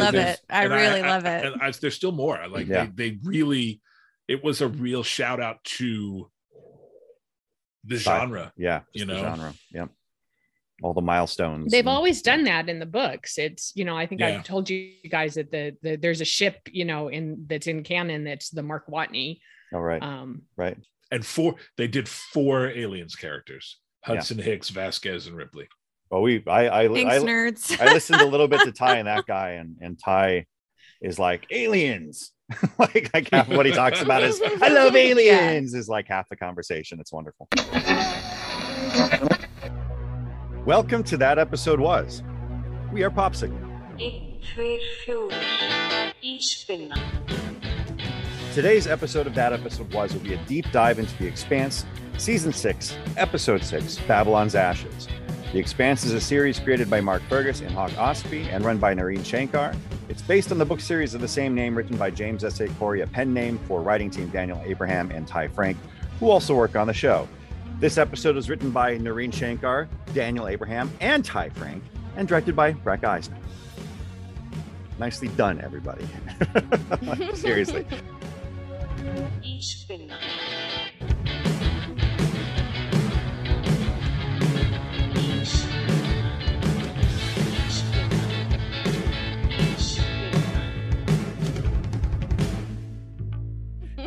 love 0.00 0.14
it. 0.14 0.40
I 0.48 0.64
and 0.64 0.72
really 0.72 1.02
love 1.02 1.24
it. 1.24 1.44
And 1.44 1.62
I, 1.62 1.70
there's 1.72 1.94
still 1.94 2.12
more. 2.12 2.40
Like 2.48 2.66
Yeah. 2.66 2.86
they, 2.94 3.10
they 3.10 3.18
really, 3.22 3.80
it 4.28 4.42
was 4.42 4.60
a 4.60 4.68
real 4.68 5.02
shout 5.02 5.40
out 5.40 5.62
to 5.78 6.30
the 7.84 7.96
Sci- 7.96 8.04
genre. 8.10 8.52
Yeah, 8.56 8.80
You 8.92 9.04
just 9.04 9.08
the 9.08 9.14
know? 9.14 9.22
genre. 9.22 9.54
Yep. 9.72 9.88
All 10.82 10.94
the 10.94 11.00
milestones. 11.02 11.70
They've 11.70 11.80
and- 11.80 11.88
always 11.88 12.22
done 12.22 12.44
that 12.44 12.68
in 12.68 12.78
the 12.78 12.86
books. 12.86 13.38
It's 13.38 13.72
you 13.74 13.84
know 13.84 13.96
I 13.96 14.06
think 14.06 14.20
Yeah. 14.20 14.28
I've 14.38 14.44
told 14.44 14.68
you 14.70 14.92
guys 15.10 15.34
that 15.34 15.50
the, 15.50 15.76
the 15.82 15.96
there's 15.96 16.20
a 16.20 16.24
ship 16.26 16.56
you 16.70 16.84
know 16.84 17.08
in 17.08 17.44
that's 17.48 17.66
in 17.66 17.82
canon 17.82 18.24
that's 18.24 18.50
the 18.50 18.62
Mark 18.62 18.86
Watney. 18.88 19.40
All 19.72 19.82
right. 19.82 20.02
Um, 20.02 20.42
right. 20.56 20.76
And 21.12 21.24
four, 21.26 21.56
they 21.76 21.86
did 21.88 22.08
four 22.08 22.68
aliens 22.68 23.14
characters: 23.14 23.78
Hudson, 24.04 24.38
Hicks, 24.38 24.68
Vasquez, 24.70 25.26
and 25.26 25.36
Ripley. 25.36 25.68
Well, 26.10 26.22
we 26.22 26.42
I 26.48 26.82
I 26.82 26.88
Thanks, 26.88 27.14
I, 27.14 27.18
nerds. 27.20 27.80
I 27.80 27.92
listened 27.92 28.20
a 28.20 28.26
little 28.26 28.48
bit 28.48 28.62
to 28.62 28.72
Ty 28.76 28.96
and 28.96 29.06
that 29.06 29.26
guy, 29.26 29.50
and 29.50 29.76
and 29.80 29.96
Ty 29.96 30.46
is 31.00 31.20
like 31.20 31.46
aliens. 31.52 32.32
like 32.80 33.10
like 33.14 33.30
half 33.30 33.48
of 33.48 33.56
what 33.56 33.64
he 33.64 33.70
talks 33.70 34.02
about 34.02 34.24
is 34.24 34.42
I 34.60 34.70
love 34.70 34.96
aliens 34.96 35.72
is 35.72 35.88
like 35.88 36.08
half 36.08 36.28
the 36.28 36.34
conversation. 36.34 36.98
It's 36.98 37.12
wonderful. 37.12 37.48
Welcome 40.66 41.04
to 41.04 41.16
that 41.18 41.38
episode 41.38 41.78
was. 41.78 42.24
We 42.92 43.04
are 43.04 43.10
POPSKL. 43.10 43.52
1, 44.00 44.40
2, 44.56 44.78
4. 45.06 45.28
Ich 46.22 46.66
bin. 46.66 46.92
Today's 48.52 48.88
episode 48.88 49.28
of 49.28 49.34
That 49.36 49.52
Episode 49.52 49.94
Was 49.94 50.12
will 50.12 50.22
be 50.22 50.34
a 50.34 50.44
deep 50.46 50.66
dive 50.72 50.98
into 50.98 51.16
The 51.18 51.28
Expanse, 51.28 51.86
Season 52.18 52.52
6, 52.52 52.96
Episode 53.16 53.62
6, 53.62 53.98
Babylon's 54.08 54.56
Ashes. 54.56 55.06
The 55.52 55.58
Expanse 55.58 56.04
is 56.04 56.12
a 56.12 56.20
series 56.20 56.60
created 56.60 56.88
by 56.88 57.00
Mark 57.00 57.22
Fergus 57.22 57.60
and 57.60 57.72
Hawk 57.72 57.90
Ostby 57.92 58.46
and 58.52 58.64
run 58.64 58.78
by 58.78 58.94
Naren 58.94 59.24
Shankar. 59.24 59.74
It's 60.08 60.22
based 60.22 60.52
on 60.52 60.58
the 60.58 60.64
book 60.64 60.78
series 60.78 61.12
of 61.12 61.20
the 61.20 61.26
same 61.26 61.56
name 61.56 61.76
written 61.76 61.96
by 61.96 62.12
James 62.12 62.44
S. 62.44 62.60
A. 62.60 62.68
Corey, 62.68 63.00
a 63.00 63.06
pen 63.08 63.34
name 63.34 63.58
for 63.66 63.82
writing 63.82 64.10
team 64.10 64.28
Daniel 64.28 64.62
Abraham 64.64 65.10
and 65.10 65.26
Ty 65.26 65.48
Franck, 65.48 65.76
who 66.20 66.30
also 66.30 66.54
work 66.54 66.76
on 66.76 66.86
the 66.86 66.94
show. 66.94 67.28
This 67.80 67.98
episode 67.98 68.36
was 68.36 68.48
written 68.48 68.70
by 68.70 68.96
Naren 68.98 69.34
Shankar, 69.34 69.88
Daniel 70.14 70.46
Abraham, 70.46 70.88
and 71.00 71.24
Ty 71.24 71.48
Franck, 71.48 71.82
and 72.14 72.28
directed 72.28 72.54
by 72.54 72.70
Breck 72.70 73.02
Eisner. 73.02 73.36
Nicely 75.00 75.28
done, 75.30 75.60
everybody. 75.62 76.06
Seriously. 77.34 77.84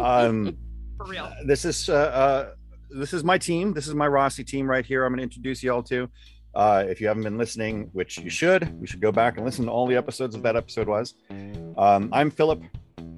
Um, 0.04 0.58
for 0.98 1.06
real. 1.06 1.32
this 1.46 1.66
is 1.66 1.90
uh, 1.90 1.94
uh 1.94 2.52
this 2.90 3.14
is 3.14 3.24
my 3.24 3.38
team. 3.38 3.74
This 3.74 3.88
is 3.88 3.96
my 3.96 4.08
Roci 4.08 4.46
team 4.46 4.70
right 4.70 4.86
here. 4.86 5.06
I'm 5.06 5.12
going 5.12 5.18
to 5.18 5.24
introduce 5.24 5.64
you 5.64 5.74
all 5.74 5.84
to. 5.84 6.10
Uh 6.54 6.84
if 6.88 7.02
you 7.02 7.08
haven't 7.08 7.24
been 7.24 7.38
listening 7.38 7.90
which 7.94 8.20
you 8.20 8.30
should 8.30 8.78
you 8.80 8.86
should 8.86 9.02
go 9.02 9.12
back 9.12 9.38
and 9.38 9.46
listen 9.46 9.66
to 9.66 9.72
all 9.72 9.88
the 9.88 9.96
episodes 9.96 10.36
of 10.36 10.44
that 10.44 10.56
episode 10.56 10.88
was. 10.88 11.16
Um 11.78 12.10
i'm 12.14 12.30
philip. 12.30 12.62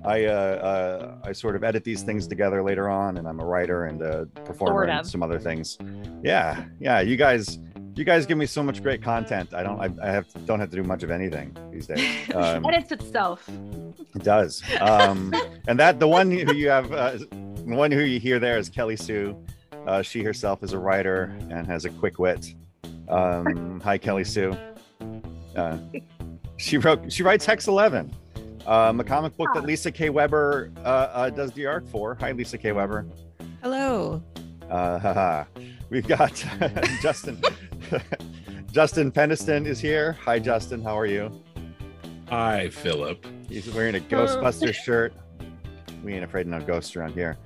I 0.05 0.25
uh, 0.25 0.31
uh 0.31 1.17
i 1.25 1.31
sort 1.33 1.55
of 1.57 1.63
edit 1.63 1.83
these 1.83 2.03
things 2.03 2.27
together 2.27 2.63
later 2.63 2.87
on 2.89 3.17
and 3.17 3.27
i'm 3.27 3.39
a 3.41 3.45
writer 3.45 3.85
and 3.85 4.01
a 4.01 4.25
performer 4.45 4.85
Sort 4.85 4.89
and 4.89 5.07
some 5.07 5.21
other 5.21 5.39
things. 5.39 5.77
Yeah 6.23 6.63
yeah 6.79 7.01
you 7.01 7.17
guys 7.17 7.59
you 7.95 8.05
guys 8.05 8.25
give 8.25 8.37
me 8.37 8.45
so 8.45 8.61
much 8.61 8.83
great 8.83 9.01
content 9.01 9.53
i 9.53 9.63
don't 9.63 9.79
i, 9.79 10.07
I 10.07 10.11
have 10.11 10.25
don't 10.45 10.59
have 10.59 10.69
to 10.69 10.75
do 10.75 10.83
much 10.83 11.03
of 11.03 11.11
anything 11.11 11.55
these 11.71 11.87
days 11.87 12.29
um, 12.35 12.65
Edits 12.65 12.91
itself. 12.91 13.47
it 13.47 14.23
does. 14.23 14.61
Um, 14.81 15.33
and 15.67 15.79
that 15.79 15.99
the 15.99 16.07
one 16.07 16.31
who 16.31 16.53
you 16.53 16.69
have, 16.69 16.91
uh, 16.91 17.11
the 17.11 17.27
one 17.75 17.91
who 17.91 18.01
you 18.01 18.19
hear 18.19 18.39
there 18.39 18.57
is 18.57 18.69
Kelly 18.69 18.95
Sue. 18.95 19.37
Uh, 19.87 20.01
she 20.01 20.23
herself 20.23 20.63
is 20.63 20.73
a 20.73 20.79
writer 20.79 21.35
and 21.49 21.67
has 21.67 21.85
a 21.85 21.89
quick 21.89 22.19
wit. 22.19 22.53
Um, 23.07 23.79
hi, 23.81 23.97
Kelly 23.97 24.23
Sue. 24.23 24.57
Uh, 25.55 25.77
she 26.57 26.77
wrote. 26.77 27.11
She 27.11 27.23
writes 27.23 27.45
Hex 27.45 27.67
Eleven, 27.67 28.13
um, 28.65 28.99
a 28.99 29.03
comic 29.03 29.37
book 29.37 29.49
that 29.53 29.63
Lisa 29.63 29.91
K. 29.91 30.09
Weber 30.09 30.71
uh, 30.77 30.79
uh, 30.79 31.29
does 31.29 31.51
the 31.53 31.65
art 31.65 31.87
for. 31.87 32.15
Hi, 32.15 32.31
Lisa 32.31 32.57
K. 32.57 32.71
Weber. 32.71 33.05
Hello. 33.61 34.21
Uh, 34.69 34.99
haha. 34.99 35.43
We've 35.89 36.07
got 36.07 36.33
Justin. 37.01 37.41
Justin 38.71 39.11
Peniston 39.11 39.65
is 39.65 39.79
here. 39.79 40.13
Hi, 40.23 40.39
Justin. 40.39 40.81
How 40.81 40.97
are 40.97 41.05
you? 41.05 41.31
Hi, 42.29 42.69
Philip. 42.69 43.25
He's 43.47 43.71
wearing 43.73 43.95
a 43.95 43.99
Ghostbusters 43.99 44.73
shirt. 44.73 45.13
We 46.03 46.13
ain't 46.13 46.23
afraid 46.23 46.41
of 46.41 46.47
no 46.47 46.61
ghosts 46.61 46.95
around 46.95 47.13
here. 47.13 47.37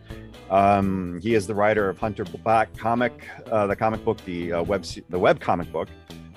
Um, 0.49 1.19
he 1.21 1.35
is 1.35 1.45
the 1.45 1.53
writer 1.53 1.89
of 1.89 1.97
Hunter 1.99 2.23
Black 2.23 2.75
comic, 2.75 3.27
uh, 3.51 3.67
the 3.67 3.75
comic 3.75 4.03
book, 4.03 4.23
the 4.25 4.53
uh, 4.53 4.63
web, 4.63 4.83
the 5.09 5.19
web 5.19 5.39
comic 5.39 5.71
book, 5.71 5.89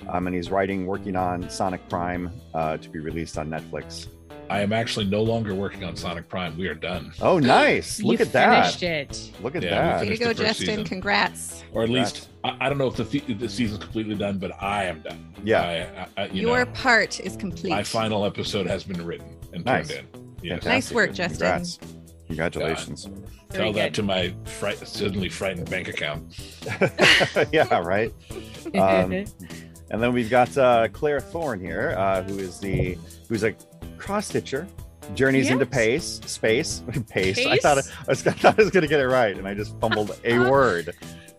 um, 0.09 0.27
and 0.27 0.35
he's 0.35 0.51
writing, 0.51 0.85
working 0.85 1.15
on 1.15 1.49
Sonic 1.49 1.87
Prime 1.89 2.31
uh, 2.53 2.77
to 2.77 2.89
be 2.89 2.99
released 2.99 3.37
on 3.37 3.49
Netflix. 3.49 4.07
I 4.53 4.61
am 4.61 4.71
actually 4.71 5.05
no 5.05 5.23
longer 5.23 5.55
working 5.55 5.83
on 5.83 5.95
Sonic 5.95 6.29
Prime. 6.29 6.55
We 6.55 6.67
are 6.67 6.75
done, 6.75 7.11
Oh, 7.21 7.39
nice! 7.57 7.99
Look 8.03 8.19
you 8.19 8.25
at 8.25 8.31
that! 8.33 8.65
finished 8.75 8.83
it. 8.83 9.31
Look 9.41 9.55
at 9.55 9.63
Yeah, 9.63 9.97
that! 9.97 10.01
Way 10.07 10.15
to 10.15 10.23
go, 10.23 10.31
Justin. 10.31 10.67
season. 10.67 10.83
Congrats. 10.83 11.63
or 11.73 11.81
at 11.81 11.89
least 11.89 12.29
I, 12.43 12.55
I 12.61 12.69
don't 12.69 12.77
know 12.77 12.85
if 12.85 12.95
the 12.95 13.03
th- 13.03 13.39
the 13.39 13.49
season's 13.49 13.79
completely 13.83 14.13
done, 14.13 14.37
but 14.37 14.51
I 14.61 14.83
am 14.83 15.01
done. 15.01 15.33
Yeah, 15.43 16.05
I, 16.15 16.21
I, 16.21 16.25
you 16.27 16.43
Your 16.43 16.65
know, 16.65 16.71
part 16.73 17.19
is 17.19 17.35
complete. 17.35 17.71
my 17.71 17.81
final 17.81 18.25
episode 18.25 18.67
has 18.67 18.83
been 18.83 19.03
written 19.03 19.35
and 19.53 19.65
Nice. 19.65 19.87
turned 19.87 20.07
in. 20.13 20.35
Yes. 20.43 20.65
Nice 20.65 20.91
work, 20.91 21.13
Justin. 21.13 21.39
Congrats. 21.47 21.79
Congratulations! 22.27 23.05
Very 23.05 23.63
Tell 23.65 23.73
that 23.73 23.85
good. 23.87 23.93
to 23.95 24.03
my 24.03 24.35
fright, 24.45 24.77
suddenly 24.87 25.29
frightened 25.29 25.67
bank 25.69 25.87
account. 25.87 26.37
yeah, 27.51 27.79
right. 27.79 28.13
Um, 28.75 29.25
And 29.91 30.01
then 30.01 30.11
we've 30.13 30.29
got 30.29 30.57
uh, 30.57 30.87
Claire 30.91 31.19
Thorne 31.19 31.59
here, 31.59 31.93
uh, 31.97 32.23
who 32.23 32.39
is 32.39 32.59
the 32.59 32.97
who's 33.29 33.43
a 33.43 33.53
cross 34.03 34.27
stitcher. 34.27 34.67
Journeys 35.15 35.49
into 35.49 35.65
pace, 35.65 36.21
space, 36.25 36.81
pace. 37.09 37.37
I 37.45 37.57
thought 37.57 37.77
I 37.77 37.81
was, 38.07 38.25
I 38.25 38.31
thought 38.31 38.57
I 38.59 38.63
was 38.63 38.71
going 38.71 38.83
to 38.83 38.87
get 38.87 38.99
it 39.01 39.07
right, 39.07 39.35
and 39.37 39.47
I 39.47 39.53
just 39.53 39.77
fumbled 39.79 40.17
a 40.23 40.39
word. 40.39 40.93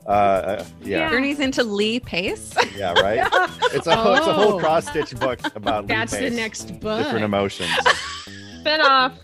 Uh, 0.06 0.10
Uh, 0.10 0.64
yeah, 0.82 1.08
Journeys 1.08 1.40
into 1.40 1.64
Lee 1.64 1.98
Pace. 1.98 2.52
yeah, 2.76 2.92
right. 3.00 3.26
It's 3.72 3.86
a 3.86 4.14
it's 4.16 4.26
a 4.26 4.34
whole 4.34 4.54
Oh. 4.54 4.58
cross 4.58 4.86
stitch 4.86 5.18
book 5.18 5.40
about 5.56 5.84
Lee 5.84 5.94
That's 5.94 6.12
the 6.12 6.28
next 6.28 6.78
book. 6.80 7.02
different 7.02 7.24
emotions, 7.24 7.70
Spin 8.60 8.80
off. 8.82 9.18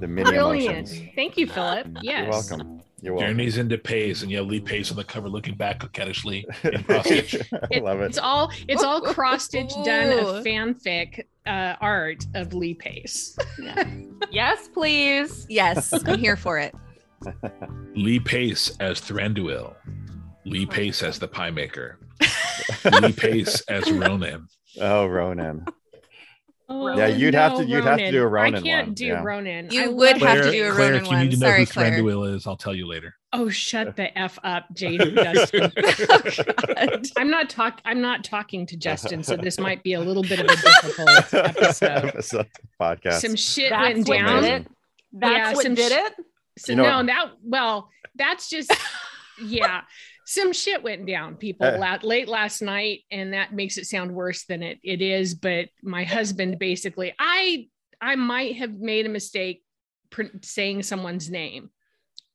the 0.00 0.08
mini 0.08 0.30
Brilliant. 0.30 0.88
emotions. 0.88 1.10
Thank 1.14 1.36
you, 1.36 1.46
Philip. 1.46 1.86
Yes. 2.02 2.22
You're 2.22 2.30
welcome. 2.30 2.75
You're 3.06 3.14
welcome. 3.14 3.36
Journeys 3.36 3.56
into 3.56 3.78
Pace, 3.78 4.22
and 4.22 4.32
you 4.32 4.38
have 4.38 4.48
Lee 4.48 4.58
Pace 4.58 4.90
on 4.90 4.96
the 4.96 5.04
cover 5.04 5.28
looking 5.28 5.54
back 5.54 5.78
coquettishly 5.78 6.44
in 6.64 6.82
cross 6.82 7.04
stitch. 7.04 7.36
I 7.72 7.78
love 7.78 8.00
it. 8.00 8.06
It's 8.06 8.18
all 8.18 8.50
it's 8.66 8.82
all 8.82 9.00
cross 9.00 9.44
stitch 9.44 9.72
done 9.84 10.08
Ooh. 10.08 10.28
of 10.28 10.44
fanfic 10.44 11.24
uh, 11.46 11.76
art 11.80 12.26
of 12.34 12.52
Lee 12.52 12.74
Pace. 12.74 13.38
Yes, 14.32 14.68
please. 14.68 15.46
yes, 15.48 15.92
I'm 15.92 16.18
here 16.18 16.36
for 16.36 16.58
it. 16.58 16.74
Lee 17.94 18.18
Pace 18.18 18.76
as 18.80 19.00
Thranduil. 19.00 19.76
Lee 20.44 20.66
Pace 20.66 21.02
as 21.02 21.20
the 21.20 21.28
Pie 21.28 21.52
Maker. 21.52 22.00
Lee 23.00 23.12
Pace 23.12 23.60
as 23.68 23.90
Ronan. 23.90 24.48
Oh, 24.80 25.06
Ronan. 25.06 25.64
Oh, 26.68 26.96
Yeah, 26.96 27.06
you'd 27.06 27.34
have 27.34 27.58
to- 27.58 27.64
you'd 27.64 27.84
have 27.84 27.98
to 27.98 28.10
do 28.10 28.22
a 28.22 28.26
Ronan 28.26 28.54
I 28.56 28.60
can't 28.60 28.86
one, 28.88 28.94
do 28.94 29.06
yeah. 29.06 29.22
Ronan. 29.22 29.68
You 29.70 29.84
I 29.84 29.86
would 29.88 30.20
love- 30.20 30.28
have 30.36 30.44
to 30.46 30.50
do 30.50 30.66
a 30.68 30.72
Claire, 30.72 30.90
Ronan 30.92 30.94
if 31.04 31.10
you 31.10 31.16
need 31.16 31.18
one. 31.18 31.30
to 31.30 31.36
know 31.36 31.46
Sorry, 31.46 31.60
who 31.60 31.66
Claire. 31.66 31.92
Thranduil 31.92 32.34
is, 32.34 32.46
I'll 32.48 32.56
tell 32.56 32.74
you 32.74 32.86
later. 32.88 33.14
Oh, 33.32 33.48
shut 33.48 33.94
the 33.96 34.18
f 34.18 34.38
up, 34.42 34.64
Jade 34.74 35.00
Justin. 35.14 35.72
Oh, 36.78 36.98
I'm 37.16 37.30
not 37.30 37.48
talk. 37.50 37.80
I'm 37.84 38.00
not 38.00 38.24
talking 38.24 38.66
to 38.66 38.76
Justin, 38.76 39.22
so 39.22 39.36
this 39.36 39.58
might 39.58 39.82
be 39.82 39.92
a 39.94 40.00
little 40.00 40.22
bit 40.22 40.40
of 40.40 40.46
a 40.46 40.56
difficult 40.56 41.08
episode. 41.34 41.86
Episode 42.06 42.46
podcast. 42.80 43.20
Some 43.20 43.36
shit 43.36 43.70
That's 43.70 44.08
went 44.08 44.26
down. 44.26 44.44
it. 44.44 44.66
That's 45.12 45.32
Yeah, 45.32 45.54
what 45.54 45.64
did 45.74 45.78
sh- 45.92 45.94
it. 45.94 46.12
So 46.58 46.72
You 46.72 46.76
know- 46.76 47.02
no, 47.02 47.06
that 47.06 47.30
well, 47.42 47.90
that's 48.16 48.48
just 48.50 48.72
yeah. 49.42 49.82
Some 50.26 50.52
shit 50.52 50.82
went 50.82 51.06
down, 51.06 51.36
people, 51.36 51.66
Uh. 51.68 51.78
la- 51.78 51.98
late 52.02 52.28
last 52.28 52.60
night, 52.60 53.04
and 53.10 53.32
that 53.32 53.52
makes 53.54 53.78
it 53.78 53.86
sound 53.86 54.12
worse 54.12 54.44
than 54.44 54.62
it 54.62 54.78
it 54.82 55.00
is. 55.00 55.34
But 55.34 55.68
my 55.82 56.04
husband 56.04 56.58
basically, 56.58 57.14
I 57.18 57.68
I 58.00 58.16
might 58.16 58.56
have 58.56 58.74
made 58.74 59.06
a 59.06 59.08
mistake 59.08 59.62
pr- 60.10 60.24
saying 60.42 60.82
someone's 60.82 61.30
name, 61.30 61.70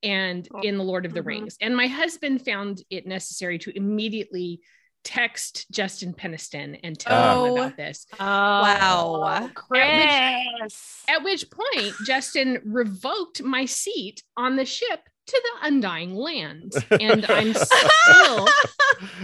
and 0.01 0.47
Oh. 0.53 0.61
in 0.61 0.77
the 0.77 0.83
Lord 0.83 1.05
of 1.05 1.13
the 1.13 1.21
Mhm. 1.21 1.25
Rings, 1.27 1.57
and 1.61 1.75
my 1.75 1.87
husband 1.87 2.43
found 2.43 2.81
it 2.89 3.05
necessary 3.05 3.59
to 3.59 3.75
immediately 3.77 4.61
text 5.03 5.65
Justin 5.71 6.13
Peniston 6.13 6.79
and 6.83 6.97
tell 6.99 7.45
him 7.45 7.51
Oh. 7.51 7.55
about 7.57 7.75
this. 7.77 8.05
Oh, 8.19 8.25
Wow. 8.25 9.49
Chris. 9.53 11.03
At 11.07 11.23
which 11.23 11.45
point, 11.49 11.93
Justin 12.05 12.59
revoked 12.65 13.41
my 13.41 13.65
seat 13.65 14.23
on 14.37 14.55
the 14.55 14.65
ship 14.65 15.01
to 15.31 15.41
the 15.61 15.67
undying 15.67 16.13
land, 16.15 16.73
and 16.91 17.25
I'm 17.29 17.53
still 17.53 18.47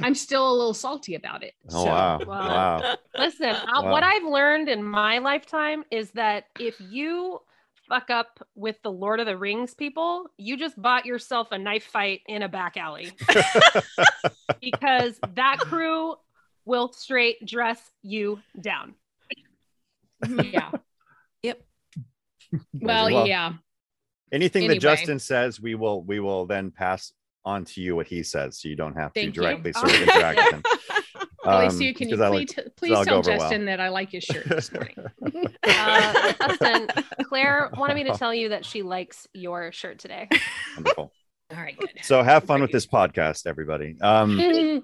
I'm 0.01 0.15
still 0.15 0.49
a 0.49 0.55
little 0.55 0.73
salty 0.73 1.15
about 1.15 1.43
it. 1.43 1.53
Oh 1.69 1.83
So, 1.83 1.89
wow. 1.89 2.17
Wow. 2.25 2.37
Wow. 2.47 2.97
Listen, 3.17 3.49
uh, 3.55 3.65
Wow. 3.81 3.91
what 3.91 4.03
I've 4.03 4.23
learned 4.23 4.69
in 4.69 4.83
my 4.83 5.19
lifetime 5.19 5.83
is 5.91 6.11
that 6.11 6.45
if 6.59 6.75
you 6.79 7.39
fuck 7.89 8.09
up 8.09 8.39
with 8.55 8.75
the 8.83 8.91
Lord 8.91 9.19
of 9.19 9.25
the 9.25 9.37
Rings 9.37 9.73
people, 9.73 10.27
you 10.37 10.57
just 10.57 10.79
bought 10.81 11.05
yourself 11.05 11.49
a 11.51 11.57
knife 11.57 11.85
fight 11.85 12.21
in 12.27 12.41
a 12.43 12.49
back 12.49 12.77
alley 12.77 13.11
because 14.61 15.19
that 15.35 15.57
crew 15.61 16.15
will 16.65 16.91
straight 16.93 17.45
dress 17.45 17.81
you 18.01 18.39
down. 18.59 18.95
Yeah. 20.27 20.71
Yep. 21.43 21.61
Well, 22.81 23.11
Well, 23.11 23.27
yeah. 23.27 23.53
Anything 24.31 24.63
Anyway. 24.63 24.75
that 24.75 24.81
Justin 24.81 25.19
says, 25.19 25.59
we 25.61 25.75
will 25.75 26.01
we 26.03 26.19
will 26.19 26.45
then 26.45 26.71
pass 26.71 27.13
on 27.45 27.63
to 27.63 27.81
you 27.81 27.95
what 27.95 28.07
he 28.07 28.23
says, 28.23 28.59
so 28.59 28.67
you 28.67 28.75
don't 28.75 28.95
have 28.95 29.13
to 29.13 29.21
Thank 29.21 29.35
you. 29.35 29.41
directly 29.41 29.71
Oh. 29.75 29.79
sort 29.87 29.93
of 29.95 30.01
interact 30.01 30.37
with 30.43 30.53
him. 30.53 30.63
Kelly 31.45 31.65
Um, 31.67 31.71
Sue, 31.71 31.93
can 31.93 32.09
you 32.09 32.21
I 32.21 32.29
please, 32.29 32.57
like- 32.57 32.75
please 32.75 32.89
tell 32.89 32.99
over 32.99 33.11
well. 33.13 33.21
Justin 33.39 33.65
that 33.65 33.79
I 33.79 33.87
like 33.87 34.09
his 34.11 34.23
shirt 34.25 34.45
this 34.49 34.71
morning? 34.73 34.95
Uh, 35.63 36.33
Justin, 36.47 36.87
Claire 37.23 37.69
wanted 37.77 37.95
me 37.95 38.03
to 38.05 38.17
tell 38.17 38.33
you 38.33 38.49
that 38.49 38.65
she 38.65 38.81
likes 38.81 39.27
your 39.33 39.71
shirt 39.71 39.99
today. 39.99 40.27
Wonderful. 40.75 41.11
All 41.51 41.57
right, 41.57 41.77
good. 41.77 41.89
So 42.01 42.21
have 42.23 42.43
fun 42.43 42.61
with 42.61 42.71
this 42.73 42.85
podcast, 42.85 43.45
everybody. 43.47 43.95
Um, 44.01 44.81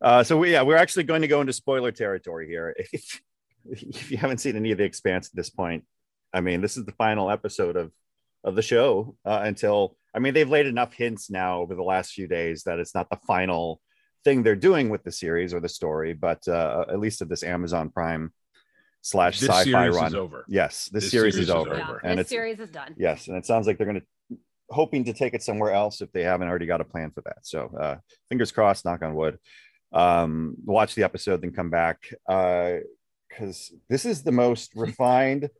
uh, 0.00 0.22
so 0.24 0.38
we, 0.38 0.52
yeah, 0.52 0.62
we're 0.62 0.76
actually 0.76 1.04
going 1.04 1.22
to 1.22 1.28
go 1.28 1.40
into 1.40 1.52
spoiler 1.52 1.92
territory 1.92 2.48
here. 2.48 2.74
If, 2.92 3.20
if 3.66 4.10
you 4.10 4.16
haven't 4.18 4.38
seen 4.38 4.56
any 4.56 4.72
of 4.72 4.78
the 4.78 4.84
Expanse 4.84 5.28
at 5.28 5.36
this 5.36 5.48
point, 5.50 5.84
I 6.32 6.40
mean, 6.40 6.60
this 6.60 6.76
is 6.76 6.84
the 6.84 6.92
final 6.92 7.30
episode 7.30 7.76
of 7.76 7.92
of 8.44 8.54
the 8.54 8.62
show 8.62 9.16
uh, 9.24 9.40
until 9.44 9.96
I 10.14 10.18
mean 10.20 10.34
they've 10.34 10.48
laid 10.48 10.66
enough 10.66 10.92
hints 10.94 11.30
now 11.30 11.60
over 11.60 11.74
the 11.74 11.82
last 11.82 12.12
few 12.12 12.28
days 12.28 12.62
that 12.64 12.78
it's 12.78 12.94
not 12.94 13.08
the 13.10 13.18
final 13.26 13.80
thing 14.24 14.42
they're 14.42 14.54
doing 14.56 14.88
with 14.90 15.02
the 15.02 15.12
series 15.12 15.52
or 15.52 15.60
the 15.60 15.68
story, 15.68 16.12
but 16.14 16.46
uh, 16.48 16.84
at 16.88 16.98
least 17.00 17.20
of 17.22 17.28
this 17.28 17.42
Amazon 17.42 17.90
Prime 17.90 18.32
slash 19.02 19.40
This 19.40 19.50
sci-fi 19.50 19.64
series 19.64 19.96
run. 19.96 20.06
is 20.06 20.14
over. 20.14 20.44
Yes, 20.48 20.88
this, 20.92 21.04
This 21.04 21.10
series, 21.10 21.34
series 21.34 21.48
is 21.48 21.48
is 21.48 21.50
over, 21.50 21.74
over. 21.74 22.00
Yeah, 22.02 22.10
and 22.10 22.18
this 22.18 22.24
it's 22.24 22.30
series 22.30 22.58
is 22.60 22.70
done. 22.70 22.94
yes, 22.96 23.28
and 23.28 23.36
it 23.36 23.44
sounds 23.44 23.66
like 23.66 23.76
they're 23.76 23.86
going 23.86 24.00
to 24.00 24.36
hoping 24.70 25.04
to 25.04 25.12
take 25.12 25.34
it 25.34 25.42
somewhere 25.42 25.72
else 25.72 26.00
if 26.00 26.10
they 26.12 26.22
haven't 26.22 26.48
already 26.48 26.64
got 26.66 26.80
a 26.80 26.84
plan 26.84 27.10
for 27.10 27.20
that. 27.20 27.38
So 27.42 27.70
uh, 27.78 27.96
fingers 28.30 28.50
crossed, 28.50 28.84
knock 28.86 29.02
on 29.02 29.14
wood. 29.14 29.38
Um, 29.92 30.56
watch 30.64 30.94
the 30.94 31.02
episode, 31.04 31.42
then 31.42 31.52
come 31.52 31.68
back 31.70 31.98
because 32.26 33.72
this 33.90 34.04
is 34.06 34.22
the 34.22 34.32
most 34.32 34.72
refined. 34.74 35.50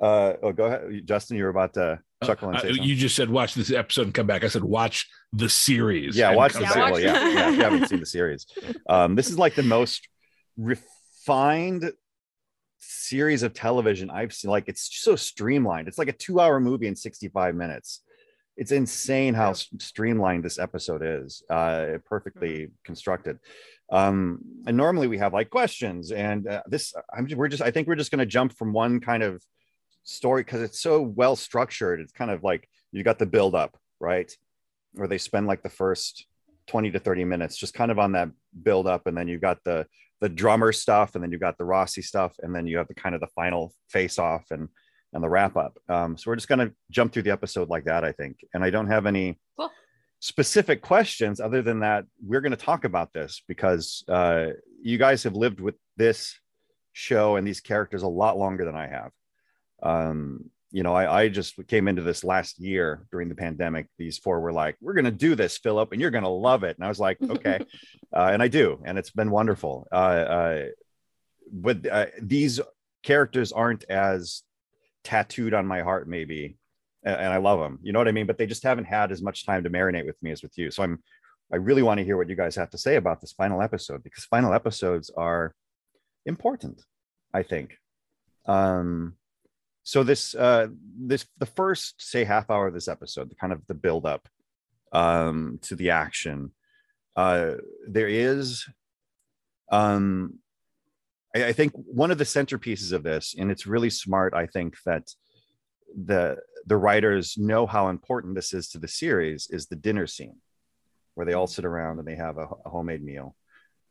Uh, 0.00 0.34
oh, 0.42 0.52
go 0.52 0.66
ahead, 0.66 1.02
Justin. 1.06 1.36
You 1.36 1.42
were 1.44 1.50
about 1.50 1.74
to 1.74 2.00
chuckle 2.24 2.48
and 2.48 2.56
Uh, 2.58 2.60
say 2.62 2.68
something. 2.68 2.84
you 2.84 2.94
just 2.96 3.14
said 3.16 3.28
watch 3.30 3.54
this 3.54 3.70
episode 3.70 4.02
and 4.02 4.14
come 4.14 4.26
back. 4.26 4.44
I 4.44 4.48
said 4.48 4.64
watch 4.64 5.08
the 5.32 5.48
series. 5.48 6.16
yeah, 6.16 6.34
watch 6.34 6.52
the 6.54 6.66
series. 6.66 6.74
Well, 6.76 7.00
yeah, 7.00 7.28
yeah, 7.28 7.48
if 7.50 7.56
you 7.56 7.62
haven't 7.62 7.88
seen 7.88 8.00
the 8.00 8.06
series. 8.06 8.46
Um, 8.88 9.14
this 9.14 9.28
is 9.28 9.38
like 9.38 9.54
the 9.54 9.62
most 9.62 10.08
refined 10.56 11.92
series 12.78 13.42
of 13.42 13.52
television 13.54 14.10
I've 14.10 14.32
seen. 14.34 14.50
Like 14.50 14.68
it's 14.68 14.88
so 15.02 15.16
streamlined. 15.16 15.88
It's 15.88 15.98
like 15.98 16.08
a 16.08 16.12
two-hour 16.12 16.60
movie 16.60 16.86
in 16.86 16.96
65 16.96 17.54
minutes. 17.54 18.02
It's 18.56 18.72
insane 18.72 19.34
how 19.34 19.52
streamlined 19.52 20.44
this 20.44 20.58
episode 20.58 21.02
is. 21.04 21.42
Uh, 21.50 21.98
perfectly 22.06 22.68
constructed. 22.84 23.38
Um, 23.92 24.40
and 24.66 24.76
normally 24.76 25.06
we 25.08 25.18
have 25.18 25.32
like 25.34 25.50
questions, 25.50 26.10
and 26.10 26.48
uh, 26.48 26.62
this 26.66 26.92
I'm 27.16 27.28
we're 27.36 27.48
just 27.48 27.62
I 27.62 27.70
think 27.70 27.86
we're 27.86 27.94
just 27.96 28.10
going 28.10 28.18
to 28.18 28.26
jump 28.26 28.52
from 28.56 28.72
one 28.72 28.98
kind 29.00 29.22
of 29.22 29.42
story 30.06 30.42
because 30.42 30.62
it's 30.62 30.80
so 30.80 31.02
well 31.02 31.36
structured. 31.36 32.00
It's 32.00 32.12
kind 32.12 32.30
of 32.30 32.42
like 32.42 32.68
you 32.92 33.02
got 33.02 33.18
the 33.18 33.26
build 33.26 33.54
up, 33.54 33.76
right? 34.00 34.32
Where 34.94 35.08
they 35.08 35.18
spend 35.18 35.46
like 35.46 35.62
the 35.62 35.68
first 35.68 36.26
20 36.68 36.92
to 36.92 36.98
30 36.98 37.24
minutes 37.24 37.56
just 37.56 37.74
kind 37.74 37.90
of 37.90 37.98
on 37.98 38.12
that 38.12 38.30
build 38.62 38.86
up 38.86 39.06
and 39.06 39.16
then 39.16 39.28
you've 39.28 39.40
got 39.40 39.62
the 39.64 39.86
the 40.20 40.28
drummer 40.28 40.72
stuff 40.72 41.14
and 41.14 41.22
then 41.22 41.30
you've 41.30 41.40
got 41.40 41.58
the 41.58 41.64
Roci 41.64 42.02
stuff 42.02 42.34
and 42.40 42.54
then 42.54 42.66
you 42.66 42.78
have 42.78 42.88
the 42.88 42.94
kind 42.94 43.14
of 43.14 43.20
the 43.20 43.26
final 43.28 43.72
face 43.90 44.18
off 44.18 44.46
and 44.50 44.68
and 45.12 45.22
the 45.22 45.28
wrap 45.28 45.56
up. 45.56 45.78
Um, 45.88 46.16
so 46.16 46.30
we're 46.30 46.36
just 46.36 46.48
going 46.48 46.58
to 46.58 46.74
jump 46.90 47.12
through 47.12 47.22
the 47.22 47.30
episode 47.30 47.68
like 47.68 47.84
that, 47.84 48.04
I 48.04 48.12
think. 48.12 48.44
And 48.54 48.64
I 48.64 48.70
don't 48.70 48.88
have 48.88 49.06
any 49.06 49.38
Cool. 49.58 49.70
specific 50.20 50.82
questions 50.82 51.40
other 51.40 51.62
than 51.62 51.80
that 51.80 52.04
we're 52.24 52.40
going 52.40 52.50
to 52.50 52.56
talk 52.56 52.84
about 52.84 53.12
this 53.12 53.42
because 53.46 54.04
uh, 54.08 54.48
you 54.82 54.98
guys 54.98 55.22
have 55.22 55.34
lived 55.34 55.60
with 55.60 55.76
this 55.96 56.38
show 56.92 57.36
and 57.36 57.46
these 57.46 57.60
characters 57.60 58.02
a 58.02 58.08
lot 58.08 58.36
longer 58.36 58.64
than 58.64 58.74
I 58.76 58.88
have. 58.88 59.10
Um, 59.82 60.50
you 60.72 60.82
know, 60.82 60.94
I, 60.94 61.22
I 61.22 61.28
just 61.28 61.54
came 61.68 61.88
into 61.88 62.02
this 62.02 62.24
last 62.24 62.58
year 62.58 63.06
during 63.10 63.28
the 63.28 63.34
pandemic. 63.34 63.86
These 63.98 64.18
four 64.18 64.40
were 64.40 64.52
like, 64.52 64.76
"We're 64.80 64.94
going 64.94 65.04
to 65.06 65.10
do 65.10 65.34
this, 65.34 65.56
Philip, 65.58 65.92
and 65.92 66.00
you're 66.00 66.10
going 66.10 66.24
to 66.24 66.30
love 66.30 66.64
it." 66.64 66.76
And 66.76 66.84
I 66.84 66.88
was 66.88 66.98
like, 66.98 67.18
"Okay," 67.22 67.60
uh, 68.14 68.30
and 68.32 68.42
I 68.42 68.48
do, 68.48 68.82
and 68.84 68.98
it's 68.98 69.10
been 69.10 69.30
wonderful. 69.30 69.86
Uh, 69.90 69.94
uh, 69.94 70.64
but 71.52 71.86
uh, 71.86 72.06
these 72.20 72.60
characters 73.02 73.52
aren't 73.52 73.84
as 73.84 74.42
tattooed 75.04 75.54
on 75.54 75.66
my 75.66 75.80
heart, 75.82 76.08
maybe, 76.08 76.58
a- 77.04 77.20
and 77.20 77.32
I 77.32 77.36
love 77.36 77.60
them. 77.60 77.78
You 77.82 77.92
know 77.92 78.00
what 78.00 78.08
I 78.08 78.12
mean? 78.12 78.26
But 78.26 78.36
they 78.36 78.46
just 78.46 78.64
haven't 78.64 78.86
had 78.86 79.12
as 79.12 79.22
much 79.22 79.46
time 79.46 79.62
to 79.64 79.70
marinate 79.70 80.06
with 80.06 80.20
me 80.22 80.32
as 80.32 80.42
with 80.42 80.58
you. 80.58 80.70
So 80.70 80.82
I'm, 80.82 81.02
I 81.52 81.56
really 81.56 81.82
want 81.82 81.98
to 81.98 82.04
hear 82.04 82.16
what 82.16 82.28
you 82.28 82.36
guys 82.36 82.56
have 82.56 82.70
to 82.70 82.78
say 82.78 82.96
about 82.96 83.20
this 83.20 83.32
final 83.32 83.62
episode 83.62 84.02
because 84.02 84.24
final 84.24 84.52
episodes 84.52 85.10
are 85.16 85.54
important. 86.26 86.82
I 87.32 87.44
think. 87.44 87.78
Um, 88.46 89.14
so 89.86 90.02
this 90.02 90.34
uh 90.34 90.66
this 90.98 91.26
the 91.38 91.46
first 91.46 91.94
say 91.98 92.24
half 92.24 92.50
hour 92.50 92.66
of 92.66 92.74
this 92.74 92.88
episode 92.88 93.30
the 93.30 93.36
kind 93.36 93.52
of 93.52 93.64
the 93.68 93.74
build 93.74 94.04
up 94.04 94.28
um 94.92 95.60
to 95.62 95.76
the 95.76 95.90
action 95.90 96.50
uh 97.14 97.52
there 97.88 98.08
is 98.08 98.66
um 99.70 100.40
I, 101.36 101.46
I 101.46 101.52
think 101.52 101.72
one 101.74 102.10
of 102.10 102.18
the 102.18 102.24
centerpieces 102.24 102.92
of 102.92 103.04
this 103.04 103.36
and 103.38 103.48
it's 103.48 103.64
really 103.64 103.90
smart 103.90 104.34
i 104.34 104.44
think 104.44 104.74
that 104.86 105.14
the 105.96 106.38
the 106.66 106.76
writers 106.76 107.38
know 107.38 107.64
how 107.64 107.88
important 107.88 108.34
this 108.34 108.52
is 108.52 108.68
to 108.70 108.78
the 108.78 108.88
series 108.88 109.46
is 109.52 109.66
the 109.66 109.76
dinner 109.76 110.08
scene 110.08 110.38
where 111.14 111.24
they 111.24 111.34
all 111.34 111.46
sit 111.46 111.64
around 111.64 112.00
and 112.00 112.08
they 112.08 112.16
have 112.16 112.38
a, 112.38 112.48
a 112.64 112.70
homemade 112.70 113.04
meal 113.04 113.36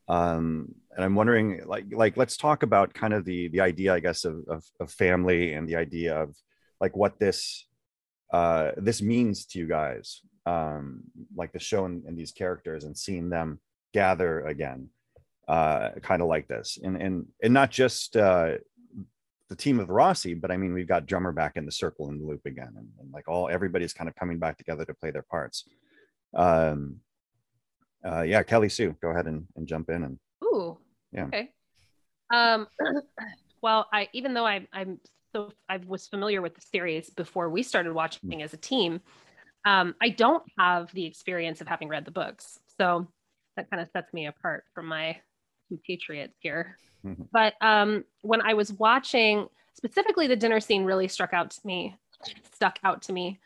um 0.08 0.74
and 0.96 1.04
i'm 1.04 1.16
wondering 1.16 1.62
like 1.66 1.86
like 1.92 2.16
let's 2.18 2.38
talk 2.38 2.64
about 2.64 2.94
kind 2.94 3.14
of 3.14 3.26
the 3.26 3.48
the 3.50 3.62
idea 3.62 3.94
i 3.94 4.00
guess 4.00 4.26
of 4.26 4.44
of, 4.48 4.64
of 4.80 4.92
family 4.92 5.54
and 5.54 5.68
the 5.68 5.76
idea 5.76 6.16
of 6.16 6.36
like 6.80 6.96
what 6.96 7.20
this 7.20 7.66
uh 8.32 8.72
this 8.78 9.02
means 9.02 9.46
to 9.46 9.60
you 9.60 9.68
guys 9.68 10.22
um 10.46 11.02
like 11.36 11.52
the 11.52 11.60
show 11.60 11.86
and, 11.86 12.06
and 12.06 12.18
these 12.18 12.32
characters 12.32 12.84
and 12.84 12.98
seeing 12.98 13.30
them 13.30 13.60
gather 13.94 14.46
again 14.46 14.90
uh 15.48 15.90
kind 16.02 16.22
of 16.22 16.28
like 16.28 16.48
this 16.48 16.78
and 16.84 17.02
and 17.02 17.26
and 17.42 17.54
not 17.54 17.72
just 17.72 18.16
uh 18.16 18.54
the 19.50 19.56
team 19.56 19.80
of 19.80 19.90
Roci, 19.90 20.40
but 20.40 20.52
I 20.52 20.58
mean, 20.58 20.74
we've 20.74 20.88
got 20.88 21.06
drummer 21.06 21.32
back 21.32 21.56
in 21.56 21.66
the 21.66 21.72
circle 21.72 22.10
in 22.10 22.20
the 22.20 22.26
loop 22.26 22.46
again, 22.46 22.74
and, 22.78 22.88
and 23.00 23.12
like 23.12 23.28
all 23.28 23.48
everybody's 23.48 23.94
kind 23.94 24.10
of 24.10 24.16
coming 24.16 24.40
back 24.40 24.58
together 24.58 24.86
to 24.86 24.94
play 24.94 25.12
their 25.12 25.22
parts. 25.22 25.66
Um, 26.34 26.98
uh, 28.06 28.22
yeah, 28.22 28.44
Kelly 28.44 28.70
Sue, 28.70 28.96
go 29.02 29.10
ahead 29.10 29.26
and, 29.26 29.46
and 29.56 29.68
jump 29.68 29.90
in 29.90 30.04
and 30.04 30.20
Ooh. 30.44 30.78
Yeah. 31.12 31.26
Okay. 31.26 31.52
Um. 32.34 32.68
Well, 33.62 33.88
I 33.92 34.10
even 34.14 34.36
though 34.36 34.46
I, 34.46 34.68
I'm 34.72 35.00
so 35.34 35.52
I 35.68 35.78
was 35.78 36.08
familiar 36.08 36.40
with 36.40 36.54
the 36.54 36.62
series 36.62 37.10
before 37.10 37.50
we 37.50 37.64
started 37.64 37.94
watching 37.94 38.44
as 38.44 38.54
a 38.54 38.58
team, 38.58 39.02
um, 39.66 39.96
I 40.00 40.10
don't 40.10 40.44
have 40.60 40.94
the 40.94 41.04
experience 41.04 41.62
of 41.62 41.68
having 41.68 41.88
read 41.88 42.06
the 42.06 42.12
books, 42.12 42.60
so 42.78 43.08
that 43.58 43.72
kind 43.72 43.82
of 43.82 43.90
sets 43.90 44.14
me 44.14 44.28
apart 44.28 44.66
from 44.76 44.86
my 44.86 45.18
compatriots 45.68 46.36
here. 46.42 46.78
Mhm. 47.04 47.28
But 47.32 47.56
um, 47.60 48.06
when 48.22 48.42
I 48.42 48.54
was 48.54 48.72
watching, 48.72 49.48
specifically 49.74 50.28
the 50.28 50.36
dinner 50.36 50.60
scene 50.60 50.84
really 50.84 51.08
struck 51.08 51.34
out 51.34 51.50
to 51.50 51.62
me, 51.66 51.98
stuck 52.54 52.78
out 52.84 53.02
to 53.04 53.14
me, 53.14 53.40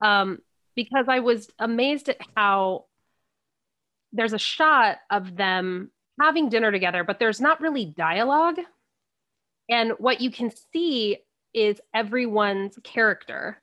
um, 0.00 0.38
because 0.74 1.04
I 1.08 1.20
was 1.20 1.50
amazed 1.58 2.08
at 2.08 2.16
how 2.34 2.86
there's 4.12 4.32
a 4.32 4.38
shot 4.38 4.98
of 5.10 5.36
them 5.36 5.90
having 6.20 6.48
dinner 6.48 6.72
together, 6.72 7.04
but 7.04 7.18
there's 7.18 7.40
not 7.40 7.60
really 7.60 7.84
dialogue. 7.84 8.58
And 9.68 9.92
what 9.98 10.20
you 10.20 10.30
can 10.30 10.50
see 10.72 11.18
is 11.54 11.80
everyone's 11.94 12.78
character 12.82 13.60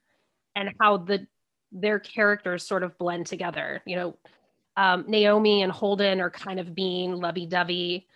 and 0.55 0.71
how 0.79 0.97
the 0.97 1.27
their 1.71 1.99
characters 1.99 2.65
sort 2.65 2.83
of 2.83 2.97
blend 2.97 3.27
together. 3.27 3.81
You 3.85 3.95
know, 3.97 4.17
um, 4.77 5.05
Naomi 5.07 5.61
and 5.61 5.71
Holden 5.71 6.21
are 6.21 6.29
kind 6.29 6.59
of 6.59 6.73
being 6.73 7.17
lovey-dovey, 7.17 8.07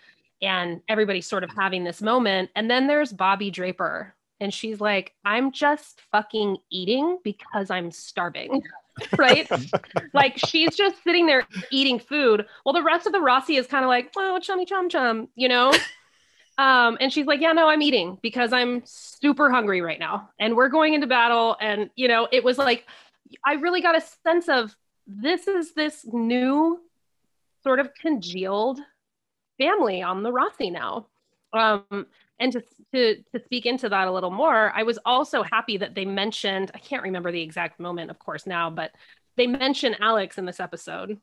and 0.41 0.81
everybody's 0.88 1.27
sort 1.27 1.43
of 1.43 1.50
having 1.57 1.83
this 1.83 2.01
moment. 2.01 2.50
And 2.55 2.69
then 2.71 2.88
there's 2.88 3.12
Bobby 3.12 3.51
Draper, 3.51 4.15
and 4.39 4.53
she's 4.53 4.79
like, 4.79 5.13
"I'm 5.25 5.51
just 5.51 6.01
fucking 6.12 6.57
eating 6.69 7.17
because 7.24 7.69
I'm 7.69 7.91
starving." 7.91 8.62
right? 9.17 9.49
like 10.13 10.37
she's 10.37 10.75
just 10.75 11.03
sitting 11.03 11.25
there 11.25 11.47
eating 11.71 11.99
food. 11.99 12.45
Well, 12.65 12.73
the 12.73 12.83
rest 12.83 13.05
of 13.07 13.13
the 13.13 13.19
Roci 13.19 13.59
is 13.59 13.67
kind 13.67 13.83
of 13.83 13.89
like, 13.89 14.11
oh, 14.17 14.39
chummy 14.39 14.65
chum 14.65 14.89
chum, 14.89 15.29
you 15.35 15.47
know? 15.47 15.73
um, 16.57 16.97
and 16.99 17.11
she's 17.11 17.25
like, 17.25 17.41
yeah, 17.41 17.53
no, 17.53 17.69
I'm 17.69 17.81
eating 17.81 18.17
because 18.21 18.53
I'm 18.53 18.81
super 18.85 19.49
hungry 19.49 19.81
right 19.81 19.99
now. 19.99 20.29
And 20.39 20.55
we're 20.55 20.69
going 20.69 20.93
into 20.93 21.07
battle. 21.07 21.57
And, 21.59 21.89
you 21.95 22.07
know, 22.07 22.27
it 22.31 22.43
was 22.43 22.57
like 22.57 22.85
I 23.45 23.53
really 23.53 23.81
got 23.81 23.97
a 23.97 24.01
sense 24.01 24.49
of 24.49 24.75
this 25.07 25.47
is 25.47 25.73
this 25.73 26.05
new 26.05 26.79
sort 27.63 27.79
of 27.79 27.93
congealed 27.93 28.79
family 29.57 30.01
on 30.01 30.23
the 30.23 30.31
Roci 30.31 30.71
now. 30.71 31.07
Um, 31.53 32.07
and 32.39 32.51
to, 32.53 32.63
to 32.93 33.15
to 33.34 33.43
speak 33.43 33.65
into 33.65 33.89
that 33.89 34.08
a 34.08 34.12
little 34.12 34.31
more, 34.31 34.72
I 34.75 34.84
was 34.84 35.00
also 35.05 35.43
happy 35.43 35.77
that 35.77 35.96
they 35.96 36.05
mentioned, 36.05 36.72
I 36.74 36.79
can't 36.79 37.03
remember 37.03 37.31
the 37.31 37.41
exact 37.41 37.79
moment, 37.79 38.12
of 38.12 38.19
course, 38.19 38.48
now, 38.48 38.69
but 38.69 38.91
they 39.38 39.48
mention 39.48 39.96
Alex 40.00 40.38
in 40.38 40.46
this 40.46 40.60
episode. 40.60 41.17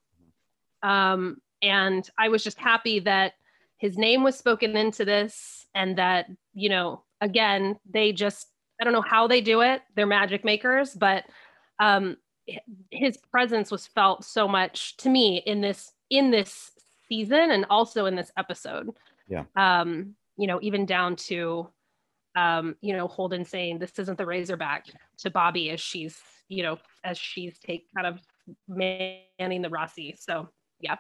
Um, 0.82 1.38
and 1.62 2.08
I 2.18 2.28
was 2.28 2.44
just 2.44 2.58
happy 2.58 3.00
that 3.00 3.32
his 3.78 3.98
name 3.98 4.22
was 4.22 4.36
spoken 4.36 4.76
into 4.76 5.04
this 5.04 5.66
and 5.74 5.98
that, 5.98 6.26
you 6.54 6.68
know, 6.68 7.02
again, 7.20 7.76
they 7.90 8.12
just, 8.12 8.46
I 8.80 8.84
don't 8.84 8.92
know 8.92 9.02
how 9.02 9.26
they 9.26 9.40
do 9.40 9.62
it. 9.62 9.82
They're 9.94 10.06
magic 10.06 10.44
makers, 10.44 10.94
but 10.94 11.24
um, 11.78 12.16
his 12.90 13.16
presence 13.30 13.70
was 13.70 13.86
felt 13.86 14.24
so 14.24 14.46
much 14.46 14.96
to 14.98 15.08
me 15.08 15.42
in 15.44 15.60
this 15.60 15.92
in 16.08 16.30
this 16.30 16.70
season 17.08 17.50
and 17.50 17.66
also 17.68 18.06
in 18.06 18.14
this 18.14 18.30
episode. 18.36 18.90
Yeah. 19.28 19.44
Um, 19.56 20.14
you 20.36 20.46
know, 20.46 20.58
even 20.62 20.86
down 20.86 21.16
to 21.16 21.68
um, 22.36 22.76
you 22.82 22.94
know, 22.94 23.08
Holden 23.08 23.44
saying 23.46 23.78
this 23.78 23.98
isn't 23.98 24.18
the 24.18 24.26
Razorback 24.26 24.86
to 25.18 25.30
Bobby 25.30 25.70
as 25.70 25.80
she's, 25.80 26.20
you 26.48 26.62
know, 26.62 26.78
as 27.02 27.16
she's 27.18 27.58
take 27.58 27.86
kind 27.96 28.06
of 28.06 28.20
manning 28.68 29.62
the 29.62 29.70
Roci. 29.70 30.14
So 30.20 30.50
yeah. 30.78 30.96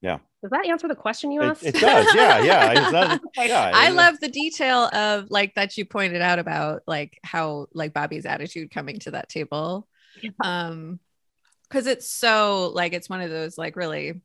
Yeah. 0.00 0.18
Does 0.42 0.50
that 0.50 0.66
answer 0.66 0.86
the 0.88 0.94
question 0.96 1.30
you 1.32 1.42
asked? 1.42 1.64
it 1.64 1.74
does. 1.74 2.06
Yeah. 2.14 2.42
Yeah. 2.42 2.70
It's 2.72 2.92
not- 2.92 3.20
yeah, 3.48 3.70
I 3.74 3.90
love 3.90 4.18
the 4.20 4.28
detail 4.28 4.84
of 4.92 5.30
like 5.30 5.54
that 5.54 5.76
you 5.76 5.84
pointed 5.84 6.22
out 6.22 6.38
about 6.40 6.82
like 6.86 7.18
how 7.22 7.66
like 7.72 7.92
Bobby's 7.94 8.26
attitude 8.26 8.70
coming 8.72 8.98
to 9.00 9.12
that 9.12 9.28
table. 9.28 9.86
Yeah. 10.22 10.30
Um 10.42 10.98
because 11.68 11.86
it's 11.86 12.10
so 12.10 12.72
like 12.74 12.94
it's 12.94 13.08
one 13.10 13.20
of 13.20 13.30
those 13.30 13.58
like 13.58 13.76
really 13.76 14.22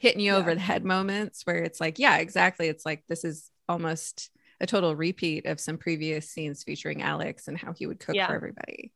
hitting 0.00 0.20
you 0.20 0.32
over 0.32 0.54
the 0.54 0.60
head 0.60 0.84
moments 0.84 1.42
where 1.44 1.58
it's 1.58 1.80
like, 1.80 1.98
yeah, 1.98 2.16
exactly. 2.16 2.68
It's 2.68 2.86
like 2.86 3.04
this 3.06 3.22
is 3.22 3.50
almost 3.68 4.30
a 4.60 4.66
total 4.66 4.96
repeat 4.96 5.46
of 5.46 5.60
some 5.60 5.76
previous 5.78 6.28
scenes 6.28 6.64
featuring 6.64 7.02
Alex 7.02 7.48
and 7.48 7.56
how 7.56 7.72
he 7.72 7.86
would 7.86 8.00
cook 8.00 8.16
Yeah. 8.16 8.26
for 8.26 8.34
everybody. 8.34 8.92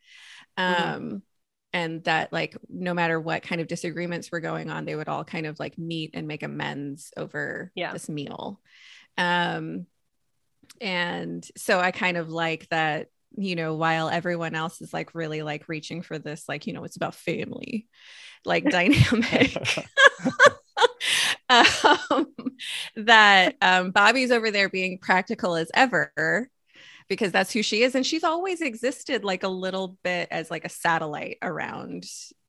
Mhm. 0.58 0.94
Um 0.96 1.22
and 1.74 2.04
that 2.04 2.32
like 2.32 2.56
no 2.68 2.94
matter 2.94 3.20
what 3.20 3.42
kind 3.42 3.60
of 3.60 3.66
disagreements 3.66 4.30
were 4.32 4.40
going 4.40 4.70
on, 4.70 4.84
they 4.86 4.96
would 4.96 5.08
all 5.08 5.24
kind 5.24 5.46
of 5.46 5.60
like 5.60 5.76
meet 5.76 6.10
and 6.14 6.26
make 6.26 6.42
amends 6.42 7.12
over 7.16 7.70
Yeah. 7.74 7.92
this 7.92 8.08
meal. 8.08 8.60
Um 9.18 9.86
and 10.80 11.46
so 11.56 11.78
I 11.80 11.90
kind 11.90 12.16
of 12.16 12.30
like 12.30 12.68
that 12.70 13.08
you 13.36 13.56
know 13.56 13.74
while 13.74 14.08
everyone 14.08 14.54
else 14.54 14.80
is 14.80 14.92
like 14.94 15.14
really 15.14 15.42
like 15.42 15.68
reaching 15.68 16.02
for 16.02 16.18
this 16.18 16.48
like 16.48 16.66
you 16.66 16.72
know 16.72 16.84
it's 16.84 16.96
about 16.96 17.14
family 17.14 17.88
like 18.44 18.64
dynamic 18.70 19.56
um, 21.48 22.26
that 22.96 23.56
um, 23.60 23.90
Bobby's 23.90 24.30
over 24.30 24.50
there 24.50 24.68
being 24.68 24.98
practical 24.98 25.56
as 25.56 25.70
ever 25.74 26.48
because 27.08 27.32
that's 27.32 27.52
who 27.52 27.62
she 27.62 27.82
is 27.82 27.94
and 27.94 28.06
she's 28.06 28.24
always 28.24 28.60
existed 28.62 29.24
like 29.24 29.42
a 29.42 29.48
little 29.48 29.98
bit 30.04 30.28
as 30.30 30.50
like 30.50 30.64
a 30.64 30.70
satellite 30.70 31.38
around 31.42 32.04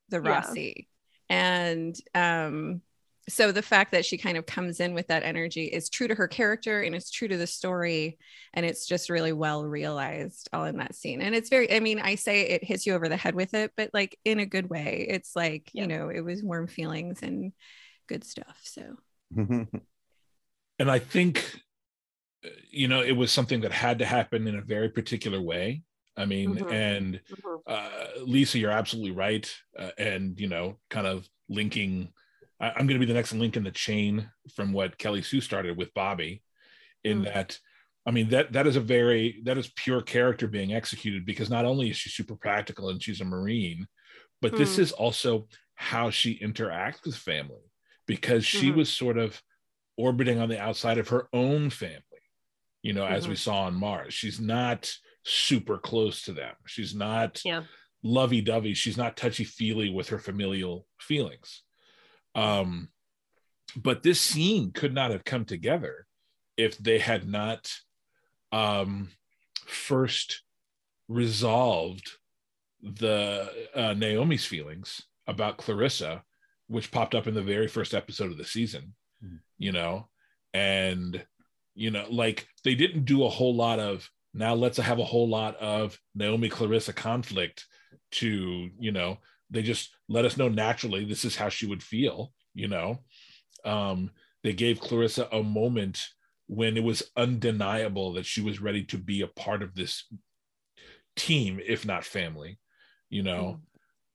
the 0.10 0.22
Yeah. 0.22 0.56
Roci 0.56 0.88
and 1.30 1.96
um 2.16 2.82
so 3.28 3.52
the 3.52 3.62
fact 3.64 3.92
that 3.92 4.06
she 4.06 4.18
kind 4.18 4.38
of 4.38 4.46
comes 4.46 4.80
in 4.80 4.94
with 4.94 5.08
that 5.08 5.24
energy 5.24 5.66
is 5.66 5.90
true 5.90 6.08
to 6.08 6.16
her 6.16 6.28
character 6.28 6.82
and 6.82 6.96
it's 6.96 7.10
true 7.10 7.28
to 7.28 7.38
the 7.38 7.48
story 7.48 8.18
and 8.54 8.66
it's 8.66 8.86
just 8.86 9.10
really 9.10 9.34
well 9.34 9.66
realized 9.66 10.48
all 10.54 10.66
in 10.66 10.78
that 10.78 10.96
scene 10.96 11.22
and 11.22 11.34
it's 11.36 11.50
very 11.50 11.72
i 11.74 11.80
mean 11.80 12.00
i 12.00 12.16
say 12.16 12.42
it 12.44 12.64
hits 12.64 12.86
you 12.86 12.94
over 12.94 13.10
the 13.10 13.18
head 13.18 13.36
with 13.36 13.54
it 13.56 13.72
but 13.76 13.90
like 13.94 14.18
in 14.26 14.40
a 14.40 14.46
good 14.46 14.70
way 14.70 15.08
it's 15.10 15.36
like 15.36 15.72
Yeah. 15.74 15.84
you 15.84 15.88
know 15.88 16.10
it 16.10 16.22
was 16.22 16.44
warm 16.44 16.68
feelings 16.68 17.24
and 17.24 17.52
good 18.08 18.24
stuff 18.24 18.60
so 18.64 18.98
and 20.80 20.92
I 20.92 21.00
think, 21.00 21.60
uh, 22.46 22.50
you 22.70 22.88
know, 22.88 23.02
it 23.02 23.14
was 23.14 23.32
something 23.32 23.62
that 23.62 23.72
had 23.72 24.00
to 24.00 24.06
happen 24.06 24.48
in 24.48 24.56
a 24.56 24.62
very 24.62 24.90
particular 24.90 25.42
way. 25.42 25.84
I 26.18 26.26
mean, 26.26 26.58
Mhm. 26.58 26.72
and 26.72 27.22
Mhm. 27.30 27.62
uh, 27.68 28.08
Lisa, 28.24 28.60
you're 28.60 28.72
absolutely 28.72 29.12
right. 29.12 29.54
Uh, 29.78 29.92
and, 29.98 30.40
you 30.40 30.48
know, 30.48 30.80
kind 30.90 31.08
of 31.08 31.28
linking, 31.50 32.14
I, 32.60 32.70
I'm 32.70 32.88
going 32.88 33.00
to 33.00 33.06
be 33.06 33.12
the 33.12 33.14
next 33.14 33.34
link 33.34 33.58
in 33.58 33.64
the 33.64 33.72
chain 33.72 34.30
from 34.56 34.74
what 34.74 34.98
Kelly 34.98 35.22
Sue 35.22 35.42
started 35.42 35.76
with 35.78 35.94
Bobby, 35.94 36.44
in 37.04 37.22
Mm. 37.22 37.34
that, 37.34 37.60
I 38.06 38.12
mean, 38.12 38.30
that 38.30 38.54
that 38.54 38.68
is 38.68 38.76
a 38.76 38.82
very, 38.82 39.42
that 39.46 39.58
is 39.58 39.72
pure 39.76 40.02
character 40.02 40.48
being 40.48 40.74
executed 40.74 41.26
because 41.26 41.50
not 41.50 41.66
only 41.66 41.90
is 41.90 41.98
she 41.98 42.10
super 42.10 42.36
practical 42.36 42.90
and 42.90 43.02
she's 43.02 43.22
a 43.22 43.26
Marine, 43.26 43.88
but 44.42 44.56
this 44.56 44.76
Mm. 44.76 44.80
is 44.80 44.92
also 44.92 45.48
how 45.76 46.10
she 46.10 46.40
interacts 46.40 47.04
with 47.06 47.16
family 47.16 47.62
because 48.06 48.46
she 48.46 48.70
Mhm. 48.72 48.76
was 48.76 48.94
sort 48.94 49.18
of 49.18 49.42
orbiting 49.98 50.40
on 50.40 50.50
the 50.50 50.60
outside 50.60 50.98
of 50.98 51.08
her 51.10 51.30
own 51.34 51.70
family, 51.70 52.02
you 52.82 52.94
know, 52.94 53.06
as 53.06 53.28
we 53.28 53.34
Mhm. 53.36 53.40
saw 53.40 53.62
on 53.64 53.76
Mars. 53.76 54.14
She's 54.14 54.40
not 54.40 54.94
super 55.24 55.78
close 55.78 56.22
to 56.24 56.34
them. 56.34 56.56
She's 56.68 56.94
not 56.94 57.44
Yeah. 57.46 57.66
lovey 58.04 58.42
dovey. 58.42 58.74
She's 58.74 58.98
not 58.98 59.18
touchy 59.18 59.44
feely 59.46 59.90
with 59.90 60.10
her 60.10 60.20
familial 60.20 60.88
feelings. 61.00 61.64
Um, 62.36 62.92
but 63.76 64.04
this 64.04 64.20
scene 64.22 64.72
could 64.72 64.94
not 64.94 65.12
have 65.12 65.24
come 65.24 65.46
together 65.46 66.08
if 66.58 66.78
they 66.78 67.00
had 67.00 67.28
not 67.28 67.82
um, 68.52 69.12
first 69.66 70.44
resolved 71.08 72.18
the 72.82 73.70
uh, 73.74 73.94
Naomi's 73.94 74.46
feelings 74.46 75.08
about 75.28 75.58
Clarissa, 75.58 76.24
which 76.68 76.92
popped 76.92 77.16
up 77.16 77.28
in 77.28 77.34
the 77.34 77.42
very 77.42 77.68
first 77.68 77.94
episode 77.94 78.32
of 78.32 78.38
the 78.38 78.46
season, 78.46 78.96
Mhm. 79.24 79.40
you 79.58 79.72
know, 79.72 80.10
and 80.54 81.26
you 81.78 81.92
know, 81.92 82.08
like 82.10 82.48
they 82.64 82.74
didn't 82.74 83.04
do 83.04 83.26
a 83.26 83.30
whole 83.30 83.54
lot 83.54 83.80
of 83.80 84.10
now 84.34 84.54
let's 84.54 84.78
have 84.78 85.00
a 85.00 85.04
whole 85.06 85.28
lot 85.28 85.56
of 85.58 86.00
Naomi 86.14 86.50
Clarissa 86.50 86.94
conflict 86.94 87.66
to, 88.12 88.70
you 88.80 88.92
know, 88.92 89.18
they 89.50 89.62
just 89.62 89.96
let 90.08 90.26
us 90.26 90.38
know 90.38 90.48
naturally 90.50 91.06
this 91.06 91.26
is 91.26 91.36
how 91.36 91.50
she 91.50 91.66
would 91.66 91.84
feel, 91.84 92.34
you 92.54 92.68
know. 92.68 93.04
Um, 93.64 94.12
they 94.44 94.54
gave 94.54 94.80
Clarissa 94.80 95.28
a 95.32 95.44
moment 95.44 96.08
when 96.48 96.78
it 96.78 96.84
was 96.84 97.12
undeniable 97.18 98.14
that 98.14 98.26
she 98.26 98.42
was 98.42 98.62
ready 98.62 98.84
to 98.86 98.98
be 98.98 99.22
a 99.22 99.28
part 99.28 99.64
of 99.64 99.74
this 99.74 100.06
team, 101.16 101.60
if 101.66 101.86
not 101.86 102.06
family, 102.06 102.60
you 103.10 103.24
know. 103.24 103.62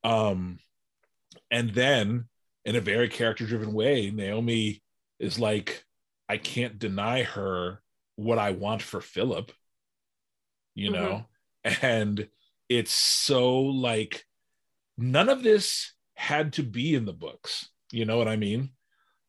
Um, 0.05 0.59
and 1.51 1.71
then 1.71 2.29
in 2.65 2.77
a 2.77 2.81
very 2.81 3.09
character 3.09 3.47
driven 3.47 3.73
way, 3.73 4.11
Naomi 4.11 4.83
is 5.19 5.39
like, 5.39 5.85
I 6.29 6.37
can't 6.37 6.79
deny 6.79 7.23
her 7.23 7.83
what 8.17 8.39
I 8.39 8.53
want 8.53 8.83
for 8.83 9.01
Filip, 9.01 9.53
you 10.75 10.91
know, 10.91 11.27
and 11.65 12.29
it's 12.69 12.93
so 12.93 13.59
like 13.61 14.25
none 14.97 15.29
of 15.29 15.43
this 15.43 15.95
had 16.15 16.53
to 16.55 16.63
be 16.63 16.95
in 16.95 17.07
the 17.07 17.13
books, 17.13 17.69
you 17.93 18.05
know 18.05 18.19
what 18.19 18.29
I 18.29 18.37
mean? 18.37 18.71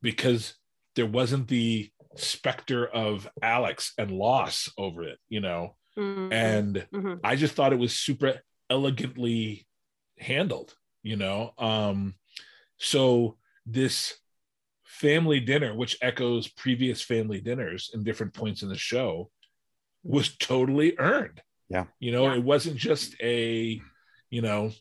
Because 0.02 0.56
there 0.96 1.06
wasn't 1.06 1.48
the 1.48 1.90
specter 2.18 2.86
of 2.86 3.30
Alex 3.42 3.94
and 3.98 4.12
loss 4.12 4.70
over 4.78 5.04
it, 5.04 5.20
you 5.30 5.40
know, 5.40 5.76
Mhm. 5.98 6.34
and 6.34 6.88
Mhm. 6.94 7.20
I 7.24 7.36
just 7.36 7.56
thought 7.56 7.74
it 7.74 7.80
was 7.80 7.98
super 7.98 8.42
elegantly 8.70 9.68
handled, 10.20 10.76
you 11.04 11.16
know. 11.16 11.54
Um, 11.58 12.16
so 12.82 13.38
this 13.66 14.16
family 14.84 15.40
dinner, 15.40 15.76
which 15.76 15.98
echoes 16.02 16.48
previous 16.48 17.02
family 17.02 17.40
dinners 17.40 17.92
in 17.94 18.04
different 18.04 18.34
points 18.34 18.64
in 18.64 18.70
the 18.70 18.78
show, 18.78 19.30
was 20.04 20.36
totally 20.38 20.96
earned. 20.98 21.42
Yeah. 21.70 21.86
You 22.00 22.12
know, 22.12 22.26
Yeah. 22.26 22.36
it 22.36 22.44
wasn't 22.44 22.78
just 22.78 23.16
a, 23.22 23.80
you 24.30 24.42
know, 24.42 24.72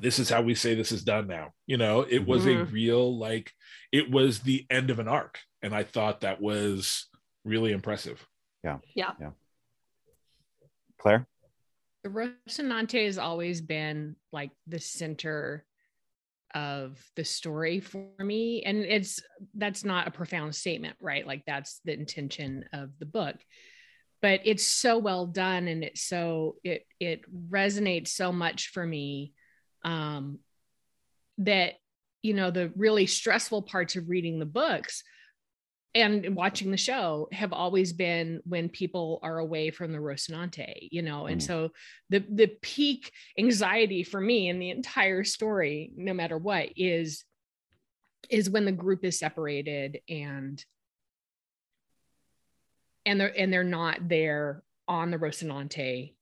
this 0.00 0.18
is 0.18 0.28
how 0.28 0.42
we 0.42 0.54
say 0.54 0.74
this 0.74 0.92
is 0.92 1.02
done 1.02 1.26
now. 1.26 1.54
You 1.66 1.76
know, 1.78 2.02
it 2.02 2.26
was 2.26 2.44
a 2.46 2.50
Mhm. 2.50 2.72
real 2.72 3.18
like 3.18 3.52
it 3.90 4.10
was 4.10 4.40
the 4.40 4.66
end 4.70 4.90
of 4.90 4.98
an 4.98 5.08
arc. 5.08 5.38
And 5.62 5.74
I 5.74 5.82
thought 5.82 6.20
that 6.20 6.40
was 6.42 7.06
really 7.44 7.72
impressive. 7.72 8.26
Yeah. 8.62 8.78
Yeah. 8.94 9.12
Yeah. 9.20 9.30
Claire? 10.98 11.26
the 12.02 12.10
Rocinante 12.10 13.06
has 13.06 13.16
always 13.16 13.62
been 13.62 14.14
like 14.30 14.50
the 14.66 14.78
center 14.78 15.64
of 16.54 16.98
the 17.16 17.24
story 17.24 17.80
for 17.80 18.06
me. 18.18 18.62
And 18.64 18.78
it's 18.78 19.20
that's 19.54 19.84
not 19.84 20.08
a 20.08 20.12
profound 20.12 20.54
statement, 20.54 20.96
right? 21.00 21.26
Like 21.26 21.42
that's 21.46 21.80
the 21.84 21.92
intention 21.92 22.64
of 22.72 22.90
the 22.98 23.06
book. 23.06 23.36
But 24.22 24.40
it's 24.44 24.66
so 24.66 24.98
well 24.98 25.26
done 25.26 25.68
and 25.68 25.84
it's 25.84 26.02
so 26.02 26.56
it 26.64 26.86
it 27.00 27.22
resonates 27.50 28.08
so 28.08 28.32
much 28.32 28.68
for 28.68 28.86
me 28.86 29.32
um 29.84 30.38
that 31.38 31.74
you 32.22 32.32
know 32.32 32.50
the 32.50 32.72
really 32.76 33.06
stressful 33.06 33.62
parts 33.62 33.96
of 33.96 34.08
reading 34.08 34.38
the 34.38 34.46
books 34.46 35.02
and 35.94 36.34
watching 36.34 36.70
the 36.70 36.76
show 36.76 37.28
have 37.30 37.52
always 37.52 37.92
been 37.92 38.40
when 38.44 38.68
people 38.68 39.20
are 39.22 39.38
away 39.38 39.70
from 39.70 39.92
the 39.92 39.98
Rocinante, 39.98 40.88
you 40.90 41.02
know, 41.02 41.26
and 41.26 41.40
Mm. 41.40 41.46
so 41.46 41.70
the 42.10 42.24
the 42.28 42.48
peak 42.62 43.12
anxiety 43.38 44.02
for 44.02 44.20
me 44.20 44.48
in 44.48 44.58
the 44.58 44.70
entire 44.70 45.22
story, 45.22 45.92
no 45.96 46.12
matter 46.12 46.36
what, 46.36 46.70
is 46.76 47.24
is 48.30 48.50
when 48.50 48.64
the 48.64 48.72
group 48.72 49.04
is 49.04 49.18
separated 49.18 50.00
and 50.08 50.64
and 53.06 53.20
they're 53.20 53.38
and 53.38 53.52
they're 53.52 53.62
not 53.62 54.08
there 54.08 54.62
on 54.88 55.10
the 55.10 55.18
Rocinante, 55.18 56.14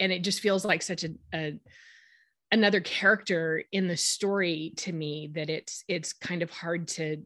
and 0.00 0.12
it 0.12 0.22
just 0.22 0.40
feels 0.40 0.64
like 0.64 0.82
such 0.82 1.04
a, 1.04 1.10
a 1.34 1.60
another 2.50 2.80
character 2.80 3.62
in 3.72 3.88
the 3.88 3.96
story 3.96 4.72
to 4.76 4.92
me 4.92 5.30
that 5.34 5.50
it's 5.50 5.84
it's 5.88 6.12
kind 6.12 6.42
of 6.42 6.50
hard 6.50 6.88
to 6.88 7.22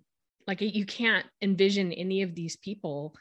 like 0.48 0.60
you 0.60 0.84
can't 0.84 1.26
envision 1.40 1.92
any 1.92 2.22
of 2.22 2.34
these 2.34 2.56
people 2.56 3.14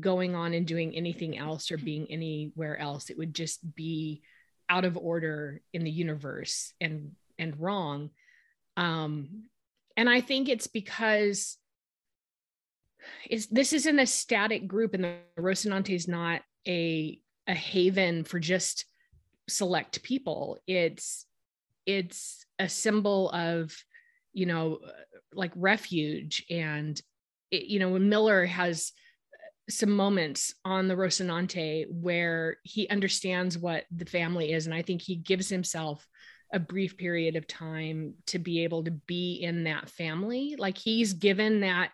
going 0.00 0.34
on 0.34 0.54
and 0.54 0.66
doing 0.66 0.96
anything 0.96 1.38
else 1.38 1.70
or 1.70 1.76
being 1.76 2.06
anywhere 2.10 2.78
else. 2.78 3.10
It 3.10 3.18
would 3.18 3.34
just 3.34 3.60
be 3.74 4.22
out 4.68 4.84
of 4.84 4.96
order 4.96 5.60
in 5.72 5.84
the 5.84 5.90
universe 5.90 6.72
and 6.80 7.12
and 7.38 7.58
wrong. 7.60 8.10
Um 8.76 9.44
and 9.96 10.08
i 10.08 10.22
think 10.22 10.48
it's 10.48 10.66
because 10.66 11.58
it's 13.28 13.46
this 13.46 13.74
isn't 13.74 13.98
a 13.98 14.06
static 14.06 14.66
group 14.66 14.94
and 14.94 15.04
the 15.04 15.16
rocinante 15.38 15.94
is 15.94 16.08
not 16.08 16.40
a 16.66 17.20
a 17.46 17.54
haven 17.54 18.24
for 18.24 18.38
just 18.38 18.84
select 19.48 20.02
people. 20.02 20.58
It's 20.66 21.26
it's 21.86 22.46
a 22.58 22.68
symbol 22.68 23.30
of 23.30 23.74
you 24.32 24.46
know 24.46 24.78
like 25.34 25.52
refuge. 25.56 26.44
And 26.50 27.00
it, 27.50 27.64
you 27.64 27.78
know 27.78 27.90
when 27.90 28.08
miller 28.08 28.46
has 28.46 28.92
some 29.70 29.90
moments 29.90 30.54
on 30.64 30.88
the 30.88 30.94
rocinante 30.94 31.86
where 31.88 32.56
he 32.64 32.88
understands 32.88 33.56
what 33.56 33.84
the 33.94 34.04
family 34.04 34.52
is 34.52 34.66
and 34.66 34.74
i 34.74 34.82
think 34.82 35.00
he 35.00 35.14
gives 35.14 35.48
himself 35.48 36.06
a 36.52 36.58
brief 36.58 36.96
period 36.96 37.34
of 37.36 37.46
time 37.46 38.14
to 38.26 38.38
be 38.38 38.64
able 38.64 38.84
to 38.84 38.90
be 38.90 39.34
in 39.42 39.64
that 39.64 39.88
family. 39.88 40.54
Like 40.58 40.76
he's 40.76 41.14
given 41.14 41.60
that 41.60 41.90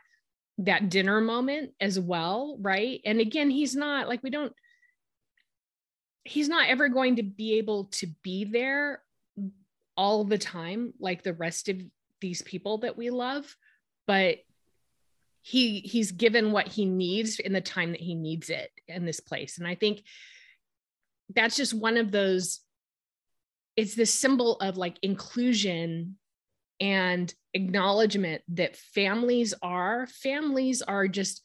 that 0.60 0.88
dinner 0.88 1.20
moment 1.20 1.70
as 1.80 2.00
well 2.00 2.58
right? 2.60 3.00
And 3.04 3.20
again 3.20 3.48
he's 3.48 3.76
not 3.76 4.08
like 4.08 4.22
we 4.22 4.30
don't 4.30 4.52
he's 6.24 6.48
not 6.48 6.68
ever 6.68 6.88
going 6.88 7.16
to 7.16 7.22
be 7.22 7.58
able 7.58 7.84
to 7.84 8.08
be 8.22 8.44
there 8.44 9.00
all 9.96 10.24
the 10.24 10.38
time 10.38 10.92
like 10.98 11.22
the 11.22 11.32
rest 11.32 11.68
of 11.68 11.80
these 12.20 12.42
people 12.42 12.78
that 12.78 12.96
we 12.96 13.10
love 13.10 13.56
but 14.06 14.38
he 15.42 15.80
he's 15.80 16.12
given 16.12 16.52
what 16.52 16.68
he 16.68 16.84
needs 16.84 17.38
in 17.38 17.52
the 17.52 17.60
time 17.60 17.92
that 17.92 18.00
he 18.00 18.14
needs 18.14 18.50
it 18.50 18.70
in 18.86 19.04
this 19.04 19.20
place. 19.20 19.58
And 19.58 19.66
i 19.66 19.74
think 19.74 20.02
that's 21.34 21.56
just 21.56 21.74
one 21.74 21.96
of 21.96 22.10
those 22.10 22.60
it's 23.76 23.94
this 23.94 24.12
symbol 24.12 24.56
of 24.56 24.76
like 24.76 24.98
inclusion 25.02 26.16
and 26.80 27.32
acknowledgement 27.54 28.42
that 28.48 28.76
families 28.76 29.54
are 29.62 30.06
families 30.06 30.82
are 30.82 31.06
just 31.06 31.42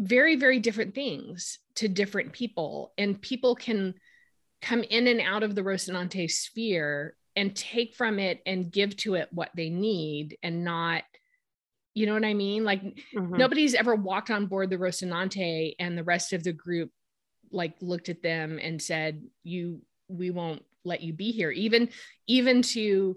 very 0.00 0.36
very 0.36 0.60
different 0.60 0.94
things 0.94 1.58
to 1.76 1.88
different 1.88 2.32
people. 2.32 2.92
And 2.98 3.20
people 3.20 3.54
can 3.54 3.94
come 4.62 4.82
in 4.82 5.06
and 5.06 5.20
out 5.20 5.44
of 5.44 5.54
the 5.54 5.62
rocinante 5.62 6.28
sphere 6.28 7.14
and 7.38 7.54
take 7.54 7.94
from 7.94 8.18
it 8.18 8.42
and 8.46 8.72
give 8.72 8.96
to 8.96 9.14
it 9.14 9.28
what 9.30 9.50
they 9.54 9.70
need 9.70 10.36
and 10.42 10.64
not 10.64 11.04
you 11.94 12.06
know 12.06 12.14
what 12.14 12.24
i 12.24 12.34
mean? 12.34 12.64
Like 12.64 12.82
Mhm. 13.14 13.38
nobody's 13.38 13.74
ever 13.74 13.94
walked 13.94 14.30
on 14.30 14.46
board 14.46 14.70
the 14.70 14.76
rocinante 14.76 15.74
and 15.80 15.96
the 15.96 16.04
rest 16.04 16.32
of 16.32 16.44
the 16.44 16.52
group 16.52 16.90
like 17.50 17.74
looked 17.80 18.08
at 18.08 18.22
them 18.22 18.58
and 18.62 18.80
said 18.80 19.22
you 19.42 19.80
we 20.08 20.30
won't 20.30 20.62
let 20.84 21.00
you 21.00 21.12
be 21.12 21.32
here. 21.32 21.50
Even 21.50 21.88
even 22.26 22.62
to 22.62 23.16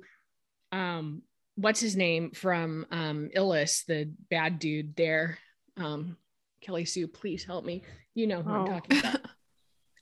um 0.72 1.22
what's 1.56 1.80
his 1.80 1.96
name 1.96 2.32
from 2.32 2.86
um 2.92 3.30
Ilus, 3.36 3.86
the 3.86 4.12
bad 4.30 4.58
dude 4.60 4.96
there? 4.96 5.38
Um 5.78 6.18
kelly 6.62 6.86
sue 6.86 7.08
please 7.08 7.44
help 7.44 7.66
me. 7.66 7.84
You 8.16 8.28
know 8.28 8.42
who 8.42 8.52
i'm 8.52 8.66
Oh. 8.66 8.74
talking 8.74 8.98
about 9.00 9.20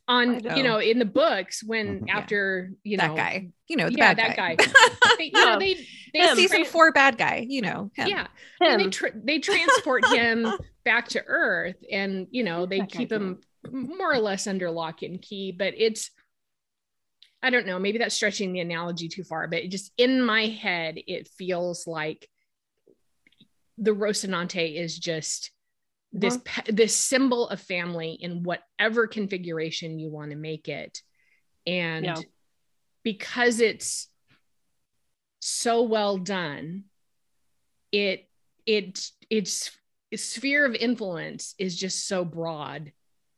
on 0.10 0.40
don't. 0.40 0.58
you 0.58 0.64
know 0.64 0.80
in 0.80 1.00
the 1.00 1.06
books 1.06 1.64
when 1.64 2.02
Mhm. 2.02 2.08
Yeah. 2.08 2.18
after 2.18 2.72
you 2.84 2.98
know 2.98 3.08
that 3.08 3.16
guy. 3.16 3.50
You 3.68 3.78
know, 3.78 3.88
the 3.90 3.96
yeah, 3.96 4.14
bad 4.16 4.18
that 4.18 4.36
guy. 4.36 4.56
they, 5.18 5.26
you 5.26 5.32
know 5.34 5.56
Oh. 5.56 5.60
they 5.60 5.76
they 6.14 6.20
Him. 6.20 6.36
Season 6.36 6.62
tran- 6.64 6.68
four 6.68 6.92
bad 6.92 7.18
guy, 7.18 7.46
you 7.48 7.62
know. 7.62 7.92
Him. 7.96 8.08
yeah 8.08 8.28
and 8.60 8.82
they 8.82 8.88
tra- 8.90 9.12
they 9.16 9.40
transport 9.40 10.04
him 10.08 10.46
back 10.84 11.08
to 11.10 11.24
earth 11.26 11.78
and 11.92 12.28
you 12.32 12.44
know 12.44 12.66
they 12.66 12.80
That 12.80 12.90
keep 12.92 13.12
him 13.12 13.40
more 13.72 14.12
or 14.12 14.20
less 14.20 14.48
under 14.48 14.72
lock 14.72 15.04
and 15.04 15.22
key 15.22 15.52
but 15.52 15.74
it's 15.78 16.10
i 17.44 17.50
don't 17.52 17.68
know 17.68 17.78
maybe 17.78 18.00
that's 18.00 18.16
stretching 18.16 18.54
the 18.54 18.60
analogy 18.62 19.08
too 19.10 19.24
far 19.24 19.48
but 19.48 19.70
just 19.70 19.92
in 19.98 20.22
my 20.22 20.48
head 20.48 20.96
it 21.08 21.28
feels 21.38 21.86
like 21.86 22.28
the 23.78 23.92
rocinante 23.92 24.76
is 24.76 24.98
just 24.98 25.52
this 26.12 26.38
pe- 26.44 26.72
this 26.72 26.96
symbol 26.96 27.48
of 27.50 27.62
family 27.62 28.12
in 28.20 28.44
whatever 28.44 29.06
configuration 29.08 30.00
you 30.00 30.10
want 30.10 30.32
to 30.32 30.36
make 30.38 30.68
it 30.68 31.02
and 31.68 32.06
Yeah. 32.06 32.16
because 33.04 33.60
it's 33.62 34.08
so 35.40 35.84
well 35.84 36.18
done 36.18 36.86
it 37.92 38.28
it 38.66 39.10
its 39.30 39.72
sphere 40.16 40.66
of 40.66 40.74
influence 40.76 41.54
is 41.60 41.78
just 41.78 42.08
so 42.08 42.26
broad 42.26 42.92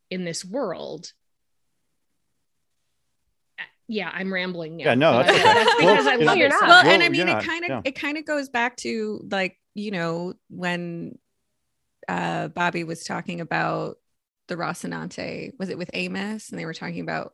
in 0.10 0.24
this 0.24 0.44
world 0.46 1.12
Uh, 3.60 3.64
yeah 3.88 4.10
i'm 4.14 4.32
rambling 4.34 4.78
now 4.78 4.86
Yeah, 4.86 4.96
no, 4.96 5.12
but 5.14 5.26
that's 5.28 5.38
okay. 5.38 5.44
that's 5.44 5.76
because 5.76 6.06
Well, 6.06 6.08
i 6.08 6.14
you 6.14 6.20
know- 6.20 6.26
love 6.26 6.38
You're 6.38 6.48
it 6.48 6.50
not. 6.50 6.62
well, 6.62 6.84
Well, 6.84 6.94
and 6.94 7.04
I 7.04 7.10
mean, 7.10 7.28
it 7.28 7.44
kind 7.44 7.64
of 7.66 7.70
yeah. 7.70 7.82
it 7.86 7.92
kind 7.96 8.18
of 8.18 8.26
goes 8.26 8.50
back 8.50 8.78
to 8.78 9.22
like 9.30 9.58
you 9.74 9.92
know 9.92 10.34
when 10.50 11.18
uh 12.08 12.48
Bobby 12.50 12.84
was 12.84 13.04
talking 13.04 13.42
about 13.42 13.98
the 14.48 14.56
Rocinante, 14.56 15.52
was 15.60 15.70
it 15.70 15.78
with 15.78 15.90
Amos? 15.94 16.50
And 16.50 16.60
they 16.60 16.66
were 16.66 16.74
talking 16.74 17.02
about, 17.02 17.34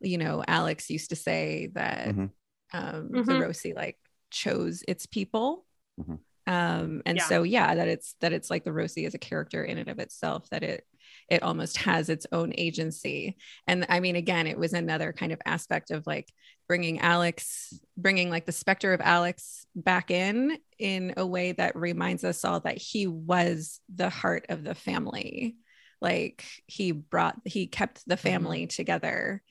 you 0.00 0.18
know, 0.18 0.44
Alex 0.46 0.90
used 0.90 1.10
to 1.10 1.16
say 1.16 1.68
that 1.74 2.08
Mhm. 2.08 2.30
um 2.72 3.08
the 3.10 3.18
Mhm. 3.18 3.40
Roci 3.40 3.74
like 3.74 3.98
chose 4.30 4.82
its 4.86 5.06
people. 5.06 5.66
Mhm. 6.00 6.18
Um 6.46 7.02
and 7.06 7.18
Yeah. 7.18 7.24
so 7.26 7.42
yeah, 7.42 7.74
that 7.74 7.88
it's 7.88 8.14
that 8.20 8.32
it's 8.32 8.50
like 8.50 8.64
the 8.64 8.70
Roci 8.70 9.06
is 9.06 9.14
a 9.14 9.18
character 9.18 9.64
in 9.64 9.78
and 9.78 9.88
of 9.88 9.98
itself, 9.98 10.48
that 10.50 10.62
it 10.62 10.86
it 11.28 11.42
almost 11.42 11.78
has 11.78 12.08
its 12.08 12.26
own 12.32 12.52
agency. 12.56 13.36
And 13.66 13.86
I 13.88 14.00
mean, 14.00 14.16
again, 14.16 14.46
it 14.46 14.58
was 14.58 14.72
another 14.72 15.12
kind 15.12 15.32
of 15.32 15.40
aspect 15.44 15.90
of 15.90 16.06
like 16.06 16.32
bringing 16.68 17.00
Alex, 17.00 17.72
bringing 17.96 18.30
like 18.30 18.46
the 18.46 18.52
specter 18.52 18.92
of 18.92 19.00
Alex 19.00 19.66
back 19.74 20.10
in 20.10 20.58
in 20.78 21.14
a 21.16 21.26
way 21.26 21.52
that 21.52 21.76
reminds 21.76 22.24
us 22.24 22.44
all 22.44 22.60
that 22.60 22.78
he 22.78 23.06
was 23.06 23.80
the 23.94 24.10
heart 24.10 24.46
of 24.48 24.64
the 24.64 24.74
family. 24.74 25.56
Like 26.00 26.44
he 26.66 26.92
brought, 26.92 27.36
he 27.44 27.66
kept 27.66 28.06
the 28.06 28.16
mm-hmm. 28.16 28.28
family 28.28 28.66
together. 28.66 29.42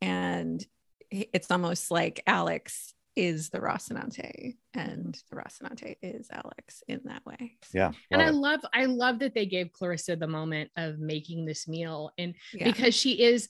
And 0.00 0.64
it's 1.10 1.50
almost 1.50 1.90
like 1.90 2.22
Alex 2.26 2.94
is 3.16 3.50
the 3.50 3.58
Rocinante 3.58 4.56
and 4.74 5.18
the 5.30 5.36
Rocinante 5.36 5.96
is 6.02 6.28
Alex 6.32 6.82
in 6.88 7.00
that 7.04 7.24
way. 7.26 7.58
Yeah. 7.74 7.92
and 8.10 8.22
i 8.22 8.28
it. 8.28 8.34
love 8.34 8.60
i 8.72 8.86
love 8.86 9.18
that 9.18 9.34
they 9.34 9.46
gave 9.46 9.72
clarissa 9.72 10.16
the 10.16 10.26
moment 10.26 10.70
of 10.76 10.98
making 10.98 11.44
this 11.44 11.68
meal 11.68 12.10
and 12.18 12.34
yeah. 12.54 12.64
because 12.64 12.94
she 12.94 13.22
is 13.22 13.48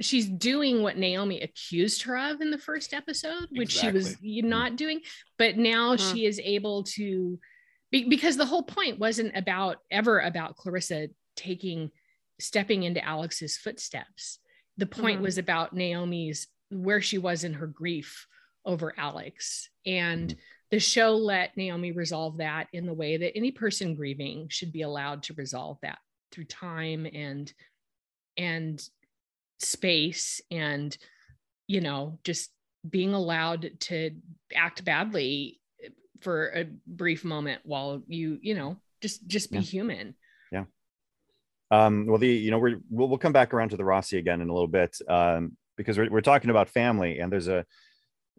she's 0.00 0.28
doing 0.28 0.82
what 0.82 0.96
Naomi 0.96 1.40
accused 1.40 2.02
her 2.02 2.16
of 2.16 2.40
in 2.40 2.52
the 2.52 2.58
first 2.58 2.94
episode, 2.94 3.48
which 3.50 3.72
she 3.72 3.90
was 3.90 4.16
not 4.22 4.76
doing, 4.76 5.00
but 5.38 5.56
now 5.56 5.96
Hmm. 5.96 6.12
she 6.12 6.24
is 6.24 6.38
able 6.38 6.84
to 6.84 7.40
be, 7.90 8.08
because 8.08 8.36
the 8.36 8.46
whole 8.46 8.62
point 8.62 9.00
wasn't 9.00 9.36
about 9.36 9.78
ever 9.90 10.20
about 10.20 10.54
Clarissa 10.56 11.08
taking 11.34 11.90
stepping 12.38 12.84
into 12.84 13.04
Alex's 13.04 13.56
footsteps. 13.56 14.38
The 14.76 14.86
point 14.86 15.18
Mhm. 15.18 15.22
was 15.24 15.38
about 15.38 15.74
Naomi's 15.74 16.46
where 16.70 17.00
she 17.00 17.18
was 17.18 17.42
in 17.42 17.54
her 17.54 17.66
grief 17.66 18.28
over 18.64 18.92
Alex. 18.96 19.68
And 19.86 20.34
the 20.70 20.78
show 20.78 21.14
let 21.16 21.56
Naomi 21.56 21.92
resolve 21.92 22.38
that 22.38 22.68
in 22.72 22.86
the 22.86 22.94
way 22.94 23.16
that 23.18 23.36
any 23.36 23.50
person 23.50 23.94
grieving 23.94 24.48
should 24.48 24.72
be 24.72 24.82
allowed 24.82 25.24
to 25.24 25.34
resolve 25.34 25.78
that 25.82 25.98
through 26.30 26.44
time 26.44 27.06
and 27.12 27.52
and 28.38 28.82
space 29.58 30.40
and 30.50 30.96
you 31.66 31.80
know 31.80 32.18
just 32.24 32.50
being 32.88 33.12
allowed 33.14 33.70
to 33.78 34.10
act 34.54 34.84
badly 34.84 35.60
for 36.20 36.50
a 36.54 36.66
brief 36.86 37.24
moment 37.24 37.60
while 37.64 38.02
you 38.06 38.38
you 38.40 38.54
know 38.54 38.76
just 39.02 39.26
just 39.26 39.50
be 39.50 39.58
Yeah. 39.58 39.62
human. 39.62 40.14
Yeah. 40.50 40.64
Um, 41.70 42.06
well, 42.06 42.18
the 42.18 42.28
you 42.28 42.50
know 42.50 42.58
we're 42.58 42.78
we'll, 42.88 43.08
we'll 43.08 43.18
come 43.18 43.32
back 43.32 43.52
around 43.52 43.70
to 43.70 43.76
the 43.76 43.82
Roci 43.82 44.18
again 44.18 44.40
in 44.40 44.48
a 44.48 44.52
little 44.52 44.68
bit 44.68 44.96
um, 45.08 45.56
because 45.76 45.98
we're, 45.98 46.10
we're 46.10 46.20
talking 46.20 46.50
about 46.50 46.68
family, 46.68 47.18
and 47.18 47.32
there's 47.32 47.48
a 47.48 47.64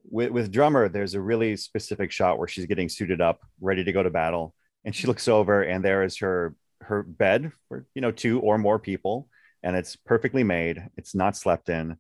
with, 0.10 0.32
with 0.32 0.52
drummer 0.52 0.90
there's 0.90 1.14
a 1.14 1.22
really 1.22 1.56
specific 1.56 2.12
shot 2.12 2.38
where 2.38 2.48
she's 2.48 2.66
getting 2.66 2.90
suited 2.90 3.22
up, 3.22 3.42
ready 3.62 3.84
to 3.84 3.92
go 3.92 4.04
to 4.04 4.10
battle, 4.10 4.54
and 4.86 4.96
she 4.96 5.08
looks 5.08 5.28
over 5.28 5.62
and 5.62 5.84
there 5.84 6.04
is 6.04 6.18
her 6.18 6.56
her 6.82 7.04
bed 7.04 7.52
for 7.68 7.86
you 7.96 8.02
know 8.02 8.12
two 8.12 8.40
or 8.42 8.58
more 8.58 8.80
people. 8.80 9.30
And 9.66 9.78
it's 9.78 9.96
perfectly 9.96 10.44
made. 10.44 10.86
It's 10.98 11.16
not 11.16 11.38
slept 11.38 11.70
in. 11.70 11.98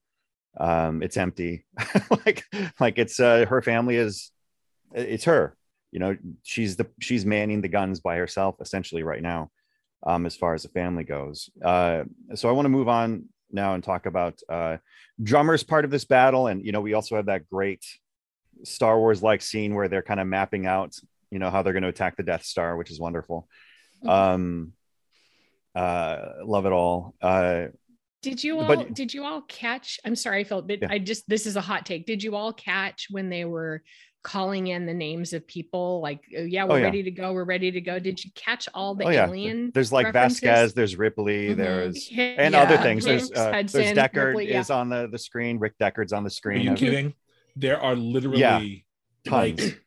Um 0.59 1.01
it's 1.01 1.17
empty. 1.17 1.65
Like 2.25 2.43
like 2.79 2.97
it's 2.97 3.19
uh 3.19 3.45
her 3.47 3.61
family 3.61 3.95
is 3.95 4.31
it's 4.93 5.23
her. 5.25 5.55
You 5.91 5.99
know 5.99 6.17
she's 6.43 6.75
the 6.75 6.87
she's 6.99 7.25
manning 7.25 7.61
the 7.61 7.67
guns 7.69 7.99
by 7.99 8.17
herself 8.17 8.55
essentially 8.59 9.03
right 9.03 9.21
now 9.21 9.51
um 10.05 10.25
as 10.25 10.35
far 10.35 10.53
as 10.53 10.63
the 10.63 10.69
family 10.69 11.03
goes. 11.03 11.49
Uh 11.63 12.03
so 12.35 12.49
i 12.49 12.51
want 12.51 12.65
to 12.65 12.69
move 12.69 12.89
on 12.89 13.25
now 13.53 13.73
and 13.75 13.83
talk 13.83 14.05
about 14.05 14.39
uh 14.49 14.77
drummer's 15.21 15.63
part 15.63 15.85
of 15.85 15.91
this 15.91 16.05
battle 16.05 16.47
and 16.47 16.65
you 16.65 16.71
know 16.71 16.81
we 16.81 16.93
also 16.93 17.15
have 17.15 17.27
that 17.27 17.47
great 17.49 17.85
star 18.63 18.97
wars 18.99 19.21
like 19.21 19.41
scene 19.41 19.75
where 19.75 19.87
they're 19.87 20.01
kind 20.01 20.19
of 20.19 20.27
mapping 20.27 20.65
out 20.65 20.95
you 21.31 21.39
know 21.39 21.49
how 21.49 21.61
they're 21.61 21.73
going 21.73 21.83
to 21.83 21.89
attack 21.89 22.15
the 22.17 22.23
death 22.23 22.43
star 22.43 22.75
which 22.77 22.89
is 22.91 22.99
wonderful 22.99 23.47
um 24.05 24.73
uh 25.75 26.17
love 26.43 26.65
it 26.65 26.71
all 26.71 27.15
uh 27.21 27.65
Did 28.21 28.43
you 28.43 28.59
all 28.59 28.67
But- 28.67 28.93
did 28.93 29.13
you 29.13 29.23
all 29.25 29.41
catch? 29.41 29.99
I'm 30.05 30.15
sorry, 30.15 30.43
Phil, 30.43 30.61
but 30.61 30.81
Yeah. 30.81 30.87
I 30.91 30.99
just 30.99 31.27
this 31.27 31.45
is 31.45 31.55
a 31.55 31.61
hot 31.61 31.85
take. 31.85 32.05
Did 32.05 32.23
you 32.23 32.35
all 32.35 32.53
catch 32.53 33.07
when 33.09 33.29
they 33.29 33.43
were 33.45 33.81
calling 34.23 34.67
in 34.67 34.85
the 34.85 34.93
names 34.93 35.33
of 35.33 35.45
people 35.45 35.99
like 36.01 36.21
oh, 36.37 36.41
yeah, 36.43 36.63
we're 36.63 36.73
Oh, 36.73 36.75
yeah. 36.77 36.83
ready 36.85 37.03
to 37.03 37.11
go, 37.11 37.33
we're 37.33 37.43
ready 37.43 37.71
to 37.71 37.81
go. 37.81 37.99
Did 37.99 38.23
you 38.23 38.31
catch 38.35 38.69
all 38.73 38.95
the 38.95 39.05
oh 39.05 39.09
yeah 39.09 39.27
alien? 39.27 39.71
there's 39.73 39.91
like 39.91 40.05
references? 40.13 40.39
vasquez 40.39 40.73
there's 40.73 40.95
ripley 40.95 41.49
Mhm. 41.49 41.57
there's 41.57 42.11
Yeah, 42.11 42.23
and 42.37 42.55
other 42.55 42.77
things 42.77 43.03
there's 43.05 43.31
uh, 43.31 43.51
Hudson, 43.51 43.81
there's 43.81 43.97
deckard 43.97 44.27
Ripley, 44.27 44.49
yeah. 44.49 44.59
is 44.61 44.69
on 44.69 44.89
the 44.89 45.07
the 45.11 45.19
screen 45.19 45.59
rick 45.59 45.73
deckard's 45.77 46.13
on 46.13 46.23
the 46.23 46.29
screen 46.29 46.67
Are 46.69 46.75
screen 46.77 46.91
you 46.91 46.97
kidding? 46.97 47.13
There 47.55 47.79
are 47.79 47.95
literally 47.95 48.85
Tons. 49.25 49.61
like 49.61 49.79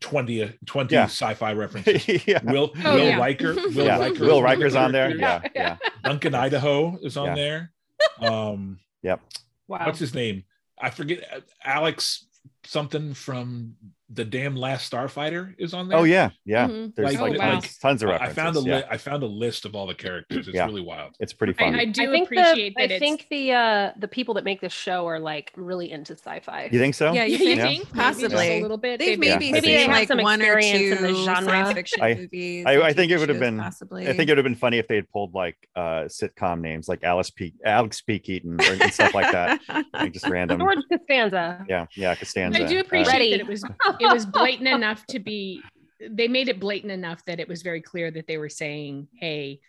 20, 0.00 0.52
20 0.66 0.94
Yeah. 0.94 1.04
sci-fi 1.04 1.52
references. 1.64 2.26
yeah 2.26 2.40
Will 2.44 2.72
Oh, 2.84 2.94
Will 2.94 3.04
yeah. 3.08 3.18
Riker, 3.18 3.54
Will 3.74 3.84
yeah 3.86 3.98
Riker, 3.98 4.24
will 4.24 4.38
is 4.38 4.42
riker's 4.42 4.74
on 4.76 4.92
there 4.92 5.16
characters. 5.18 5.52
yeah 5.54 5.76
yeah 5.82 5.90
Duncan 6.04 6.34
Idaho 6.34 6.96
is 7.02 7.16
on 7.16 7.26
Yeah. 7.28 7.34
there. 7.34 7.72
Um, 8.20 8.78
yep 9.02 9.20
Wow. 9.68 9.86
what's 9.86 9.98
his 9.98 10.14
name? 10.14 10.44
I 10.80 10.90
forget. 10.90 11.24
uh, 11.32 11.40
Alex 11.64 12.26
something 12.64 13.14
from 13.14 13.76
the 14.12 14.24
damn 14.24 14.56
Last 14.56 14.90
Starfighter 14.90 15.54
is 15.58 15.72
on 15.72 15.88
there. 15.88 15.96
oh 15.98 16.02
yeah 16.04 16.30
yeah 16.44 16.66
Mhm. 16.66 16.94
there's 16.96 17.14
Like- 17.14 17.20
like, 17.20 17.40
Oh, 17.40 17.46
wow. 17.46 17.54
like 17.54 17.78
tons 17.80 18.02
of 18.02 18.08
I- 18.10 18.12
I 18.12 18.14
references 18.26 18.34
found 18.36 18.56
a 18.56 18.60
yeah. 18.68 18.76
li- 18.78 18.84
I 18.90 18.96
found 18.96 19.22
a 19.22 19.26
list 19.26 19.64
of 19.64 19.74
all 19.76 19.86
the 19.86 19.94
characters. 19.94 20.48
It's 20.48 20.54
Yeah. 20.56 20.66
really 20.66 20.80
wild. 20.82 21.14
it's 21.20 21.32
pretty 21.32 21.52
fun 21.52 21.74
I, 21.76 21.80
I 21.80 21.84
do 21.84 22.02
I 22.02 22.06
think 22.12 22.24
appreciate 22.26 22.74
the, 22.76 22.82
that 22.86 22.90
I 22.90 22.94
it's 22.94 22.98
think 23.00 23.26
the 23.30 23.52
uh 23.52 23.92
the 23.98 24.08
people 24.08 24.34
that 24.34 24.44
make 24.44 24.60
this 24.60 24.72
show 24.72 25.06
are 25.06 25.20
like 25.20 25.52
really 25.56 25.92
into 25.92 26.14
sci-fi. 26.14 26.68
you 26.72 26.78
think 26.80 26.94
so 26.96 27.12
Yeah, 27.12 27.24
you 27.24 27.32
you 27.38 27.38
think? 27.56 27.60
think 27.60 27.60
maybe 27.60 27.76
just 27.84 27.92
Possibly. 27.94 28.58
a 28.58 28.62
little 28.62 28.76
bit. 28.78 28.98
They've 28.98 29.20
They- 29.20 29.26
Yeah, 29.28 29.38
maybe 29.38 29.50
I 29.56 29.60
seen 29.60 29.62
think 29.62 29.92
like 29.92 30.08
Some 30.08 30.22
one 30.22 30.42
or 30.42 30.58
experience 30.58 30.98
two 31.00 31.06
in 31.06 31.12
the 31.12 31.24
genre. 31.24 31.44
science 31.50 31.72
fiction 31.72 32.02
I- 32.02 32.14
movies. 32.14 32.64
I- 32.66 32.80
I 32.82 32.92
think 32.92 33.12
it 33.12 33.18
would 33.18 33.28
have 33.28 33.38
been- 33.38 33.58
possibly. 33.58 34.08
I 34.08 34.12
think 34.12 34.28
it 34.28 34.32
would 34.32 34.38
have 34.38 34.44
been 34.44 34.54
funny 34.56 34.78
if 34.78 34.88
they 34.88 34.96
had 34.96 35.08
pulled 35.10 35.34
like 35.34 35.56
uh 35.76 36.04
sitcom 36.08 36.60
names 36.60 36.88
like 36.88 37.04
Alice 37.04 37.30
P. 37.30 37.54
Alex 37.64 38.00
P. 38.00 38.18
Keaton 38.18 38.60
or, 38.60 38.72
and 38.82 38.92
stuff 38.92 39.14
like 39.14 39.30
that. 39.30 39.60
Like 39.94 40.12
just 40.12 40.26
random. 40.28 40.58
George 40.58 40.78
Costanza. 40.90 41.64
Yeah, 41.68 41.86
yeah, 41.94 42.14
Costanza. 42.16 42.64
I 42.64 42.66
do 42.66 42.80
appreciate 42.80 43.12
Ready. 43.12 43.30
that 43.30 43.40
it 43.40 43.46
was 43.46 43.62
it 44.00 44.12
was 44.12 44.26
blatant 44.26 44.68
enough 44.68 45.04
to 45.06 45.18
be 45.18 45.62
they 46.08 46.28
made 46.28 46.48
it 46.48 46.60
blatant 46.60 46.92
enough 46.92 47.24
that 47.26 47.40
it 47.40 47.48
was 47.48 47.62
very 47.62 47.80
clear 47.80 48.10
that 48.10 48.26
they 48.26 48.38
were 48.38 48.48
saying, 48.48 49.08
hey, 49.12 49.60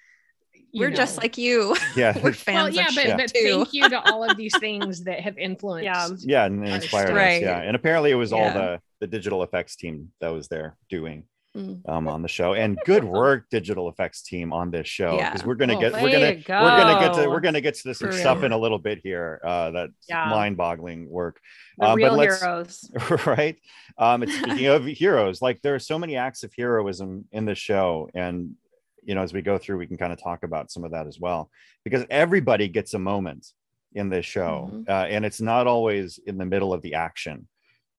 We're 0.74 0.92
just 0.92 1.18
like 1.18 1.38
you. 1.38 1.76
yeah, 1.96 2.18
We're 2.24 2.34
fans 2.34 2.56
well, 2.56 2.70
yeah, 2.70 2.88
of 2.88 2.96
but, 2.96 3.04
shit 3.04 3.18
but 3.18 3.32
thank 3.32 3.74
you 3.74 3.90
to 3.90 4.02
all 4.12 4.24
of 4.24 4.38
these 4.38 4.58
things 4.60 5.04
that 5.04 5.20
have 5.20 5.38
influenced. 5.38 5.86
Yeah. 5.86 6.08
yeah, 6.20 6.46
and 6.46 6.66
inspired 6.66 7.10
us. 7.10 7.16
Right. 7.16 7.42
Yeah, 7.42 7.62
and 7.62 7.76
apparently 7.76 8.12
it 8.12 8.16
was 8.16 8.32
all 8.32 8.46
the 8.46 8.80
the 9.00 9.08
digital 9.08 9.44
effects 9.44 9.76
team 9.76 10.12
that 10.22 10.30
was 10.30 10.48
there 10.48 10.78
doing 10.90 11.24
Mm. 11.56 11.82
um 11.90 12.08
on 12.08 12.22
the 12.22 12.30
show. 12.30 12.54
And 12.54 12.80
good 12.86 13.04
work, 13.04 13.50
digital 13.50 13.90
effects 13.90 14.22
team 14.22 14.54
on 14.54 14.72
this 14.72 14.88
show 14.88 15.18
Yeah. 15.18 15.32
because 15.32 15.46
we're 15.46 15.56
gonna 15.56 15.76
Oh, 15.76 15.80
get 15.82 15.92
we're 15.94 16.10
gonna 16.10 16.36
to 16.42 16.44
we're 16.50 16.78
gonna 16.78 17.00
get 17.06 17.14
to 17.22 17.30
we're 17.30 17.40
gonna 17.42 17.60
get 17.60 17.74
to 17.76 17.84
this 17.90 17.98
For 18.00 18.12
stuff 18.14 18.38
real. 18.38 18.46
in 18.46 18.52
a 18.54 18.58
little 18.58 18.80
bit 18.80 19.02
here. 19.04 19.42
Uh, 19.44 19.72
that's 19.72 19.92
Yeah. 20.08 20.30
mind-boggling 20.30 21.10
work. 21.10 21.42
Um, 21.82 21.90
but 21.90 21.96
real 21.98 22.14
let's- 22.16 22.42
heroes. 22.42 22.92
right 23.26 23.58
um 23.98 24.24
it's 24.24 24.34
speaking 24.40 24.68
of 24.68 24.86
heroes 24.86 25.42
like 25.42 25.62
there 25.62 25.76
are 25.76 25.80
so 25.80 26.00
many 26.00 26.16
acts 26.16 26.44
of 26.44 26.54
heroism 26.58 27.26
in 27.34 27.44
the 27.46 27.56
show 27.56 28.10
and 28.16 28.56
you 29.04 29.14
know 29.16 29.22
as 29.22 29.34
we 29.34 29.42
go 29.42 29.58
through 29.58 29.78
we 29.78 29.88
can 29.88 29.98
kind 29.98 30.14
of 30.14 30.22
talk 30.24 30.44
about 30.44 30.72
some 30.72 30.86
of 30.86 30.92
that 30.92 31.06
as 31.08 31.20
well 31.20 31.50
because 31.84 32.06
everybody 32.10 32.70
gets 32.70 32.94
a 32.94 33.00
moment 33.00 33.48
in 33.94 34.08
this 34.10 34.26
show 34.26 34.70
Mhm. 34.72 34.88
uh, 34.90 35.06
and 35.10 35.26
it's 35.26 35.42
not 35.42 35.68
always 35.68 36.18
in 36.26 36.38
the 36.38 36.46
middle 36.46 36.72
of 36.74 36.82
the 36.82 36.94
action 36.94 37.48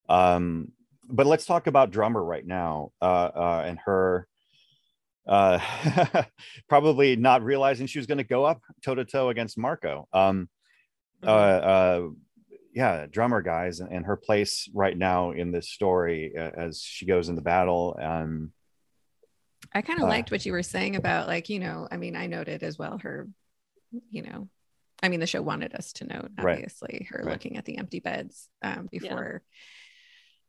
um 0.09 0.73
but 1.09 1.27
let's 1.27 1.47
talk 1.47 1.67
about 1.67 1.91
drummer 1.91 2.23
right 2.23 2.47
now 2.47 2.93
uh, 3.01 3.31
uh 3.35 3.65
and 3.67 3.79
her 3.85 4.27
uh 5.27 5.59
probably 6.69 7.17
not 7.17 7.43
realizing 7.43 7.87
she 7.87 7.99
was 7.99 8.07
going 8.07 8.19
to 8.19 8.25
go 8.25 8.45
up 8.45 8.61
toe 8.85 8.95
to 8.95 9.05
toe 9.05 9.29
against 9.29 9.59
marco 9.59 10.09
um 10.13 10.49
uh, 11.25 11.31
uh, 11.31 12.09
yeah, 12.75 13.07
drummer 13.07 13.43
guys, 13.43 13.81
and, 13.81 13.93
and 13.93 14.07
her 14.07 14.17
place 14.17 14.69
right 14.75 14.97
now 14.97 15.31
in 15.31 15.53
this 15.53 15.69
story 15.69 16.33
uh, 16.37 16.51
as 16.57 16.81
she 16.81 17.07
goes 17.07 17.29
into 17.29 17.43
battle. 17.43 17.97
Um, 18.01 18.53
I 19.73 19.83
kind 19.83 20.01
of 20.01 20.07
Uh, 20.07 20.09
liked 20.09 20.31
what 20.31 20.45
you 20.45 20.53
were 20.53 20.63
saying 20.63 20.97
about 20.97 21.29
like, 21.29 21.49
you 21.49 21.61
know, 21.61 21.87
I 21.91 21.97
mean, 21.97 22.17
I 22.17 22.27
noted 22.27 22.63
as 22.63 22.79
well 22.79 22.99
her, 22.99 23.29
you 24.11 24.23
know, 24.23 24.49
I 25.03 25.09
mean, 25.09 25.21
the 25.21 25.27
show 25.27 25.43
wanted 25.43 25.75
us 25.75 25.93
to 25.95 26.07
note, 26.07 26.31
Right. 26.39 26.55
obviously, 26.55 27.07
her 27.11 27.23
Right. 27.23 27.33
looking 27.33 27.57
at 27.57 27.65
the 27.65 27.79
empty 27.79 28.01
beds 28.01 28.49
um, 28.63 28.89
before 28.91 29.43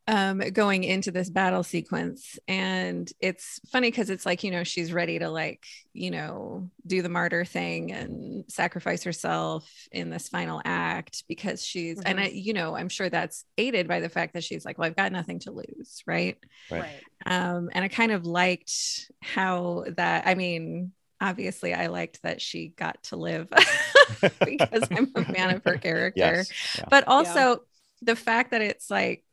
um, 0.08 0.40
going 0.40 0.84
into 0.84 1.12
this 1.12 1.30
battle 1.30 1.64
sequence. 1.64 2.38
And 2.48 3.10
it's 3.20 3.60
funny 3.72 3.90
because 3.90 4.10
it's 4.10 4.26
like, 4.26 4.44
you 4.44 4.52
know, 4.52 4.64
she's 4.64 4.92
ready 4.92 5.20
to 5.20 5.30
like, 5.30 5.64
you 5.94 6.12
know, 6.12 6.70
do 6.86 7.02
the 7.02 7.10
martyr 7.10 7.46
thing 7.46 7.92
and 7.94 8.44
sacrifice 8.50 9.04
herself 9.04 9.70
in 9.92 10.10
this 10.10 10.28
final 10.28 10.62
act 10.66 11.24
because 11.28 11.64
she's, 11.66 12.02
and 12.02 12.20
I, 12.20 12.28
you 12.28 12.54
know, 12.54 12.76
I'm 12.76 12.90
sure 12.90 13.10
that's 13.10 13.46
aided 13.58 13.88
by 13.88 14.02
the 14.02 14.10
fact 14.10 14.34
that 14.34 14.44
she's 14.44 14.66
like, 14.66 14.78
well, 14.78 14.88
I've 14.88 14.96
got 14.96 15.12
nothing 15.12 15.40
to 15.40 15.52
lose. 15.52 16.04
Right 16.06 16.38
Right. 16.72 17.02
um 17.26 17.70
and 17.74 17.84
i 17.84 17.88
kind 17.88 18.12
of 18.12 18.26
liked 18.26 19.12
how 19.22 19.84
that 19.98 20.26
i 20.28 20.34
mean 20.36 20.92
obviously 21.22 21.74
i 21.74 21.88
liked 21.88 22.22
that 22.24 22.42
she 22.42 22.70
got 22.70 23.02
to 23.04 23.16
live 23.16 23.48
because 24.46 24.88
i'm 24.92 25.12
a 25.16 25.26
fan 25.26 25.56
of 25.56 25.64
her 25.66 25.78
character 25.78 26.20
yes, 26.20 26.52
yeah. 26.78 26.86
but 26.90 27.08
also 27.08 27.60
the 28.02 28.16
fact 28.16 28.52
that 28.52 28.62
it's 28.62 28.90
like 28.90 29.24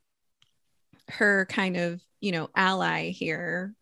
her 1.10 1.46
kind 1.46 1.76
of 1.76 2.00
you 2.20 2.32
know 2.32 2.48
ally 2.54 3.10
here 3.10 3.74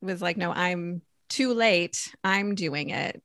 was 0.00 0.20
like 0.20 0.36
no 0.36 0.52
i'm 0.52 1.02
too 1.32 1.54
late. 1.54 2.14
I'm 2.22 2.54
doing 2.54 2.90
it. 2.90 3.22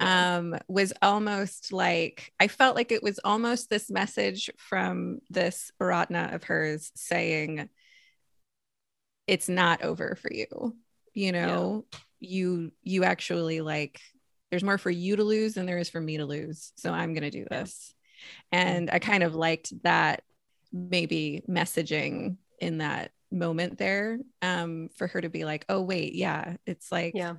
Um 0.00 0.56
was 0.66 0.92
almost 1.02 1.72
like 1.72 2.32
i 2.40 2.48
felt 2.48 2.74
like 2.74 2.90
it 2.90 3.02
was 3.02 3.20
almost 3.22 3.70
this 3.70 3.90
message 3.90 4.50
from 4.56 5.20
this 5.30 5.70
Aratna 5.80 6.34
of 6.34 6.42
hers 6.42 6.90
saying 6.96 7.68
it's 9.26 9.48
not 9.48 9.82
over 9.82 10.16
for 10.20 10.32
you. 10.32 10.74
You 11.12 11.32
know 11.32 11.84
you 12.18 12.72
you 12.82 13.04
actually 13.04 13.60
like 13.60 14.00
there's 14.50 14.64
more 14.64 14.78
for 14.78 14.90
you 14.90 15.16
to 15.16 15.24
lose 15.24 15.54
than 15.54 15.66
there 15.66 15.78
is 15.78 15.90
for 15.90 16.00
me 16.00 16.16
to 16.16 16.24
lose. 16.24 16.72
So 16.76 16.92
i'm 16.92 17.12
going 17.12 17.22
to 17.22 17.30
do 17.30 17.46
this. 17.48 17.94
And 18.50 18.90
i 18.90 18.98
kind 18.98 19.22
of 19.22 19.34
liked 19.34 19.72
that 19.82 20.22
maybe 20.72 21.42
messaging 21.48 22.38
in 22.60 22.78
that 22.78 23.10
moment 23.30 23.78
there 23.78 24.18
um 24.42 24.88
for 24.96 25.06
her 25.08 25.20
to 25.20 25.28
be 25.28 25.44
like 25.44 25.64
oh 25.68 25.82
wait 25.82 26.14
yeah 26.14 26.56
it's 26.66 26.92
like 26.92 27.12
Yeah. 27.16 27.34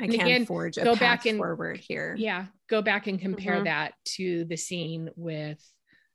i 0.00 0.04
And 0.04 0.12
can 0.12 0.20
again, 0.22 0.46
forge 0.46 0.76
a 0.78 0.84
go 0.84 0.92
path 0.92 1.00
back 1.00 1.26
and- 1.26 1.38
forward 1.38 1.78
here 1.78 2.14
Yeah. 2.18 2.46
Go 2.68 2.82
back 2.82 3.06
and 3.06 3.20
compare 3.20 3.60
Mhm. 3.60 3.64
that 3.64 3.94
to 4.16 4.44
the 4.46 4.56
scene 4.56 5.10
with 5.16 5.62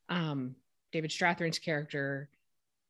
um, 0.09 0.55
David 0.91 1.11
Strathairn's 1.11 1.59
character 1.59 2.27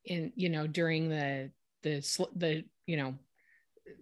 in, 0.05 0.33
you 0.35 0.49
know, 0.49 0.65
during 0.65 1.09
the, 1.09 1.51
the, 1.83 2.01
sl- 2.01 2.33
the, 2.35 2.63
you 2.87 2.97
know, 2.97 3.13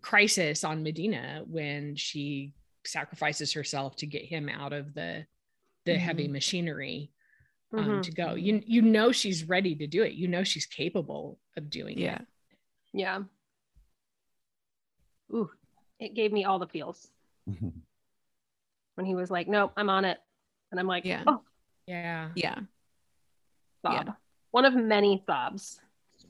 crisis 0.01 0.63
on 0.63 0.81
Medina 0.83 1.43
when 1.45 1.97
she 1.97 2.53
sacrifices 2.85 3.51
herself 3.51 3.97
to 3.97 4.05
get 4.05 4.23
him 4.23 4.47
out 4.47 4.71
of 4.71 4.93
the, 4.93 5.25
the 5.85 5.97
heavy 5.97 6.29
machinery 6.29 7.11
um, 7.73 7.99
Mhm. 7.99 8.03
to 8.03 8.11
go. 8.11 8.33
You, 8.35 8.61
you 8.65 8.81
know, 8.81 9.11
she's 9.11 9.43
ready 9.43 9.75
to 9.75 9.87
do 9.87 10.03
it. 10.03 10.13
You 10.13 10.27
know, 10.27 10.43
she's 10.43 10.65
capable 10.65 11.39
of 11.57 11.69
doing 11.69 11.97
yeah 11.97 12.15
it. 12.21 12.27
Yeah. 12.93 13.19
Yeah. 15.31 15.37
Ooh, 15.37 15.51
it 15.99 16.15
gave 16.15 16.31
me 16.31 16.45
all 16.45 16.57
the 16.59 16.67
feels 16.67 17.11
when 18.95 19.05
he 19.05 19.13
was 19.15 19.29
like, 19.29 19.47
"Nope, 19.47 19.73
I'm 19.77 19.89
on 19.89 20.05
it," 20.05 20.17
and 20.71 20.79
I'm 20.79 20.87
like, 20.87 21.05
Yeah. 21.05 21.23
"Oh, 21.27 21.43
Yeah. 21.85 22.31
yeah 22.35 22.55
sob." 23.81 24.07
Yeah. 24.07 24.13
One 24.51 24.65
of 24.65 24.73
many 24.75 25.23
sobs. 25.27 25.79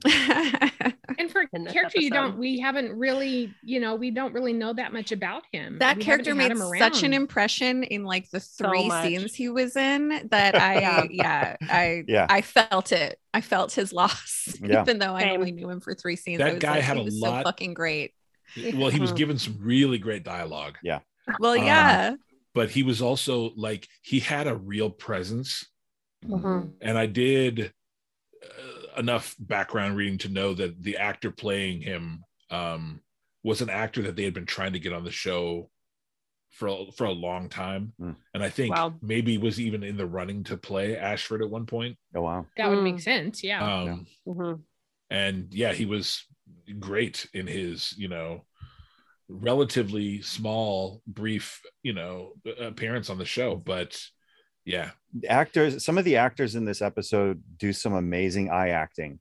And 1.17 1.29
for 1.29 1.43
in 1.51 1.63
this 1.65 1.73
character, 1.73 1.99
you 1.99 2.11
don't. 2.11 2.37
We 2.37 2.59
haven't 2.59 2.97
really, 2.97 3.53
you 3.61 3.81
know, 3.81 3.95
we 3.95 4.09
don't 4.09 4.33
really 4.33 4.53
know 4.53 4.71
that 4.71 4.93
much 4.93 5.11
about 5.11 5.43
him. 5.51 5.77
that 5.79 5.97
We 5.97 6.03
character 6.03 6.33
made 6.33 6.51
him 6.51 6.61
such 6.77 7.03
an 7.03 7.11
impression 7.13 7.83
in 7.83 8.05
like 8.05 8.29
the 8.29 8.39
three 8.39 8.87
much. 8.87 9.03
scenes 9.05 9.35
he 9.35 9.49
was 9.49 9.75
in 9.75 10.27
that 10.29 10.55
I 10.61 10.79
Yeah. 10.79 11.03
yeah, 11.09 11.55
I 11.69 12.03
Yeah. 12.07 12.27
I 12.29 12.41
felt 12.41 12.91
it. 12.93 13.19
I 13.33 13.41
felt 13.41 13.73
his 13.73 13.91
loss. 13.91 14.55
Yeah. 14.61 14.81
Even 14.83 14.99
though 14.99 15.13
I 15.13 15.31
only 15.31 15.51
knew 15.51 15.69
him 15.69 15.81
for 15.81 15.93
three 15.93 16.15
scenes. 16.15 16.37
That 16.39 16.49
I 16.49 16.53
was 16.53 16.59
guy 16.61 16.75
like, 16.75 16.83
had 16.83 16.95
he 16.97 17.01
a 17.01 17.05
was 17.05 17.15
lot- 17.19 17.39
so 17.39 17.43
fucking 17.43 17.73
great. 17.73 18.13
well, 18.75 18.89
he 18.89 18.99
was 18.99 19.11
given 19.11 19.37
some 19.37 19.57
really 19.59 19.97
great 19.97 20.23
dialogue, 20.23 20.77
yeah 20.83 20.99
Well, 21.39 21.53
Um, 21.59 21.65
yeah. 21.65 22.15
but 22.53 22.69
he 22.69 22.83
was 22.83 23.01
also 23.01 23.51
like 23.57 23.87
he 24.03 24.19
had 24.21 24.47
a 24.47 24.55
real 24.55 24.89
presence. 24.89 25.65
Mhm. 26.25 26.73
And 26.81 26.97
I 26.97 27.05
did 27.07 27.73
enough 28.97 29.35
background 29.39 29.95
reading 29.97 30.17
to 30.19 30.29
know 30.29 30.53
that 30.53 30.81
the 30.81 30.97
actor 30.97 31.31
playing 31.31 31.81
him 31.81 32.23
um, 32.49 33.01
was 33.43 33.61
an 33.61 33.69
actor 33.69 34.01
that 34.03 34.15
they 34.15 34.23
had 34.23 34.33
been 34.33 34.45
trying 34.45 34.73
to 34.73 34.79
get 34.79 34.93
on 34.93 35.03
the 35.03 35.11
show 35.11 35.69
for 36.51 36.67
a- 36.67 36.91
for 36.93 37.05
a 37.05 37.11
long 37.11 37.47
time, 37.47 37.93
Hmm. 37.99 38.11
and 38.33 38.41
I 38.43 38.49
think 38.49 38.73
Wow. 38.75 38.95
maybe 39.01 39.37
was 39.37 39.59
even 39.61 39.83
in 39.83 39.97
the 39.97 40.05
running 40.07 40.43
to 40.45 40.57
play 40.57 40.97
Ashford 40.97 41.41
at 41.43 41.49
one 41.49 41.65
point. 41.67 41.97
Oh 42.15 42.21
wow. 42.21 42.47
That 42.57 42.69
would 42.69 42.79
Mm. 42.79 42.83
make 42.83 42.99
sense. 42.99 43.43
Yeah. 43.43 43.61
Um, 43.83 44.07
Mhm. 44.27 44.63
and 45.11 45.53
yeah 45.53 45.73
he 45.73 45.85
was 45.85 46.25
great 46.79 47.27
in 47.33 47.45
his 47.47 47.93
you 47.97 48.07
know 48.07 48.45
relatively 49.27 50.21
small 50.21 51.01
brief 51.05 51.61
you 51.83 51.93
know 51.93 52.33
appearance 52.59 53.09
on 53.09 53.17
the 53.19 53.25
show 53.25 53.55
but 53.55 54.03
yeah 54.65 54.91
actors 55.27 55.83
some 55.83 55.97
of 55.97 56.05
the 56.05 56.17
actors 56.17 56.55
in 56.55 56.65
this 56.65 56.81
episode 56.81 57.41
do 57.57 57.73
some 57.73 57.93
amazing 57.93 58.49
eye 58.49 58.69
acting 58.69 59.19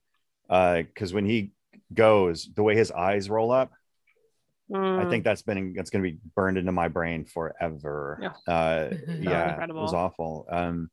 uh 0.50 0.78
because 0.78 1.12
when 1.12 1.24
he 1.24 1.50
goes 1.94 2.48
the 2.54 2.62
way 2.62 2.76
his 2.76 2.90
eyes 2.90 3.30
roll 3.30 3.50
up 3.50 3.72
i 4.74 4.76
Mm. 4.76 5.08
think 5.08 5.24
that's 5.24 5.40
been 5.40 5.72
that's 5.74 5.88
going 5.88 6.04
to 6.04 6.10
be 6.10 6.18
burned 6.34 6.58
into 6.58 6.72
my 6.72 6.88
brain 6.88 7.24
forever 7.24 8.18
Yeah. 8.20 8.52
uh 8.52 8.90
yeah 9.08 9.64
it 9.64 9.74
was 9.74 9.94
awful 9.94 10.46
um 10.50 10.90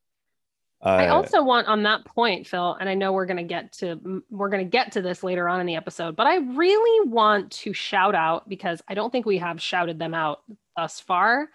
uh, 0.81 0.89
I 0.89 1.07
also 1.07 1.41
want 1.41 1.67
on 1.67 1.81
that 1.83 2.05
point, 2.05 2.45
Phil, 2.45 2.73
and 2.79 2.87
I 2.87 2.93
know 2.93 3.11
we're 3.11 3.25
going 3.25 3.37
to 3.37 3.43
get 3.43 3.71
to 3.79 4.21
we're 4.29 4.49
going 4.49 4.63
to 4.63 4.69
get 4.69 4.91
to 4.91 5.01
this 5.01 5.23
later 5.23 5.49
on 5.49 5.59
in 5.59 5.65
the 5.65 5.75
episode, 5.77 6.15
but 6.15 6.27
I 6.27 6.35
really 6.35 7.09
want 7.09 7.49
to 7.53 7.73
shout 7.73 8.13
out 8.13 8.47
because 8.47 8.83
I 8.87 8.93
don't 8.93 9.09
think 9.09 9.25
we 9.25 9.39
have 9.39 9.59
shouted 9.59 9.97
them 9.97 10.13
out 10.13 10.41
thus 10.77 10.99
far. 10.99 11.47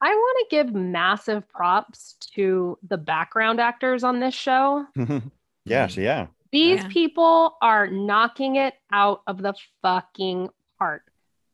I 0.00 0.10
want 0.14 0.48
to 0.48 0.56
give 0.56 0.74
massive 0.74 1.48
props 1.48 2.14
to 2.34 2.78
the 2.88 2.96
background 2.98 3.60
actors 3.60 4.04
on 4.04 4.20
this 4.20 4.34
show. 4.34 4.86
yeah 5.64 5.86
so 5.86 6.00
yeah 6.00 6.26
These 6.52 6.80
Yeah. 6.82 6.88
people 6.88 7.56
are 7.60 7.86
knocking 7.88 8.56
it 8.56 8.74
out 8.92 9.22
of 9.26 9.42
the 9.42 9.54
fucking 9.82 10.48
park. 10.78 11.02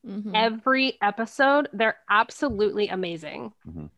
Mhm. 0.06 0.32
Every 0.34 0.98
episode, 1.00 1.68
they're 1.72 1.96
absolutely 2.10 2.88
amazing. 2.88 3.52
Mhm. 3.66 3.90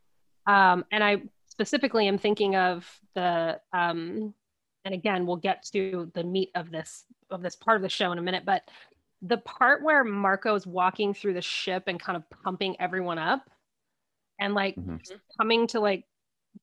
Um, 0.46 0.84
and 0.92 1.02
I 1.02 1.22
specifically 1.48 2.06
am 2.06 2.16
thinking 2.18 2.54
of 2.54 2.88
the 3.14 3.60
um, 3.72 4.32
and 4.84 4.94
again, 4.94 5.26
we'll 5.26 5.36
get 5.36 5.64
to 5.72 6.08
the 6.14 6.22
meat 6.22 6.50
of 6.54 6.70
this 6.70 7.04
of 7.30 7.42
this 7.42 7.56
part 7.56 7.76
of 7.76 7.82
the 7.82 7.88
show 7.88 8.12
in 8.12 8.18
a 8.18 8.22
minute, 8.22 8.44
but 8.44 8.62
the 9.22 9.38
part 9.38 9.82
where 9.82 10.04
Marco 10.04 10.54
is 10.54 10.64
walking 10.66 11.12
through 11.12 11.34
the 11.34 11.42
ship 11.42 11.84
and 11.88 11.98
kind 11.98 12.16
of 12.16 12.22
pumping 12.44 12.76
everyone 12.80 13.18
up 13.18 13.50
and 14.38 14.54
like 14.54 14.76
Mhm. 14.76 15.00
coming 15.38 15.66
to 15.68 15.80
like 15.80 16.04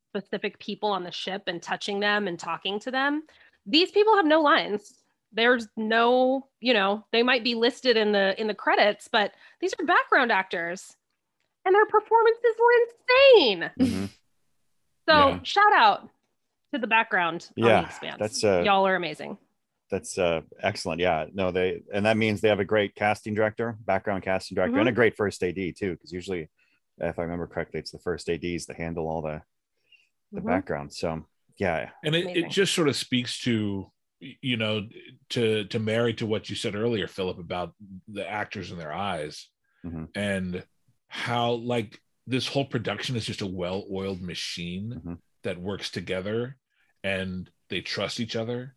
specific 0.09 0.59
people 0.59 0.91
on 0.91 1.03
the 1.03 1.12
ship 1.12 1.43
and 1.47 1.62
touching 1.62 1.99
them 1.99 2.27
and 2.27 2.39
talking 2.39 2.79
to 2.79 2.91
them. 2.91 3.23
These 3.65 3.91
people 3.91 4.15
have 4.15 4.25
no 4.25 4.41
lines. 4.41 5.03
There's 5.31 5.67
no, 5.75 6.47
you 6.59 6.73
know, 6.73 7.05
they 7.12 7.23
might 7.23 7.43
be 7.43 7.55
listed 7.55 7.97
in 7.97 8.12
the 8.12 8.39
in 8.39 8.47
the 8.47 8.53
credits, 8.53 9.07
but 9.07 9.33
these 9.59 9.73
are 9.79 9.86
background 9.86 10.31
actors 10.31 10.95
and 11.65 11.73
their 11.73 11.86
performances 11.86 12.55
were 12.59 12.73
insane. 12.83 13.71
Mhm. 13.79 14.09
So 15.09 15.17
Yeah. 15.17 15.39
shout 15.43 15.73
out 15.73 16.09
to 16.73 16.79
the 16.79 16.88
background 16.88 17.49
Yeah, 17.57 17.81
the 18.01 18.15
that's, 18.17 18.41
uh, 18.43 18.62
Y'all 18.65 18.88
are 18.88 18.95
amazing. 18.95 19.38
that's 19.91 20.17
uh 20.17 20.41
excellent 20.62 21.01
yeah 21.01 21.25
no 21.33 21.51
they 21.51 21.83
and 21.93 22.05
that 22.05 22.15
means 22.17 22.39
they 22.41 22.47
have 22.47 22.62
a 22.62 22.65
great 22.65 22.95
casting 22.95 23.33
director 23.36 23.77
background 23.81 24.23
casting 24.23 24.55
director 24.55 24.79
and 24.79 24.88
a 24.88 24.93
great 24.93 25.15
first 25.17 25.43
ad 25.43 25.55
too 25.77 25.91
because 25.91 26.12
usually 26.13 26.49
if 26.99 27.17
i 27.19 27.21
remember 27.23 27.47
correctly 27.47 27.79
it's 27.79 27.91
the 27.91 27.99
first 27.99 28.29
ads 28.29 28.65
that 28.65 28.77
handle 28.77 29.08
all 29.08 29.21
the 29.21 29.41
the 30.32 30.41
Mhm. 30.41 30.45
background 30.47 30.93
so 30.93 31.25
yeah 31.58 31.89
and 32.03 32.15
it, 32.15 32.23
Amazing. 32.25 32.45
it 32.45 32.49
just 32.51 32.73
sort 32.73 32.88
of 32.88 32.95
speaks 32.95 33.39
to 33.41 33.91
you 34.19 34.58
know 34.58 34.88
to 35.29 35.65
to 35.65 35.79
marry 35.79 36.13
to 36.15 36.25
what 36.25 36.49
you 36.49 36.56
said 36.56 36.75
earlier 36.75 37.08
philip 37.08 37.39
about 37.39 37.73
the 38.08 38.27
actors 38.27 38.71
and 38.71 38.79
their 38.79 38.93
eyes 38.93 39.49
Mhm. 39.86 40.08
and 40.15 40.65
how 41.08 41.51
like 41.53 41.99
this 42.25 42.47
whole 42.47 42.65
production 42.65 43.15
is 43.17 43.25
just 43.25 43.41
a 43.41 43.45
well-oiled 43.47 44.21
machine 44.21 45.01
Mhm. 45.06 45.19
that 45.43 45.60
works 45.60 45.91
together 45.91 46.58
and 47.03 47.49
they 47.69 47.82
trust 47.82 48.19
each 48.19 48.36
other 48.36 48.75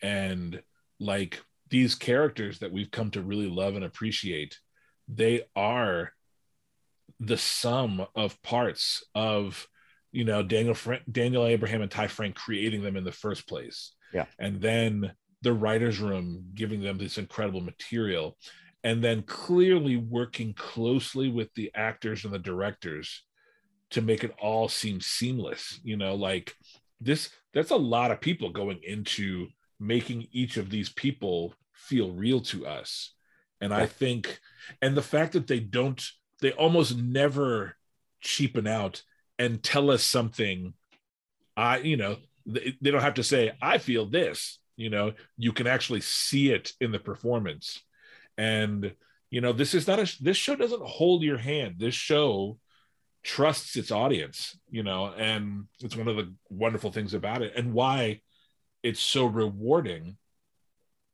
and 0.00 0.62
like 0.98 1.42
these 1.68 1.94
characters 1.94 2.60
that 2.60 2.72
we've 2.72 2.90
come 2.90 3.10
to 3.10 3.20
really 3.22 3.46
love 3.48 3.74
and 3.76 3.84
appreciate 3.84 4.58
they 5.06 5.42
are 5.54 6.12
the 7.20 7.36
sum 7.36 8.06
of 8.14 8.40
parts 8.42 9.04
of 9.14 9.66
you 10.12 10.24
know 10.24 10.42
Daniel 10.42 10.74
Fra- 10.74 11.00
Daniel 11.10 11.46
Abraham 11.46 11.82
and 11.82 11.90
Ty 11.90 12.08
Franck 12.08 12.34
creating 12.34 12.82
them 12.82 12.96
in 12.96 13.04
the 13.04 13.12
first 13.12 13.48
place. 13.48 13.94
Yeah. 14.12 14.26
And 14.38 14.60
then 14.60 15.12
the 15.42 15.52
writers 15.52 16.00
room 16.00 16.46
giving 16.54 16.82
them 16.82 16.98
this 16.98 17.18
incredible 17.18 17.60
material 17.60 18.36
and 18.84 19.02
then 19.02 19.22
clearly 19.22 19.96
working 19.96 20.54
closely 20.54 21.30
with 21.30 21.52
the 21.54 21.70
actors 21.74 22.24
and 22.24 22.32
the 22.32 22.38
directors 22.38 23.24
to 23.90 24.02
make 24.02 24.22
it 24.24 24.34
all 24.40 24.68
seem 24.68 25.00
seamless, 25.00 25.80
you 25.82 25.96
know, 25.96 26.14
like 26.14 26.54
this 27.00 27.30
that's 27.54 27.70
a 27.70 27.76
lot 27.76 28.10
of 28.10 28.20
people 28.20 28.50
going 28.50 28.80
into 28.82 29.48
making 29.80 30.26
each 30.32 30.56
of 30.56 30.70
these 30.70 30.90
people 30.90 31.54
feel 31.72 32.12
real 32.12 32.40
to 32.40 32.66
us. 32.66 33.14
And 33.60 33.72
I 33.72 33.86
think 33.86 34.38
and 34.82 34.96
the 34.96 35.02
fact 35.02 35.32
that 35.32 35.46
they 35.46 35.60
don't 35.60 36.04
they 36.40 36.52
almost 36.52 36.96
never 36.96 37.76
cheapen 38.20 38.66
out 38.66 39.02
and 39.38 39.62
tell 39.62 39.90
us 39.90 40.04
something. 40.04 40.74
I 41.56 41.78
you 41.78 41.96
know 41.96 42.16
they, 42.46 42.76
they 42.80 42.90
don't 42.90 43.02
have 43.02 43.14
to 43.14 43.22
say 43.22 43.52
i 43.60 43.76
feel 43.78 44.06
this 44.06 44.58
you 44.76 44.88
know 44.88 45.12
you 45.36 45.52
can 45.52 45.66
actually 45.66 46.00
see 46.00 46.50
it 46.50 46.72
in 46.80 46.92
the 46.92 46.98
performance. 46.98 47.82
And 48.36 48.94
you 49.30 49.40
know 49.40 49.52
this 49.52 49.74
is 49.74 49.86
not 49.86 49.98
a 49.98 50.16
this 50.20 50.36
show 50.36 50.56
doesn't 50.56 50.82
hold 50.82 51.22
your 51.22 51.38
hand. 51.38 51.76
This 51.78 51.94
show 51.94 52.58
trusts 53.24 53.76
its 53.76 53.90
audience 53.90 54.56
you 54.70 54.82
know 54.82 55.12
and 55.16 55.64
it's 55.80 55.96
one 55.96 56.06
of 56.06 56.16
the 56.16 56.32
wonderful 56.48 56.92
things 56.92 57.14
about 57.14 57.42
it 57.42 57.52
and 57.56 57.74
why 57.74 58.20
it's 58.82 59.00
so 59.00 59.26
rewarding 59.26 60.16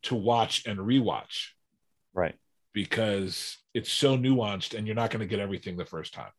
to 0.02 0.14
watch 0.14 0.66
and 0.66 0.78
rewatch. 0.78 1.48
Right. 2.12 2.34
Because 2.72 3.56
it's 3.74 3.92
so 3.92 4.16
nuanced 4.16 4.76
and 4.76 4.86
you're 4.86 4.96
not 4.96 5.10
going 5.10 5.20
to 5.20 5.26
get 5.26 5.40
everything 5.40 5.76
the 5.76 5.84
first 5.84 6.14
time. 6.14 6.30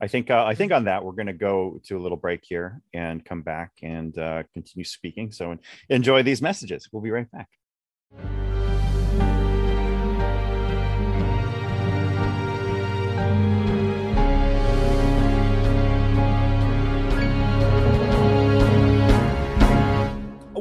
I 0.00 0.08
think 0.08 0.28
uh, 0.28 0.44
i 0.44 0.54
think 0.56 0.72
on 0.72 0.84
that 0.84 1.04
we're 1.04 1.12
going 1.12 1.28
to 1.28 1.32
go 1.32 1.80
to 1.84 1.96
a 1.96 2.02
little 2.02 2.16
break 2.16 2.40
here 2.42 2.82
and 2.92 3.24
come 3.24 3.42
back 3.42 3.70
and 3.82 4.16
uh, 4.18 4.42
continue 4.52 4.84
speaking. 4.84 5.30
So 5.30 5.56
enjoy 5.88 6.22
these 6.24 6.42
messages. 6.42 6.88
We'll 6.90 7.02
be 7.02 7.12
right 7.12 7.30
back 7.30 7.48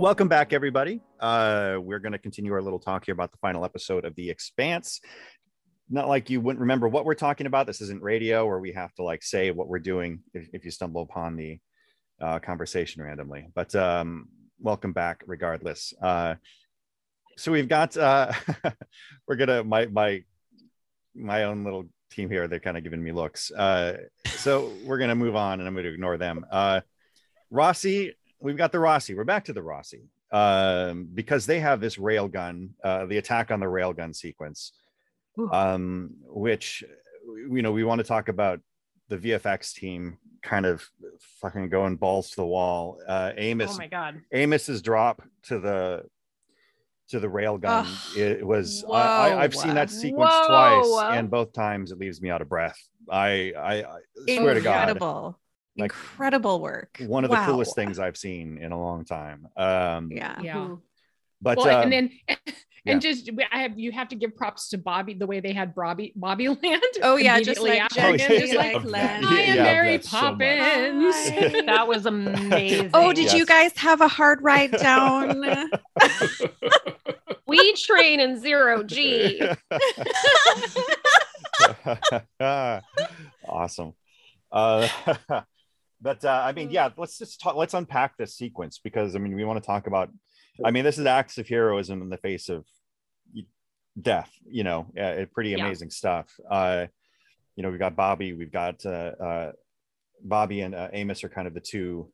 Welcome 0.03 0.27
back, 0.27 0.51
everybody. 0.51 0.99
Uh, 1.17 1.77
we're 1.79 1.99
going 1.99 2.11
to 2.11 2.17
continue 2.17 2.51
our 2.51 2.61
little 2.61 2.77
talk 2.77 3.05
here 3.05 3.13
about 3.13 3.31
the 3.31 3.37
final 3.37 3.63
episode 3.63 4.03
of 4.03 4.13
The 4.15 4.29
Expanse. 4.29 4.99
Not 5.89 6.09
like 6.09 6.29
you 6.29 6.41
wouldn't 6.41 6.59
remember 6.59 6.89
what 6.89 7.05
we're 7.05 7.15
talking 7.15 7.47
about. 7.47 7.67
This 7.67 7.79
isn't 7.79 8.03
radio 8.03 8.45
where 8.45 8.59
we 8.59 8.73
have 8.73 8.93
to 8.95 9.03
like 9.03 9.23
say 9.23 9.51
what 9.51 9.69
we're 9.69 9.79
doing 9.79 10.19
if, 10.33 10.49
if 10.51 10.65
you 10.65 10.71
stumble 10.71 11.03
upon 11.03 11.37
the 11.37 11.57
uh, 12.21 12.39
conversation 12.39 13.01
randomly. 13.01 13.47
But 13.55 13.73
um, 13.75 14.27
welcome 14.59 14.91
back, 14.91 15.23
regardless. 15.25 15.93
Uh, 16.01 16.35
so 17.37 17.53
we've 17.53 17.69
got 17.69 17.95
uh, 17.95 18.33
we're 19.25 19.37
gonna 19.37 19.63
my 19.63 19.85
my 19.85 20.21
my 21.15 21.43
own 21.45 21.63
little 21.63 21.85
team 22.11 22.29
here. 22.29 22.49
They're 22.49 22.59
kind 22.59 22.75
of 22.75 22.83
giving 22.83 23.01
me 23.01 23.13
looks. 23.13 23.51
Uh, 23.51 23.99
so 24.25 24.73
we're 24.83 24.97
gonna 24.97 25.15
move 25.15 25.37
on, 25.37 25.61
and 25.61 25.67
I'm 25.67 25.75
to 25.75 25.93
ignore 25.93 26.17
them. 26.17 26.45
Uh, 26.51 26.81
Roci, 27.53 28.11
we've 28.43 28.58
got 28.58 28.71
the 28.71 28.77
Roci. 28.77 29.15
We're 29.15 29.23
back 29.23 29.45
to 29.45 29.53
the 29.53 29.62
Roci 29.62 30.03
um, 30.32 31.08
because 31.12 31.45
they 31.45 31.60
have 31.60 31.79
this 31.79 31.95
railgun, 31.95 32.69
uh, 32.84 33.06
the 33.06 33.17
attack 33.17 33.49
on 33.49 33.60
the 33.60 33.65
railgun 33.65 34.15
sequence, 34.15 34.73
um, 35.51 36.12
which 36.25 36.84
you 37.49 37.62
know 37.62 37.71
we 37.71 37.84
want 37.84 37.99
to 37.99 38.03
talk 38.03 38.27
about 38.27 38.60
the 39.08 39.17
VFX 39.17 39.73
team 39.73 40.17
kind 40.41 40.65
of 40.65 40.86
fucking 41.41 41.69
going 41.69 41.95
balls 41.95 42.32
to 42.32 42.36
the 42.36 42.45
wall. 42.45 42.99
Uh, 43.08 43.32
Amos, 43.38 43.71
Oh 43.73 43.77
my 43.77 43.88
god. 43.88 44.21
Amos's 44.34 44.82
drop 44.82 45.23
to 45.43 45.60
the 45.60 46.03
to 47.10 47.19
the 47.19 47.29
rail 47.29 47.58
gun. 47.58 47.86
Ugh. 47.88 48.17
it 48.17 48.45
was 48.45 48.84
I, 48.91 49.29
I, 49.29 49.43
I've 49.43 49.56
seen 49.56 49.75
that 49.75 49.89
sequence 49.89 50.32
Whoa. 50.34 50.47
twice, 50.47 51.17
and 51.17 51.29
both 51.29 51.53
times 51.53 51.91
it 51.91 51.99
leaves 51.99 52.21
me 52.21 52.29
out 52.29 52.41
of 52.41 52.49
breath. 52.49 52.77
I 53.10 53.53
I, 53.58 53.84
I 53.84 54.38
swear 54.38 54.53
to 54.53 54.62
God, 54.62 54.99
Like- 55.77 55.91
incredible 55.91 56.62
work 56.62 57.01
one 57.07 57.23
of 57.23 57.31
the 57.31 57.38
coolest 57.45 57.75
things 57.75 57.97
I've 57.99 58.17
seen 58.17 58.57
in 58.59 58.71
a 58.71 58.79
long 58.79 59.05
time. 59.05 59.47
Um, 59.57 60.12
yeah 60.12 60.39
Yeah. 60.41 60.55
Mhm. 60.55 60.81
but 61.41 61.57
well, 61.57 61.69
um, 61.69 61.83
and 61.83 61.91
then 61.93 62.12
yeah. 62.29 62.36
and 62.93 63.01
just 63.01 63.29
I 63.51 63.62
have 63.63 63.79
you 63.79 63.91
have 63.91 64.09
to 64.09 64.15
give 64.15 64.36
props 64.36 64.69
to 64.69 64.77
Bobby 64.77 65.13
the 65.15 65.25
way 65.25 65.39
they 65.39 65.51
had 65.53 65.73
Bobby 65.73 66.13
Bobby 66.15 66.47
Land. 66.63 66.83
oh 67.01 67.15
yeah 67.15 67.39
just 67.41 67.59
like 67.62 67.79
after. 67.81 68.01
Oh, 68.01 68.09
yeah. 68.13 68.27
just 68.27 68.53
like 68.55 68.75
like 68.75 68.83
land. 68.86 69.25
I 69.25 69.39
am 69.41 69.55
Yeah, 69.57 69.63
Mary 69.63 69.91
that's 69.97 70.09
so. 70.09 70.17
Poppins. 70.19 71.15
That 71.65 71.88
was 71.88 72.05
amazing. 72.05 72.91
oh 72.93 73.12
did 73.13 73.33
you 73.33 73.45
guys 73.45 73.71
have 73.77 74.01
a 74.01 74.07
hard 74.07 74.41
ride 74.43 74.71
down 74.71 75.69
we 77.47 77.73
train 77.73 78.19
in 78.19 78.39
zero 78.39 78.83
G. 78.83 79.41
awesome. 83.47 83.93
Uh, 84.51 84.88
but 86.03 86.23
uh, 86.25 86.41
I 86.45 86.51
mean, 86.51 86.69
yeah, 86.69 86.89
let's 86.97 87.17
just 87.17 87.39
talk. 87.41 87.55
Let's 87.55 87.73
unpack 87.73 88.17
this 88.17 88.35
sequence 88.35 88.79
because 88.83 89.15
I 89.15 89.19
mean, 89.19 89.35
we 89.35 89.45
want 89.45 89.61
to 89.63 89.65
talk 89.65 89.87
about. 89.87 90.09
I 90.63 90.69
mean, 90.71 90.83
this 90.83 90.97
is 90.99 91.05
acts 91.05 91.37
of 91.37 91.47
heroism 91.47 92.01
in 92.01 92.09
the 92.09 92.17
face 92.17 92.49
of 92.49 92.65
death. 93.99 94.31
You 94.45 94.63
know, 94.63 94.87
uh, 94.99 95.25
pretty 95.33 95.51
Yeah. 95.51 95.65
amazing 95.65 95.89
stuff. 95.91 96.27
Uh, 96.49 96.87
you 97.55 97.63
know, 97.63 97.69
we've 97.71 97.79
got 97.79 97.95
Bobby. 97.95 98.33
We've 98.33 98.51
got 98.51 98.85
uh, 98.85 98.89
uh, 99.29 99.51
Bobby 100.23 100.61
and 100.61 100.75
uh, 100.75 100.89
Amos 100.91 101.23
are 101.23 101.29
kind 101.29 101.47
of 101.47 101.53
the 101.53 101.61
two 101.61 102.11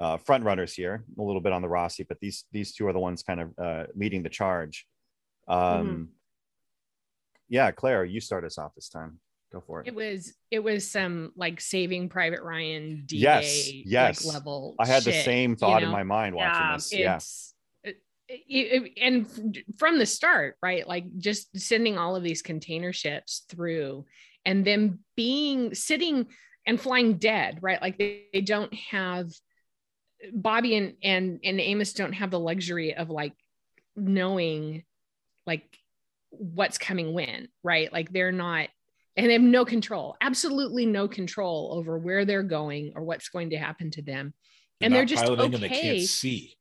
uh, 0.00 0.16
front 0.16 0.44
runners 0.44 0.74
here. 0.74 1.04
A 1.18 1.22
little 1.22 1.40
bit 1.40 1.52
on 1.52 1.62
the 1.62 1.68
Roci, 1.68 2.04
but 2.08 2.18
these 2.20 2.44
these 2.52 2.74
two 2.74 2.86
are 2.88 2.92
the 2.92 2.98
ones 2.98 3.22
kind 3.22 3.40
of 3.40 3.48
uh, 3.58 3.84
leading 3.94 4.22
the 4.24 4.28
charge. 4.30 4.86
Um, 5.46 6.10
Yeah, 7.48 7.70
Claire, 7.70 8.04
you 8.04 8.20
start 8.20 8.44
us 8.44 8.58
off 8.58 8.74
this 8.74 8.88
time. 8.90 9.20
Go 9.52 9.62
for 9.66 9.80
it. 9.80 9.88
It 9.88 9.94
was 9.94 10.34
it 10.50 10.58
was 10.58 10.90
some 10.90 11.32
like 11.34 11.60
Saving 11.60 12.08
Private 12.10 12.42
Ryan 12.42 13.04
D 13.06 13.16
Yes, 13.16 13.72
yes. 13.72 14.24
like 14.24 14.34
level. 14.34 14.74
I 14.78 14.86
had 14.86 15.02
the 15.04 15.12
shit, 15.12 15.24
same 15.24 15.50
you 15.52 15.56
thought 15.56 15.82
in 15.82 15.88
my 15.90 16.02
mind 16.02 16.34
watching 16.34 17.00
Yeah, 17.00 17.16
this. 17.16 17.54
Yeah. 17.84 17.90
It- 17.90 18.02
it- 18.30 18.92
and 19.00 19.58
from 19.78 19.98
the 19.98 20.04
start, 20.04 20.56
right? 20.62 20.86
Like 20.86 21.04
just 21.16 21.58
sending 21.58 21.96
all 21.96 22.14
of 22.14 22.22
these 22.22 22.42
container 22.42 22.92
ships 22.92 23.44
through, 23.48 24.04
and 24.44 24.66
them 24.66 24.98
being 25.16 25.74
sitting 25.74 26.26
and 26.66 26.78
flying 26.78 27.14
dead, 27.16 27.60
right? 27.62 27.80
Like 27.80 27.96
they, 27.96 28.24
they 28.34 28.42
don't 28.42 28.74
have 28.74 29.30
Bobby 30.30 30.76
and 30.76 30.92
and 31.02 31.40
and 31.42 31.58
Amos 31.58 31.94
don't 31.94 32.12
have 32.12 32.30
the 32.30 32.38
luxury 32.40 32.94
of 32.94 33.08
like 33.08 33.32
knowing 33.96 34.84
like 35.46 35.64
what's 36.28 36.76
coming 36.76 37.14
when, 37.14 37.48
right? 37.62 37.90
Like 37.90 38.12
they're 38.12 38.30
not 38.32 38.68
and 39.18 39.28
they 39.28 39.32
have 39.32 39.42
no 39.42 39.64
control, 39.64 40.16
absolutely 40.20 40.86
no 40.86 41.08
control 41.08 41.72
over 41.74 41.98
where 41.98 42.24
they're 42.24 42.44
going 42.44 42.92
or 42.94 43.02
what's 43.02 43.28
going 43.28 43.50
to 43.50 43.58
happen 43.58 43.90
to 43.90 44.02
them. 44.02 44.32
and 44.80 44.94
they're 44.94 45.04
just 45.04 45.24
and 45.24 45.54
they 45.54 45.66
okay. 45.66 45.68
can't 45.68 46.08
see. 46.08 46.54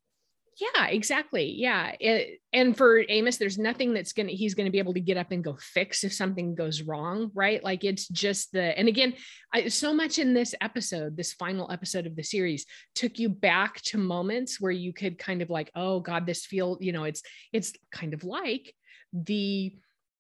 Yeah, 0.60 0.88
exactly. 0.88 1.54
Yeah. 1.56 1.92
It, 2.00 2.40
and 2.52 2.76
for 2.76 3.04
Amos, 3.10 3.38
there's 3.38 3.60
nothing 3.60 3.94
that's 3.94 4.12
going 4.12 4.26
to, 4.26 4.34
he's 4.34 4.56
going 4.56 4.66
to 4.66 4.72
be 4.72 4.80
able 4.80 4.96
to 4.96 5.00
get 5.00 5.16
up 5.16 5.32
and 5.32 5.44
go 5.44 5.56
fix 5.60 6.04
if 6.04 6.12
something 6.14 6.56
goes 6.56 6.82
wrong. 6.82 7.30
Right. 7.36 7.64
Like 7.64 7.84
it's 7.84 8.08
just 8.08 8.54
the, 8.54 8.76
and 8.76 8.88
again, 8.88 9.14
I, 9.54 9.68
so 9.68 9.94
much 9.94 10.18
in 10.18 10.34
this 10.34 10.56
episode, 10.60 11.16
this 11.16 11.34
final 11.34 11.72
episode 11.72 12.08
of 12.08 12.16
the 12.16 12.24
series 12.24 12.66
took 12.96 13.20
you 13.20 13.30
back 13.30 13.82
to 13.84 14.00
moments 14.00 14.60
where 14.60 14.72
you 14.72 14.94
could 14.94 15.20
kind 15.20 15.44
of 15.44 15.52
like, 15.52 15.70
oh 15.76 16.00
God, 16.00 16.26
this 16.26 16.48
feel, 16.48 16.80
you 16.82 16.92
know, 16.92 17.04
it's, 17.04 17.22
it's 17.54 17.74
kind 17.92 18.16
of 18.16 18.24
like 18.24 18.74
the, 19.14 19.76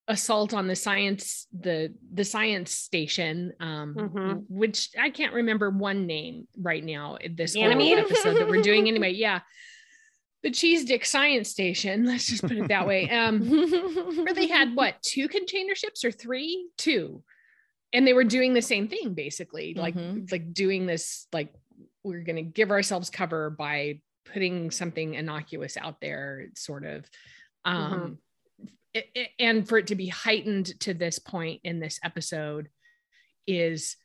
assault 0.10 0.54
on 0.54 0.67
the 0.67 0.76
science 0.76 1.48
the 1.60 1.93
the 2.13 2.24
science 2.24 2.72
station 2.72 3.52
um 3.60 3.93
Mhm. 3.96 4.43
which 4.48 4.89
i 4.98 5.10
can't 5.10 5.34
remember 5.34 5.70
one 5.70 6.06
name 6.06 6.48
right 6.58 6.84
now 6.84 7.17
this 7.30 7.56
episode 7.58 8.36
that 8.36 8.48
we're 8.48 8.62
doing 8.62 8.88
anyway. 8.88 9.12
Yeah. 9.28 9.41
The 10.43 10.52
cheese 10.52 10.86
dick 10.86 11.04
science 11.04 11.50
station 11.50 12.06
let's 12.10 12.26
just 12.28 12.43
put 12.43 12.54
it 12.58 12.67
that 12.70 12.88
way. 12.88 13.10
Um 13.10 13.41
where 14.24 14.34
they 14.34 14.48
had 14.48 14.76
what 14.76 14.96
two 15.02 15.28
container 15.28 15.76
ships 15.76 16.06
or 16.06 16.12
three? 16.12 16.70
Two. 16.78 17.24
And 17.91 18.06
they 18.08 18.13
were 18.13 18.24
doing 18.24 18.54
the 18.54 18.62
same 18.62 18.88
thing 18.88 19.13
basically 19.13 19.74
like 19.74 19.96
Mhm. 19.96 20.32
like 20.32 20.54
doing 20.54 20.86
this 20.86 21.28
like 21.34 21.54
we're 22.04 22.22
going 22.22 22.38
to 22.38 22.41
give 22.43 22.72
ourselves 22.72 23.10
cover 23.10 23.50
by 23.50 24.00
putting 24.32 24.72
something 24.72 25.15
innocuous 25.15 25.76
out 25.76 26.00
there 26.00 26.48
sort 26.56 26.86
of. 26.86 27.10
Um 27.65 27.93
it- 28.13 28.17
and 29.40 29.68
for 29.68 29.78
it 29.78 29.88
to 29.88 29.96
be 29.96 30.08
heightened 30.08 30.80
to 30.82 30.94
this 30.94 31.20
point 31.20 31.62
in 31.64 31.80
this 31.80 32.00
episode 32.04 32.70
is 33.46 33.96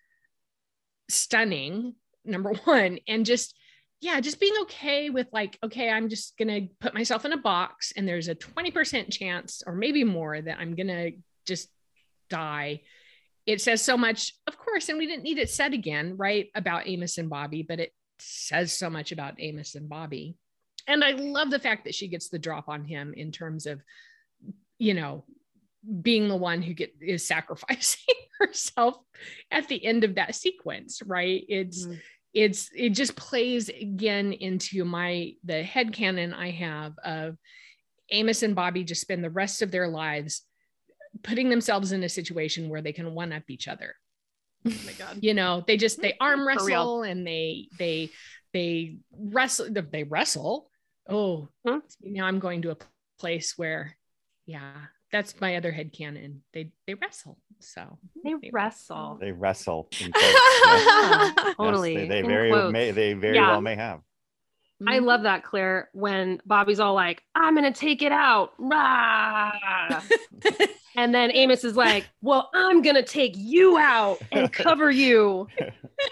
stunning 1.08 1.94
number 2.24 2.52
one. 2.64 2.98
And 3.08 3.26
just 3.26 3.56
yeah 4.02 4.20
just 4.20 4.40
being 4.40 4.54
okay 4.62 5.10
with 5.10 5.28
like 5.32 5.56
okay 5.62 5.88
i'm 5.88 6.08
just 6.08 6.36
gonna 6.36 6.62
put 6.80 6.92
myself 6.92 7.24
in 7.24 7.32
a 7.32 7.36
box 7.36 7.92
and 7.96 8.06
there's 8.06 8.26
a 8.26 8.34
20% 8.34 9.12
chance 9.12 9.62
or 9.64 9.74
maybe 9.74 10.02
more 10.02 10.42
that 10.42 10.58
i'm 10.58 10.74
gonna 10.74 11.10
just 11.46 11.68
die. 12.28 12.80
It 13.46 13.60
says 13.60 13.82
so 13.82 13.96
much 13.96 14.34
of 14.46 14.58
course 14.58 14.88
and 14.88 14.98
we 14.98 15.06
didn't 15.06 15.22
need 15.22 15.38
it 15.38 15.50
said 15.50 15.72
again 15.72 16.16
right 16.16 16.48
about 16.54 16.88
amos 16.88 17.18
and 17.18 17.30
bobby 17.30 17.62
but 17.62 17.80
it 17.80 17.92
says 18.18 18.72
so 18.72 18.90
much 18.90 19.12
about 19.12 19.40
amos 19.40 19.74
and 19.74 19.88
bobby. 19.88 20.36
And 20.86 21.04
i 21.04 21.12
love 21.12 21.50
the 21.50 21.58
fact 21.58 21.84
that 21.84 21.94
she 21.94 22.08
gets 22.08 22.28
the 22.28 22.38
drop 22.38 22.68
on 22.68 22.84
him 22.84 23.14
in 23.16 23.30
terms 23.30 23.66
of 23.66 23.80
you 24.82 24.94
know 24.94 25.24
being 26.02 26.28
the 26.28 26.36
one 26.36 26.60
who 26.62 26.74
get 26.74 26.92
is 27.00 27.26
sacrificing 27.26 28.14
herself 28.40 28.96
at 29.50 29.68
the 29.68 29.84
end 29.84 30.04
of 30.04 30.14
that 30.16 30.34
sequence 30.34 31.00
right 31.06 31.44
it's 31.48 31.86
Mhm. 31.86 32.00
it's 32.34 32.70
it 32.74 32.90
just 32.90 33.14
plays 33.16 33.68
again 33.68 34.32
into 34.32 34.84
my 34.84 35.32
the 35.44 35.62
head 35.62 35.92
canon 35.92 36.32
i 36.34 36.50
have 36.50 36.92
of 37.04 37.36
amos 38.10 38.42
and 38.42 38.54
bobby 38.54 38.84
just 38.84 39.00
spend 39.00 39.22
the 39.22 39.30
rest 39.42 39.62
of 39.62 39.70
their 39.70 39.88
lives 39.88 40.42
putting 41.22 41.48
themselves 41.50 41.92
in 41.92 42.02
a 42.04 42.08
situation 42.08 42.68
where 42.70 42.82
they 42.82 42.92
can 42.92 43.14
one 43.14 43.32
up 43.32 43.44
each 43.48 43.68
other 43.68 43.94
Oh 44.66 44.72
my 44.86 44.92
god. 44.98 45.18
you 45.20 45.34
know 45.34 45.62
they 45.66 45.76
just 45.76 46.00
they 46.00 46.14
arm 46.20 46.46
wrestle 46.46 47.02
and 47.02 47.26
they 47.26 47.68
they 47.78 48.08
they 48.52 48.96
wrestle 49.12 49.66
they 49.96 50.04
wrestle 50.04 50.70
oh 51.08 51.48
Hmm. 51.66 51.78
now 52.02 52.24
i'm 52.26 52.38
going 52.38 52.62
to 52.62 52.70
a 52.70 52.76
place 53.18 53.54
where 53.58 53.96
yeah 54.46 54.72
that's 55.10 55.40
my 55.40 55.56
other 55.56 55.70
head 55.72 55.92
canon 55.92 56.42
they 56.52 56.70
they 56.86 56.94
wrestle 56.94 57.38
so 57.60 57.98
They 58.24 58.34
wrestle. 58.52 59.18
They 59.20 59.30
wrestle. 59.30 59.88
in 60.00 60.10
quotes, 60.12 60.26
yes. 60.64 61.32
Yes, 61.36 61.54
Totally. 61.56 61.94
they, 61.96 62.08
they 62.08 62.22
very 62.22 62.50
quotes. 62.50 62.72
may 62.72 62.90
they 62.90 63.12
very 63.12 63.36
Yeah. 63.36 63.50
well 63.50 63.60
may 63.60 63.76
have. 63.76 64.00
I 64.84 64.98
love 64.98 65.22
that, 65.22 65.44
Claire, 65.44 65.90
when 65.92 66.40
Bobby's 66.44 66.80
all 66.80 66.94
like, 66.94 67.22
I'm 67.36 67.54
going 67.54 67.72
to 67.72 67.78
take 67.80 68.02
it 68.02 68.10
out. 68.10 68.50
Rah! 68.58 69.52
and 70.96 71.14
then 71.14 71.30
Amos 71.32 71.62
is 71.62 71.76
like, 71.76 72.04
Well, 72.20 72.50
I'm 72.52 72.82
going 72.82 72.96
to 72.96 73.04
take 73.04 73.34
you 73.36 73.78
out 73.78 74.18
and 74.32 74.52
cover 74.52 74.90
you. 74.90 75.46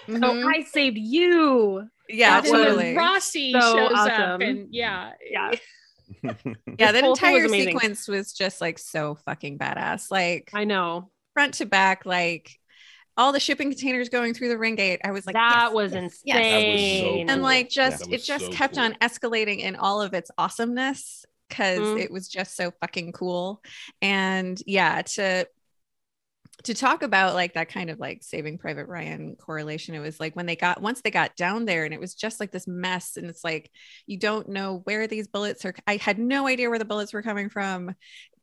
So 0.07 0.13
Mhm. 0.15 0.45
I 0.55 0.63
saved 0.63 0.99
you. 0.99 1.89
yeah 2.09 2.37
And 2.39 2.47
totally 2.47 2.95
Roci 2.95 3.51
So 3.53 3.61
shows 3.61 3.91
up 3.93 4.09
awesome. 4.13 4.43
and 4.43 4.69
yeah 4.73 5.13
Yeah. 5.29 5.51
yeah 6.79 6.93
that 6.93 7.05
whole 7.05 7.17
thing 7.17 7.33
was 7.33 7.45
entire 7.45 7.49
sequence 7.49 8.09
was 8.09 8.33
just 8.33 8.61
like 8.61 8.79
so 8.79 9.15
fucking 9.27 9.59
badass 9.59 10.11
like 10.11 10.51
I 10.55 10.65
know. 10.65 11.11
front 11.35 11.55
to 11.55 11.67
back 11.67 12.05
like 12.07 12.59
all 13.17 13.33
the 13.33 13.41
shipping 13.41 13.71
containers 13.71 14.09
going 14.09 14.35
through 14.35 14.49
the 14.49 14.59
ring 14.59 14.77
gate 14.77 15.01
i 15.05 15.11
was 15.11 15.27
like 15.27 15.35
that 15.35 15.67
yes, 15.67 15.75
was 15.75 15.93
yes, 15.93 16.03
insane. 16.03 16.23
yes. 16.25 16.37
That 16.53 16.73
was 16.73 16.81
so 17.29 17.33
and 17.33 17.43
like 17.43 17.69
just 17.69 17.99
that 18.01 18.15
it 18.15 18.23
just 18.23 18.47
so 18.47 18.51
kept 18.53 18.75
cool. 18.75 18.85
on 18.85 18.95
escalating 18.95 19.59
in 19.61 19.77
all 19.77 20.01
of 20.01 20.15
its 20.15 20.31
awesomeness 20.39 21.25
because 21.49 21.79
Mhm. 21.81 22.01
it 22.01 22.11
was 22.13 22.29
just 22.29 22.57
so 22.57 22.71
fucking 22.81 23.13
cool 23.13 23.61
and 24.01 24.63
yeah 24.67 25.03
to 25.03 25.47
to 26.65 26.75
talk 26.75 27.03
about 27.03 27.35
like 27.35 27.55
that 27.55 27.69
kind 27.71 27.91
of 27.91 27.99
like 27.99 28.23
saving 28.23 28.59
private 28.59 28.87
ryan 28.87 29.37
correlation 29.37 29.95
it 29.95 30.01
was 30.01 30.21
like 30.21 30.37
when 30.37 30.47
they 30.47 30.57
got 30.57 30.81
once 30.83 31.01
they 31.01 31.11
got 31.11 31.37
down 31.37 31.65
there 31.65 31.85
and 31.85 31.95
it 31.95 32.01
was 32.01 32.15
just 32.15 32.41
like 32.41 32.51
this 32.53 32.67
mess 32.69 33.17
and 33.17 33.29
it's 33.29 33.45
like 33.45 33.71
you 34.07 34.19
don't 34.19 34.49
know 34.49 34.81
where 34.85 35.07
these 35.07 35.29
bullets 35.29 35.65
are 35.65 35.75
i 35.87 35.97
had 35.97 36.19
no 36.19 36.47
idea 36.47 36.69
where 36.69 36.79
the 36.79 36.85
bullets 36.85 37.13
were 37.13 37.23
coming 37.23 37.49
from 37.49 37.95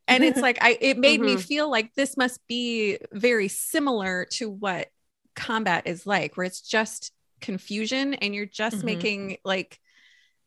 and 0.07 0.23
it's 0.23 0.41
like 0.43 0.57
i 0.61 0.77
it 0.81 0.97
made 0.97 1.21
me 1.21 1.37
Mhm. 1.37 1.37
feel 1.37 1.69
like 1.69 1.93
this 1.95 2.17
must 2.17 2.45
be 2.47 2.97
very 3.13 3.47
similar 3.47 4.25
to 4.31 4.49
what 4.49 4.87
combat 5.35 5.83
is 5.85 6.07
like 6.07 6.35
where 6.37 6.45
it's 6.45 6.61
just 6.61 7.11
confusion 7.41 8.15
and 8.15 8.33
you're 8.33 8.45
just 8.45 8.83
Mhm. 8.83 8.83
making 8.83 9.37
like 9.45 9.79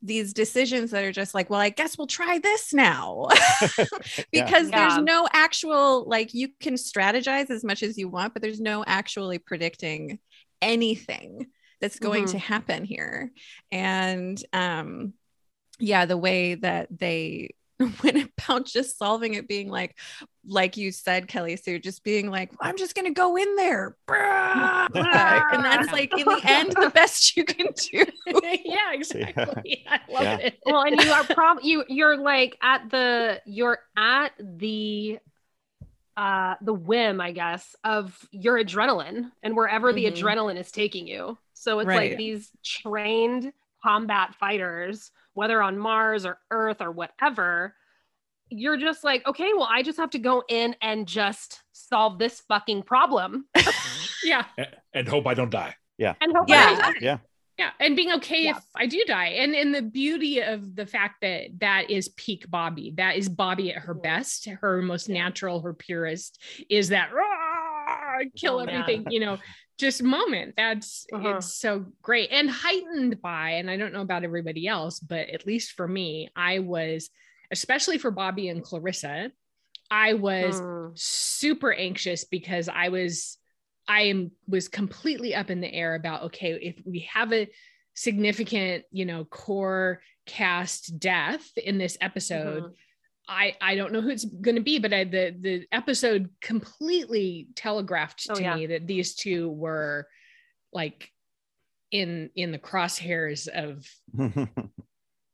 these 0.02 0.32
decisions 0.32 0.90
that 0.92 1.04
are 1.04 1.12
just 1.12 1.34
like 1.34 1.50
well 1.50 1.60
i 1.60 1.68
guess 1.68 1.98
we'll 1.98 2.06
try 2.06 2.38
this 2.38 2.72
now 2.72 3.28
because 4.32 4.68
Yeah. 4.68 4.74
there's 4.74 4.96
no 4.98 5.28
actual 5.32 6.08
like 6.08 6.32
you 6.34 6.48
can 6.60 6.74
strategize 6.74 7.50
as 7.50 7.64
much 7.64 7.82
as 7.82 7.98
you 7.98 8.08
want 8.08 8.32
but 8.32 8.42
there's 8.42 8.60
no 8.60 8.84
actually 8.86 9.38
predicting 9.38 10.18
anything 10.62 11.46
that's 11.80 11.98
going 11.98 12.26
Mhm. 12.26 12.30
to 12.32 12.38
happen 12.38 12.84
here 12.84 13.30
and 13.72 14.42
um 14.52 15.12
yeah 15.78 16.06
the 16.06 16.16
way 16.16 16.54
that 16.56 16.88
they 16.96 17.50
when 18.00 18.28
about 18.46 18.66
just 18.66 18.98
solving 18.98 19.34
it 19.34 19.48
being 19.48 19.68
like 19.68 19.96
like 20.46 20.76
you 20.76 20.92
said 20.92 21.28
kelly 21.28 21.56
sue 21.56 21.78
just 21.78 22.02
being 22.04 22.30
like 22.30 22.50
i'm 22.60 22.76
just 22.76 22.94
gonna 22.94 23.10
go 23.12 23.36
in 23.36 23.56
there 23.56 23.96
and 24.08 25.64
that's 25.64 25.92
like 25.92 26.12
in 26.16 26.26
the 26.26 26.40
end 26.46 26.72
the 26.72 26.90
best 26.90 27.36
you 27.36 27.44
can 27.44 27.66
do 27.90 28.04
yeah, 28.64 28.92
exactly. 28.92 29.84
I 29.88 30.00
love 30.10 30.22
Yeah. 30.24 30.36
it. 30.38 30.58
well 30.64 30.82
and 30.82 31.00
you 31.00 31.12
are 31.12 31.24
prob 31.24 31.58
you 31.62 31.84
you're 31.88 32.16
like 32.16 32.56
at 32.62 32.90
the 32.90 33.40
you're 33.46 33.78
at 33.96 34.32
the 34.38 35.18
uh 36.16 36.54
the 36.62 36.74
whim 36.74 37.20
i 37.20 37.30
guess 37.32 37.76
of 37.84 38.18
your 38.32 38.58
adrenaline 38.62 39.30
and 39.42 39.56
wherever 39.56 39.92
the 39.92 40.06
Mhm. 40.06 40.12
adrenaline 40.12 40.58
is 40.58 40.70
taking 40.72 41.06
you 41.06 41.38
so 41.54 41.78
it's 41.78 41.86
Right. 41.88 42.10
like 42.10 42.18
these 42.18 42.50
trained 42.64 43.52
combat 43.82 44.34
fighters 44.34 45.10
whether 45.34 45.62
on 45.62 45.78
mars 45.78 46.24
or 46.26 46.38
earth 46.50 46.80
or 46.80 46.90
whatever 46.90 47.74
you're 48.48 48.76
just 48.76 49.04
like 49.04 49.24
okay 49.26 49.50
well 49.54 49.68
i 49.70 49.82
just 49.82 49.98
have 49.98 50.10
to 50.10 50.18
go 50.18 50.42
in 50.48 50.74
and 50.82 51.06
just 51.06 51.62
solve 51.72 52.18
this 52.18 52.40
fucking 52.48 52.82
problem 52.82 53.46
yeah, 54.24 54.44
A- 54.58 54.66
and 54.92 55.08
hope 55.08 55.26
I 55.26 55.34
don't 55.34 55.50
die. 55.50 55.74
Yeah. 55.96 56.14
And 56.20 56.36
hope 56.36 56.48
Yeah. 56.48 56.76
I 56.78 56.92
don't 56.92 57.00
die. 57.00 57.20
yeah, 57.58 57.70
and 57.80 57.96
being 57.96 58.12
okay 58.12 58.44
Yeah. 58.44 58.56
if 58.58 58.64
I 58.76 58.86
do 58.86 59.02
die, 59.06 59.28
and 59.28 59.54
and 59.54 59.74
the 59.74 59.80
beauty 59.82 60.40
of 60.40 60.74
the 60.76 60.84
fact 60.86 61.22
that 61.22 61.58
that 61.60 61.90
is 61.90 62.08
peak 62.10 62.50
Bobby. 62.50 62.92
That 62.96 63.16
is 63.16 63.28
Bobby 63.30 63.72
at 63.72 63.82
her 63.82 63.94
best, 63.94 64.46
her 64.46 64.82
most 64.82 65.08
natural, 65.08 65.60
her 65.62 65.72
purest. 65.72 66.38
Is 66.68 66.90
that 66.90 67.12
"Rah!" 67.14 68.18
kill 68.36 68.60
Oh, 68.60 68.66
man. 68.66 68.82
everything? 68.82 69.06
You 69.10 69.20
know, 69.20 69.38
just 69.80 70.02
moment. 70.02 70.54
That's 70.56 71.06
Uh-huh. 71.12 71.28
it's 71.38 71.54
so 71.54 71.86
great 72.02 72.30
and 72.30 72.48
heightened 72.50 73.20
by. 73.20 73.52
And 73.52 73.70
I 73.70 73.76
don't 73.76 73.92
know 73.92 74.02
about 74.02 74.22
everybody 74.24 74.66
else, 74.68 75.00
but 75.00 75.28
at 75.30 75.46
least 75.46 75.72
for 75.72 75.88
me, 75.88 76.30
I 76.36 76.60
was 76.60 77.10
especially 77.50 77.98
for 77.98 78.10
Bobby 78.12 78.48
and 78.48 78.62
Clarissa. 78.62 79.32
I 79.90 80.14
was 80.14 80.60
Mm. 80.60 80.96
super 80.96 81.72
anxious 81.72 82.24
because 82.24 82.68
I 82.68 82.90
was 82.90 83.38
I 83.88 84.02
am 84.02 84.30
was 84.46 84.68
completely 84.68 85.34
up 85.34 85.50
in 85.50 85.60
the 85.60 85.72
air 85.72 85.96
about 85.96 86.22
okay 86.26 86.52
if 86.52 86.76
we 86.84 87.00
have 87.12 87.32
a 87.32 87.48
significant 87.94 88.84
you 88.92 89.04
know 89.04 89.24
core 89.24 90.00
cast 90.26 91.00
death 91.00 91.50
in 91.56 91.76
this 91.78 91.98
episode 92.00 92.62
Mhm. 92.62 92.74
I 93.30 93.56
I 93.60 93.76
don't 93.76 93.92
know 93.92 94.00
who 94.00 94.10
it's 94.10 94.24
going 94.24 94.56
to 94.56 94.60
be 94.62 94.78
but 94.80 94.92
I, 94.92 95.04
the 95.04 95.34
the 95.40 95.66
episode 95.72 96.28
completely 96.42 97.48
telegraphed 97.54 98.26
Oh, 98.28 98.34
to 98.34 98.42
yeah. 98.42 98.56
me 98.56 98.66
that 98.66 98.86
these 98.88 99.14
two 99.14 99.48
were 99.50 100.08
like 100.72 101.08
in 101.92 102.30
in 102.34 102.50
the 102.52 102.58
crosshairs 102.58 103.46
of 103.48 103.86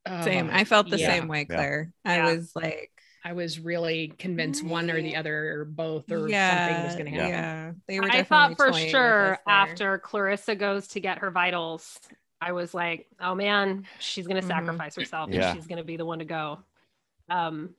uh, 0.07 0.23
same 0.25 0.51
i 0.53 0.65
felt 0.65 0.89
the 0.89 0.99
yeah. 0.99 1.07
same 1.11 1.29
way 1.29 1.47
Yeah. 1.49 1.57
claire 1.57 1.93
i 2.05 2.17
Yeah. 2.17 2.33
was 2.35 2.53
like 2.55 2.91
I 3.25 3.33
was 3.33 3.59
really 3.59 4.13
convinced 4.19 4.63
one 4.63 4.89
or 4.89 5.03
the 5.03 5.17
other 5.17 5.61
or 5.61 5.65
both 5.65 6.13
or 6.13 6.21
something 6.21 6.85
was 6.85 6.93
going 6.95 7.07
to 7.07 7.11
happen. 7.11 7.29
yeah, 7.29 7.65
happen. 7.65 7.83
they 7.89 7.99
were 7.99 8.09
I 8.09 8.23
thought 8.23 8.57
for 8.57 8.73
sure 8.73 9.37
after 9.49 9.99
Clarissa 9.99 10.55
goes 10.55 10.87
to 10.89 11.01
get 11.01 11.19
her 11.19 11.33
vitals, 11.33 11.99
I 12.41 12.53
was 12.53 12.73
like, 12.73 13.09
oh 13.21 13.35
man, 13.35 13.85
she's 13.99 14.29
gonna 14.29 14.43
Mhm. 14.43 14.47
sacrifice 14.47 14.95
herself 14.95 15.31
Yeah. 15.31 15.49
and 15.51 15.57
she's 15.59 15.67
gonna 15.67 15.83
be 15.83 15.97
the 15.97 16.07
one 16.07 16.21
to 16.21 16.25
go. 16.25 16.61
Um, 17.29 17.75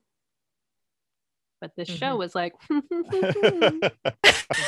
but 1.61 1.71
this 1.75 1.89
Mhm. 1.89 1.97
show 1.97 2.15
was 2.17 2.35
like, 2.35 2.53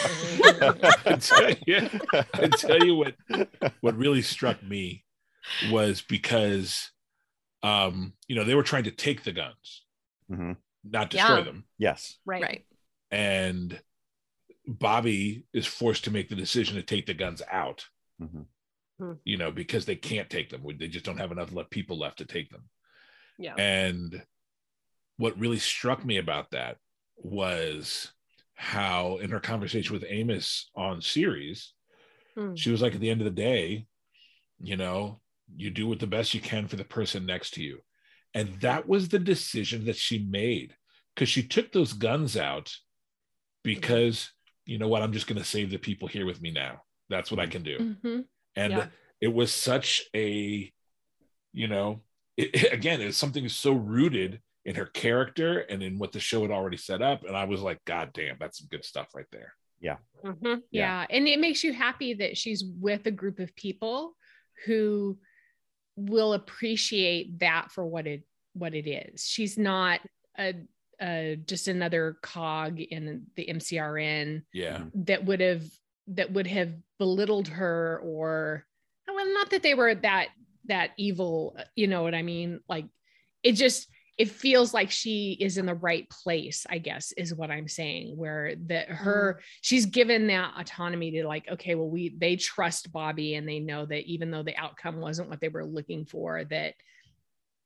I 0.02 1.18
tell 1.20 1.52
you, 1.66 1.90
I 2.34 2.48
tell 2.48 2.84
you 2.84 2.96
what 2.96 3.16
what 3.82 3.98
really 3.98 4.22
struck 4.22 4.62
me 4.64 5.06
was 5.72 6.02
because 6.02 6.92
um 7.64 8.14
you 8.28 8.36
know 8.36 8.44
they 8.44 8.56
were 8.56 8.64
trying 8.64 8.84
to 8.86 8.92
take 8.92 9.24
the 9.24 9.32
guns 9.32 9.84
Mhm. 10.32 10.58
not 10.84 11.10
destroy 11.10 11.38
Yeah. 11.40 11.44
them 11.44 11.66
Yes. 11.78 12.18
right, 12.26 12.42
right 12.44 12.66
and 13.12 13.82
bobby 14.68 15.46
is 15.54 15.66
forced 15.66 16.04
to 16.06 16.12
make 16.12 16.30
the 16.30 16.36
decision 16.36 16.76
to 16.76 16.84
take 16.84 17.06
the 17.08 17.14
guns 17.14 17.42
out 17.52 17.86
Mhm. 18.22 18.46
you 19.26 19.38
know 19.38 19.52
because 19.52 19.86
they 19.86 19.96
can't 19.96 20.30
take 20.30 20.50
them 20.50 20.64
they 20.78 20.88
just 20.88 21.06
don't 21.06 21.18
have 21.18 21.32
enough 21.32 21.52
le- 21.52 21.66
people 21.66 21.98
left 21.98 22.20
to 22.20 22.26
take 22.26 22.50
them 22.50 22.70
yeah, 23.42 23.56
and 23.56 24.22
what 25.20 25.38
really 25.38 25.60
struck 25.60 26.04
me 26.06 26.18
about 26.18 26.50
that 26.52 26.78
was 27.18 28.12
how 28.56 29.18
in 29.18 29.30
her 29.30 29.40
conversation 29.40 29.94
with 29.94 30.06
amos 30.10 30.70
on 30.76 31.02
Ceres 31.02 31.74
Hmm. 32.36 32.56
she 32.56 32.72
was 32.72 32.82
like 32.82 32.94
at 32.96 33.02
the 33.02 33.10
end 33.10 33.22
of 33.22 33.26
the 33.26 33.42
day 33.52 33.86
you 34.60 34.78
know 34.78 35.20
you 35.56 35.70
do 35.72 35.88
what 35.88 36.00
the 36.00 36.08
best 36.16 36.34
you 36.34 36.40
can 36.40 36.68
for 36.68 36.76
the 36.78 36.84
person 36.84 37.26
next 37.26 37.56
to 37.56 37.64
you 37.64 37.80
and 38.34 38.48
that 38.62 38.88
was 38.88 39.10
the 39.10 39.20
decision 39.20 39.86
that 39.86 39.96
she 39.96 40.20
made 40.30 40.76
because 41.16 41.28
she 41.28 41.42
took 41.44 41.72
those 41.72 41.94
guns 41.94 42.38
out 42.38 42.72
because 43.64 44.32
you 44.66 44.78
know 44.78 44.88
what 44.88 45.02
i'm 45.02 45.12
just 45.12 45.28
going 45.28 45.40
to 45.42 45.44
save 45.44 45.70
the 45.72 45.78
people 45.78 46.08
here 46.08 46.26
with 46.26 46.42
me 46.42 46.52
now 46.52 46.82
that's 47.10 47.32
what 47.32 47.40
i 47.40 47.48
can 47.48 47.64
do 47.64 47.78
Mhm. 48.04 48.26
and 48.56 48.74
Yeah. 48.74 48.88
it 49.22 49.34
was 49.34 49.52
such 49.52 50.06
a 50.16 50.72
you 51.52 51.68
know 51.68 52.02
it, 52.38 52.72
again 52.72 53.02
it's 53.02 53.18
something 53.18 53.50
so 53.50 53.74
rooted 53.74 54.40
in 54.70 54.76
her 54.76 54.86
character 54.86 55.62
and 55.62 55.82
in 55.82 55.98
what 55.98 56.12
the 56.12 56.20
show 56.20 56.44
had 56.44 56.52
already 56.52 56.78
set 56.78 57.02
up 57.02 57.24
and 57.24 57.36
i 57.36 57.44
was 57.44 57.60
like 57.60 57.84
god 57.86 58.12
damn 58.14 58.38
that's 58.40 58.60
some 58.60 58.68
good 58.70 58.86
stuff 58.86 59.08
right 59.16 59.26
there 59.32 59.54
Yeah. 59.82 59.98
Mhm. 60.24 60.62
yeah. 60.70 61.08
and 61.10 61.28
it 61.28 61.40
makes 61.40 61.64
you 61.64 61.74
happy 61.74 62.14
that 62.14 62.38
she's 62.38 62.64
with 62.80 63.08
a 63.08 63.12
group 63.12 63.40
of 63.40 63.56
people 63.56 64.16
who 64.66 65.18
will 65.96 66.34
appreciate 66.34 67.40
that 67.40 67.72
for 67.72 67.84
what 67.84 68.06
it 68.06 68.22
what 68.54 68.76
it 68.76 68.88
is 68.88 69.26
she's 69.26 69.58
not 69.58 70.02
a, 70.38 70.54
a 71.02 71.36
just 71.48 71.68
another 71.68 72.18
cog 72.22 72.80
in 72.80 73.26
the 73.36 73.48
mcrn 73.48 74.44
yeah 74.54 74.82
that 74.94 75.26
would 75.26 75.40
have 75.40 75.64
that 76.10 76.32
would 76.32 76.48
have 76.48 76.72
belittled 77.00 77.48
her 77.48 78.00
or 78.04 78.66
well 79.08 79.34
not 79.34 79.50
that 79.50 79.64
they 79.64 79.74
were 79.74 79.96
that 79.96 80.28
that 80.66 80.92
evil 80.98 81.58
you 81.76 81.88
know 81.88 82.04
what 82.04 82.14
i 82.14 82.22
mean 82.22 82.60
like 82.70 82.86
it 83.42 83.54
just 83.54 83.88
it 84.20 84.30
feels 84.30 84.74
like 84.74 84.92
she 84.92 85.38
is 85.40 85.58
in 85.58 85.66
the 85.66 85.74
right 85.74 86.08
place 86.10 86.66
i 86.70 86.78
guess 86.78 87.12
is 87.14 87.34
what 87.34 87.50
i'm 87.50 87.68
saying 87.68 88.16
where 88.16 88.54
that 88.68 88.90
her 88.90 89.34
mm-hmm. 89.34 89.42
she's 89.62 89.86
given 89.86 90.28
that 90.28 90.54
autonomy 90.58 91.10
to 91.12 91.26
like 91.26 91.50
okay 91.50 91.74
well 91.74 91.90
we 91.90 92.16
they 92.18 92.36
trust 92.36 92.92
bobby 92.92 93.36
and 93.36 93.48
they 93.48 93.60
know 93.60 93.86
that 93.86 94.06
even 94.06 94.30
though 94.30 94.44
the 94.44 94.58
outcome 94.58 95.00
wasn't 95.00 95.30
what 95.30 95.40
they 95.40 95.50
were 95.50 95.66
looking 95.66 96.06
for 96.06 96.44
that 96.44 96.76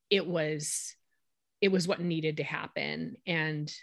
it 0.10 0.26
was 0.26 0.96
it 1.60 1.72
was 1.72 1.88
what 1.88 2.00
needed 2.00 2.38
to 2.38 2.44
happen 2.44 3.18
and 3.26 3.74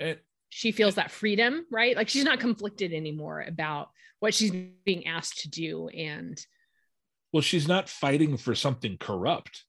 and 0.00 0.18
she 0.50 0.72
feels 0.72 0.96
that 0.96 1.12
freedom, 1.12 1.64
right? 1.70 1.96
Like 1.96 2.08
she's 2.08 2.24
not 2.24 2.40
conflicted 2.40 2.92
anymore 2.92 3.44
about 3.46 3.90
what 4.18 4.34
she's 4.34 4.50
being 4.84 5.06
asked 5.06 5.42
to 5.42 5.48
do. 5.48 5.88
And 5.88 6.44
well 7.32 7.40
she's 7.40 7.68
not 7.68 7.88
fighting 7.88 8.36
for 8.36 8.54
something 8.54 8.96
corrupt 8.98 9.64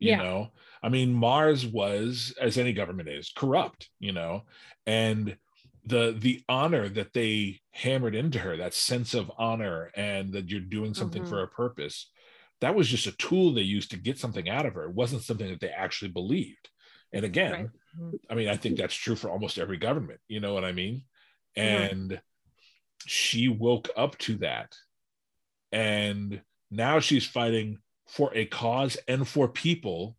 you 0.00 0.10
Yeah. 0.10 0.22
know 0.22 0.52
i 0.82 0.88
mean 0.88 1.12
mars 1.12 1.66
was 1.66 2.34
as 2.40 2.58
any 2.58 2.72
government 2.72 3.08
is 3.08 3.32
corrupt 3.34 3.88
you 3.98 4.12
know? 4.12 4.42
And 4.86 5.36
the 5.86 6.14
the 6.18 6.42
honor 6.48 6.88
that 6.90 7.12
they 7.14 7.60
hammered 7.72 8.14
into 8.14 8.38
her 8.38 8.56
that 8.58 8.74
sense 8.74 9.14
of 9.14 9.30
honor 9.38 9.90
and 9.96 10.32
that 10.34 10.50
you're 10.50 10.60
doing 10.60 10.92
something 10.94 11.22
Mhm. 11.22 11.28
for 11.28 11.42
a 11.42 11.48
purpose 11.48 12.10
that 12.60 12.74
was 12.74 12.88
just 12.88 13.06
a 13.06 13.12
tool 13.16 13.52
they 13.54 13.62
used 13.62 13.90
to 13.92 13.96
get 13.96 14.18
something 14.18 14.46
out 14.50 14.66
of 14.66 14.74
her. 14.74 14.84
It 14.84 14.94
wasn't 14.94 15.22
something 15.22 15.48
that 15.48 15.60
they 15.60 15.70
actually 15.70 16.10
believed. 16.10 16.68
And 17.12 17.24
again 17.24 17.70
Right. 17.98 18.20
i 18.30 18.34
mean 18.34 18.48
i 18.48 18.56
think 18.56 18.76
that's 18.76 18.94
true 18.94 19.16
for 19.16 19.30
almost 19.30 19.58
every 19.58 19.78
government 19.78 20.20
you 20.28 20.40
know 20.40 20.52
what 20.54 20.64
i 20.64 20.72
mean? 20.72 21.04
And 21.56 22.20
she 23.06 23.48
woke 23.48 23.88
up 23.96 24.16
to 24.18 24.36
that. 24.38 24.74
And 25.72 26.42
now 26.70 27.00
she's 27.00 27.26
fighting 27.26 27.78
for 28.06 28.30
a 28.34 28.44
cause 28.46 28.96
and 29.08 29.26
for 29.26 29.48
people 29.48 30.16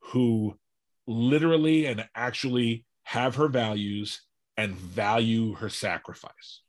who 0.00 0.58
literally 1.06 1.86
and 1.86 2.08
actually 2.14 2.84
have 3.04 3.34
her 3.36 3.48
values 3.48 4.22
and 4.56 4.74
value 4.74 5.54
her 5.54 5.68
sacrifice 5.68 6.60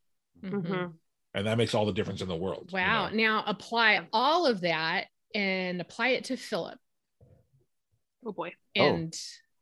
Mhm. 0.43 0.93
and 1.34 1.47
that 1.47 1.57
makes 1.57 1.73
all 1.75 1.86
the 1.86 1.93
difference 1.93 2.21
in 2.21 2.27
the 2.27 2.36
world 2.36 2.69
you 2.71 2.77
wow. 2.77 3.09
know? 3.09 3.15
Now 3.15 3.43
apply 3.45 4.07
all 4.13 4.45
of 4.47 4.61
that 4.61 5.07
and 5.36 5.79
apply 5.82 6.09
it 6.09 6.25
to 6.25 6.38
Filip 6.38 6.79
Oh 8.25 8.32
boy. 8.32 8.53
Oh. 8.77 8.82
and 8.86 9.13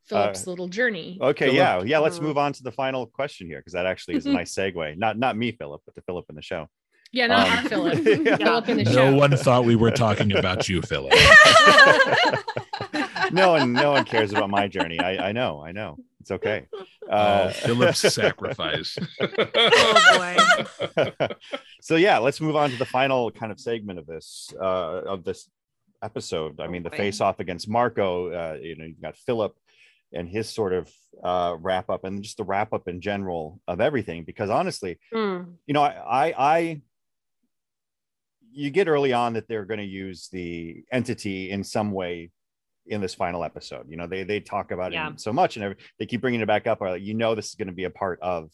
Filip's 0.08 0.48
little 0.48 0.68
journey. 0.68 1.18
Okay, 1.22 1.46
Philip. 1.46 1.56
yeah, 1.58 1.84
yeah. 1.84 2.00
Let's 2.00 2.18
Mhm. 2.20 2.24
move 2.24 2.38
on 2.40 2.52
to 2.54 2.64
the 2.64 2.72
final 2.72 3.06
question 3.06 3.46
here 3.48 3.60
because 3.60 3.74
that 3.74 3.86
actually 3.86 4.16
is 4.16 4.26
a 4.26 4.32
nice 4.32 4.54
segue. 4.58 4.98
Not 4.98 5.18
not 5.20 5.38
me, 5.38 5.52
Philip, 5.52 5.82
but 5.86 5.94
the 5.96 6.02
Filip 6.02 6.26
in 6.30 6.36
the 6.36 6.42
show. 6.42 6.68
Yeah, 7.12 7.28
not 7.28 7.48
Um, 7.48 7.54
our 7.58 7.64
Philip. 7.70 8.00
yeah. 8.26 8.38
Philip 8.38 8.70
in 8.70 8.78
the 8.78 8.84
no 8.86 8.92
show. 8.92 9.16
one 9.16 9.38
thought 9.38 9.66
we 9.66 9.76
were 9.76 9.92
talking 9.92 10.36
about 10.36 10.68
you 10.68 10.82
philip 10.82 11.14
No 13.32 13.52
one, 13.52 13.74
no 13.74 13.92
one 13.92 14.06
cares 14.06 14.32
about 14.32 14.50
my 14.50 14.68
journey. 14.68 15.00
I, 15.00 15.30
I 15.30 15.32
know, 15.32 15.62
I 15.62 15.72
know. 15.72 15.98
It's 16.22 16.32
okay. 16.32 16.68
oh 16.74 16.86
Uh, 17.10 17.52
Filip's 17.52 18.00
sacrifice 18.14 18.98
Oh 19.20 20.38
boy. 20.98 21.28
so 21.82 21.96
yeah, 21.96 22.18
let's 22.18 22.42
move 22.42 22.56
on 22.56 22.70
to 22.70 22.78
the 22.78 22.86
final 22.86 23.32
kind 23.32 23.52
of 23.52 23.60
segment 23.60 24.00
of 24.00 24.06
this 24.06 24.54
uh, 24.60 25.02
of 25.06 25.24
this 25.24 25.50
episode. 26.02 26.60
I 26.60 26.68
mean, 26.68 26.84
the 26.84 26.90
face 26.90 27.22
off 27.22 27.40
against 27.40 27.70
Marco. 27.70 28.32
Uh, 28.32 28.58
you 28.62 28.76
know, 28.76 28.86
you 28.86 28.96
got 29.02 29.18
Filip 29.18 29.56
and 30.14 30.28
his 30.28 30.50
sort 30.50 30.74
of 30.74 30.92
uh, 31.24 31.56
wrap 31.60 31.90
up 31.90 32.04
and 32.04 32.24
just 32.24 32.38
the 32.38 32.44
wrap 32.44 32.74
up 32.74 32.88
in 32.88 33.00
general 33.02 33.60
of 33.68 33.80
everything. 33.80 34.24
Because 34.24 34.50
honestly, 34.50 35.00
Mm, 35.14 35.56
you 35.68 35.74
know, 35.74 35.84
I, 35.84 35.94
I, 36.30 36.34
I 36.38 36.82
you 38.52 38.70
get 38.72 38.88
early 38.88 39.14
on 39.14 39.34
that 39.34 39.48
they're 39.48 39.66
going 39.66 39.80
to 39.80 39.86
use 39.86 40.28
the 40.32 40.84
entity 40.92 41.52
in 41.52 41.64
some 41.64 41.92
way 41.92 42.32
in 42.90 43.02
this 43.02 43.16
final 43.16 43.44
episode. 43.44 43.86
You 43.90 43.98
know, 43.98 44.08
they 44.08 44.24
they 44.24 44.40
talk 44.40 44.72
about 44.72 44.92
Yeah. 44.92 45.10
it 45.12 45.22
so 45.22 45.32
much, 45.32 45.56
and 45.56 45.64
every, 45.64 45.78
they 46.00 46.06
keep 46.06 46.22
bringing 46.22 46.42
it 46.42 46.48
back 46.48 46.68
up. 46.68 46.82
Or 46.82 46.90
like, 46.92 47.02
you 47.04 47.14
know, 47.14 47.36
this 47.36 47.50
is 47.50 47.56
going 47.56 47.68
to 47.68 47.74
be 47.74 47.86
a 47.86 47.90
part 47.90 48.20
of 48.22 48.52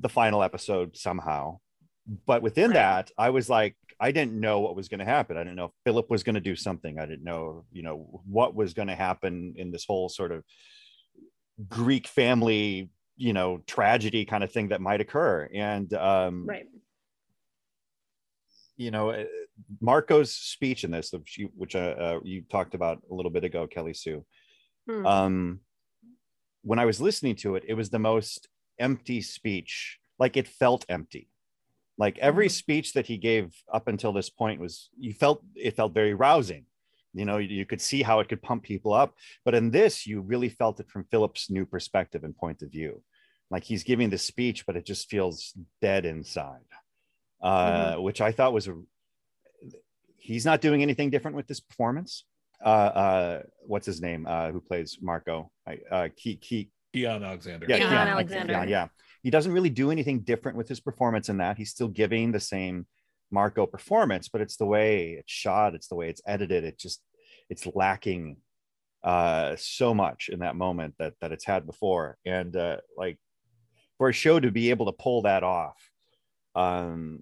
the 0.00 0.08
final 0.08 0.42
episode 0.42 0.96
somehow. 0.96 1.58
But 2.26 2.40
within 2.42 2.70
Right. 2.70 2.74
that, 2.74 3.10
I 3.18 3.30
was 3.30 3.50
like, 3.50 3.76
I 4.00 4.12
didn't 4.12 4.38
know 4.40 4.60
what 4.60 4.76
was 4.76 4.88
going 4.88 5.00
to 5.00 5.04
happen. 5.04 5.36
I 5.36 5.40
didn't 5.42 5.56
know 5.56 5.66
if 5.66 5.72
Filip 5.84 6.08
was 6.08 6.22
going 6.22 6.36
to 6.36 6.40
do 6.40 6.54
something. 6.56 6.98
I 6.98 7.04
didn't 7.06 7.24
know, 7.24 7.64
you 7.72 7.82
know, 7.82 8.22
what 8.24 8.54
was 8.54 8.72
going 8.72 8.88
to 8.88 8.94
happen 8.94 9.54
in 9.56 9.70
this 9.72 9.84
whole 9.84 10.08
sort 10.08 10.32
of 10.32 10.44
Greek 11.68 12.06
family, 12.06 12.90
you 13.16 13.32
know, 13.32 13.58
tragedy 13.66 14.24
kind 14.24 14.44
of 14.44 14.52
thing 14.52 14.68
that 14.68 14.80
might 14.80 15.00
occur. 15.00 15.48
And 15.52 15.92
um, 15.94 16.46
right. 16.46 16.66
you 18.76 18.90
know, 18.92 19.26
Marco's 19.80 20.34
speech 20.34 20.84
in 20.84 20.90
this, 20.90 21.12
which 21.12 21.38
you, 21.38 21.50
uh, 21.74 21.78
uh, 21.78 22.20
you 22.24 22.42
talked 22.42 22.74
about 22.74 23.02
a 23.10 23.14
little 23.14 23.30
bit 23.30 23.44
ago, 23.44 23.66
Kelly 23.66 23.94
Sue. 23.94 24.24
Hmm. 24.88 25.06
Um, 25.06 25.60
when 26.62 26.78
I 26.78 26.84
was 26.84 27.00
listening 27.00 27.36
to 27.36 27.56
it, 27.56 27.64
it 27.66 27.74
was 27.74 27.90
the 27.90 27.98
most 27.98 28.48
empty 28.78 29.20
speech. 29.22 29.98
Like 30.18 30.36
it 30.36 30.48
felt 30.48 30.84
empty. 30.88 31.28
Like 31.96 32.18
every 32.18 32.48
Mhm. 32.48 32.52
speech 32.52 32.92
that 32.92 33.06
he 33.06 33.16
gave 33.16 33.54
up 33.72 33.88
until 33.88 34.12
this 34.12 34.30
point 34.30 34.60
was, 34.60 34.90
you 34.98 35.12
felt 35.12 35.42
it 35.54 35.76
felt 35.76 35.94
very 35.94 36.14
rousing. 36.14 36.66
You 37.14 37.24
know, 37.24 37.38
you, 37.38 37.48
you 37.48 37.66
could 37.66 37.80
see 37.80 38.02
how 38.02 38.20
it 38.20 38.28
could 38.28 38.42
pump 38.42 38.62
people 38.62 38.92
up. 38.92 39.16
But 39.44 39.54
in 39.54 39.70
this, 39.70 40.06
you 40.06 40.20
really 40.20 40.48
felt 40.48 40.78
it 40.78 40.90
from 40.90 41.04
Filip's 41.04 41.50
new 41.50 41.66
perspective 41.66 42.22
and 42.22 42.36
point 42.36 42.62
of 42.62 42.70
view. 42.70 43.02
Like 43.50 43.64
he's 43.64 43.82
giving 43.82 44.10
the 44.10 44.18
speech, 44.18 44.66
but 44.66 44.76
it 44.76 44.84
just 44.84 45.08
feels 45.10 45.54
dead 45.80 46.04
inside 46.04 46.66
uh, 47.40 47.96
which 47.96 48.20
I 48.20 48.32
thought 48.32 48.52
was 48.52 48.68
a. 48.68 48.74
He's 50.18 50.44
not 50.44 50.60
doing 50.60 50.82
anything 50.82 51.10
different 51.10 51.36
with 51.36 51.46
this 51.46 51.60
performance. 51.60 52.24
Uh, 52.64 52.68
uh, 52.68 53.42
what's 53.60 53.86
his 53.86 54.00
name? 54.00 54.26
Uh, 54.26 54.50
who 54.50 54.60
plays 54.60 54.98
Marco? 55.00 55.50
I, 55.66 55.78
uh, 55.90 56.08
Key, 56.16 56.36
Key, 56.36 56.70
Keon 56.92 57.22
Alexander. 57.22 57.66
yeah, 57.68 57.78
Keon 57.78 57.90
Keon 57.90 58.08
Alexander. 58.08 58.52
Yeah, 58.52 58.64
yeah. 58.64 58.88
He 59.22 59.30
doesn't 59.30 59.52
really 59.52 59.70
do 59.70 59.90
anything 59.90 60.20
different 60.20 60.56
with 60.56 60.68
his 60.68 60.80
performance 60.80 61.28
in 61.28 61.38
that. 61.38 61.56
He's 61.56 61.70
still 61.70 61.88
giving 61.88 62.32
the 62.32 62.40
same 62.40 62.86
Marco 63.30 63.66
performance, 63.66 64.28
but 64.28 64.40
it's 64.40 64.56
the 64.56 64.66
way 64.66 65.12
it's 65.18 65.32
shot, 65.32 65.74
it's 65.74 65.88
the 65.88 65.94
way 65.94 66.08
it's 66.08 66.22
edited. 66.26 66.64
It 66.64 66.78
just 66.78 67.02
it's 67.50 67.66
lacking 67.74 68.38
uh 69.04 69.54
so 69.56 69.94
much 69.94 70.28
in 70.28 70.40
that 70.40 70.56
moment 70.56 70.94
that 70.98 71.14
that 71.20 71.30
it's 71.32 71.44
had 71.44 71.66
before. 71.66 72.16
And 72.24 72.56
uh 72.56 72.78
like 72.96 73.18
for 73.98 74.08
a 74.08 74.12
show 74.12 74.40
to 74.40 74.50
be 74.50 74.70
able 74.70 74.86
to 74.86 74.92
pull 74.92 75.22
that 75.22 75.42
off, 75.42 75.76
um 76.54 77.20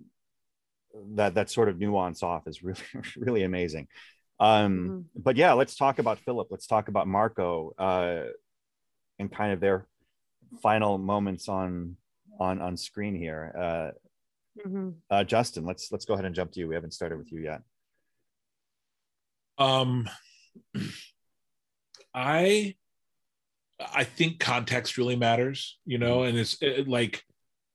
that 1.14 1.34
that 1.34 1.50
sort 1.50 1.68
of 1.68 1.78
nuance 1.78 2.22
off 2.22 2.46
is 2.46 2.62
really 2.62 2.80
really 3.16 3.42
amazing. 3.42 3.88
Um 4.40 5.06
but 5.16 5.36
yeah, 5.36 5.52
let's 5.52 5.76
talk 5.76 5.98
about 5.98 6.18
Filip. 6.20 6.48
Let's 6.50 6.66
talk 6.66 6.88
about 6.88 7.06
Marco 7.06 7.72
uh 7.78 8.24
and 9.18 9.32
kind 9.32 9.52
of 9.52 9.60
their 9.60 9.86
final 10.62 10.98
moments 10.98 11.48
on 11.48 11.96
on 12.38 12.60
on 12.60 12.76
screen 12.76 13.14
here. 13.14 13.52
Uh 13.58 13.90
Mhm. 14.66 14.94
uh, 15.10 15.22
Justin, 15.22 15.66
let's 15.66 15.92
let's 15.92 16.06
go 16.06 16.14
ahead 16.14 16.24
and 16.24 16.34
jump 16.34 16.52
to 16.52 16.60
you. 16.60 16.68
We 16.68 16.74
haven't 16.74 16.94
started 16.94 17.18
with 17.18 17.30
you 17.30 17.40
yet. 17.40 17.60
Um, 19.58 20.08
I 22.14 22.74
I 23.78 24.04
think 24.04 24.38
context 24.40 24.96
really 24.96 25.16
matters, 25.16 25.78
you 25.84 25.98
know, 25.98 26.22
and 26.22 26.38
it's 26.38 26.56
it, 26.62 26.88
like 26.88 27.22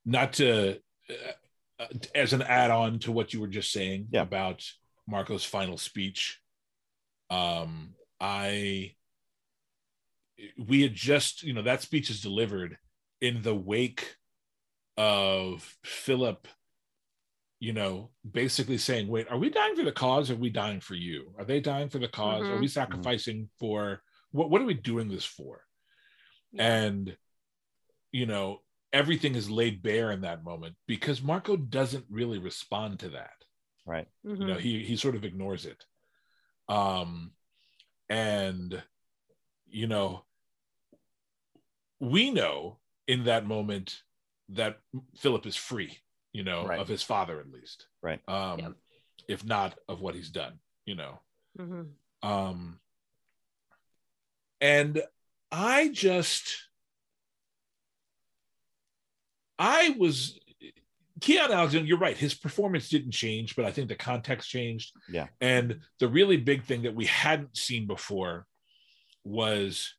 not 0.04 0.32
to 0.34 0.78
uh, 1.78 1.86
as 2.14 2.32
an 2.32 2.42
add-on 2.42 2.98
to 3.00 3.12
what 3.12 3.32
you 3.32 3.40
were 3.40 3.48
just 3.48 3.72
saying 3.72 4.08
Yeah. 4.12 4.22
about 4.22 4.64
Marco's 5.06 5.44
final 5.44 5.78
speech. 5.78 6.40
Um, 7.30 7.94
I 8.20 8.94
we 10.58 10.82
had 10.82 10.94
just 10.94 11.42
you 11.42 11.52
know 11.52 11.62
that 11.62 11.82
speech 11.82 12.10
is 12.10 12.20
delivered 12.20 12.78
in 13.20 13.42
the 13.42 13.54
wake 13.54 14.16
of 14.96 15.76
Filip 15.84 16.46
you 17.58 17.72
know, 17.72 18.10
basically 18.28 18.76
saying, 18.76 19.06
wait, 19.06 19.30
are 19.30 19.38
we 19.38 19.48
dying 19.48 19.76
for 19.76 19.84
the 19.84 19.92
cause? 19.92 20.28
Or 20.28 20.34
are 20.34 20.36
we 20.36 20.50
dying 20.50 20.80
for 20.80 20.96
you? 20.96 21.32
Are 21.38 21.44
they 21.44 21.60
dying 21.60 21.88
for 21.88 21.98
the 22.00 22.08
because 22.08 22.50
Are 22.50 22.56
Mhm. 22.56 22.60
we 22.60 22.66
sacrificing 22.66 23.50
for 23.60 24.02
what? 24.32 24.50
What 24.50 24.60
are 24.60 24.64
we 24.64 24.74
doing 24.74 25.06
this 25.06 25.24
for? 25.24 25.64
And, 26.58 27.16
you 28.10 28.26
know, 28.26 28.64
everything 28.92 29.34
is 29.34 29.48
laid 29.50 29.82
bare 29.82 30.10
in 30.10 30.20
that 30.22 30.44
moment 30.44 30.76
because 30.86 31.22
Marco 31.22 31.56
doesn't 31.56 32.04
really 32.10 32.38
respond 32.38 32.98
to 33.00 33.08
that. 33.10 33.44
Right. 33.86 34.08
You 34.22 34.36
Mhm. 34.36 34.46
know, 34.46 34.58
he 34.58 34.84
he 34.84 34.96
sort 34.96 35.16
of 35.16 35.24
ignores 35.24 35.66
it. 35.66 35.84
Um, 36.68 37.32
and 38.08 38.82
you 39.66 39.86
know, 39.86 40.24
we 41.98 42.30
know 42.30 42.78
in 43.06 43.24
that 43.24 43.46
moment 43.46 44.02
that 44.50 44.80
Filip 45.16 45.46
is 45.46 45.56
free, 45.56 45.98
you 46.32 46.42
know, 46.44 46.66
Right. 46.66 46.78
of 46.78 46.88
his 46.88 47.02
father 47.02 47.40
at 47.40 47.50
least. 47.50 47.86
Right. 48.02 48.20
Um, 48.28 48.58
Yep. 48.58 48.72
if 49.28 49.44
not 49.44 49.78
of 49.88 50.00
what 50.00 50.14
he's 50.14 50.30
done, 50.30 50.60
you 50.84 50.94
know. 50.94 51.20
Mhm. 51.58 51.94
Um, 52.22 52.80
and 54.60 55.02
I 55.50 55.88
just, 55.88 56.68
I 59.58 59.94
was, 59.98 60.38
Keon 61.20 61.52
Alexander, 61.52 61.86
you're 61.86 61.98
right. 61.98 62.16
His 62.16 62.34
performance 62.34 62.88
didn't 62.88 63.12
change, 63.12 63.54
but 63.56 63.64
I 63.64 63.70
think 63.70 63.88
the 63.88 63.94
context 63.94 64.48
changed. 64.50 64.92
Yeah. 65.08 65.28
And 65.40 65.80
the 66.00 66.08
really 66.08 66.36
big 66.36 66.64
thing 66.64 66.82
that 66.82 66.94
we 66.94 67.06
hadn't 67.06 67.56
seen 67.56 67.86
before 67.86 68.46
was 69.24 69.94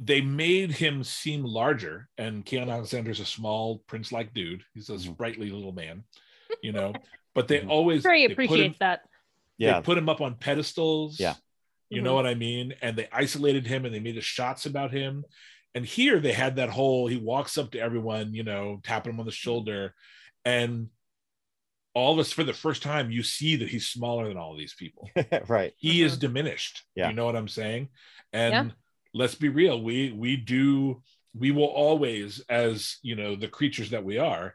they 0.00 0.20
made 0.20 0.72
him 0.72 1.02
seem 1.04 1.44
larger. 1.44 2.08
And 2.18 2.44
Keon 2.44 2.68
Alexander's 2.68 3.20
a 3.20 3.24
small 3.24 3.78
prince 3.86 4.12
like 4.12 4.34
dude. 4.34 4.62
He's 4.74 4.90
a 4.90 4.94
Mhm. 4.94 5.12
sprightly 5.14 5.50
little 5.50 5.72
man, 5.72 6.04
you 6.62 6.72
know, 6.72 6.92
but 7.34 7.48
they 7.48 7.60
Mhm. 7.60 7.68
always 7.70 8.02
Sure, 8.02 8.14
he 8.14 8.26
they 8.26 8.34
put 8.34 8.60
him- 8.60 8.74
that. 8.80 9.02
Yeah. 9.56 9.80
they 9.80 9.84
put 9.84 9.98
him 9.98 10.08
up 10.08 10.20
on 10.20 10.36
pedestals. 10.36 11.18
Yeah. 11.20 11.34
You 11.90 12.02
know 12.02 12.14
what 12.14 12.26
I 12.26 12.34
mean? 12.34 12.74
And 12.82 12.96
they 12.98 13.08
isolated 13.12 13.68
him 13.68 13.84
and 13.84 13.94
they 13.94 14.00
made 14.00 14.16
the 14.16 14.20
shots 14.20 14.66
about 14.66 14.90
him. 14.90 15.24
And 15.74 15.84
here 15.84 16.20
they 16.20 16.32
had 16.32 16.56
that 16.56 16.70
whole 16.70 17.06
he 17.08 17.16
walks 17.16 17.58
up 17.58 17.72
to 17.72 17.80
everyone, 17.80 18.32
you 18.34 18.44
know, 18.44 18.80
tapping 18.84 19.12
him 19.12 19.20
on 19.20 19.26
the 19.26 19.32
shoulder. 19.32 19.94
And 20.44 20.88
all 21.94 22.12
of 22.12 22.18
us, 22.18 22.32
for 22.32 22.44
the 22.44 22.52
first 22.52 22.82
time, 22.82 23.10
you 23.10 23.22
see 23.22 23.56
that 23.56 23.68
he's 23.68 23.88
smaller 23.88 24.28
than 24.28 24.36
all 24.36 24.52
of 24.52 24.58
these 24.58 24.74
people. 24.74 25.08
right. 25.48 25.72
He 25.76 26.02
is 26.02 26.16
Mhm. 26.16 26.20
diminished. 26.20 26.82
Yeah. 26.94 27.08
You 27.08 27.14
know 27.14 27.24
what 27.24 27.36
I'm 27.36 27.48
saying? 27.48 27.88
And 28.32 28.68
Yeah. 28.68 28.74
let's 29.12 29.34
be 29.34 29.48
real, 29.48 29.82
we 29.82 30.12
we 30.12 30.36
do 30.36 31.02
we 31.36 31.50
will 31.50 31.64
always, 31.64 32.38
as 32.48 32.98
you 33.02 33.16
know, 33.16 33.34
the 33.34 33.48
creatures 33.48 33.90
that 33.90 34.04
we 34.04 34.18
are, 34.18 34.54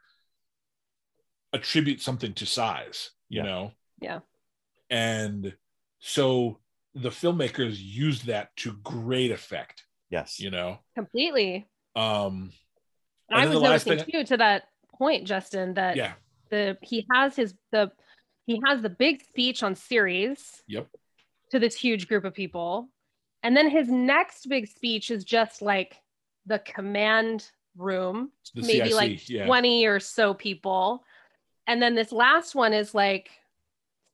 attribute 1.51 2.01
something 2.01 2.34
to 2.36 2.45
size, 2.45 3.11
you 3.28 3.39
Yeah. 3.41 3.43
know? 3.45 3.72
Yeah. 4.01 4.20
And 4.89 5.57
so 5.99 6.61
the 6.93 7.09
filmmakers 7.09 7.78
used 7.80 8.28
that 8.28 8.55
to 8.57 8.74
great 8.78 9.32
effect, 9.32 9.84
Yes. 10.10 10.39
you 10.39 10.49
know. 10.51 10.80
Completely. 10.95 11.68
Um 11.95 12.51
And 13.30 13.41
I 13.41 13.45
was 13.45 13.55
the 13.55 13.62
noticing 13.62 13.97
thing- 13.99 14.12
too 14.12 14.24
to 14.26 14.38
that 14.38 14.64
point, 14.97 15.26
Justin, 15.28 15.74
that 15.76 15.95
yeah, 15.95 16.14
the 16.49 16.78
he 16.82 17.05
has 17.14 17.36
his 17.36 17.53
the 17.72 17.91
he 18.45 18.62
has 18.66 18.82
the 18.82 18.89
big 18.89 19.24
speech 19.24 19.62
on 19.64 19.76
Ceres 19.76 20.64
Yep. 20.68 20.88
to 21.51 21.60
this 21.60 21.76
huge 21.76 22.07
group 22.07 22.26
of 22.26 22.34
people. 22.34 22.89
And 23.43 23.55
then 23.55 23.70
his 23.70 23.88
next 23.89 24.49
big 24.49 24.68
speech 24.68 25.12
is 25.12 25.24
just 25.24 25.62
like 25.62 25.95
the 26.45 26.60
command 26.60 27.49
room, 27.78 28.32
the 28.55 28.62
maybe 28.62 28.89
CIC, 28.89 28.93
like 28.95 29.30
yeah. 29.30 29.45
20 29.45 29.86
or 29.86 29.99
so 29.99 30.34
people. 30.34 31.05
And 31.68 31.82
then 31.82 31.93
this 31.95 32.12
last 32.12 32.55
one 32.55 32.74
is 32.74 32.95
like 32.95 33.30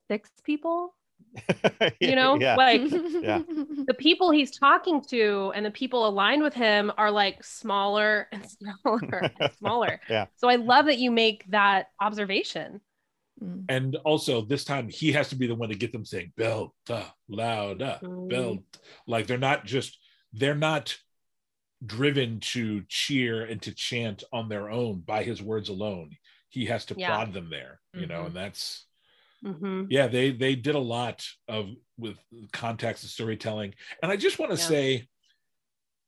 six 0.09 0.29
people, 0.43 0.93
you 1.99 2.15
know, 2.15 2.39
yeah. 2.39 2.55
like 2.55 2.81
Yeah. 2.81 3.41
the 3.47 3.95
people 3.97 4.31
he's 4.31 4.51
talking 4.51 5.01
to 5.09 5.51
and 5.55 5.65
the 5.65 5.71
people 5.71 6.07
aligned 6.07 6.43
with 6.43 6.53
him 6.53 6.91
are 6.97 7.11
like 7.11 7.43
smaller 7.43 8.27
and 8.31 8.45
smaller 8.83 9.31
and 9.39 9.51
smaller. 9.59 10.01
Yeah. 10.09 10.25
So 10.37 10.47
I 10.49 10.55
love 10.55 10.85
that 10.85 10.97
you 10.97 11.11
make 11.11 11.45
that 11.49 11.87
observation. 11.99 12.81
Mm. 13.43 13.65
And 13.69 13.95
also 14.05 14.41
this 14.41 14.63
time 14.63 14.87
he 14.89 15.11
has 15.11 15.29
to 15.29 15.35
be 15.35 15.47
the 15.47 15.55
one 15.55 15.69
to 15.69 15.75
get 15.75 15.91
them 15.91 16.05
saying 16.05 16.31
belt 16.37 16.73
louder, 17.27 17.99
Mm. 18.01 18.29
belt. 18.29 18.59
Like 19.07 19.27
they're 19.27 19.37
not 19.37 19.65
just 19.65 19.97
they're 20.33 20.55
not 20.55 20.97
driven 21.85 22.39
to 22.39 22.83
cheer 22.87 23.43
and 23.45 23.61
to 23.61 23.73
chant 23.73 24.23
on 24.33 24.49
their 24.49 24.69
own 24.69 25.01
by 25.01 25.23
his 25.23 25.41
words 25.41 25.69
alone. 25.69 26.11
He 26.49 26.65
has 26.65 26.85
to 26.85 26.95
Yeah. 26.97 27.09
prod 27.09 27.33
them 27.33 27.49
there, 27.49 27.79
you 27.93 28.05
know, 28.05 28.23
Mhm. 28.23 28.25
and 28.27 28.35
that's 28.35 28.85
Mhm. 29.45 29.87
yeah 29.89 30.07
they 30.07 30.31
they 30.31 30.55
did 30.55 30.75
a 30.75 30.79
lot 30.79 31.23
of 31.47 31.69
with 31.97 32.17
context 32.51 33.03
and 33.03 33.09
storytelling 33.11 33.73
and 34.01 34.11
i 34.11 34.15
just 34.17 34.39
want 34.39 34.51
to 34.51 34.57
Yeah. 34.57 34.67
say 34.67 35.07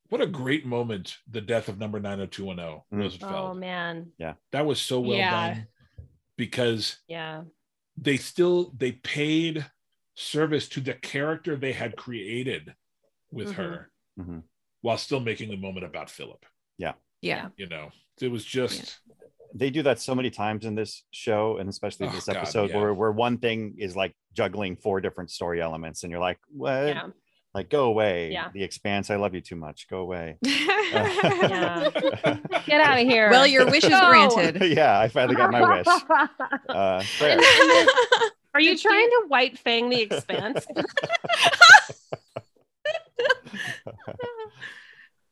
what 0.08 0.20
a 0.20 0.26
great 0.26 0.66
moment 0.66 1.16
the 1.30 1.40
death 1.40 1.68
of 1.68 1.78
number 1.78 2.00
90210 2.00 2.82
Mm. 2.92 2.98
rosenfeld 3.02 3.34
Oh 3.50 3.54
man. 3.54 4.12
Yeah. 4.18 4.34
That 4.52 4.66
was 4.66 4.80
so 4.80 5.00
well 5.00 5.18
Yeah. 5.18 5.54
done 5.54 5.66
because 6.36 6.98
Yeah. 7.08 7.44
they 7.96 8.16
still 8.16 8.70
they 8.76 8.92
paid 8.92 9.70
service 10.14 10.68
to 10.70 10.80
the 10.80 10.94
character 10.94 11.56
they 11.56 11.72
had 11.72 11.96
created 11.96 12.74
with 13.30 13.50
Mhm. 13.50 13.54
her 13.54 13.92
Mhm. 14.18 14.42
while 14.80 14.98
still 14.98 15.20
making 15.20 15.50
the 15.50 15.56
moment 15.56 15.86
about 15.86 16.10
Filip 16.10 16.44
yeah 16.76 16.94
Yeah. 17.22 17.50
you 17.56 17.66
know 17.68 17.90
it 18.20 18.28
was 18.28 18.44
just 18.44 19.00
They 19.58 19.70
do 19.70 19.82
that 19.82 20.00
so 20.00 20.14
many 20.14 20.30
times 20.30 20.64
in 20.64 20.74
this 20.76 21.04
show, 21.10 21.56
and 21.58 21.68
especially 21.68 22.06
Oh, 22.06 22.10
this 22.10 22.26
God, 22.26 22.36
episode, 22.36 22.70
yeah. 22.70 22.76
where 22.78 22.94
where 22.94 23.10
one 23.12 23.38
thing 23.38 23.74
is 23.78 23.96
like 23.96 24.14
juggling 24.32 24.76
four 24.76 25.00
different 25.00 25.30
story 25.30 25.60
elements, 25.60 26.02
and 26.04 26.10
you're 26.12 26.20
like, 26.20 26.38
"What? 26.48 26.86
Yeah. 26.88 27.06
Like, 27.54 27.70
go 27.70 27.86
away! 27.86 28.30
Yeah. 28.30 28.50
The 28.52 28.62
Expanse, 28.62 29.10
I 29.10 29.16
love 29.16 29.34
you 29.34 29.40
too 29.40 29.56
much. 29.56 29.88
Go 29.88 29.98
away." 30.00 30.36
Yeah. 30.90 31.90
Get 32.66 32.80
out 32.80 32.98
of 32.98 33.06
here. 33.06 33.28
well 33.30 33.46
your 33.46 33.66
wish 33.66 33.84
is 33.84 33.90
granted 33.90 34.62
yeah, 34.76 34.98
I 34.98 35.08
finally 35.08 35.34
got 35.36 35.50
my 35.50 35.76
wish. 35.78 35.86
Uh, 36.68 37.02
fair. 37.02 37.38
Are 38.54 38.60
you 38.60 38.76
trying 38.78 39.08
to 39.10 39.24
white 39.28 39.58
fang 39.58 39.90
the 39.90 40.00
expanse? 40.00 40.66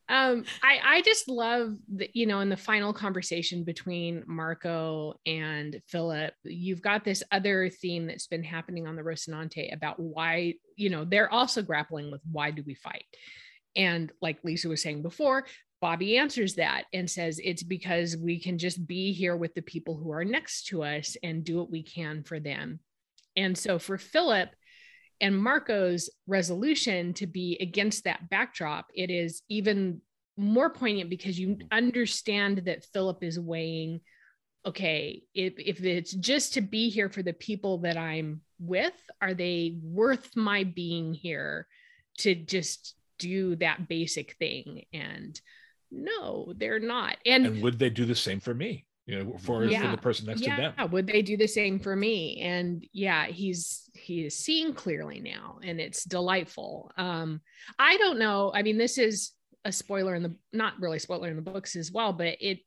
Um 0.09 0.45
i 0.63 0.79
i 0.85 1.03
just 1.03 1.29
love 1.29 1.75
the 1.93 2.09
you 2.13 2.27
know 2.27 2.41
in 2.41 2.49
the 2.49 2.57
final 2.57 2.93
conversation 2.93 3.65
between 3.65 4.23
marco 4.27 5.15
and 5.27 5.81
Filip 5.89 6.35
you've 6.45 6.83
got 6.83 7.05
this 7.05 7.23
other 7.33 7.69
theme 7.69 8.07
that's 8.07 8.27
been 8.27 8.45
happening 8.45 8.87
on 8.87 8.97
the 8.97 9.03
rocinante 9.03 9.73
about 9.75 9.99
why 9.99 10.55
you 10.77 10.91
know 10.91 11.05
they're 11.05 11.33
also 11.33 11.63
grappling 11.63 12.11
with 12.11 12.21
why 12.31 12.51
do 12.51 12.63
we 12.67 12.75
fight? 12.75 13.05
And 13.75 14.13
like 14.23 14.39
lisa 14.45 14.69
was 14.69 14.83
saying 14.83 15.03
before 15.03 15.47
bobby 15.81 16.17
answers 16.17 16.55
that 16.55 16.85
and 16.93 17.11
says 17.11 17.41
it's 17.43 17.63
because 17.63 18.17
we 18.17 18.41
can 18.41 18.59
just 18.59 18.87
be 18.87 19.13
here 19.13 19.37
with 19.37 19.55
the 19.55 19.63
people 19.63 19.97
who 19.97 20.11
are 20.11 20.25
next 20.25 20.67
to 20.67 20.83
us 20.83 21.17
and 21.23 21.45
do 21.45 21.57
what 21.59 21.71
we 21.71 21.83
can 21.83 22.23
for 22.23 22.41
them. 22.41 22.81
And 23.37 23.57
so 23.57 23.79
for 23.79 23.99
Filip 23.99 24.51
and 25.21 25.37
Marco's 25.37 26.11
resolution 26.27 27.15
to 27.15 27.27
be 27.27 27.57
against 27.61 28.05
that 28.05 28.29
backdrop, 28.29 28.87
it 28.95 29.11
is 29.11 29.43
even 29.49 30.01
more 30.37 30.71
poignant 30.71 31.11
because 31.11 31.39
you 31.39 31.49
mm-hmm. 31.49 31.67
understand 31.73 32.59
that 32.67 32.85
Filip 32.93 33.23
is 33.23 33.41
weighing, 33.41 34.01
okay, 34.65 35.23
if, 35.35 35.55
if 35.59 35.83
it's 35.83 36.13
just 36.13 36.55
to 36.55 36.61
be 36.61 36.91
here 36.91 37.09
for 37.09 37.23
the 37.23 37.33
people 37.33 37.79
that 37.79 37.97
I'm 37.97 38.43
with, 38.59 38.95
are 39.21 39.35
they 39.35 39.79
worth 39.83 40.37
my 40.37 40.65
being 40.65 41.15
here 41.15 41.67
to 42.19 42.35
just 42.35 42.95
do 43.19 43.57
that 43.57 43.89
basic 43.89 44.35
thing? 44.35 44.85
And 44.93 45.41
no, 45.91 46.53
they're 46.57 46.81
not. 46.81 47.17
And, 47.25 47.47
and 47.47 47.63
would 47.63 47.79
they 47.79 47.91
do 47.91 48.05
the 48.05 48.15
same 48.15 48.41
for 48.41 48.53
me 48.53 48.87
you 49.07 49.23
know 49.25 49.33
for, 49.39 49.63
for 49.63 49.65
Yeah. 49.65 49.91
the 49.91 49.97
person 50.03 50.27
next 50.27 50.41
yeah, 50.41 50.57
to 50.57 50.75
them 50.77 50.91
would 50.91 51.07
they 51.07 51.23
do 51.23 51.37
the 51.37 51.47
same 51.47 51.79
for 51.79 51.95
me? 51.95 52.41
And 52.41 52.87
yeah, 52.93 53.27
he's 53.27 53.89
he 53.95 54.27
is 54.27 54.39
seeing 54.39 54.75
clearly 54.75 55.21
now, 55.21 55.59
and 55.63 55.81
it's 55.81 56.05
delightful. 56.05 56.93
Um, 56.97 57.41
I 57.79 57.97
don't 57.97 58.19
know. 58.19 58.53
I 58.55 58.63
mean, 58.63 58.79
this 58.79 58.99
is 58.99 59.33
a 59.65 59.73
spoiler 59.73 60.15
in 60.15 60.23
the 60.23 60.37
not 60.53 60.75
really 60.81 60.99
spoiler 60.99 61.29
in 61.29 61.37
the 61.37 61.43
books 61.43 61.77
as 61.77 61.91
well, 61.93 62.13
but 62.13 62.37
it 62.41 62.59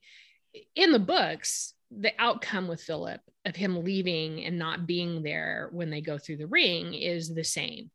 in 0.75 0.91
the 0.91 0.99
books, 0.99 1.73
the 1.91 2.13
outcome 2.17 2.67
with 2.67 2.81
Filip 2.81 3.21
of 3.45 3.55
him 3.55 3.83
leaving 3.83 4.43
and 4.43 4.57
not 4.57 4.87
being 4.87 5.23
there 5.23 5.69
when 5.71 5.89
they 5.89 6.01
go 6.01 6.17
through 6.17 6.37
the 6.37 6.47
ring 6.47 6.93
is 6.93 7.33
the 7.33 7.43
same. 7.43 7.91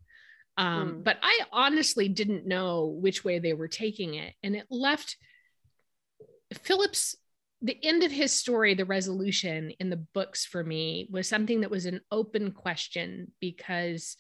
Um, 0.57 0.75
Mm. 1.01 1.05
But 1.05 1.19
I 1.23 1.41
honestly 1.53 2.09
didn't 2.09 2.47
know 2.47 2.87
which 2.87 3.25
way 3.25 3.39
they 3.41 3.55
were 3.55 3.69
taking 3.69 4.15
it, 4.15 4.35
and 4.43 4.55
it 4.55 4.67
left 4.71 5.17
Filip's 6.63 7.17
the 7.65 7.79
end 7.83 8.03
of 8.03 8.13
his 8.13 8.31
story, 8.31 8.75
the 8.75 8.85
resolution 8.85 9.73
in 9.81 9.89
the 9.89 9.97
books 9.97 10.45
for 10.45 10.63
me 10.63 11.09
was 11.11 11.27
something 11.27 11.63
that 11.63 11.71
was 11.71 11.87
an 11.87 12.03
open 12.11 12.53
question 12.53 13.33
because 13.41 14.19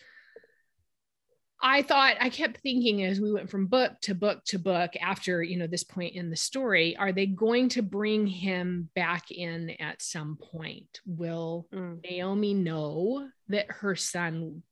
I 1.62 1.82
thought 1.82 2.16
I 2.20 2.30
kept 2.30 2.62
thinking 2.62 3.04
as 3.04 3.20
we 3.20 3.32
went 3.32 3.50
from 3.50 3.66
book 3.66 3.92
to 4.02 4.14
book 4.14 4.44
to 4.46 4.58
book 4.58 4.92
after 5.00 5.42
you 5.42 5.58
know 5.58 5.66
this 5.66 5.84
point 5.84 6.14
in 6.14 6.30
the 6.30 6.36
story, 6.36 6.96
are 6.96 7.12
they 7.12 7.26
going 7.26 7.68
to 7.70 7.82
bring 7.82 8.26
him 8.26 8.88
back 8.94 9.30
in 9.30 9.70
at 9.78 10.00
some 10.00 10.36
point? 10.36 11.00
Will 11.06 11.66
Mm. 11.72 12.02
Naomi 12.02 12.54
know 12.54 13.28
that 13.48 13.70
her 13.70 13.94
son 13.94 14.62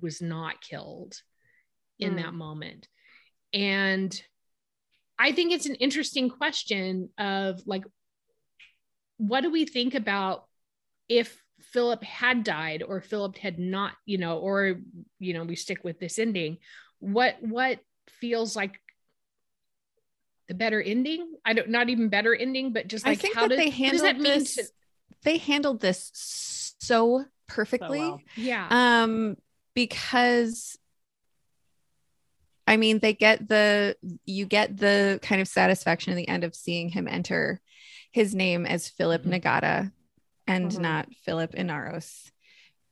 was 0.00 0.22
not 0.22 0.62
killed 0.62 1.20
in 1.98 2.14
Mm. 2.14 2.22
that 2.22 2.34
moment? 2.34 2.88
And 3.52 4.22
I 5.18 5.32
think 5.32 5.52
it's 5.52 5.66
an 5.66 5.76
interesting 5.76 6.28
question 6.28 7.10
of 7.18 7.62
like, 7.66 7.84
what 9.16 9.42
do 9.42 9.50
we 9.50 9.64
think 9.64 9.94
about 9.94 10.44
if 11.08 11.40
Filip 11.60 12.02
had 12.02 12.44
died 12.44 12.82
or 12.82 13.00
Filip 13.00 13.36
had 13.38 13.58
not, 13.58 13.92
you 14.04 14.18
know, 14.18 14.38
or 14.38 14.76
you 15.18 15.34
know, 15.34 15.44
we 15.44 15.56
stick 15.56 15.84
with 15.84 15.98
this 15.98 16.18
ending. 16.18 16.58
What 16.98 17.36
what 17.40 17.80
feels 18.08 18.56
like 18.56 18.80
the 20.48 20.54
better 20.54 20.80
ending? 20.80 21.34
I 21.44 21.52
don't 21.54 21.70
not 21.70 21.88
even 21.88 22.08
better 22.08 22.34
ending, 22.34 22.72
but 22.72 22.88
just 22.88 23.06
I 23.06 23.10
like 23.10 23.20
think 23.20 23.34
how 23.34 23.42
that 23.42 23.56
does, 23.56 23.58
they 23.58 23.70
what 23.70 23.92
does 23.92 24.02
that 24.02 24.16
mean 24.16 24.38
this 24.38 24.54
to 24.56 24.64
they 25.22 25.38
handled 25.38 25.80
this 25.80 26.74
so 26.80 27.24
perfectly 27.46 28.00
well. 28.00 28.20
yeah. 28.36 28.66
um 28.70 29.36
because 29.74 30.78
i 32.66 32.76
mean 32.76 32.98
they 32.98 33.12
get 33.12 33.48
the 33.48 33.96
you 34.24 34.46
get 34.46 34.76
the 34.76 35.18
kind 35.22 35.40
of 35.40 35.48
satisfaction 35.48 36.12
in 36.12 36.16
the 36.16 36.28
end 36.28 36.44
of 36.44 36.54
seeing 36.54 36.88
him 36.88 37.06
enter 37.08 37.60
his 38.12 38.34
name 38.34 38.64
as 38.66 38.88
Filip 38.88 39.24
Mhm. 39.24 39.40
nagata 39.40 39.92
and 40.46 40.70
Mhm. 40.72 40.80
not 40.80 41.08
Filip 41.24 41.52
inaros 41.54 42.30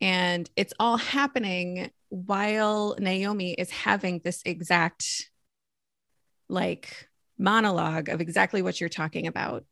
and 0.00 0.50
it's 0.56 0.74
all 0.80 0.96
happening 0.96 1.90
while 2.08 2.96
naomi 2.98 3.52
is 3.52 3.70
having 3.70 4.20
this 4.24 4.42
exact 4.44 5.30
like 6.48 7.08
monologue 7.38 8.08
of 8.08 8.20
exactly 8.20 8.62
what 8.62 8.80
you're 8.80 8.88
talking 8.88 9.26
about 9.26 9.64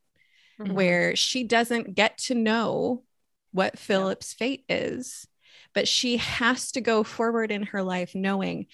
Mhm. 0.59 0.72
where 0.72 1.16
she 1.16 1.44
doesn't 1.44 1.94
get 1.94 2.18
to 2.18 2.34
know 2.34 3.05
what 3.53 3.78
Filip's 3.78 4.32
fate 4.32 4.64
is, 4.68 5.26
but 5.74 5.88
she 5.88 6.18
has 6.18 6.70
to 6.72 6.80
go 6.80 7.03
forward 7.03 7.51
in 7.51 7.64
her 7.64 7.82
life 7.82 8.14
knowing 8.14 8.66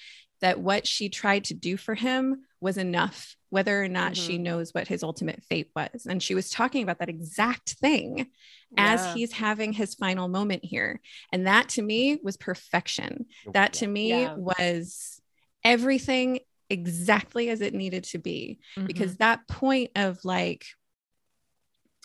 that 0.47 0.61
what 0.61 0.87
she 0.87 1.09
tried 1.09 1.43
to 1.43 1.55
do 1.55 1.77
for 1.77 1.97
him 1.97 2.45
was 2.61 2.79
enough, 2.79 3.35
whether 3.51 3.83
or 3.83 3.89
not 3.89 4.17
she 4.17 4.39
Mhm. 4.39 4.43
knows 4.43 4.73
what 4.73 4.87
his 4.87 5.03
ultimate 5.03 5.43
fate 5.43 5.73
was. 5.75 6.07
And 6.09 6.23
she 6.23 6.37
was 6.37 6.51
talking 6.51 6.85
about 6.85 7.01
that 7.01 7.09
exact 7.09 7.71
thing 7.81 8.31
as 8.79 9.13
he's 9.13 9.33
having 9.33 9.73
his 9.73 9.97
final 9.97 10.29
moment 10.29 10.65
here. 10.65 11.01
And 11.33 11.49
that 11.49 11.69
to 11.71 11.83
me 11.83 12.21
was 12.23 12.37
perfection. 12.37 13.27
That 13.55 13.73
to 13.75 13.89
me 13.89 14.11
Yeah. 14.11 14.37
was 14.37 15.21
everything 15.65 16.39
exactly 16.71 17.51
as 17.51 17.61
it 17.61 17.75
needed 17.75 18.05
to 18.05 18.19
be 18.19 18.61
Mhm. 18.77 18.87
because 18.87 19.17
that 19.17 19.49
point 19.49 19.91
of 19.97 20.25
like 20.25 20.65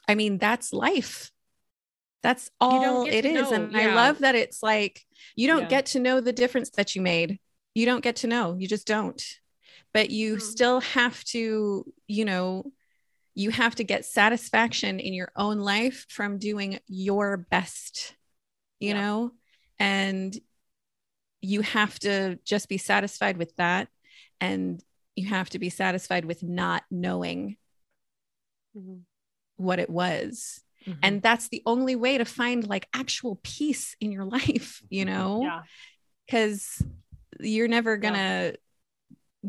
i 0.08 0.14
mean 0.16 0.38
that's 0.40 0.72
life 0.74 1.32
that's 2.24 2.50
all 2.60 3.06
it 3.08 3.10
is. 3.10 3.16
it 3.16 3.22
to 3.22 3.34
know, 3.34 3.52
and 3.54 3.78
i 3.78 3.94
love 3.96 4.20
that 4.20 4.36
it's 4.36 4.62
like 4.62 5.04
you 5.36 5.48
don't 5.48 5.64
Yeah. 5.64 5.68
get 5.68 5.86
to 5.88 6.00
know 6.00 6.22
the 6.22 6.34
difference 6.34 6.70
that 6.72 6.96
you 6.96 7.02
made 7.02 7.40
you 7.74 7.86
don't 7.86 8.04
get 8.04 8.18
to 8.18 8.28
know 8.28 8.56
you 8.60 8.68
just 8.68 8.88
don't 8.88 9.40
but 9.94 10.10
you 10.10 10.36
Mm. 10.38 10.42
still 10.42 10.82
have 10.82 11.24
to 11.26 11.86
you 12.08 12.26
know 12.26 12.72
you 13.34 13.50
have 13.50 13.76
to 13.76 13.84
get 13.84 14.06
satisfaction 14.06 15.00
in 15.00 15.14
your 15.14 15.32
own 15.36 15.60
life 15.60 16.06
from 16.10 16.38
doing 16.38 16.80
your 16.88 17.38
best 17.38 18.16
you 18.80 18.90
Yeah. 18.94 19.02
know 19.02 19.32
and 19.80 20.38
you 21.42 21.62
have 21.62 21.98
to 22.00 22.38
just 22.44 22.70
be 22.70 22.78
satisfied 22.78 23.38
with 23.38 23.56
that 23.56 23.88
and 24.40 24.84
you 25.16 25.28
have 25.28 25.50
to 25.52 25.60
be 25.60 25.70
satisfied 25.70 26.26
with 26.26 26.44
not 26.44 26.84
knowing 26.92 27.58
Mhm. 28.76 29.02
what 29.56 29.80
it 29.80 29.90
was 29.90 30.62
Mhm. 30.88 31.00
and 31.04 31.22
that's 31.22 31.48
the 31.50 31.62
only 31.66 31.96
way 31.96 32.18
to 32.18 32.26
find 32.26 32.68
like 32.68 32.88
actual 32.94 33.40
peace 33.44 33.96
in 34.00 34.12
your 34.12 34.26
life 34.38 34.82
you 34.90 35.06
know 35.12 35.42
Yeah. 35.44 35.64
Because 37.42 37.52
you're 37.54 37.68
never 37.68 37.98
gonna 37.98 38.54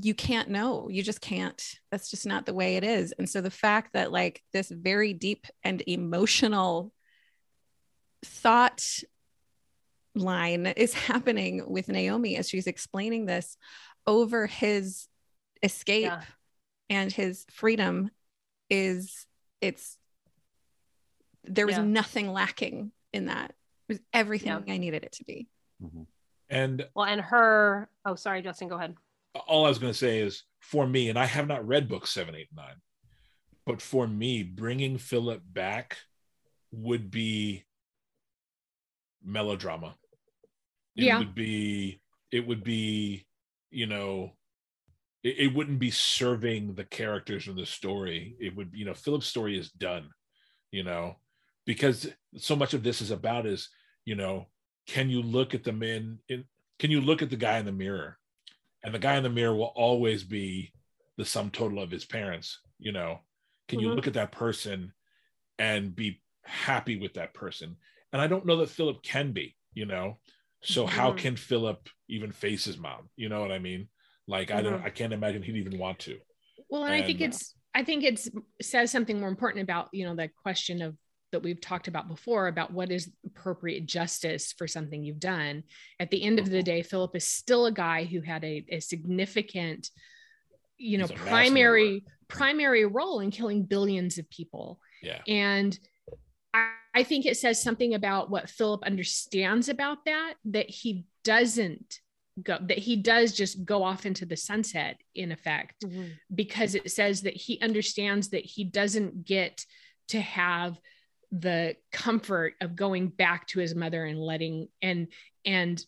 you 0.00 0.14
can't 0.14 0.48
know 0.48 0.88
you 0.88 1.02
just 1.02 1.20
can't 1.20 1.74
that's 1.90 2.10
just 2.10 2.24
not 2.26 2.46
the 2.46 2.54
way 2.54 2.76
it 2.76 2.84
is 2.84 3.12
and 3.18 3.28
so 3.28 3.40
the 3.42 3.50
fact 3.50 3.92
that 3.92 4.10
like 4.10 4.42
this 4.52 4.70
very 4.70 5.12
deep 5.12 5.46
and 5.62 5.82
emotional 5.86 6.92
thought 8.24 8.82
line 10.14 10.66
is 10.66 10.94
happening 11.08 11.62
with 11.66 11.88
Naomi 11.88 12.36
as 12.36 12.48
she's 12.48 12.66
explaining 12.66 13.26
this 13.26 13.56
over 14.06 14.46
his 14.46 15.08
escape 15.62 16.04
Yeah. 16.04 16.22
and 16.88 17.12
his 17.12 17.44
freedom 17.50 18.10
is 18.70 19.26
it's 19.60 19.98
there 21.44 21.66
was 21.66 21.76
Yeah. 21.76 21.84
nothing 21.84 22.32
lacking 22.32 22.92
in 23.12 23.26
that 23.26 23.50
It 23.88 23.92
was 23.94 24.00
everything 24.12 24.52
I 24.70 24.78
needed 24.78 25.04
it 25.04 25.12
to 25.12 25.24
be. 25.24 25.48
Mhm. 25.82 26.06
And 26.52 26.86
Well, 26.94 27.06
and 27.06 27.20
her. 27.20 27.88
Oh, 28.04 28.14
sorry, 28.14 28.42
Justin. 28.42 28.68
Go 28.68 28.76
ahead. 28.76 28.94
all 29.48 29.64
I 29.64 29.70
was 29.70 29.78
going 29.78 29.92
to 29.92 29.98
say 29.98 30.20
is 30.20 30.44
for 30.60 30.86
me, 30.86 31.08
and 31.08 31.18
I 31.18 31.24
have 31.24 31.48
not 31.48 31.66
read 31.66 31.88
books 31.88 32.10
seven, 32.10 32.34
eight, 32.34 32.48
nine, 32.54 32.74
but 33.64 33.80
for 33.80 34.06
me, 34.06 34.42
bringing 34.42 34.98
Filip 34.98 35.40
back 35.50 35.96
would 36.70 37.10
be 37.10 37.64
melodrama. 39.24 39.94
It 40.96 41.04
Yeah. 41.04 41.18
would 41.18 41.34
be, 41.34 42.02
it 42.30 42.46
would 42.46 42.62
be, 42.62 43.26
you 43.70 43.86
know, 43.86 44.36
it, 45.22 45.38
it 45.38 45.54
wouldn't 45.54 45.78
be 45.78 45.90
serving 45.90 46.74
the 46.74 46.84
characters 46.84 47.48
in 47.48 47.56
the 47.56 47.64
story. 47.66 48.36
It 48.38 48.54
would, 48.56 48.72
you 48.74 48.84
know, 48.84 48.94
Filip's 48.94 49.26
story 49.26 49.58
is 49.58 49.70
done, 49.70 50.10
you 50.70 50.82
know, 50.82 51.16
because 51.64 52.08
so 52.36 52.54
much 52.56 52.74
of 52.74 52.82
this 52.82 53.00
is 53.00 53.10
about 53.10 53.46
is, 53.46 53.70
you 54.04 54.16
know, 54.16 54.48
can 54.92 55.08
you 55.08 55.22
look 55.22 55.54
at 55.54 55.64
the 55.64 55.72
men 55.72 56.18
in, 56.28 56.44
can 56.78 56.90
you 56.90 57.00
look 57.00 57.22
at 57.22 57.30
the 57.30 57.36
guy 57.36 57.56
in 57.56 57.64
the 57.64 57.72
mirror? 57.72 58.18
And 58.84 58.92
the 58.92 58.98
guy 58.98 59.16
in 59.16 59.22
the 59.22 59.30
mirror 59.30 59.56
will 59.56 59.72
always 59.74 60.22
be 60.22 60.70
the 61.16 61.24
sum 61.24 61.50
total 61.50 61.82
of 61.82 61.90
his 61.90 62.04
parents 62.04 62.60
you 62.78 62.92
know? 62.92 63.20
Can 63.68 63.78
you 63.80 63.88
Mhm. 63.88 63.96
look 63.96 64.06
at 64.06 64.14
that 64.14 64.32
person 64.32 64.92
and 65.58 65.96
be 65.96 66.20
happy 66.44 66.96
with 66.98 67.14
that 67.14 67.32
person? 67.32 67.76
And 68.12 68.20
i 68.20 68.26
don't 68.26 68.44
know 68.44 68.56
that 68.56 68.68
Filip 68.68 69.02
can 69.02 69.32
be 69.32 69.56
you 69.72 69.86
know? 69.86 70.18
So 70.62 70.84
how 70.84 71.12
Mhm. 71.12 71.16
can 71.16 71.36
Filip 71.36 71.88
even 72.08 72.30
face 72.30 72.64
his 72.66 72.76
mom? 72.76 73.08
You 73.16 73.30
know 73.30 73.40
what 73.40 73.52
i 73.52 73.58
mean? 73.58 73.88
Like 74.26 74.50
i 74.50 74.60
don't 74.60 74.80
Mhm. 74.80 74.84
i 74.84 74.90
can't 74.90 75.14
imagine 75.14 75.42
he'd 75.42 75.56
even 75.56 75.78
want 75.78 76.00
to. 76.00 76.20
Well, 76.68 76.84
and 76.84 76.92
I 76.92 77.02
think 77.02 77.22
it's 77.22 77.54
I 77.74 77.82
think 77.82 78.04
it's 78.04 78.28
says 78.60 78.90
something 78.90 79.18
more 79.18 79.30
important 79.30 79.62
about 79.62 79.88
you 79.92 80.04
know 80.04 80.14
the 80.14 80.28
question 80.42 80.82
of 80.82 80.96
that 81.32 81.42
we've 81.42 81.60
talked 81.60 81.88
about 81.88 82.08
before 82.08 82.46
about 82.46 82.72
what 82.72 82.90
is 82.90 83.10
appropriate 83.26 83.86
justice 83.86 84.52
for 84.52 84.66
something 84.66 85.02
you've 85.02 85.18
done. 85.20 85.64
At 85.98 86.10
the 86.10 86.22
end 86.22 86.38
of 86.38 86.48
the 86.48 86.58
mm-hmm. 86.58 86.64
day, 86.64 86.82
Filip 86.82 87.16
is 87.16 87.26
still 87.26 87.66
a 87.66 87.72
guy 87.72 88.04
who 88.04 88.20
had 88.20 88.44
a, 88.44 88.64
a 88.68 88.80
significant, 88.80 89.90
you 90.78 90.98
know, 90.98 91.06
He's 91.06 91.18
a 91.18 91.24
mass 91.24 91.28
primary 91.28 92.04
primary 92.28 92.86
role 92.86 93.20
in 93.20 93.30
killing 93.30 93.64
billions 93.64 94.18
of 94.18 94.28
people. 94.30 94.80
yeah 95.02 95.20
And 95.28 95.78
I, 96.54 96.70
I 96.94 97.02
think 97.02 97.26
it 97.26 97.36
says 97.36 97.62
something 97.62 97.94
about 97.94 98.30
what 98.30 98.50
Filip 98.50 98.84
understands 98.84 99.68
about 99.68 100.04
that, 100.06 100.34
that 100.46 100.68
he 100.68 101.04
doesn't 101.24 102.00
go, 102.42 102.58
that 102.60 102.78
he 102.78 102.96
does 102.96 103.32
just 103.32 103.64
go 103.64 103.82
off 103.82 104.06
into 104.06 104.24
the 104.24 104.36
sunset 104.36 104.98
in 105.14 105.32
effect, 105.32 105.84
mm-hmm. 105.84 106.12
because 106.34 106.74
it 106.74 106.90
says 106.90 107.22
that 107.22 107.34
he 107.34 107.60
understands 107.60 108.30
that 108.30 108.44
he 108.44 108.64
doesn't 108.64 109.24
get 109.24 109.64
to 110.08 110.20
have 110.20 110.78
the 111.32 111.76
comfort 111.90 112.54
of 112.60 112.76
going 112.76 113.08
back 113.08 113.46
to 113.48 113.58
his 113.58 113.74
mother 113.74 114.04
and 114.04 114.20
letting 114.20 114.68
and 114.82 115.08
and 115.44 115.84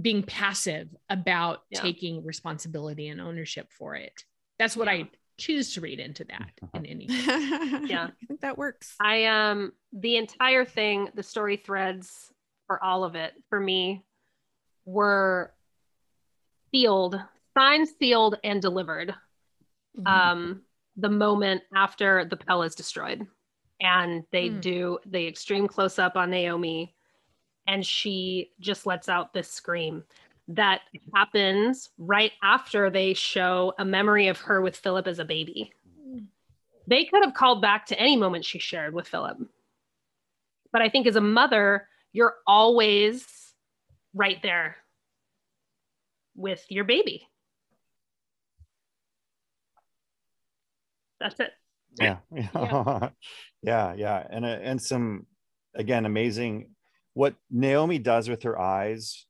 being 0.00 0.22
passive 0.22 0.88
about 1.08 1.62
Yeah. 1.70 1.80
taking 1.80 2.24
responsibility 2.24 3.08
and 3.08 3.20
ownership 3.20 3.72
for 3.72 3.96
it. 3.96 4.12
That's 4.58 4.76
what 4.76 4.86
I 4.88 5.08
choose 5.38 5.74
to 5.74 5.80
read 5.80 5.98
into 6.00 6.24
that 6.24 6.50
in 6.74 6.84
any 6.86 7.06
yeah, 7.86 8.08
I 8.22 8.26
think 8.26 8.40
that 8.42 8.58
works. 8.58 8.94
I 9.00 9.24
um 9.26 9.72
the 9.92 10.16
entire 10.16 10.64
thing, 10.64 11.08
the 11.14 11.22
story 11.22 11.56
threads 11.56 12.32
for 12.66 12.82
all 12.84 13.04
of 13.04 13.14
it 13.14 13.32
for 13.48 13.58
me 13.58 14.04
were 14.84 15.54
sealed, 16.70 17.18
signed, 17.56 17.88
sealed, 17.98 18.36
and 18.44 18.60
delivered. 18.60 19.14
Mhm. 19.98 20.06
Um, 20.06 20.62
the 20.96 21.08
moment 21.08 21.62
after 21.74 22.24
the 22.24 22.36
Pell 22.36 22.62
is 22.62 22.74
destroyed, 22.74 23.26
and 23.80 24.24
they 24.30 24.48
Hmm. 24.48 24.60
do 24.60 24.98
the 25.06 25.26
extreme 25.26 25.68
close 25.68 25.98
up 25.98 26.16
on 26.16 26.30
Naomi, 26.30 26.94
and 27.66 27.84
she 27.84 28.52
just 28.60 28.86
lets 28.86 29.08
out 29.08 29.32
this 29.32 29.50
scream. 29.50 30.04
That 30.48 30.82
happens 31.14 31.90
right 31.98 32.32
after 32.42 32.90
they 32.90 33.14
show 33.14 33.74
a 33.78 33.84
memory 33.84 34.28
of 34.28 34.38
her 34.40 34.62
with 34.62 34.76
Filip 34.76 35.06
as 35.06 35.18
a 35.18 35.24
baby. 35.24 35.72
They 36.86 37.04
could 37.04 37.22
have 37.22 37.34
called 37.34 37.60
back 37.60 37.84
to 37.86 38.00
any 38.00 38.16
moment 38.16 38.46
she 38.46 38.58
shared 38.58 38.94
with 38.94 39.06
Filip. 39.06 39.36
But 40.72 40.80
I 40.80 40.88
think 40.88 41.06
as 41.06 41.16
a 41.16 41.20
mother, 41.20 41.86
you're 42.12 42.36
always 42.46 43.54
right 44.14 44.40
there 44.42 44.78
with 46.34 46.64
your 46.70 46.84
baby. 46.84 47.28
That's 51.20 51.38
it. 51.40 51.52
Yeah. 52.00 52.18
Yeah. 52.32 53.10
Yeah 53.62 53.94
yeah. 53.94 54.26
And 54.30 54.44
uh, 54.44 54.58
and 54.62 54.80
some 54.80 55.26
again 55.74 56.06
amazing 56.06 56.70
what 57.14 57.34
naomi 57.50 57.98
does 57.98 58.28
with 58.28 58.44
her 58.44 58.58
eyes 58.58 59.26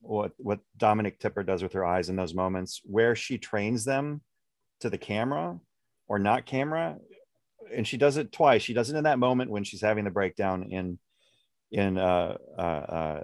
what 0.00 0.32
what 0.38 0.60
Dominique 0.76 1.18
Tipper 1.18 1.42
does 1.42 1.62
with 1.62 1.74
her 1.74 1.84
eyes 1.84 2.08
in 2.08 2.16
those 2.16 2.34
moments 2.34 2.80
where 2.84 3.14
she 3.14 3.38
trains 3.38 3.84
them 3.84 4.22
to 4.80 4.90
the 4.90 4.98
camera 4.98 5.60
or 6.08 6.18
not 6.18 6.46
camera 6.46 6.96
and 7.72 7.86
she 7.86 7.96
does 7.96 8.16
it 8.16 8.32
twice. 8.32 8.62
She 8.62 8.74
does 8.74 8.90
it 8.90 8.96
in 8.96 9.04
that 9.04 9.18
moment 9.18 9.50
when 9.50 9.64
she's 9.64 9.80
having 9.80 10.04
the 10.04 10.10
breakdown 10.10 10.64
in 10.64 10.98
in 11.70 11.98
uh 11.98 12.36
uh, 12.58 12.60
uh 12.60 13.22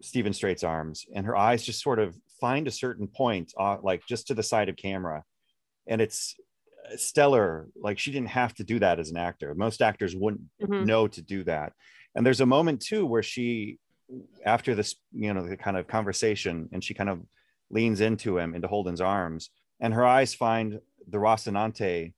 Steven 0.00 0.32
Strait's 0.32 0.64
arms 0.64 1.06
and 1.14 1.26
her 1.26 1.36
eyes 1.36 1.64
just 1.64 1.82
sort 1.82 1.98
of 1.98 2.16
find 2.40 2.66
a 2.66 2.72
certain 2.72 3.06
point 3.06 3.52
uh, 3.58 3.76
like 3.82 4.02
just 4.06 4.26
to 4.26 4.34
the 4.34 4.42
side 4.42 4.68
of 4.68 4.76
camera. 4.76 5.22
And 5.86 6.00
it's 6.00 6.34
stellar 6.96 7.68
like 7.80 7.98
she 7.98 8.10
didn't 8.12 8.28
have 8.28 8.54
to 8.54 8.64
do 8.64 8.78
that 8.78 8.98
as 8.98 9.10
an 9.10 9.16
actor 9.16 9.54
most 9.54 9.80
actors 9.82 10.14
wouldn't 10.16 10.42
Mhm. 10.60 10.86
know 10.86 11.06
to 11.08 11.22
do 11.22 11.44
that 11.44 11.72
and 12.14 12.26
there's 12.26 12.40
a 12.40 12.46
moment 12.46 12.80
too 12.82 13.06
where 13.06 13.22
she 13.22 13.78
after 14.44 14.74
this 14.74 14.96
you 15.12 15.32
know 15.32 15.46
the 15.46 15.56
kind 15.56 15.76
of 15.76 15.86
conversation 15.86 16.68
and 16.72 16.82
she 16.84 16.92
kind 16.94 17.08
of 17.08 17.22
leans 17.70 18.00
into 18.00 18.36
him 18.38 18.54
into 18.54 18.68
holden's 18.68 19.00
arms 19.00 19.50
and 19.80 19.94
her 19.94 20.04
eyes 20.04 20.34
find 20.34 20.80
the 21.08 21.18
rocinante 21.18 22.12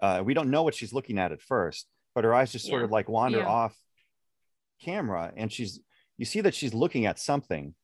uh, 0.00 0.22
we 0.24 0.34
don't 0.34 0.50
know 0.50 0.62
what 0.62 0.74
she's 0.74 0.92
looking 0.92 1.18
at 1.18 1.32
at 1.32 1.42
first 1.42 1.86
but 2.14 2.24
her 2.24 2.32
eyes 2.34 2.52
just 2.52 2.66
sort 2.66 2.80
Yeah. 2.80 2.84
of 2.86 2.90
like 2.90 3.08
wander 3.08 3.38
Yeah. 3.38 3.46
off 3.48 3.76
camera 4.80 5.32
and 5.36 5.52
she's 5.52 5.80
you 6.16 6.24
see 6.24 6.40
that 6.42 6.54
she's 6.54 6.74
looking 6.74 7.06
at 7.06 7.18
something 7.18 7.74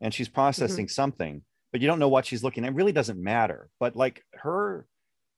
and 0.00 0.12
she's 0.12 0.28
processing 0.28 0.88
something 0.88 1.42
but 1.72 1.80
you 1.80 1.86
don't 1.86 1.98
know 1.98 2.08
what 2.08 2.26
she's 2.26 2.42
looking 2.44 2.64
at 2.64 2.70
it 2.72 2.74
really 2.76 2.92
doesn't 2.92 3.22
matter 3.22 3.70
but 3.80 3.96
like 3.96 4.24
her 4.34 4.86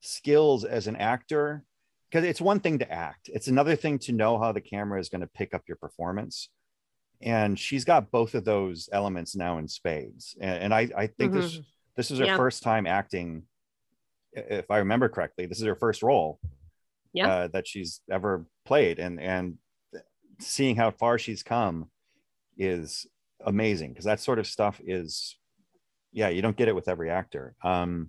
skills 0.01 0.65
as 0.65 0.87
an 0.87 0.97
actor 0.97 1.65
because 2.11 2.25
it's 2.25 2.41
one 2.41 2.59
thing 2.61 2.79
to 2.79 2.91
act 2.91 3.29
it's 3.33 3.49
another 3.49 3.77
thing 3.77 3.99
to 3.99 4.13
know 4.13 4.39
how 4.39 4.51
the 4.53 4.61
camera 4.61 4.99
is 4.99 5.09
going 5.09 5.21
to 5.21 5.27
pick 5.29 5.55
up 5.55 5.63
your 5.69 5.77
performance 5.77 6.49
and 7.21 7.59
she's 7.59 7.85
got 7.85 8.11
both 8.11 8.35
of 8.35 8.45
those 8.45 8.89
elements 8.93 9.37
now 9.37 9.59
in 9.59 9.69
spades 9.69 10.35
and, 10.41 10.65
and 10.65 10.75
I, 10.75 10.89
I 10.97 11.07
think 11.07 11.33
this 11.35 11.61
this 11.97 12.11
is 12.11 12.19
her 12.19 12.25
Yeah. 12.27 12.37
first 12.37 12.63
time 12.63 12.87
acting 12.87 13.43
if 14.33 14.71
i 14.71 14.79
remember 14.79 15.09
correctly 15.09 15.47
this 15.47 15.59
is 15.59 15.65
her 15.67 15.77
first 15.77 16.03
role 16.03 16.41
Yeah. 17.13 17.29
uh, 17.29 17.49
that 17.49 17.69
she's 17.69 18.01
ever 18.11 18.47
played 18.65 18.99
and 18.99 19.21
and 19.21 19.59
seeing 20.39 20.77
how 20.77 20.91
far 20.93 21.19
she's 21.19 21.43
come 21.43 21.91
is 22.57 23.07
amazing 23.45 23.91
because 23.91 24.07
that 24.07 24.21
sort 24.21 24.39
of 24.39 24.47
stuff 24.47 24.81
is 24.87 25.37
yeah 26.13 26.29
you 26.31 26.41
don't 26.41 26.57
get 26.57 26.69
it 26.69 26.75
with 26.75 26.89
every 26.89 27.11
actor 27.11 27.55
um 27.63 28.09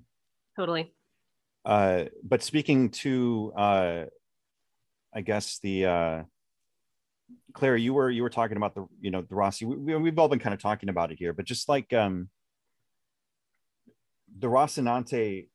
Totally. 0.57 0.93
Uh, 1.63 2.05
but 2.23 2.41
speaking 2.41 2.89
to, 2.89 3.53
uh, 3.55 4.05
I 5.13 5.21
guess 5.21 5.59
the 5.59 5.85
uh, 5.85 6.23
Claire, 7.53 7.77
you 7.77 7.93
were 7.93 8.09
you 8.09 8.23
were 8.23 8.29
talking 8.29 8.57
about 8.57 8.73
the 8.75 8.87
you 8.99 9.11
know 9.11 9.21
the 9.21 9.35
Roci. 9.35 9.63
We, 9.67 9.75
we- 9.75 9.95
we've 9.95 10.17
all 10.19 10.27
been 10.29 10.39
kind 10.39 10.53
of 10.53 10.61
talking 10.61 10.89
about 10.89 11.11
it 11.11 11.19
here, 11.19 11.33
but 11.33 11.45
just 11.45 11.69
like 11.69 11.93
um, 11.93 12.29
the 14.39 14.47
Rocinante, 14.47 15.49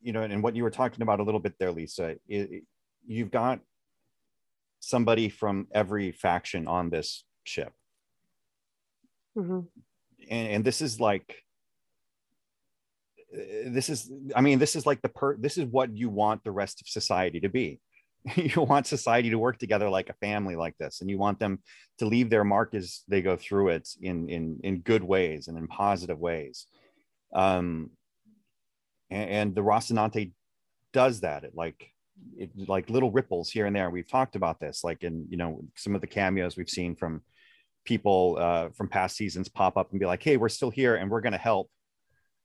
you 0.00 0.12
know, 0.12 0.22
and 0.22 0.42
what 0.42 0.56
you 0.56 0.62
were 0.62 0.70
talking 0.70 1.02
about 1.02 1.20
a 1.20 1.22
little 1.22 1.40
bit 1.40 1.54
there, 1.58 1.72
Lisa. 1.72 2.10
It, 2.10 2.20
it- 2.28 2.64
you've 3.06 3.30
got 3.30 3.60
somebody 4.80 5.28
from 5.28 5.66
every 5.72 6.12
faction 6.12 6.68
on 6.68 6.88
this 6.90 7.24
ship 7.42 7.72
Mhm. 9.36 9.66
and, 10.30 10.48
and 10.48 10.64
this 10.64 10.80
is 10.82 11.00
like 11.00 11.42
this 13.30 13.88
is 13.88 14.10
i 14.34 14.40
mean 14.40 14.58
this 14.58 14.74
is 14.74 14.86
like 14.86 15.02
the 15.02 15.08
per 15.08 15.36
this 15.36 15.58
is 15.58 15.66
what 15.66 15.94
you 15.96 16.08
want 16.08 16.42
the 16.44 16.50
rest 16.50 16.80
of 16.80 16.88
society 16.88 17.40
to 17.40 17.48
be. 17.48 17.80
You 18.36 18.62
want 18.62 18.86
society 18.86 19.30
to 19.30 19.38
work 19.38 19.58
together 19.58 19.88
like 19.88 20.10
a 20.10 20.14
family 20.14 20.56
like 20.56 20.76
this 20.76 21.00
and 21.00 21.08
you 21.08 21.18
want 21.18 21.38
them 21.38 21.60
to 21.98 22.04
leave 22.04 22.28
their 22.28 22.44
mark 22.44 22.74
as 22.74 23.02
they 23.08 23.22
go 23.22 23.36
through 23.36 23.68
it 23.68 23.88
in 24.02 24.28
in 24.28 24.58
in 24.64 24.80
good 24.80 25.04
ways 25.04 25.48
and 25.48 25.56
in 25.56 25.66
positive 25.68 26.18
ways. 26.18 26.66
Um 27.32 27.90
and, 29.10 29.30
and 29.30 29.54
the 29.54 29.62
rocinante 29.62 30.32
does 30.92 31.20
that. 31.20 31.44
It 31.44 31.52
like 31.54 31.92
it 32.36 32.50
like 32.68 32.90
little 32.90 33.10
ripples 33.10 33.50
here 33.50 33.66
and 33.66 33.74
there. 33.74 33.88
We've 33.88 34.06
talked 34.06 34.36
about 34.36 34.60
this 34.60 34.82
like 34.84 35.04
in 35.04 35.26
you 35.30 35.36
know 35.36 35.62
some 35.76 35.94
of 35.94 36.00
the 36.00 36.06
cameos 36.06 36.56
we've 36.56 36.68
seen 36.68 36.96
from 36.96 37.22
people 37.84 38.36
uh, 38.38 38.68
from 38.76 38.88
past 38.88 39.16
seasons 39.16 39.48
pop 39.48 39.76
up 39.76 39.90
and 39.90 40.00
be 40.00 40.06
like, 40.06 40.22
"Hey, 40.22 40.36
we're 40.36 40.48
still 40.48 40.70
here 40.70 40.96
and 40.96 41.10
we're 41.10 41.20
going 41.20 41.32
to 41.32 41.38
help." 41.38 41.70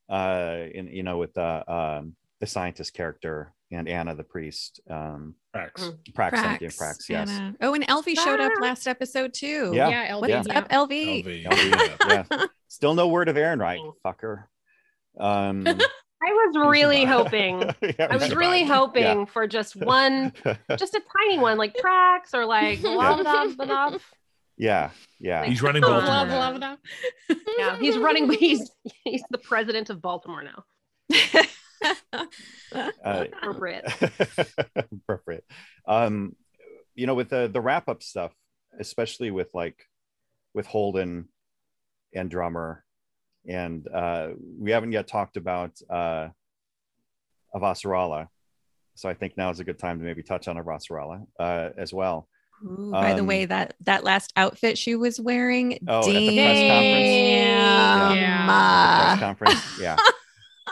Uh, 0.08 0.64
in 0.74 0.88
you 0.88 1.02
know, 1.02 1.18
with 1.18 1.32
the 1.34 1.72
um, 1.72 2.14
the 2.40 2.46
scientist 2.46 2.92
character 2.94 3.52
and 3.72 3.88
Anna 3.88 4.14
the 4.14 4.22
priest. 4.24 4.80
Um, 4.90 5.34
Prax. 5.56 5.72
Mm. 5.74 5.98
Prax, 6.12 6.30
thank 6.32 6.60
you, 6.60 6.68
Prax, 6.68 6.98
Prax. 6.98 7.08
Yes. 7.08 7.30
Anna. 7.30 7.54
Oh, 7.60 7.74
and 7.74 7.86
Elvi 7.86 8.14
showed 8.18 8.40
up 8.40 8.52
Ah. 8.56 8.60
last 8.62 8.86
episode 8.86 9.32
too. 9.32 9.72
Yeah. 9.74 9.88
yeah, 9.88 10.10
Elvi, 10.12 10.30
What's 10.30 10.48
Yeah. 10.48 10.58
up, 10.58 10.68
Elvi? 10.68 11.24
Elvi. 11.24 11.44
Elvi, 11.46 12.24
yeah. 12.40 12.46
Still 12.68 12.94
no 12.94 13.08
word 13.08 13.28
of 13.28 13.36
Aaron 13.36 13.58
Wright, 13.60 13.80
fucker. 14.04 14.44
Um, 15.18 15.64
I 16.26 16.32
was 16.32 16.56
really 16.68 17.04
hoping. 17.04 17.60
yeah, 17.82 17.92
I 18.10 18.14
was 18.14 18.22
survived. 18.24 18.36
really 18.36 18.64
hoping 18.64 19.26
for 19.26 19.46
just 19.46 19.76
one, 19.76 20.32
just 20.78 20.94
a 20.94 21.02
tiny 21.18 21.38
one, 21.38 21.56
like 21.58 21.74
Prax 21.76 22.32
or 22.34 22.44
like 22.46 22.80
Lavdab. 22.80 24.00
Yeah, 24.56 24.90
yeah. 25.20 25.44
He's 25.44 25.62
running 25.62 25.82
Blah, 25.82 26.00
Baltimore. 26.00 26.26
blah, 26.26 26.58
now. 26.58 26.76
blah, 27.28 27.36
Yeah, 27.58 27.76
he's 27.78 27.98
running. 27.98 28.30
He's 28.32 28.70
he's 29.04 29.22
the 29.30 29.38
president 29.38 29.90
of 29.90 30.00
Baltimore 30.02 30.42
now. 30.42 30.64
Uh, 33.04 33.26
Appropriate. 33.42 33.84
appropriate. 34.76 35.44
Um, 35.86 36.34
you 36.94 37.06
know, 37.06 37.14
with 37.14 37.28
the 37.28 37.48
the 37.52 37.60
wrap 37.60 37.88
up 37.88 38.02
stuff, 38.02 38.32
especially 38.80 39.30
with 39.30 39.50
like 39.52 39.76
with 40.54 40.66
Holden 40.66 41.28
and 42.14 42.30
drummer, 42.30 42.84
and 43.46 43.86
uh, 43.88 44.28
we 44.58 44.70
haven't 44.70 44.92
yet 44.92 45.06
talked 45.06 45.36
about 45.36 45.72
uh, 45.90 46.28
Avasarala. 47.54 48.28
So 48.94 49.08
I 49.08 49.14
think 49.14 49.36
now 49.36 49.50
is 49.50 49.60
a 49.60 49.64
good 49.64 49.78
time 49.78 49.98
to 49.98 50.04
maybe 50.04 50.22
touch 50.22 50.48
on 50.48 50.56
Avasarala 50.56 51.26
uh, 51.38 51.70
as 51.76 51.92
well. 51.92 52.28
Ooh, 52.64 52.90
by 52.92 53.14
the 53.14 53.20
Um, 53.20 53.26
way, 53.26 53.44
that 53.46 53.74
that 53.80 54.04
last 54.04 54.32
outfit 54.36 54.76
she 54.78 54.96
was 54.96 55.18
wearing, 55.20 55.78
Oh, 55.88 56.00
at 56.00 56.04
the 56.06 56.36
press 56.36 56.70
conference? 56.70 57.04
damn. 57.04 58.16
Yeah. 58.16 59.04
Press 59.06 59.20
conference, 59.20 59.80
yeah. 59.80 59.96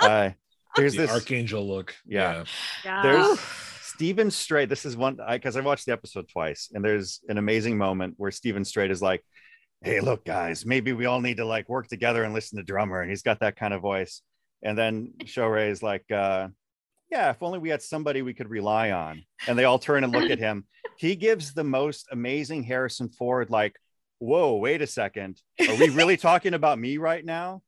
Uh, 0.01 0.30
there's 0.74 0.95
The 0.95 1.03
this 1.03 1.11
archangel 1.11 1.68
look. 1.68 1.95
Yeah. 2.07 2.45
Yeah. 2.85 3.03
there's 3.03 3.39
Steven 3.83 4.30
Strait. 4.30 4.68
This 4.68 4.85
is 4.87 4.97
one 4.97 5.18
because 5.30 5.57
I, 5.57 5.61
watched 5.61 5.87
the 5.87 5.93
episode 5.93 6.28
twice, 6.28 6.70
and 6.74 6.83
there's 6.85 7.20
an 7.28 7.39
amazing 7.39 7.76
moment 7.78 8.14
where 8.16 8.30
Steven 8.33 8.64
Strait 8.64 8.91
is 8.91 9.01
like, 9.03 9.22
"Hey, 9.83 10.01
look, 10.01 10.24
guys, 10.24 10.64
maybe 10.66 10.93
we 10.93 11.05
all 11.07 11.20
need 11.20 11.37
to 11.37 11.45
like 11.45 11.68
work 11.68 11.87
together 11.89 12.24
and 12.24 12.33
listen 12.35 12.57
to 12.59 12.64
drummer." 12.64 13.01
And 13.01 13.11
he's 13.11 13.22
got 13.22 13.41
that 13.41 13.55
kind 13.57 13.74
of 13.74 13.83
voice. 13.83 14.22
And 14.62 14.76
then 14.76 15.12
Shohreh 15.24 15.68
is 15.70 15.83
like, 15.83 16.11
uh, 16.11 16.49
"Yeah, 17.12 17.30
if 17.30 17.42
only 17.42 17.58
we 17.58 17.68
had 17.68 17.82
somebody 17.82 18.22
we 18.22 18.34
could 18.34 18.48
rely 18.48 18.90
on." 18.90 19.22
And 19.46 19.58
they 19.58 19.64
all 19.64 19.78
turn 19.78 20.02
and 20.02 20.12
look 20.12 20.30
at 20.30 20.38
him. 20.38 20.64
He 20.96 21.14
gives 21.14 21.52
the 21.52 21.62
most 21.64 22.08
amazing 22.10 22.62
Harrison 22.64 23.10
Ford, 23.10 23.50
like, 23.50 23.76
"Whoa, 24.18 24.56
wait 24.56 24.80
a 24.80 24.86
second, 24.86 25.40
are 25.60 25.76
we 25.76 25.90
really 25.90 26.16
talking 26.28 26.54
about 26.54 26.78
me 26.78 26.96
right 26.96 27.24
now?" 27.24 27.62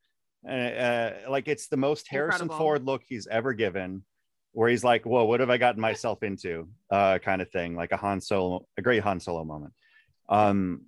Uh, 0.49 0.53
uh, 0.53 1.12
like 1.28 1.47
it's 1.49 1.68
the 1.68 1.76
most 1.76 2.09
Harrison 2.09 2.42
Incredible. 2.42 2.59
Ford 2.59 2.84
look 2.84 3.03
he's 3.07 3.26
ever 3.26 3.53
given 3.53 4.05
where 4.53 4.68
he's 4.70 4.84
like, 4.84 5.05
"Whoa, 5.05 5.24
what 5.24 5.40
have 5.40 5.51
I 5.51 5.59
gotten 5.59 5.80
myself 5.80 6.22
into?" 6.22 6.68
Uh, 6.90 7.18
kind 7.18 7.42
of 7.42 7.51
thing, 7.51 7.76
like 7.76 7.92
a 7.92 7.97
Han 7.99 8.20
Solo, 8.20 8.66
a 8.78 8.82
great 8.82 9.03
Han 9.03 9.20
Solo 9.20 9.45
moment. 9.45 9.74
Um, 10.28 10.86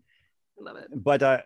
I 0.58 0.62
love 0.62 0.76
it. 0.76 0.88
but 0.92 1.22
uh, 1.22 1.40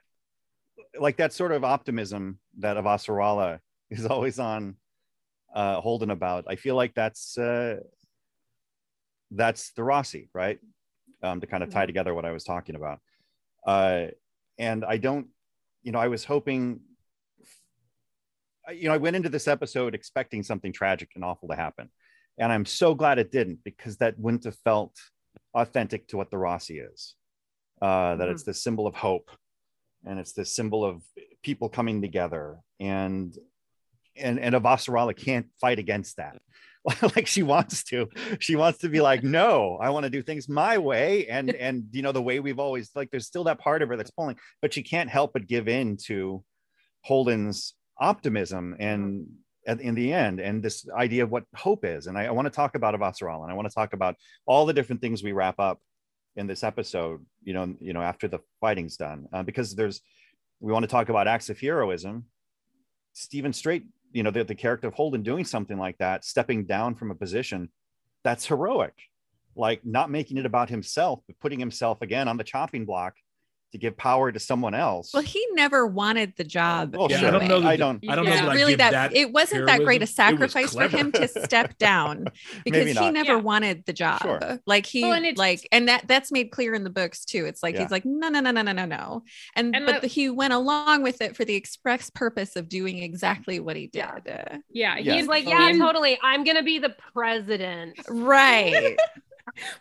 like 0.98 1.16
that 1.16 1.32
sort 1.32 1.52
of 1.52 1.64
optimism 1.64 2.38
that 2.58 2.76
Avasarala 2.76 3.58
is 3.90 4.06
always 4.06 4.38
on 4.38 4.76
uh, 5.54 5.80
Holden 5.80 6.10
about. 6.10 6.44
I 6.48 6.56
feel 6.56 6.74
like 6.76 6.94
that's 6.94 7.36
uh, 7.38 7.76
that's 9.30 9.72
the 9.72 9.82
Roci, 9.82 10.28
right? 10.34 10.58
Um, 11.22 11.40
to 11.40 11.46
kind 11.46 11.62
of 11.62 11.70
tie 11.70 11.84
Mhm. 11.84 11.88
together 11.88 12.14
what 12.14 12.24
I 12.24 12.32
was 12.32 12.44
talking 12.44 12.74
about. 12.76 13.00
Uh, 13.66 14.06
and 14.58 14.84
I 14.84 14.96
don't, 14.96 15.28
you 15.82 15.92
know, 15.92 15.98
I 15.98 16.08
was 16.08 16.24
hoping. 16.24 16.80
You 18.72 18.88
know, 18.88 18.94
I 18.94 18.98
went 18.98 19.16
into 19.16 19.28
this 19.28 19.48
episode 19.48 19.94
expecting 19.94 20.42
something 20.42 20.72
tragic 20.72 21.10
and 21.14 21.24
awful 21.24 21.48
to 21.48 21.56
happen, 21.56 21.90
and 22.38 22.52
I'm 22.52 22.64
so 22.64 22.94
glad 22.94 23.18
it 23.18 23.32
didn't 23.32 23.64
because 23.64 23.96
that 23.96 24.18
wouldn't 24.18 24.44
have 24.44 24.56
felt 24.64 24.96
authentic 25.54 26.06
to 26.08 26.16
what 26.16 26.30
the 26.30 26.36
Roci 26.36 26.80
is. 26.92 27.16
Uh, 27.82 28.16
that 28.16 28.28
Mhm. 28.28 28.32
it's 28.32 28.44
the 28.44 28.54
symbol 28.54 28.86
of 28.86 28.94
hope, 28.94 29.30
and 30.04 30.18
it's 30.20 30.32
the 30.32 30.44
symbol 30.44 30.84
of 30.84 31.02
people 31.42 31.68
coming 31.68 32.00
together, 32.00 32.58
and 32.78 33.36
and 34.20 34.38
and 34.38 34.54
Avasarala 34.54 35.16
can't 35.16 35.46
fight 35.60 35.78
against 35.78 36.16
that. 36.16 36.40
like 37.02 37.26
she 37.26 37.42
wants 37.42 37.84
to 37.84 38.08
she 38.38 38.56
wants 38.56 38.78
to 38.78 38.88
be 38.88 39.02
like 39.02 39.22
no 39.22 39.76
i 39.82 39.90
want 39.90 40.04
to 40.04 40.10
do 40.10 40.22
things 40.22 40.48
my 40.48 40.78
way. 40.78 41.26
And 41.26 41.50
and 41.66 41.84
you 41.92 42.02
know 42.02 42.12
the 42.12 42.22
way 42.22 42.40
we've 42.40 42.58
always 42.58 42.90
like 42.94 43.10
there's 43.10 43.26
still 43.26 43.44
that 43.44 43.58
part 43.58 43.82
of 43.82 43.88
her 43.90 43.96
that's 43.96 44.10
pulling 44.10 44.36
but 44.62 44.72
she 44.72 44.82
can't 44.82 45.10
help 45.10 45.32
but 45.32 45.46
give 45.46 45.68
in 45.68 45.98
to 46.06 46.42
holden's 47.02 47.74
optimism 47.98 48.76
and 48.78 49.26
at, 49.66 49.80
in 49.80 49.94
the 49.94 50.10
end 50.12 50.40
and 50.40 50.62
this 50.62 50.88
idea 50.90 51.22
of 51.22 51.30
what 51.30 51.44
hope 51.54 51.84
is. 51.84 52.06
And 52.06 52.16
i, 52.16 52.24
I 52.24 52.30
want 52.30 52.46
to 52.46 52.50
talk 52.50 52.74
about 52.74 52.94
Avasarala 52.94 53.42
and 53.42 53.52
i 53.52 53.54
want 53.54 53.68
to 53.68 53.74
talk 53.74 53.92
about 53.92 54.16
all 54.46 54.64
the 54.64 54.72
different 54.72 55.02
things 55.02 55.22
we 55.22 55.32
wrap 55.32 55.60
up 55.60 55.80
in 56.36 56.46
this 56.46 56.62
episode 56.62 57.26
you 57.42 57.52
know 57.52 57.74
you 57.80 57.92
know 57.92 58.00
after 58.00 58.28
the 58.28 58.38
fighting's 58.60 58.96
done 58.96 59.26
uh, 59.32 59.42
because 59.42 59.74
there's 59.74 60.00
we 60.60 60.72
want 60.72 60.82
to 60.82 60.88
talk 60.88 61.08
about 61.08 61.26
acts 61.26 61.50
of 61.50 61.58
heroism. 61.58 62.26
Steven 63.14 63.52
Strait 63.52 63.86
you 64.12 64.22
know 64.22 64.30
the, 64.30 64.44
the 64.44 64.54
character 64.54 64.88
of 64.88 64.94
holden 64.94 65.22
doing 65.22 65.44
something 65.44 65.78
like 65.78 65.98
that 65.98 66.24
stepping 66.24 66.64
down 66.64 66.94
from 66.94 67.10
a 67.10 67.14
position 67.14 67.70
that's 68.22 68.46
heroic. 68.46 68.94
Like 69.56 69.84
not 69.84 70.10
making 70.10 70.38
it 70.38 70.46
about 70.46 70.70
himself 70.70 71.20
but 71.26 71.38
putting 71.40 71.58
himself 71.58 72.02
again 72.02 72.28
on 72.28 72.36
the 72.36 72.44
chopping 72.44 72.86
block 72.86 73.14
to 73.72 73.78
give 73.78 73.96
power 73.96 74.32
to 74.32 74.40
someone 74.40 74.74
else 74.74 75.12
Well, 75.14 75.22
he 75.22 75.44
never 75.52 75.86
wanted 75.86 76.34
the 76.36 76.44
job. 76.44 76.96
Well, 76.96 77.08
Yeah, 77.10 77.18
sure. 77.20 77.28
I 77.28 77.30
don't 77.30 77.48
know. 77.48 77.60
That 77.60 77.68
I 77.68 77.76
don't- 77.76 78.04
I 78.08 78.14
don't 78.16 78.24
know 78.24 78.32
Yeah. 78.32 78.42
that 78.42 78.50
I 78.50 78.54
really 78.54 78.72
give 78.72 78.78
that, 78.78 78.90
that 78.92 79.14
it 79.16 79.32
wasn't 79.32 79.66
that 79.66 79.78
great 79.84 80.02
a 80.02 80.06
heroism. 80.06 80.34
It 80.34 80.40
was 80.40 80.52
sacrifice 80.52 80.74
for 80.74 80.88
him 80.96 81.12
to 81.12 81.28
step 81.28 81.78
down 81.78 82.26
because 82.64 82.98
he 82.98 83.10
never 83.10 83.32
Yeah. 83.34 83.36
wanted 83.36 83.84
the 83.86 83.92
job 83.92 84.22
Sure. 84.22 84.58
like 84.66 84.86
he 84.86 85.02
Well, 85.02 85.12
and 85.12 85.38
like 85.38 85.68
and 85.70 85.88
that 85.88 86.08
that's 86.08 86.32
made 86.32 86.50
clear 86.50 86.74
in 86.74 86.82
the 86.84 86.90
books 86.90 87.24
too 87.24 87.46
it's 87.46 87.62
like 87.62 87.74
Yeah. 87.76 87.82
he's 87.82 87.90
like 87.90 88.04
no 88.04 88.28
no 88.28 88.40
no 88.40 88.50
no 88.50 88.62
no 88.62 88.72
no 88.72 88.84
no 88.86 89.22
and, 89.54 89.74
And 89.76 89.86
but 89.86 89.92
that- 89.92 90.00
the, 90.02 90.08
he 90.08 90.28
went 90.30 90.52
along 90.52 91.02
with 91.02 91.20
it 91.20 91.36
for 91.36 91.44
the 91.44 91.54
express 91.54 92.10
purpose 92.10 92.56
of 92.56 92.68
doing 92.68 92.98
exactly 93.02 93.60
what 93.60 93.76
he 93.76 93.86
did 93.86 93.98
Yeah. 93.98 94.10
Uh, 94.52 94.56
Yeah, 94.72 94.96
Yeah. 94.96 95.12
He's 95.12 95.14
he's 95.22 95.26
like, 95.28 95.46
yeah, 95.46 95.68
and- 95.68 95.78
totally. 95.78 96.18
I'm 96.22 96.42
gonna 96.44 96.62
be 96.62 96.78
the 96.78 96.94
president. 97.12 97.98
right 98.08 98.96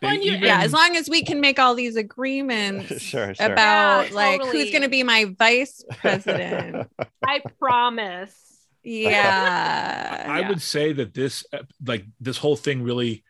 Well, 0.01 0.13
you- 0.15 0.33
even- 0.33 0.41
yeah 0.43 0.61
as 0.61 0.73
long 0.73 0.95
as 0.95 1.09
we 1.09 1.23
can 1.23 1.39
make 1.41 1.59
all 1.59 1.75
these 1.75 1.95
agreements 1.95 3.01
sure 3.01 3.33
sure 3.35 3.45
about 3.51 4.09
Yeah, 4.09 4.15
like 4.15 4.41
who's 4.43 4.71
going 4.71 4.81
to 4.83 4.89
be 4.89 5.03
my 5.03 5.33
vice 5.37 5.83
president 5.97 6.87
I 7.25 7.41
promise. 7.59 8.35
yeah 8.83 10.25
I 10.27 10.39
Yeah. 10.41 10.49
would 10.49 10.61
say 10.61 10.93
that 10.93 11.13
this 11.13 11.45
uh, 11.53 11.59
like 11.85 12.05
this 12.19 12.37
whole 12.37 12.55
thing 12.55 12.81
really 12.83 13.23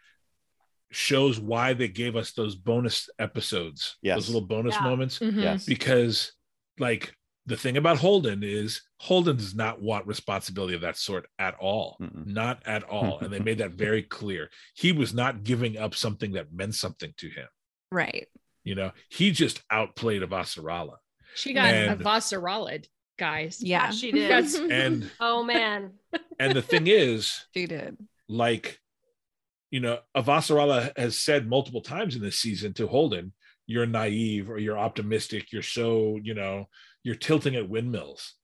shows 0.91 1.39
why 1.39 1.73
they 1.73 1.87
gave 1.87 2.15
us 2.15 2.31
those 2.31 2.55
bonus 2.55 3.09
episodes, 3.19 3.97
Yes. 4.01 4.17
those 4.17 4.27
little 4.29 4.47
bonus 4.47 4.75
Yeah. 4.75 4.83
moments, 4.83 5.19
Mhm. 5.19 5.41
yes 5.41 5.65
because 5.65 6.33
like 6.79 7.13
the 7.49 7.57
thing 7.57 7.75
about 7.77 7.97
Holden 7.97 8.41
is 8.43 8.81
Holden 8.99 9.35
does 9.37 9.53
not 9.55 9.81
want 9.81 10.07
responsibility 10.07 10.75
of 10.75 10.81
that 10.81 10.97
sort 10.97 11.27
at 11.37 11.55
all. 11.59 11.97
Mm-mm. 12.01 12.25
Not 12.25 12.61
at 12.65 12.83
all. 12.83 13.19
and 13.19 13.31
they 13.33 13.39
made 13.39 13.57
that 13.57 13.71
very 13.87 14.03
clear. 14.03 14.49
He 14.75 14.91
was 14.93 15.13
not 15.13 15.43
giving 15.43 15.77
up 15.77 15.93
something 15.95 16.31
that 16.33 16.53
meant 16.53 16.75
something 16.75 17.13
to 17.17 17.27
him. 17.29 17.47
right 17.91 18.27
You 18.63 18.75
know, 18.75 18.91
he 19.09 19.31
just 19.31 19.61
outplayed 19.69 20.23
a 20.23 20.27
Avasarala. 20.27 20.95
She 21.35 21.53
got 21.53 21.73
And- 21.73 21.99
a 22.01 22.03
Vasaralid, 22.03 22.85
guys. 23.17 23.61
yeah 23.61 23.91
she 23.91 24.11
did. 24.17 24.31
That's- 24.31 24.55
And 24.55 25.11
Oh 25.19 25.43
man. 25.43 25.91
and 26.39 26.55
the 26.55 26.61
thing 26.61 26.87
is, 26.87 27.45
she 27.53 27.65
did 27.65 27.97
like 28.27 28.79
you 29.71 29.79
know 29.79 29.99
avasarala 30.15 30.95
has 30.97 31.17
said 31.17 31.47
multiple 31.47 31.81
times 31.81 32.15
in 32.15 32.21
this 32.21 32.39
season 32.39 32.73
to 32.73 32.87
holden 32.87 33.33
you're 33.67 33.85
naive 33.85 34.49
or 34.49 34.57
you're 34.57 34.77
optimistic 34.77 35.51
you're 35.51 35.61
so 35.61 36.19
you 36.23 36.33
know 36.33 36.65
you're 37.09 37.15
tilting 37.15 37.55
at 37.55 37.67
windmills 37.67 38.35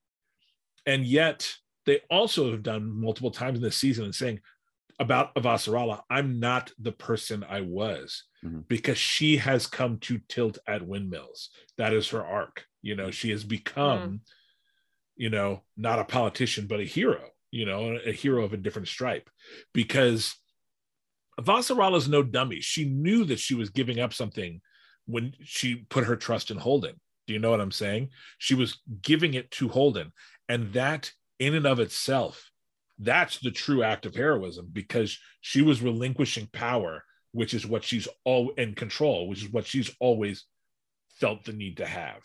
and 0.87 1.05
yet 1.05 1.53
they 1.85 1.99
also 2.09 2.49
have 2.49 2.63
done 2.63 2.89
multiple 2.89 3.29
times 3.29 3.59
in 3.59 3.63
this 3.63 3.77
season 3.77 4.05
and 4.05 4.15
saying 4.15 4.39
about 4.99 5.35
avasarala 5.35 6.01
i'm 6.09 6.39
not 6.39 6.71
the 6.79 6.91
person 6.91 7.45
i 7.47 7.61
was 7.61 8.23
Mhm. 8.43 8.67
because 8.67 8.97
she 8.97 9.37
has 9.37 9.67
come 9.67 9.99
to 9.99 10.17
tilt 10.27 10.57
at 10.67 10.81
windmills 10.87 11.49
that 11.77 11.93
is 11.93 12.09
her 12.09 12.25
arc 12.25 12.65
you 12.81 12.95
know 12.95 13.11
she 13.11 13.29
has 13.29 13.43
become 13.43 14.21
you 15.15 15.29
know 15.29 15.61
not 15.77 15.99
a 15.99 16.05
politician 16.05 16.65
but 16.65 16.79
a 16.79 16.83
hero 16.85 17.21
you 17.51 17.67
know 17.67 17.99
a 18.03 18.11
hero 18.11 18.43
of 18.43 18.53
a 18.53 18.57
different 18.57 18.87
stripe 18.87 19.29
because 19.73 20.35
Vasarala 21.39 21.97
is 21.97 22.07
no 22.07 22.23
dummy. 22.23 22.61
She 22.61 22.85
knew 22.85 23.25
that 23.25 23.39
she 23.39 23.55
was 23.55 23.69
giving 23.69 23.99
up 23.99 24.13
something 24.13 24.61
when 25.05 25.33
she 25.43 25.75
put 25.75 26.05
her 26.05 26.15
trust 26.15 26.49
in 26.49 26.55
Holden. 26.55 26.95
Do 27.27 27.33
you 27.33 27.39
know 27.39 27.51
what 27.51 27.61
I'm 27.61 27.71
saying? 27.71 28.09
She 28.37 28.55
was 28.55 28.79
giving 29.01 29.33
it 29.33 29.49
to 29.51 29.67
Holden. 29.67 30.11
And 30.47 30.71
that, 30.73 31.11
in 31.39 31.55
and 31.55 31.65
of 31.65 31.79
itself, 31.79 32.51
that's 32.99 33.39
the 33.39 33.51
true 33.51 33.83
act 33.83 34.05
of 34.05 34.15
heroism 34.15 34.69
because 34.71 35.17
she 35.41 35.61
was 35.61 35.81
relinquishing 35.81 36.47
power, 36.53 37.03
which 37.31 37.53
is 37.53 37.65
what 37.65 37.83
she's 37.83 38.07
all 38.23 38.51
in 38.51 38.73
control, 38.75 39.27
which 39.27 39.43
is 39.43 39.49
what 39.51 39.65
she's 39.65 39.89
always 39.99 40.45
felt 41.19 41.43
the 41.45 41.53
need 41.53 41.77
to 41.77 41.85
have. 41.85 42.21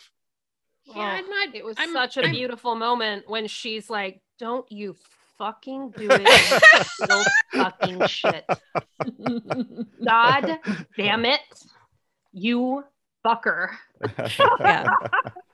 Yeah, 0.85 1.03
I'm 1.03 1.29
not- 1.29 1.55
It 1.55 1.65
was 1.65 1.77
I'm- 1.79 1.93
such 1.93 2.17
a 2.19 2.23
I'm- 2.23 2.33
beautiful 2.33 2.75
moment 2.75 3.29
when 3.29 3.47
she's 3.47 3.89
like, 3.89 4.21
"Don't 4.39 4.71
you 4.71 4.97
fucking 5.39 5.93
do 5.97 6.09
it, 6.11 6.63
little 7.01 7.25
fucking 7.55 8.07
shit. 8.07 8.45
God 10.05 10.59
damn 10.97 11.25
it, 11.25 11.41
you 12.33 12.85
fucker. 13.27 13.71
Yeah. 14.61 14.87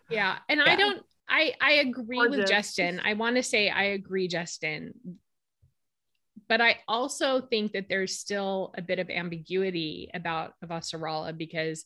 yeah 0.08 0.36
and 0.48 0.60
Yeah. 0.64 0.72
i 0.72 0.76
don't 0.76 1.02
i 1.28 1.52
i 1.60 1.72
agree 1.72 2.28
with 2.28 2.46
justin 2.46 3.00
i 3.04 3.14
want 3.14 3.36
to 3.36 3.42
say 3.42 3.68
i 3.68 3.84
agree 3.84 4.28
justin 4.28 4.94
but 6.48 6.60
i 6.60 6.76
also 6.86 7.40
think 7.40 7.72
that 7.72 7.88
there's 7.88 8.18
still 8.18 8.72
a 8.76 8.82
bit 8.82 8.98
of 9.00 9.10
ambiguity 9.10 10.10
about 10.14 10.52
avasarala 10.64 11.36
because 11.36 11.84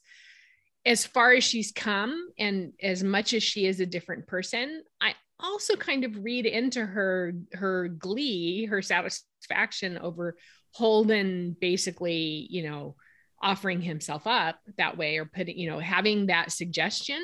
as 0.85 1.07
far 1.07 1.33
as 1.33 1.45
she's 1.45 1.72
come 1.72 2.28
and 2.39 2.72
as 2.83 3.03
much 3.03 3.33
as 3.33 3.43
she 3.43 3.66
is 3.66 3.81
a 3.81 3.87
different 3.87 4.26
person 4.26 4.83
i 5.01 5.14
also 5.39 5.76
kind 5.76 6.05
of 6.05 6.22
read 6.22 6.45
into 6.45 6.85
her 6.85 7.33
her 7.55 7.89
glee 7.89 8.66
her 8.66 8.83
satisfaction 8.83 9.97
over 9.97 10.37
holden 10.74 11.57
basically 11.59 12.47
you 12.51 12.62
know 12.68 12.95
offering 13.43 13.80
himself 13.80 14.26
up 14.26 14.59
that 14.76 14.97
way 14.97 15.16
or 15.16 15.24
putting 15.24 15.59
you 15.59 15.68
know 15.68 15.78
having 15.78 16.26
that 16.26 16.53
suggestion 16.53 17.20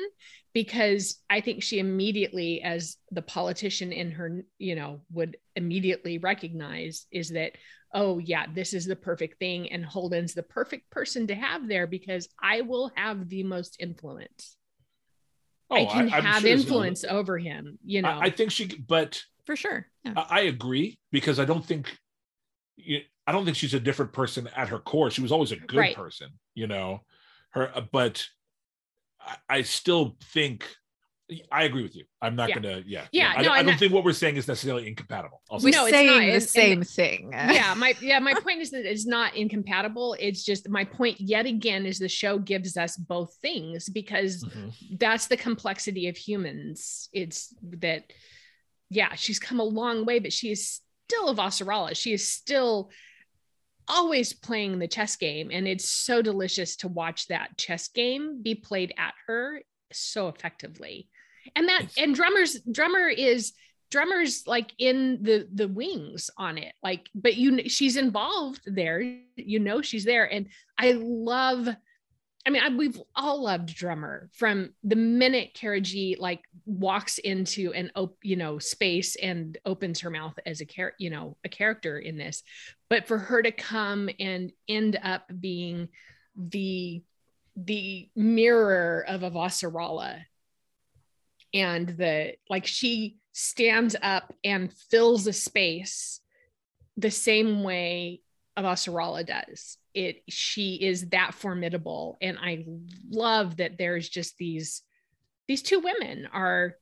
because 0.53 1.21
i 1.29 1.39
think 1.41 1.61
she 1.61 1.79
immediately 1.79 2.61
as 2.61 2.97
the 3.11 3.21
politician 3.21 3.91
in 3.91 4.11
her 4.11 4.43
you 4.57 4.75
know 4.75 5.01
would 5.11 5.37
immediately 5.55 6.17
recognize 6.17 7.05
is 7.11 7.29
that 7.29 7.51
oh 7.93 8.17
yeah 8.17 8.45
this 8.53 8.73
is 8.73 8.85
the 8.85 8.95
perfect 8.95 9.37
thing 9.39 9.71
and 9.71 9.85
holden's 9.85 10.33
the 10.33 10.43
perfect 10.43 10.89
person 10.89 11.27
to 11.27 11.35
have 11.35 11.67
there 11.67 11.85
because 11.87 12.27
i 12.41 12.61
will 12.61 12.91
have 12.95 13.29
the 13.29 13.43
most 13.43 13.77
influence 13.79 14.57
i 15.69 15.81
Oh, 15.81 15.85
can 15.85 16.13
I'm 16.13 16.23
have 16.23 16.41
sure 16.41 16.51
influence 16.51 17.03
over 17.03 17.37
him 17.37 17.77
you 17.85 18.01
know 18.01 18.09
I, 18.09 18.25
I 18.25 18.29
think 18.31 18.51
she, 18.51 18.65
but 18.65 19.21
For 19.45 19.55
sure. 19.55 19.87
Yeah. 20.03 20.13
I, 20.15 20.39
I 20.39 20.39
agree 20.41 20.97
because 21.11 21.39
I 21.39 21.45
don't 21.45 21.65
think, 21.65 21.95
I 22.79 23.31
don't 23.31 23.43
think 23.45 23.57
she's 23.57 23.73
a 23.73 23.79
different 23.79 24.13
person 24.13 24.47
at 24.55 24.69
her 24.69 24.79
core. 24.79 25.11
She 25.11 25.21
was 25.21 25.31
always 25.31 25.51
a 25.51 25.57
good 25.57 25.77
Right. 25.77 25.95
person, 25.95 26.29
you 26.55 26.67
know. 26.67 27.01
Her, 27.51 27.75
uh, 27.75 27.81
but 27.91 28.25
I, 29.19 29.35
I 29.49 29.61
still 29.63 30.17
think 30.33 30.65
I 31.51 31.65
agree 31.65 31.83
with 31.83 31.93
you. 31.93 32.05
I'm 32.21 32.37
not 32.37 32.47
Yeah. 32.47 32.55
gonna, 32.55 32.83
yeah, 32.87 33.05
Yeah, 33.11 33.33
I, 33.35 33.37
no, 33.39 33.43
don't- 33.49 33.51
I 33.57 33.63
don't 33.63 33.73
I- 33.73 33.77
think 33.77 33.91
what 33.91 34.05
we're 34.05 34.13
saying 34.13 34.37
is 34.37 34.47
necessarily 34.47 34.87
incompatible. 34.87 35.41
I'll 35.51 35.59
We're 35.59 35.71
No, 35.71 35.83
that. 35.83 35.89
it's 35.89 35.91
not. 35.91 35.99
saying 35.99 36.19
And- 36.21 36.29
the 36.29 36.33
and- 36.35 36.43
same 36.43 36.83
thing. 36.83 37.31
yeah 37.33 37.73
my 37.77 37.95
yeah 38.01 38.19
my 38.19 38.33
point 38.35 38.61
is 38.61 38.71
that 38.71 38.89
it's 38.89 39.05
not 39.05 39.35
incompatible 39.35 40.15
it's 40.21 40.45
just 40.45 40.69
my 40.69 40.85
point 40.85 41.19
yet 41.19 41.45
again 41.45 41.85
is 41.85 41.99
the 41.99 42.07
show 42.07 42.39
gives 42.39 42.77
us 42.77 42.95
both 42.95 43.35
things 43.41 43.89
because 43.89 44.41
Mhm. 44.45 44.71
that's 44.99 45.27
the 45.27 45.35
complexity 45.35 46.07
of 46.07 46.15
humans 46.15 47.09
it's 47.11 47.53
that 47.61 48.13
yeah 48.89 49.13
she's 49.15 49.37
come 49.39 49.59
a 49.59 49.65
long 49.65 50.05
way 50.05 50.19
but 50.19 50.31
she 50.31 50.51
is 50.51 50.79
still 51.07 51.33
Avasarala. 51.33 51.95
she 51.95 52.13
is 52.13 52.27
still 52.27 52.89
always 53.87 54.33
playing 54.33 54.79
the 54.79 54.87
chess 54.87 55.15
game 55.15 55.49
and 55.51 55.67
it's 55.67 55.89
so 55.89 56.21
delicious 56.21 56.75
to 56.75 56.89
watch 56.89 57.27
that 57.27 57.57
chess 57.57 57.87
game 57.87 58.41
be 58.43 58.53
played 58.53 58.93
at 58.97 59.13
her 59.27 59.61
so 59.93 60.27
effectively. 60.27 61.07
And 61.55 61.69
that 61.69 61.87
and 61.97 62.13
drummers 62.13 62.59
drummer 62.69 63.07
is 63.07 63.53
drummer's 63.89 64.45
like 64.45 64.73
in 64.77 65.19
the 65.21 65.47
the 65.53 65.69
wings 65.69 66.29
on 66.37 66.57
it 66.57 66.73
like 66.83 67.07
but 67.15 67.37
you 67.37 67.69
she's 67.69 67.95
involved 67.95 68.61
there. 68.65 68.99
You 69.37 69.59
know 69.59 69.81
she's 69.81 70.03
there. 70.03 70.31
And 70.31 70.47
i 70.77 70.91
love 70.91 71.69
i 72.47 72.49
mean 72.49 72.63
I, 72.63 72.69
we've 72.69 72.99
all 73.15 73.43
loved 73.43 73.75
drummer 73.75 74.29
from 74.33 74.71
the 74.83 74.95
minute 74.95 75.53
Cara 75.53 75.81
Gee 75.81 76.15
like 76.19 76.41
walks 76.65 77.17
into 77.17 77.73
an 77.73 77.91
op- 77.95 78.17
you 78.23 78.37
know 78.37 78.57
space 78.57 79.15
and 79.17 79.57
opens 79.65 79.99
her 79.99 80.09
mouth 80.09 80.37
as 80.45 80.61
a 80.61 80.65
char- 80.65 80.93
you 80.97 81.09
know 81.09 81.37
a 81.43 81.49
character 81.49 81.99
in 81.99 82.17
this 82.17 82.43
but 82.89 83.07
for 83.07 83.17
her 83.17 83.41
to 83.41 83.51
come 83.51 84.09
and 84.19 84.51
end 84.67 84.97
up 85.03 85.29
being 85.39 85.89
the 86.35 87.03
the 87.55 88.09
mirror 88.15 89.03
of 89.07 89.21
Avasarala 89.21 90.21
and 91.53 91.89
the 91.89 92.33
like 92.49 92.65
she 92.65 93.17
stands 93.33 93.95
up 94.01 94.33
and 94.43 94.73
fills 94.73 95.27
a 95.27 95.33
space 95.33 96.21
the 96.97 97.11
same 97.11 97.63
way 97.63 98.21
Avasarala 98.57 99.25
does. 99.25 99.77
It 100.05 100.21
she 100.29 100.75
is 100.75 101.09
that 101.09 101.33
formidable 101.33 102.17
and 102.21 102.37
I 102.39 102.65
love 103.09 103.57
that 103.57 103.77
there's 103.79 104.07
just 104.07 104.37
these 104.37 104.83
these 105.47 105.63
two 105.63 105.79
women 105.79 106.27
are 106.31 106.75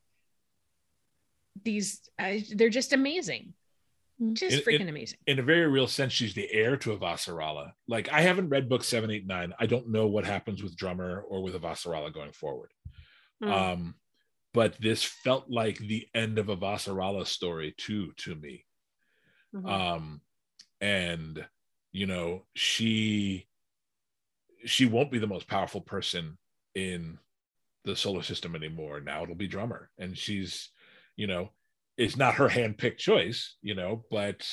these 1.64 2.02
uh, 2.20 2.34
they're 2.54 2.70
just 2.70 2.92
amazing. 2.94 3.54
Just 4.34 4.58
It- 4.58 4.60
it- 4.60 4.66
freaking 4.66 4.90
amazing. 4.90 5.20
in 5.28 5.40
a 5.40 5.44
very 5.44 5.68
real 5.68 5.88
sense, 5.88 6.12
she's 6.14 6.34
the 6.34 6.52
heir 6.52 6.76
to 6.78 6.92
a 6.94 6.98
Avasarala. 6.98 7.72
Like 7.88 8.10
I 8.10 8.22
haven't 8.22 8.50
read 8.50 8.68
book 8.70 8.84
seven, 8.84 9.10
eight, 9.12 9.26
nine. 9.26 9.54
I 9.60 9.66
don't 9.66 9.90
know 9.90 10.08
what 10.08 10.26
happens 10.26 10.62
with 10.62 10.76
Drummer 10.76 11.22
or 11.22 11.42
with 11.42 11.56
a 11.56 11.60
Avasarala 11.60 12.14
going 12.14 12.32
forward. 12.34 12.72
Mm. 13.44 13.52
Um, 13.52 13.96
but 14.54 14.76
this 14.82 15.04
felt 15.04 15.50
like 15.50 15.78
the 15.78 16.08
end 16.14 16.38
of 16.38 16.50
a 16.50 16.56
Avasarala's 16.58 17.30
story 17.30 17.74
too 17.78 18.12
to 18.18 18.36
me. 18.36 18.66
Mhm. 19.54 19.70
Um, 19.70 20.22
and 20.82 21.46
you 21.96 22.06
know, 22.06 22.44
she 22.56 23.48
she 24.66 24.86
won't 24.86 25.14
be 25.14 25.18
the 25.18 25.28
most 25.28 25.48
powerful 25.48 25.80
person 25.80 26.38
in 26.76 27.18
the 27.86 27.96
solar 27.96 28.22
system 28.22 28.54
anymore. 28.54 29.00
Now 29.00 29.24
it'll 29.24 29.34
be 29.34 29.48
Drummer, 29.48 29.90
and 29.98 30.18
she's, 30.18 30.72
you 31.16 31.26
know, 31.26 31.52
it's 31.98 32.18
not 32.18 32.34
her 32.34 32.50
hand-picked 32.50 33.00
choice, 33.00 33.56
you 33.62 33.76
know, 33.76 34.04
but 34.12 34.46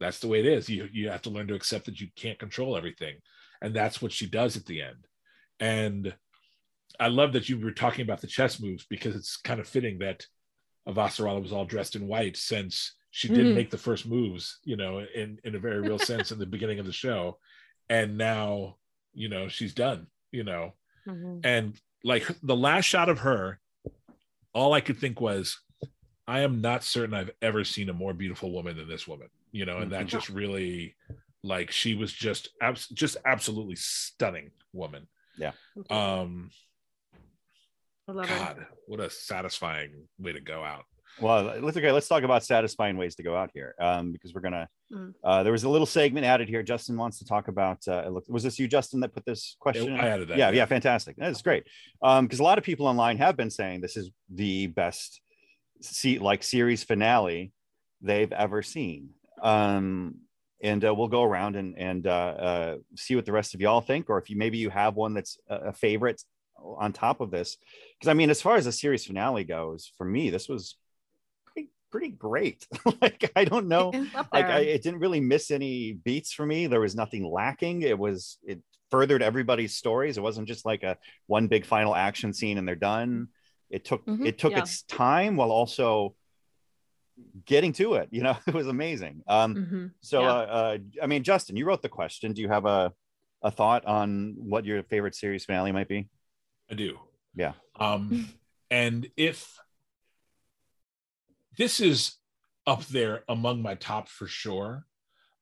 that's 0.00 0.20
the 0.20 0.28
way 0.28 0.40
it 0.40 0.46
is. 0.46 0.70
You 0.70 0.88
you 0.90 1.10
have 1.10 1.20
to 1.22 1.30
learn 1.30 1.46
to 1.48 1.54
accept 1.54 1.84
that 1.84 2.00
you 2.00 2.08
can't 2.16 2.38
control 2.38 2.74
everything, 2.74 3.16
and 3.60 3.76
that's 3.76 4.00
what 4.00 4.12
she 4.12 4.26
does 4.26 4.56
at 4.56 4.64
the 4.64 4.80
end. 4.80 5.06
And 5.60 6.14
I 6.98 7.08
love 7.08 7.34
that 7.34 7.50
you 7.50 7.60
were 7.60 7.72
talking 7.72 8.02
about 8.02 8.22
the 8.22 8.26
chess 8.26 8.58
moves 8.58 8.86
because 8.88 9.14
it's 9.14 9.36
kind 9.36 9.60
of 9.60 9.68
fitting 9.68 9.98
that 9.98 10.24
Avasarala 10.88 11.42
was 11.42 11.52
all 11.52 11.66
dressed 11.66 11.96
in 11.96 12.08
white 12.08 12.38
since 12.38 12.94
she 13.14 13.28
did 13.28 13.46
Mhm. 13.46 13.54
make 13.54 13.70
the 13.70 13.78
first 13.78 14.06
moves, 14.06 14.58
you 14.64 14.74
know, 14.76 14.98
in 15.00 15.38
in 15.44 15.54
a 15.54 15.58
very 15.60 15.80
real 15.80 15.98
sense 16.10 16.32
in 16.32 16.38
the 16.38 16.46
beginning 16.46 16.78
of 16.80 16.86
the 16.86 16.92
show, 16.92 17.38
and 17.88 18.16
now 18.18 18.78
you 19.12 19.28
know 19.28 19.48
she's 19.48 19.74
done, 19.74 20.06
you 20.32 20.42
know, 20.42 20.74
Mhm. 21.06 21.40
and 21.44 21.80
like 22.02 22.26
the 22.42 22.56
last 22.56 22.86
shot 22.86 23.08
of 23.08 23.20
her, 23.20 23.60
all 24.54 24.72
I 24.72 24.80
could 24.80 24.98
think 24.98 25.20
was, 25.20 25.60
I 26.26 26.40
am 26.40 26.60
not 26.60 26.82
certain 26.84 27.14
I've 27.14 27.30
ever 27.42 27.64
seen 27.64 27.88
a 27.90 27.92
more 27.92 28.14
beautiful 28.14 28.50
woman 28.50 28.76
than 28.76 28.88
this 28.88 29.06
woman, 29.06 29.28
you 29.52 29.64
know, 29.66 29.78
and 29.78 29.92
that 29.92 30.06
Mhm. 30.06 30.08
just 30.08 30.28
really, 30.30 30.96
like, 31.42 31.70
she 31.70 31.94
was 31.94 32.12
just 32.12 32.48
abs- 32.60 32.88
just 32.88 33.16
absolutely 33.24 33.76
stunning 33.76 34.50
woman. 34.72 35.06
Yeah. 35.36 35.52
Um, 35.90 36.50
I 38.08 38.12
love 38.12 38.24
it. 38.24 38.28
God, 38.28 38.66
what 38.86 39.00
a 39.00 39.10
satisfying 39.10 40.08
way 40.18 40.32
to 40.32 40.40
go 40.40 40.64
out. 40.64 40.86
Well, 41.20 41.60
let's 41.60 41.76
okay. 41.76 41.92
Let's 41.92 42.08
talk 42.08 42.22
about 42.22 42.44
satisfying 42.44 42.96
ways 42.96 43.14
to 43.16 43.22
go 43.22 43.36
out 43.36 43.50
here, 43.52 43.74
um, 43.80 44.12
because 44.12 44.34
we're 44.34 44.40
gonna. 44.40 44.68
Mm. 44.92 45.14
Uh, 45.22 45.42
there 45.42 45.52
was 45.52 45.64
a 45.64 45.68
little 45.68 45.86
segment 45.86 46.24
added 46.24 46.48
here. 46.48 46.62
Justin 46.62 46.96
wants 46.96 47.18
to 47.18 47.26
talk 47.26 47.48
about. 47.48 47.86
Uh, 47.86 48.08
look, 48.08 48.24
was 48.28 48.42
this 48.42 48.58
you, 48.58 48.66
Justin, 48.66 49.00
that 49.00 49.12
put 49.12 49.24
this 49.24 49.56
question? 49.60 49.92
in? 49.92 50.00
I 50.00 50.08
added 50.08 50.28
that. 50.28 50.38
yeah, 50.38 50.50
yeah, 50.50 50.64
fantastic. 50.64 51.16
That's 51.16 51.42
great. 51.42 51.64
Um, 52.02 52.26
because 52.26 52.40
a 52.40 52.42
lot 52.42 52.58
of 52.58 52.64
people 52.64 52.86
online 52.86 53.18
have 53.18 53.36
been 53.36 53.50
saying 53.50 53.80
this 53.80 53.96
is 53.96 54.10
the 54.32 54.68
best 54.68 55.20
see 55.80 56.18
like 56.18 56.42
series 56.42 56.84
finale 56.84 57.52
they've 58.00 58.32
ever 58.32 58.62
seen. 58.62 59.10
Um, 59.42 60.16
and 60.62 60.84
uh, 60.84 60.94
we'll 60.94 61.08
go 61.08 61.22
around 61.22 61.56
and 61.56 61.76
and 61.76 62.06
uh, 62.06 62.10
uh, 62.10 62.76
see 62.96 63.16
what 63.16 63.26
the 63.26 63.32
rest 63.32 63.54
of 63.54 63.60
y'all 63.60 63.80
think, 63.80 64.08
or 64.08 64.18
if 64.18 64.30
you 64.30 64.36
maybe 64.36 64.58
you 64.58 64.70
have 64.70 64.94
one 64.94 65.14
that's 65.14 65.38
a, 65.48 65.56
a 65.56 65.72
favorite 65.72 66.22
on 66.56 66.92
top 66.92 67.20
of 67.20 67.30
this. 67.30 67.56
Because 67.98 68.10
I 68.10 68.14
mean, 68.14 68.30
as 68.30 68.40
far 68.40 68.56
as 68.56 68.64
the 68.64 68.72
series 68.72 69.04
finale 69.04 69.44
goes, 69.44 69.90
for 69.98 70.04
me, 70.04 70.30
this 70.30 70.48
was 70.48 70.76
pretty, 71.92 72.08
pretty 72.08 72.16
great. 72.16 72.66
like 73.00 73.30
I 73.36 73.44
don't 73.44 73.68
know 73.68 73.92
like. 74.32 74.46
I, 74.46 74.58
it 74.60 74.82
didn't 74.82 75.00
really 75.00 75.20
miss 75.20 75.50
any 75.52 75.92
beats 75.92 76.32
for 76.32 76.44
me 76.44 76.66
there 76.66 76.80
was 76.80 76.96
nothing 76.96 77.24
lacking 77.30 77.82
it 77.82 77.96
was 77.98 78.38
it 78.42 78.60
furthered 78.90 79.22
everybody's 79.22 79.76
stories 79.76 80.18
it 80.18 80.22
wasn't 80.22 80.48
just 80.48 80.66
like 80.66 80.82
a 80.82 80.96
one 81.26 81.46
big 81.46 81.64
final 81.64 81.94
action 81.94 82.32
scene 82.34 82.58
and 82.58 82.66
they're 82.66 82.74
done 82.74 83.28
it 83.70 83.84
took 83.84 84.04
Mhm. 84.06 84.26
it 84.26 84.38
took 84.38 84.52
Yeah. 84.52 84.58
its 84.58 84.82
time 84.82 85.36
while 85.36 85.52
also 85.52 86.14
getting 87.44 87.72
to 87.74 87.94
it 87.94 88.08
you 88.16 88.22
know 88.22 88.36
it 88.46 88.54
was 88.54 88.66
amazing 88.66 89.22
um 89.28 89.54
Mhm. 89.54 89.90
so 90.00 90.22
Yeah. 90.22 90.28
uh, 90.32 90.32
uh 90.34 90.78
i 91.02 91.06
mean 91.06 91.22
justin 91.22 91.56
you 91.56 91.64
wrote 91.64 91.82
the 91.82 91.88
question 91.88 92.32
do 92.32 92.42
you 92.42 92.48
have 92.48 92.66
a 92.66 92.92
a 93.42 93.50
thought 93.50 93.84
on 93.86 94.34
what 94.38 94.64
your 94.64 94.82
favorite 94.84 95.14
series 95.14 95.44
finale 95.44 95.72
might 95.72 95.88
be 95.88 96.08
I 96.70 96.74
do. 96.74 96.98
Yeah. 97.34 97.52
Um, 97.78 98.28
and 98.70 99.10
if 99.16 99.58
this 101.58 101.80
is 101.80 102.16
up 102.66 102.84
there 102.86 103.24
among 103.28 103.62
my 103.62 103.74
top 103.74 104.08
for 104.08 104.26
sure. 104.26 104.86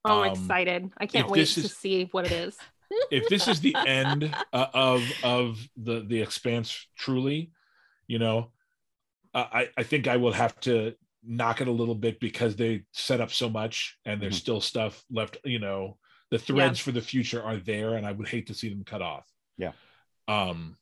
oh, 0.05 0.23
I'm 0.23 0.31
um, 0.31 0.33
excited. 0.33 0.91
I 0.99 1.07
can't 1.07 1.29
wait 1.29 1.41
this 1.41 1.55
to 1.55 1.69
see 1.69 2.09
what 2.13 2.25
it 2.27 2.33
is. 2.33 2.57
if 3.11 3.29
this 3.29 3.47
is 3.47 3.61
the 3.61 3.77
end 3.87 4.35
uh, 4.53 4.67
of 4.75 5.13
of 5.23 5.59
the 5.77 6.01
the 6.01 6.21
expanse 6.21 6.89
truly 6.97 7.51
you 8.09 8.19
know 8.19 8.51
uh, 9.35 9.47
i 9.53 9.69
i 9.77 9.83
think 9.85 10.09
i 10.09 10.17
will 10.17 10.33
have 10.33 10.59
to 10.61 10.93
knock 11.23 11.61
it 11.61 11.69
a 11.69 11.73
little 11.73 11.95
bit 11.95 12.19
because 12.19 12.57
they 12.57 12.85
set 12.93 13.21
up 13.21 13.31
so 13.31 13.49
much 13.49 13.97
and 14.05 14.21
there's 14.21 14.37
Mhm. 14.37 14.41
still 14.41 14.61
stuff 14.61 15.05
left 15.11 15.37
you 15.45 15.59
know 15.59 15.99
the 16.31 16.39
threads 16.39 16.81
for 16.81 16.93
the 16.93 17.01
future 17.01 17.43
are 17.43 17.57
there 17.57 17.95
and 17.95 18.05
i 18.07 18.13
would 18.13 18.29
hate 18.29 18.47
to 18.49 18.55
see 18.55 18.69
them 18.69 18.83
cut 18.85 19.03
off 19.03 19.27
Yeah. 19.57 19.73
um 20.27 20.77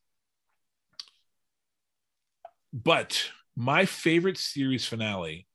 but 2.72 3.31
my 3.59 3.85
favorite 3.85 4.39
series 4.39 4.87
finale 4.87 5.47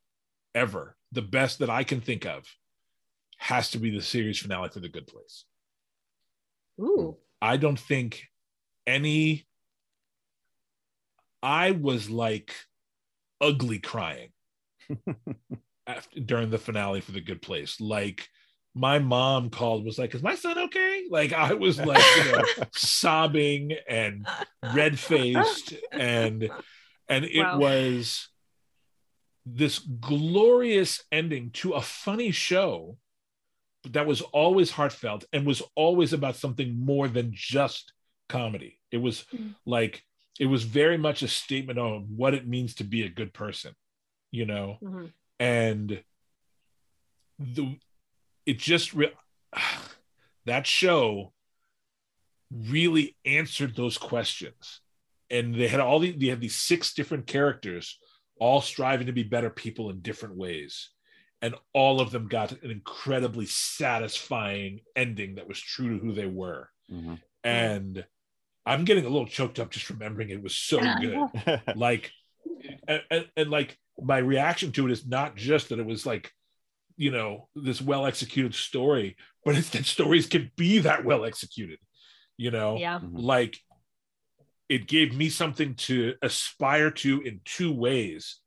ever 0.54 0.95
the 1.12 1.22
best 1.22 1.60
that 1.60 1.70
i 1.70 1.84
can 1.84 2.01
think 2.01 2.26
of 2.26 2.45
has 3.38 3.72
to 3.72 3.80
be 3.80 3.89
the 3.89 4.01
series 4.01 4.38
finale 4.38 4.70
for 4.70 4.80
the 4.80 4.89
good 4.89 5.08
place 5.08 5.45
Ooh. 6.80 7.18
I 7.41 7.58
don't 7.58 7.80
think 7.80 8.24
any. 8.88 9.45
I 11.41 11.72
was 11.72 12.10
like 12.10 12.56
ugly 13.41 13.80
crying 13.80 14.30
after, 15.88 16.20
during 16.22 16.49
the 16.49 16.58
finale 16.58 17.01
for 17.01 17.12
the 17.12 17.22
good 17.22 17.41
place. 17.41 17.82
Like 17.82 18.30
my 18.74 18.99
mom 18.99 19.49
called, 19.49 19.86
was 19.86 19.99
like, 19.99 20.16
"Is 20.16 20.24
my 20.24 20.36
son 20.36 20.58
okay?" 20.58 21.04
Like 21.10 21.34
I 21.34 21.54
was 21.54 21.78
like, 21.80 22.04
you 22.18 22.32
know, 22.32 22.43
sobbing 22.74 23.76
and 23.89 24.26
red 24.74 24.97
faced, 24.97 25.74
and 25.91 26.49
and 27.08 27.26
it 27.26 27.41
Wow. 27.43 27.58
was 27.60 28.30
this 29.45 29.80
glorious 29.80 31.04
ending 31.12 31.51
to 31.51 31.74
a 31.74 31.82
funny 31.82 32.32
show 32.32 32.97
that 33.89 34.08
was 34.08 34.22
always 34.22 34.72
heartfelt 34.72 35.26
and 35.34 35.45
was 35.45 35.62
always 35.76 36.14
about 36.14 36.38
something 36.38 36.80
more 36.80 37.10
than 37.10 37.32
just 37.34 37.91
comedy. 38.30 38.80
It 38.91 38.97
was 38.97 39.26
Mm. 39.34 39.56
like 39.66 40.06
it 40.39 40.45
was 40.47 40.64
very 40.64 40.97
much 40.97 41.22
a 41.22 41.28
statement 41.28 41.78
on 41.78 42.16
what 42.18 42.34
it 42.34 42.47
means 42.47 42.74
to 42.76 42.84
be 42.84 43.04
a 43.04 43.10
good 43.10 43.34
person, 43.34 43.76
you 44.32 44.45
know, 44.45 44.80
Mhm. 44.82 45.14
and 45.39 46.04
the 47.38 47.80
it 48.45 48.58
just 48.60 48.93
re- 48.93 49.14
that 50.45 50.66
show 50.66 51.34
really 52.51 53.16
answered 53.26 53.76
those 53.76 53.97
questions 53.97 54.82
and 55.34 55.53
they 55.55 55.67
had 55.67 55.79
all 55.81 55.99
the 55.99 56.11
they 56.11 56.27
had 56.27 56.39
these 56.39 56.55
six 56.55 56.93
different 56.93 57.27
characters 57.27 57.99
all 58.39 58.61
striving 58.61 59.07
to 59.07 59.13
be 59.13 59.23
better 59.23 59.49
people 59.49 59.89
in 59.89 59.99
different 60.01 60.36
ways 60.38 60.91
and 61.41 61.55
all 61.73 61.99
of 61.99 62.11
them 62.11 62.27
got 62.27 62.51
an 62.63 62.71
incredibly 62.71 63.45
satisfying 63.45 64.79
ending 64.95 65.36
that 65.36 65.47
was 65.47 65.59
true 65.59 65.89
to 65.99 66.05
who 66.05 66.13
they 66.13 66.25
were 66.25 66.69
Mhm. 66.91 67.19
and 67.43 68.05
i'm 68.65 68.86
getting 68.86 69.05
a 69.05 69.09
little 69.09 69.27
choked 69.27 69.59
up 69.59 69.71
just 69.71 69.89
remembering 69.89 70.29
it, 70.29 70.36
it 70.36 70.43
was 70.43 70.55
so 70.55 70.79
good 71.01 71.61
like 71.75 72.11
and, 72.88 73.01
and, 73.11 73.29
and 73.36 73.49
like 73.49 73.77
my 74.01 74.17
reaction 74.19 74.71
to 74.73 74.86
it 74.86 74.91
is 74.91 75.05
not 75.05 75.36
just 75.36 75.69
that 75.69 75.79
it 75.79 75.86
was 75.86 76.05
like 76.05 76.31
you 76.95 77.11
know 77.11 77.49
this 77.55 77.81
well 77.81 78.05
executed 78.05 78.53
story 78.55 79.15
but 79.43 79.57
it's 79.57 79.69
that 79.69 79.86
stories 79.86 80.27
can 80.27 80.51
be 80.55 80.79
that 80.79 81.03
well 81.05 81.25
executed 81.25 81.79
you 82.38 82.51
know 82.51 82.77
Yeah. 82.77 82.99
Mhm. 82.99 83.11
like 83.15 83.57
it 84.70 84.88
gave 84.88 85.16
me 85.16 85.30
something 85.30 85.76
to 85.76 86.16
aspire 86.22 86.89
to 86.91 87.22
in 87.22 87.41
two 87.45 87.74
ways 87.74 88.39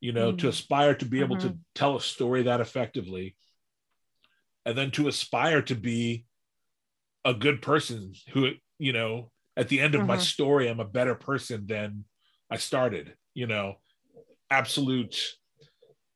you 0.00 0.12
know 0.12 0.32
to 0.32 0.46
Mhm. 0.46 0.50
aspire 0.50 0.94
to 0.94 1.04
be 1.04 1.20
able 1.20 1.36
to 1.36 1.50
Mhm. 1.50 1.58
tell 1.74 1.96
a 1.96 2.00
story 2.00 2.44
that 2.44 2.60
effectively 2.60 3.36
and 4.64 4.76
then 4.76 4.90
to 4.92 5.08
aspire 5.08 5.62
to 5.62 5.74
be 5.74 6.24
a 7.24 7.34
good 7.34 7.60
person 7.62 8.14
who 8.32 8.52
you 8.78 8.92
know 8.92 9.30
at 9.56 9.68
the 9.68 9.80
end 9.80 9.94
of 9.94 10.06
my 10.06 10.16
Mhm. 10.16 10.20
story 10.20 10.68
i'm 10.68 10.80
a 10.80 10.84
better 10.84 11.14
person 11.14 11.66
than 11.66 12.04
i 12.50 12.56
started 12.56 13.14
you 13.34 13.46
know 13.46 13.74
absolute 14.50 15.36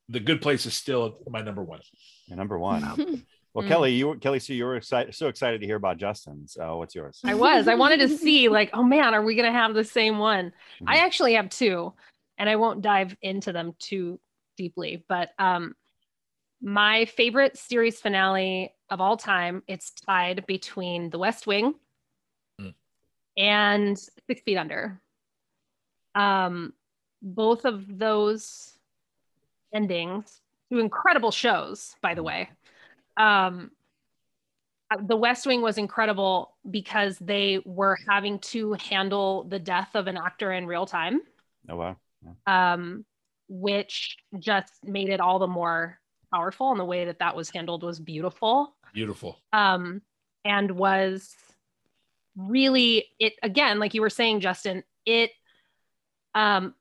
the 0.08 0.20
good 0.20 0.40
place 0.42 0.66
is 0.66 0.74
still 0.74 1.18
my 1.28 1.42
number 1.42 1.62
one 1.62 1.80
Your 2.26 2.36
number 2.36 2.58
one. 2.58 2.82
Well, 3.54 3.62
Mm. 3.64 3.68
Kelly, 3.68 3.92
you 3.92 4.08
were 4.08 4.16
Kelly, 4.16 4.40
so 4.40 4.52
you 4.52 4.64
were 4.64 4.74
excited, 4.74 5.14
so 5.14 5.28
excited 5.28 5.60
to 5.60 5.66
hear 5.66 5.76
about 5.76 5.96
Justin's. 5.96 6.54
So 6.54 6.76
what's 6.76 6.94
yours? 6.94 7.20
I 7.24 7.34
was. 7.34 7.68
I 7.68 7.76
wanted 7.76 8.00
to 8.00 8.08
see, 8.08 8.48
like, 8.48 8.70
oh 8.74 8.82
man, 8.82 9.14
are 9.14 9.22
we 9.22 9.36
going 9.36 9.50
to 9.50 9.56
have 9.56 9.74
the 9.74 9.84
same 9.84 10.18
one? 10.18 10.52
I 10.86 10.96
Mhm. 10.96 11.00
actually 11.00 11.34
have 11.34 11.48
two, 11.50 11.94
and 12.36 12.50
I 12.50 12.56
won't 12.56 12.82
dive 12.82 13.16
into 13.22 13.52
them 13.52 13.74
too 13.78 14.18
deeply. 14.56 15.04
But 15.08 15.30
um, 15.38 15.76
my 16.60 17.04
favorite 17.04 17.56
series 17.56 18.00
finale 18.00 18.74
of 18.90 19.00
all 19.00 19.16
time, 19.16 19.62
it's 19.68 19.92
tied 19.92 20.44
between 20.46 21.10
The 21.10 21.18
West 21.18 21.46
Wing 21.46 21.76
Mm. 22.60 22.74
and 23.36 23.96
Six 24.26 24.42
Feet 24.42 24.56
Under. 24.56 25.00
Um, 26.16 26.74
both 27.22 27.64
of 27.64 27.98
those 27.98 28.76
endings, 29.72 30.40
two 30.72 30.80
incredible 30.80 31.30
shows, 31.30 31.94
by 32.02 32.14
the 32.14 32.22
way. 32.24 32.50
Um, 33.16 33.70
uh, 34.90 34.98
the 35.06 35.16
West 35.16 35.46
Wing 35.46 35.62
was 35.62 35.78
incredible 35.78 36.56
because 36.70 37.18
they 37.18 37.60
were 37.64 37.98
having 38.08 38.38
to 38.40 38.74
handle 38.74 39.44
the 39.44 39.58
death 39.58 39.90
of 39.94 40.06
an 40.06 40.16
actor 40.16 40.52
in 40.52 40.66
real 40.66 40.86
time, 40.86 41.20
Oh 41.68 41.76
wow. 41.76 41.96
um, 42.46 43.04
which 43.48 44.16
just 44.38 44.72
made 44.84 45.08
it 45.08 45.20
all 45.20 45.38
the 45.38 45.46
more 45.46 45.98
powerful. 46.32 46.70
And 46.70 46.78
the 46.80 46.84
way 46.84 47.06
that 47.06 47.20
that 47.20 47.34
was 47.36 47.50
handled 47.50 47.82
was 47.82 47.98
beautiful 48.00 48.74
beautiful 48.92 49.40
um, 49.52 50.02
and 50.44 50.70
was 50.70 51.34
really 52.36 53.06
it 53.18 53.34
again, 53.42 53.78
like 53.78 53.94
you 53.94 54.00
were 54.00 54.10
saying, 54.10 54.40
Justin. 54.40 54.84
It 55.06 55.30
um, 56.34 56.74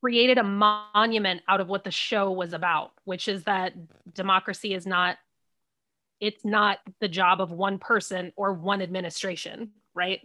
created 0.00 0.38
a 0.38 0.42
monument 0.42 1.42
out 1.48 1.60
of 1.60 1.68
what 1.68 1.84
the 1.84 1.90
show 1.90 2.30
was 2.30 2.52
about, 2.52 2.92
which 3.04 3.28
is 3.28 3.44
that 3.44 3.74
democracy 4.14 4.74
is 4.74 4.86
not 4.86 5.18
it's 6.20 6.44
not 6.44 6.78
the 7.00 7.08
job 7.08 7.40
of 7.40 7.50
one 7.50 7.78
person 7.78 8.32
or 8.36 8.52
one 8.52 8.82
administration, 8.82 9.70
right? 9.94 10.20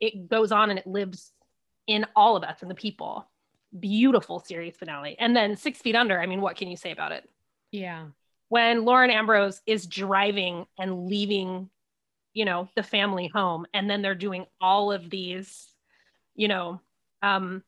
It 0.00 0.28
goes 0.28 0.52
on 0.52 0.70
and 0.70 0.78
it 0.78 0.86
lives 0.86 1.32
in 1.86 2.06
all 2.14 2.36
of 2.36 2.44
us 2.44 2.62
and 2.62 2.70
the 2.70 2.74
people. 2.74 3.28
Beautiful 3.78 4.40
series 4.40 4.76
finale. 4.76 5.16
And 5.18 5.36
then 5.36 5.56
Six 5.56 5.80
Feet 5.80 5.96
Under, 5.96 6.20
I 6.20 6.26
mean, 6.26 6.40
what 6.40 6.56
can 6.56 6.68
you 6.68 6.76
say 6.76 6.92
about 6.92 7.12
it? 7.12 7.28
Yeah. 7.72 8.06
when 8.48 8.84
Lauren 8.84 9.10
Ambrose 9.10 9.60
is 9.66 9.86
driving 9.86 10.66
and 10.78 11.08
leaving, 11.08 11.68
you 12.32 12.44
know, 12.44 12.68
the 12.76 12.82
family 12.82 13.28
home, 13.28 13.66
and 13.74 13.90
then 13.90 14.02
they're 14.02 14.14
doing 14.14 14.46
all 14.60 14.92
of 14.92 15.10
these, 15.10 15.66
you 16.34 16.48
know, 16.48 16.80
um, 17.22 17.62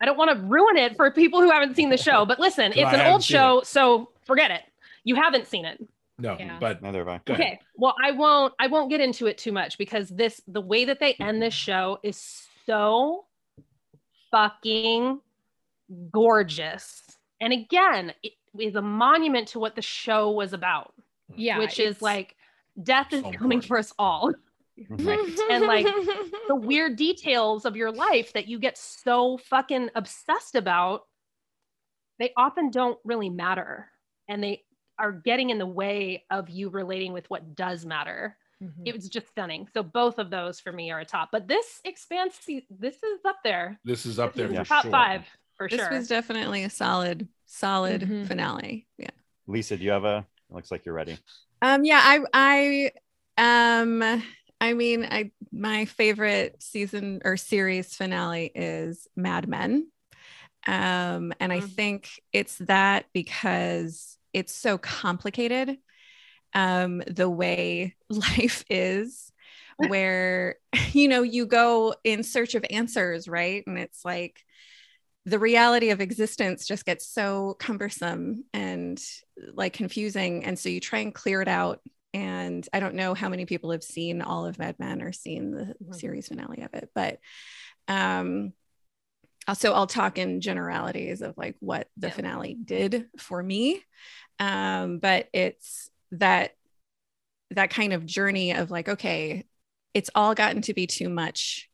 I 0.00 0.06
don't 0.06 0.16
want 0.16 0.30
to 0.30 0.44
ruin 0.46 0.76
it 0.76 0.96
for 0.96 1.10
people 1.10 1.40
who 1.40 1.50
haven't 1.50 1.74
seen 1.76 1.90
the 1.90 1.96
show, 1.98 2.24
but 2.24 2.38
listen, 2.38 2.72
it's 2.72 2.92
an 2.92 3.00
old 3.00 3.22
seen 3.22 3.36
show, 3.36 3.62
so 3.64 4.10
forget 4.24 4.50
it. 4.50 4.62
You 5.04 5.16
haven't 5.16 5.46
seen 5.46 5.64
it. 5.64 5.84
No 6.20 6.36
Yeah. 6.38 6.58
but 6.60 6.82
Neither 6.82 6.98
have 7.00 7.08
I. 7.08 7.20
Go 7.24 7.34
ahead. 7.34 7.46
Okay. 7.46 7.60
Well, 7.76 7.94
I 8.02 8.12
won't 8.12 8.54
I 8.58 8.66
won't 8.68 8.90
get 8.90 9.00
into 9.00 9.26
it 9.26 9.38
too 9.38 9.52
much 9.52 9.78
because 9.78 10.08
this 10.08 10.40
the 10.46 10.60
way 10.60 10.84
that 10.84 11.00
they 11.00 11.14
end 11.14 11.40
this 11.42 11.54
show 11.54 11.98
is 12.02 12.46
so 12.66 13.26
fucking 14.30 15.20
gorgeous. 16.12 17.02
And 17.40 17.52
again, 17.52 18.12
it 18.22 18.32
is 18.58 18.74
a 18.76 18.82
monument 18.82 19.48
to 19.48 19.58
what 19.58 19.74
the 19.76 19.82
show 19.82 20.30
was 20.30 20.52
about, 20.52 20.92
Yeah. 21.36 21.58
which 21.58 21.78
is 21.80 22.00
like 22.02 22.36
death 22.82 23.12
is 23.12 23.20
So 23.22 23.32
coming 23.32 23.58
important. 23.58 23.64
for 23.66 23.78
us 23.78 23.92
all. 23.98 24.32
And, 24.88 25.66
like, 25.66 25.84
The 26.48 26.54
weird 26.56 26.96
details 26.96 27.66
of 27.66 27.76
your 27.76 27.92
life 27.92 28.32
that 28.32 28.48
you 28.48 28.58
get 28.58 28.78
so 28.78 29.36
fucking 29.36 29.90
obsessed 29.94 30.54
about, 30.54 31.02
they 32.18 32.32
often 32.34 32.70
don't 32.70 32.98
really 33.04 33.28
matter. 33.28 33.90
And 34.26 34.42
they 34.42 34.64
are 35.00 35.12
getting 35.12 35.50
in 35.50 35.58
the 35.58 35.66
way 35.66 36.24
of 36.30 36.48
you 36.50 36.68
relating 36.68 37.12
with 37.12 37.28
what 37.30 37.54
does 37.56 37.84
matter 37.86 38.36
Mhm. 38.62 38.86
it 38.86 38.94
was 38.94 39.08
just 39.08 39.26
stunning. 39.28 39.66
So 39.72 39.82
both 39.82 40.18
of 40.18 40.28
those 40.28 40.60
for 40.60 40.70
me 40.70 40.90
are 40.90 41.00
a 41.00 41.04
top. 41.06 41.30
But 41.32 41.48
this 41.48 41.80
expanse, 41.86 42.34
se- 42.38 42.66
this 42.68 42.96
is 43.02 43.24
up 43.24 43.38
there. 43.42 43.80
this 43.86 44.04
is 44.04 44.18
up 44.18 44.34
there 44.34 44.48
This 44.48 44.56
for 44.58 44.62
is 44.62 44.68
top 44.68 44.82
sure. 44.82 44.90
five 44.90 45.24
for 45.56 45.66
this 45.66 45.80
sure. 45.80 45.90
was 45.90 46.08
definitely 46.08 46.64
a 46.64 46.68
solid, 46.68 47.26
solid 47.46 48.02
Mhm. 48.02 48.26
finale. 48.26 48.86
Yeah. 48.98 49.08
Lisa, 49.46 49.78
do 49.78 49.84
you 49.84 49.90
have 49.92 50.04
a? 50.04 50.26
It 50.50 50.54
looks 50.54 50.70
like 50.70 50.84
you're 50.84 50.94
ready. 50.94 51.16
Um, 51.62 51.86
yeah, 51.86 52.00
I, 52.04 52.90
I, 53.38 53.80
um, 53.80 54.22
I 54.60 54.74
mean, 54.74 55.04
I 55.10 55.30
my 55.50 55.86
favorite 55.86 56.62
season 56.62 57.22
or 57.24 57.38
series 57.38 57.94
finale 57.96 58.50
is 58.54 59.08
Mad 59.16 59.48
Men, 59.48 59.90
um, 60.66 61.32
and 61.40 61.50
I 61.50 61.60
Mhm. 61.60 61.70
think 61.74 62.10
it's 62.34 62.58
that 62.58 63.06
because 63.14 64.18
it's 64.32 64.54
so 64.54 64.78
complicated, 64.78 65.78
um, 66.54 67.02
the 67.06 67.30
way 67.30 67.96
life 68.10 68.64
is, 68.70 69.32
where 69.76 70.56
you 70.92 71.08
know 71.08 71.22
you 71.22 71.46
go 71.46 71.94
in 72.04 72.22
search 72.24 72.54
of 72.54 72.64
answers, 72.70 73.28
right, 73.28 73.64
and 73.66 73.78
it's 73.78 74.04
like 74.04 74.40
the 75.26 75.38
reality 75.38 75.90
of 75.90 76.00
existence 76.00 76.66
just 76.66 76.86
gets 76.86 77.06
so 77.06 77.54
cumbersome 77.58 78.44
and 78.54 79.00
like 79.54 79.72
confusing. 79.74 80.44
And 80.44 80.58
so 80.58 80.68
you 80.68 80.80
try 80.80 81.00
and 81.00 81.14
clear 81.14 81.42
it 81.42 81.48
out. 81.48 81.80
And 82.12 82.68
i 82.72 82.80
don't 82.80 82.96
know 82.96 83.14
how 83.14 83.28
many 83.28 83.44
people 83.46 83.70
have 83.70 83.84
seen 83.84 84.20
all 84.20 84.44
of 84.44 84.58
mad 84.58 84.74
men 84.80 85.00
or 85.00 85.12
seen 85.12 85.52
the 85.52 85.74
Mhm. 85.80 85.92
series 85.94 86.26
finale 86.26 86.62
of 86.62 86.74
it 86.74 86.90
but 86.92 87.20
um 87.88 88.52
so 89.54 89.72
I'll 89.72 89.86
talk 89.86 90.18
in 90.18 90.40
generalities 90.40 91.22
of 91.22 91.36
like 91.38 91.56
what 91.60 91.88
the 91.96 92.08
Yeah. 92.08 92.12
finale 92.14 92.54
did 92.54 93.08
for 93.18 93.42
me. 93.42 93.82
Um, 94.38 94.98
but 94.98 95.28
it's 95.32 95.90
that 96.12 96.52
that 97.52 97.70
kind 97.70 97.92
of 97.92 98.06
journey 98.06 98.52
of 98.52 98.70
like, 98.70 98.88
okay, 98.88 99.44
it's 99.92 100.10
all 100.14 100.34
gotten 100.34 100.62
to 100.62 100.74
be 100.74 100.86
too 100.86 101.08
much. 101.08 101.68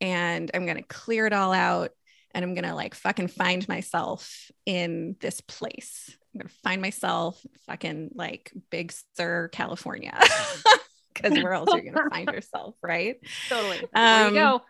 And 0.00 0.50
I'm 0.54 0.66
gonna 0.66 0.82
clear 0.82 1.26
it 1.26 1.32
all 1.32 1.52
out 1.52 1.90
and 2.34 2.44
I'm 2.44 2.54
gonna 2.54 2.74
like 2.74 2.94
fucking 2.94 3.28
find 3.28 3.66
myself 3.68 4.50
in 4.66 5.16
this 5.20 5.40
place. 5.40 6.16
I'm 6.34 6.40
gonna 6.40 6.50
find 6.62 6.80
myself 6.82 7.40
fucking 7.66 8.10
like 8.14 8.52
Big 8.70 8.92
Sur, 9.16 9.48
California. 9.48 10.18
Because 11.14 11.42
where 11.42 11.54
else 11.54 11.72
are 11.72 11.78
you 11.78 11.92
gonna 11.92 12.10
find 12.10 12.28
yourself, 12.34 12.74
right? 12.82 13.16
Totally. 13.48 13.78
There 13.94 14.20
you 14.20 14.26
Um, 14.28 14.34
go. 14.34 14.62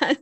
And, 0.00 0.18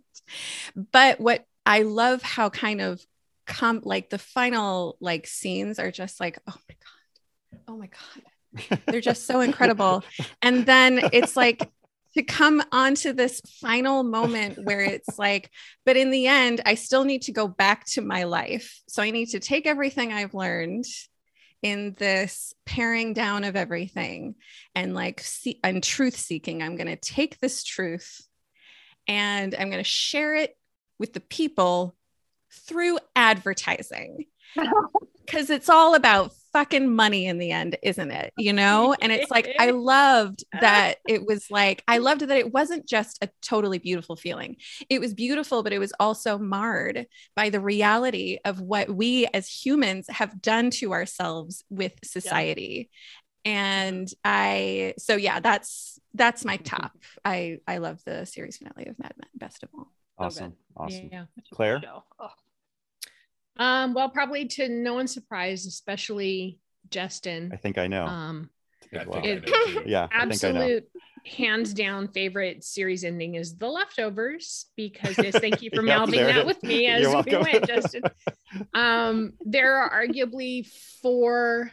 but 0.92 1.20
what 1.20 1.44
I 1.66 1.82
love 1.82 2.22
how 2.22 2.50
kind 2.50 2.80
of 2.80 3.04
come 3.46 3.80
like 3.84 4.10
the 4.10 4.18
final 4.18 4.96
like 5.00 5.26
scenes 5.26 5.78
are 5.78 5.90
just 5.90 6.20
like, 6.20 6.38
oh 6.48 6.56
my 6.68 6.76
God. 6.84 7.62
Oh 7.68 7.76
my 7.76 7.88
God. 7.88 8.80
They're 8.86 9.00
just 9.00 9.26
so 9.26 9.40
incredible. 9.40 10.04
And 10.42 10.64
then 10.64 11.00
it's 11.12 11.36
like 11.36 11.70
to 12.16 12.22
come 12.22 12.62
onto 12.70 13.12
this 13.12 13.40
final 13.60 14.04
moment 14.04 14.58
where 14.64 14.80
it's 14.80 15.18
like, 15.18 15.50
but 15.84 15.96
in 15.96 16.10
the 16.10 16.28
end, 16.28 16.60
I 16.64 16.74
still 16.74 17.04
need 17.04 17.22
to 17.22 17.32
go 17.32 17.48
back 17.48 17.84
to 17.86 18.00
my 18.00 18.24
life. 18.24 18.80
So 18.88 19.02
I 19.02 19.10
need 19.10 19.30
to 19.30 19.40
take 19.40 19.66
everything 19.66 20.12
I've 20.12 20.34
learned 20.34 20.84
in 21.62 21.94
this 21.98 22.54
paring 22.66 23.14
down 23.14 23.42
of 23.42 23.56
everything 23.56 24.34
and 24.74 24.94
like 24.94 25.20
see 25.20 25.58
and 25.64 25.82
truth 25.82 26.16
seeking. 26.16 26.62
I'm 26.62 26.76
going 26.76 26.86
to 26.86 26.96
take 26.96 27.40
this 27.40 27.64
truth 27.64 28.22
and 29.08 29.54
I'm 29.54 29.70
going 29.70 29.82
to 29.82 29.88
share 29.88 30.34
it 30.34 30.56
with 30.98 31.12
the 31.12 31.20
people 31.20 31.94
through 32.52 32.98
advertising 33.16 34.26
because 35.26 35.50
it's 35.50 35.68
all 35.68 35.94
about 35.94 36.32
fucking 36.52 36.94
money 36.94 37.26
in 37.26 37.38
the 37.38 37.50
end, 37.50 37.76
isn't 37.82 38.10
it? 38.12 38.32
You 38.38 38.52
know, 38.52 38.94
and 39.00 39.10
it's 39.10 39.30
like 39.30 39.54
I 39.58 39.70
loved 39.72 40.44
that 40.60 40.98
it 41.06 41.26
was 41.26 41.50
like 41.50 41.82
I 41.88 41.98
loved 41.98 42.20
that 42.22 42.38
it 42.38 42.52
wasn't 42.52 42.86
just 42.86 43.18
a 43.22 43.28
totally 43.42 43.78
beautiful 43.78 44.16
feeling. 44.16 44.56
It 44.88 45.00
was 45.00 45.14
beautiful, 45.14 45.62
but 45.62 45.72
it 45.72 45.80
was 45.80 45.92
also 45.98 46.38
marred 46.38 47.06
by 47.34 47.50
the 47.50 47.60
reality 47.60 48.38
of 48.44 48.60
what 48.60 48.88
we 48.88 49.26
as 49.34 49.48
humans 49.48 50.06
have 50.08 50.40
done 50.40 50.70
to 50.70 50.92
ourselves 50.92 51.64
with 51.70 51.92
society. 52.04 52.90
And 53.44 54.08
I, 54.24 54.94
so 54.98 55.16
yeah, 55.16 55.40
that's 55.40 55.98
that's 56.14 56.44
my 56.44 56.56
top. 56.56 56.92
I 57.24 57.58
I 57.66 57.78
love 57.78 58.00
the 58.04 58.24
series 58.24 58.56
finale 58.56 58.86
of 58.86 58.98
Mad 58.98 59.14
Men 59.18 59.28
best 59.36 59.62
of 59.62 59.68
all. 59.76 59.92
Awesome. 60.18 60.54
Awesome. 60.76 61.10
Yeah. 61.12 61.24
Claire? 61.52 61.82
Oh, 62.18 62.28
Um, 63.56 63.94
well, 63.94 64.08
probably 64.08 64.46
to 64.46 64.68
no 64.68 64.94
one's 64.94 65.12
surprise, 65.12 65.66
especially 65.66 66.58
Justin. 66.90 67.50
I 67.52 67.56
think 67.56 67.78
I 67.78 67.86
know. 67.86 68.06
Um, 68.06 68.50
Yeah, 68.92 69.02
I 69.02 69.04
Wow. 69.04 69.22
think 69.22 69.26
I 69.26 69.34
know 69.34 69.40
too. 69.40 69.82
yeah, 69.86 70.08
I 70.12 70.26
think 70.26 70.44
I 70.44 70.52
know. 70.52 70.60
absolute 70.60 70.84
hands 71.26 71.72
down 71.74 72.08
favorite 72.08 72.62
series 72.64 73.02
ending 73.04 73.34
is 73.34 73.56
The 73.56 73.66
Leftovers 73.68 74.66
because 74.76 75.16
this, 75.16 75.36
thank 75.36 75.62
you 75.62 75.70
for 75.70 75.82
Yep, 75.86 76.00
melding 76.00 76.10
there 76.12 76.26
that 76.26 76.40
is. 76.40 76.46
with 76.46 76.62
me 76.62 76.86
as 76.86 77.00
You're 77.02 77.10
we 77.10 77.14
welcome. 77.14 77.42
went, 77.42 77.66
Justin. 77.66 78.02
Um, 78.72 79.32
there 79.44 79.76
are 79.76 80.06
arguably 80.06 80.66
four 81.02 81.72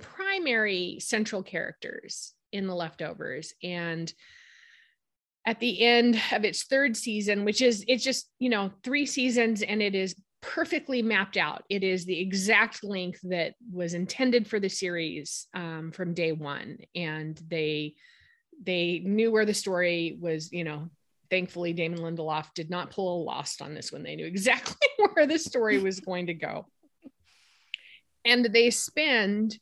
primary 0.00 0.98
central 1.00 1.42
characters 1.42 2.34
in 2.52 2.66
The 2.66 2.74
Leftovers. 2.74 3.52
And 3.62 4.12
at 5.46 5.60
the 5.60 5.82
end 5.82 6.20
of 6.32 6.44
its 6.44 6.64
third 6.64 6.96
season, 6.96 7.44
which 7.44 7.62
is 7.62 7.84
it's 7.86 8.02
just, 8.02 8.30
you 8.38 8.48
know, 8.48 8.70
three 8.82 9.06
seasons 9.06 9.62
and 9.62 9.80
it 9.80 9.94
is 9.94 10.16
perfectly 10.42 11.02
mapped 11.02 11.36
out. 11.36 11.64
It 11.70 11.82
is 11.82 12.04
the 12.04 12.18
exact 12.18 12.84
length 12.84 13.20
that 13.24 13.54
was 13.72 13.94
intended 13.94 14.46
for 14.46 14.60
the 14.60 14.68
series 14.68 15.46
um, 15.54 15.92
from 15.92 16.14
day 16.14 16.32
one. 16.32 16.78
And 16.94 17.40
they 17.48 17.94
they 18.64 19.02
knew 19.04 19.30
where 19.30 19.44
the 19.44 19.54
story 19.54 20.16
was, 20.18 20.50
you 20.50 20.64
know, 20.64 20.88
thankfully 21.30 21.72
Damon 21.72 22.00
Lindelof 22.00 22.54
did 22.54 22.70
not 22.70 22.90
pull 22.90 23.22
a 23.22 23.24
lost 23.24 23.60
on 23.60 23.74
this 23.74 23.92
one. 23.92 24.02
They 24.02 24.16
knew 24.16 24.26
exactly 24.26 24.88
where 25.12 25.26
the 25.26 25.38
story 25.38 25.78
was 25.78 26.00
going 26.00 26.26
to 26.26 26.34
go. 26.34 26.66
And 28.24 28.44
they 28.46 28.70
spend 28.70 29.56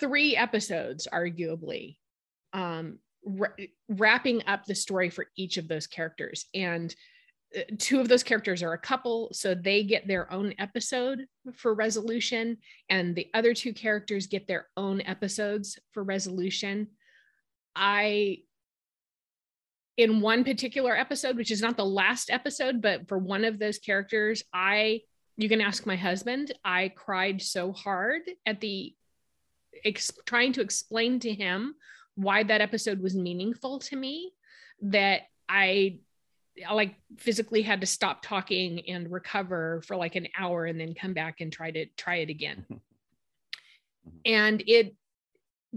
three 0.00 0.36
episodes, 0.36 1.06
arguably, 1.12 1.96
um, 2.52 2.98
wra- 3.24 3.54
wrapping 3.88 4.42
up 4.46 4.64
the 4.64 4.74
story 4.74 5.10
for 5.10 5.26
each 5.36 5.58
of 5.58 5.68
those 5.68 5.86
characters. 5.86 6.46
And 6.54 6.94
uh, 7.56 7.60
two 7.78 8.00
of 8.00 8.08
those 8.08 8.22
characters 8.22 8.62
are 8.62 8.72
a 8.72 8.78
couple, 8.78 9.28
so 9.32 9.54
they 9.54 9.84
get 9.84 10.06
their 10.06 10.32
own 10.32 10.54
episode 10.58 11.26
for 11.54 11.74
resolution, 11.74 12.58
and 12.88 13.14
the 13.14 13.28
other 13.34 13.54
two 13.54 13.72
characters 13.72 14.26
get 14.26 14.46
their 14.46 14.68
own 14.76 15.00
episodes 15.02 15.78
for 15.92 16.02
resolution. 16.02 16.88
I, 17.76 18.38
in 19.96 20.20
one 20.20 20.44
particular 20.44 20.96
episode, 20.96 21.36
which 21.36 21.50
is 21.50 21.60
not 21.60 21.76
the 21.76 21.84
last 21.84 22.30
episode, 22.30 22.80
but 22.80 23.08
for 23.08 23.18
one 23.18 23.44
of 23.44 23.58
those 23.58 23.78
characters, 23.78 24.42
I, 24.52 25.02
you 25.36 25.48
can 25.48 25.60
ask 25.60 25.86
my 25.86 25.96
husband, 25.96 26.52
I 26.64 26.88
cried 26.88 27.42
so 27.42 27.72
hard 27.72 28.22
at 28.46 28.60
the 28.60 28.94
ex- 29.84 30.12
trying 30.26 30.52
to 30.54 30.60
explain 30.60 31.20
to 31.20 31.32
him 31.32 31.74
why 32.14 32.42
that 32.42 32.60
episode 32.60 33.00
was 33.00 33.14
meaningful 33.14 33.78
to 33.78 33.96
me 33.96 34.32
that 34.82 35.22
I 35.48 35.98
I, 36.68 36.74
like 36.74 36.94
physically 37.18 37.62
had 37.62 37.80
to 37.80 37.86
stop 37.86 38.22
talking 38.22 38.88
and 38.88 39.10
recover 39.10 39.82
for 39.86 39.96
like 39.96 40.16
an 40.16 40.28
hour 40.38 40.66
and 40.66 40.78
then 40.78 40.94
come 40.94 41.14
back 41.14 41.40
and 41.40 41.52
try 41.52 41.70
to 41.70 41.86
try 41.96 42.16
it 42.16 42.30
again. 42.30 42.66
Mm-hmm. 44.08 44.16
and 44.24 44.62
it 44.66 44.96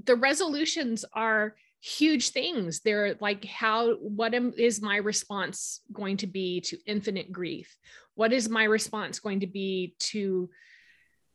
the 0.06 0.16
resolutions 0.16 1.04
are 1.14 1.56
huge 1.82 2.30
things. 2.30 2.80
They're 2.80 3.16
like 3.20 3.44
how 3.44 3.96
what 3.96 4.34
am, 4.34 4.54
is 4.58 4.82
my 4.82 4.96
response 4.96 5.82
going 5.92 6.16
to 6.18 6.28
be 6.28 6.62
to 6.62 6.78
infinite 6.86 7.34
grief? 7.34 7.76
What 8.16 8.32
is 8.32 8.48
my 8.48 8.64
response 8.64 9.20
going 9.20 9.42
to 9.42 9.48
be 9.48 9.96
to 10.00 10.50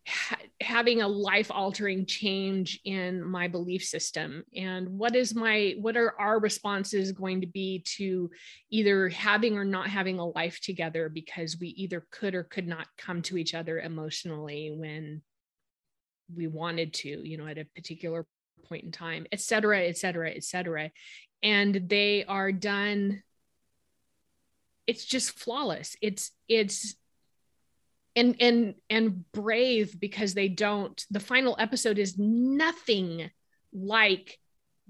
ha- 0.09 0.39
having 0.61 1.03
a 1.03 1.09
life 1.09 1.51
altering 1.51 2.07
change 2.07 2.81
in 2.85 3.23
my 3.23 3.49
belief 3.49 3.85
system? 3.85 4.45
And 4.57 4.99
what 4.99 5.15
is 5.15 5.35
my 5.35 5.75
what 5.81 5.97
are 5.97 6.19
our 6.19 6.41
responses 6.41 7.13
going 7.13 7.43
to 7.43 7.47
be 7.47 7.81
to 7.97 8.31
either 8.71 9.09
having 9.09 9.57
or 9.57 9.65
not 9.65 9.89
having 9.89 10.19
a 10.19 10.27
life 10.27 10.61
together 10.61 11.09
because 11.09 11.59
we 11.61 11.69
either 11.69 12.07
could 12.11 12.35
or 12.35 12.45
could 12.45 12.67
not 12.67 12.87
come 12.97 13.23
to 13.23 13.37
each 13.37 13.55
other 13.55 13.79
emotionally 13.79 14.73
when 14.75 15.23
we 16.35 16.47
wanted 16.47 16.93
to 16.93 17.09
you 17.09 17.39
know 17.39 17.47
at 17.47 17.59
a 17.59 17.65
particular 17.75 18.27
point 18.67 18.85
in 18.85 18.93
time 18.93 19.27
et 19.33 19.41
cetera 19.41 19.81
et 19.81 19.97
cetera 19.97 20.31
et 20.31 20.45
cetera. 20.45 20.91
And 21.43 21.89
they 21.89 22.25
are 22.25 22.51
done 22.51 23.23
it's 24.89 25.05
just 25.05 25.39
flawless. 25.39 25.97
It's 26.01 26.33
it's 26.49 26.97
and 28.19 28.37
and 28.41 28.75
and 28.91 29.31
brave 29.33 29.99
because 29.99 30.35
they 30.35 30.49
don't 30.49 31.05
the 31.11 31.21
final 31.21 31.57
episode 31.59 31.99
is 31.99 32.19
nothing 32.19 33.31
like 33.73 34.39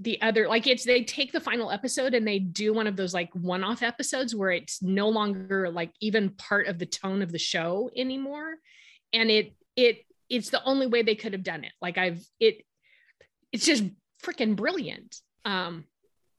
the 0.01 0.21
other 0.23 0.49
like 0.49 0.67
it's 0.67 0.85
they 0.85 1.03
take 1.03 1.33
the 1.33 1.41
final 1.41 1.71
episode 1.71 2.15
and 2.15 2.27
they 2.27 2.39
do 2.39 2.73
one 2.73 2.87
of 2.87 2.97
those 2.97 3.13
like 3.13 3.31
one-off 3.35 3.83
episodes 3.83 4.35
where 4.35 4.53
it's 4.53 4.81
no 4.81 5.09
longer 5.09 5.71
like 5.71 5.91
even 6.01 6.31
part 6.31 6.69
of 6.69 6.79
the 6.79 6.87
tone 6.87 7.21
of 7.21 7.33
the 7.33 7.39
show 7.39 7.91
anymore. 7.97 8.55
And 9.13 9.31
it 9.31 9.55
it 9.77 10.05
it's 10.29 10.51
the 10.51 10.63
only 10.63 10.87
way 10.87 11.03
they 11.03 11.17
could 11.17 11.33
have 11.33 11.43
done 11.43 11.65
it. 11.65 11.73
Like 11.83 11.99
i've 11.99 12.25
it 12.39 12.65
it's 13.53 13.67
just 13.67 13.85
freaking 14.23 14.55
brilliant. 14.55 15.17
Um 15.45 15.85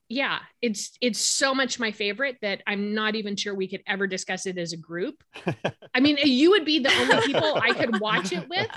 yeah 0.10 0.40
it's 0.62 0.98
it's 1.02 1.20
so 1.20 1.54
much 1.54 1.80
my 1.80 1.92
favorite 1.92 2.38
that 2.42 2.62
i'm 2.68 2.94
not 2.94 3.16
even 3.16 3.36
sure 3.36 3.54
we 3.54 3.68
could 3.68 3.82
ever 3.88 4.08
discuss 4.08 4.46
it 4.46 4.58
as 4.58 4.74
a 4.74 4.78
group 4.78 5.24
i 5.94 6.00
mean 6.00 6.18
you 6.24 6.50
would 6.50 6.66
be 6.66 6.80
the 6.80 6.90
only 6.90 7.20
people 7.26 7.60
i 7.62 7.72
could 7.72 8.00
watch 8.00 8.34
it 8.34 8.50
with 8.50 8.68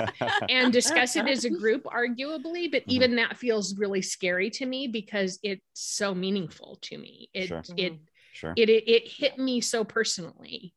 and 0.49 0.73
discuss 0.73 1.17
it 1.17 1.27
as 1.27 1.45
a 1.45 1.51
group 1.51 1.85
arguably 1.85 2.71
but 2.71 2.83
Mhm. 2.83 2.89
even 2.89 3.17
that 3.17 3.37
feels 3.37 3.77
really 3.79 4.03
scary 4.03 4.51
to 4.51 4.67
me 4.67 4.87
because 4.87 5.39
it's 5.43 5.63
so 5.73 6.15
meaningful 6.15 6.79
to 6.83 6.99
me 6.99 7.29
it 7.33 7.49
Sure. 7.49 7.63
it 7.77 7.93
sure. 8.33 8.53
it 8.57 8.69
it, 8.69 8.89
it 8.89 9.09
hit 9.09 9.39
me 9.39 9.61
so 9.61 9.85
personally 9.85 10.75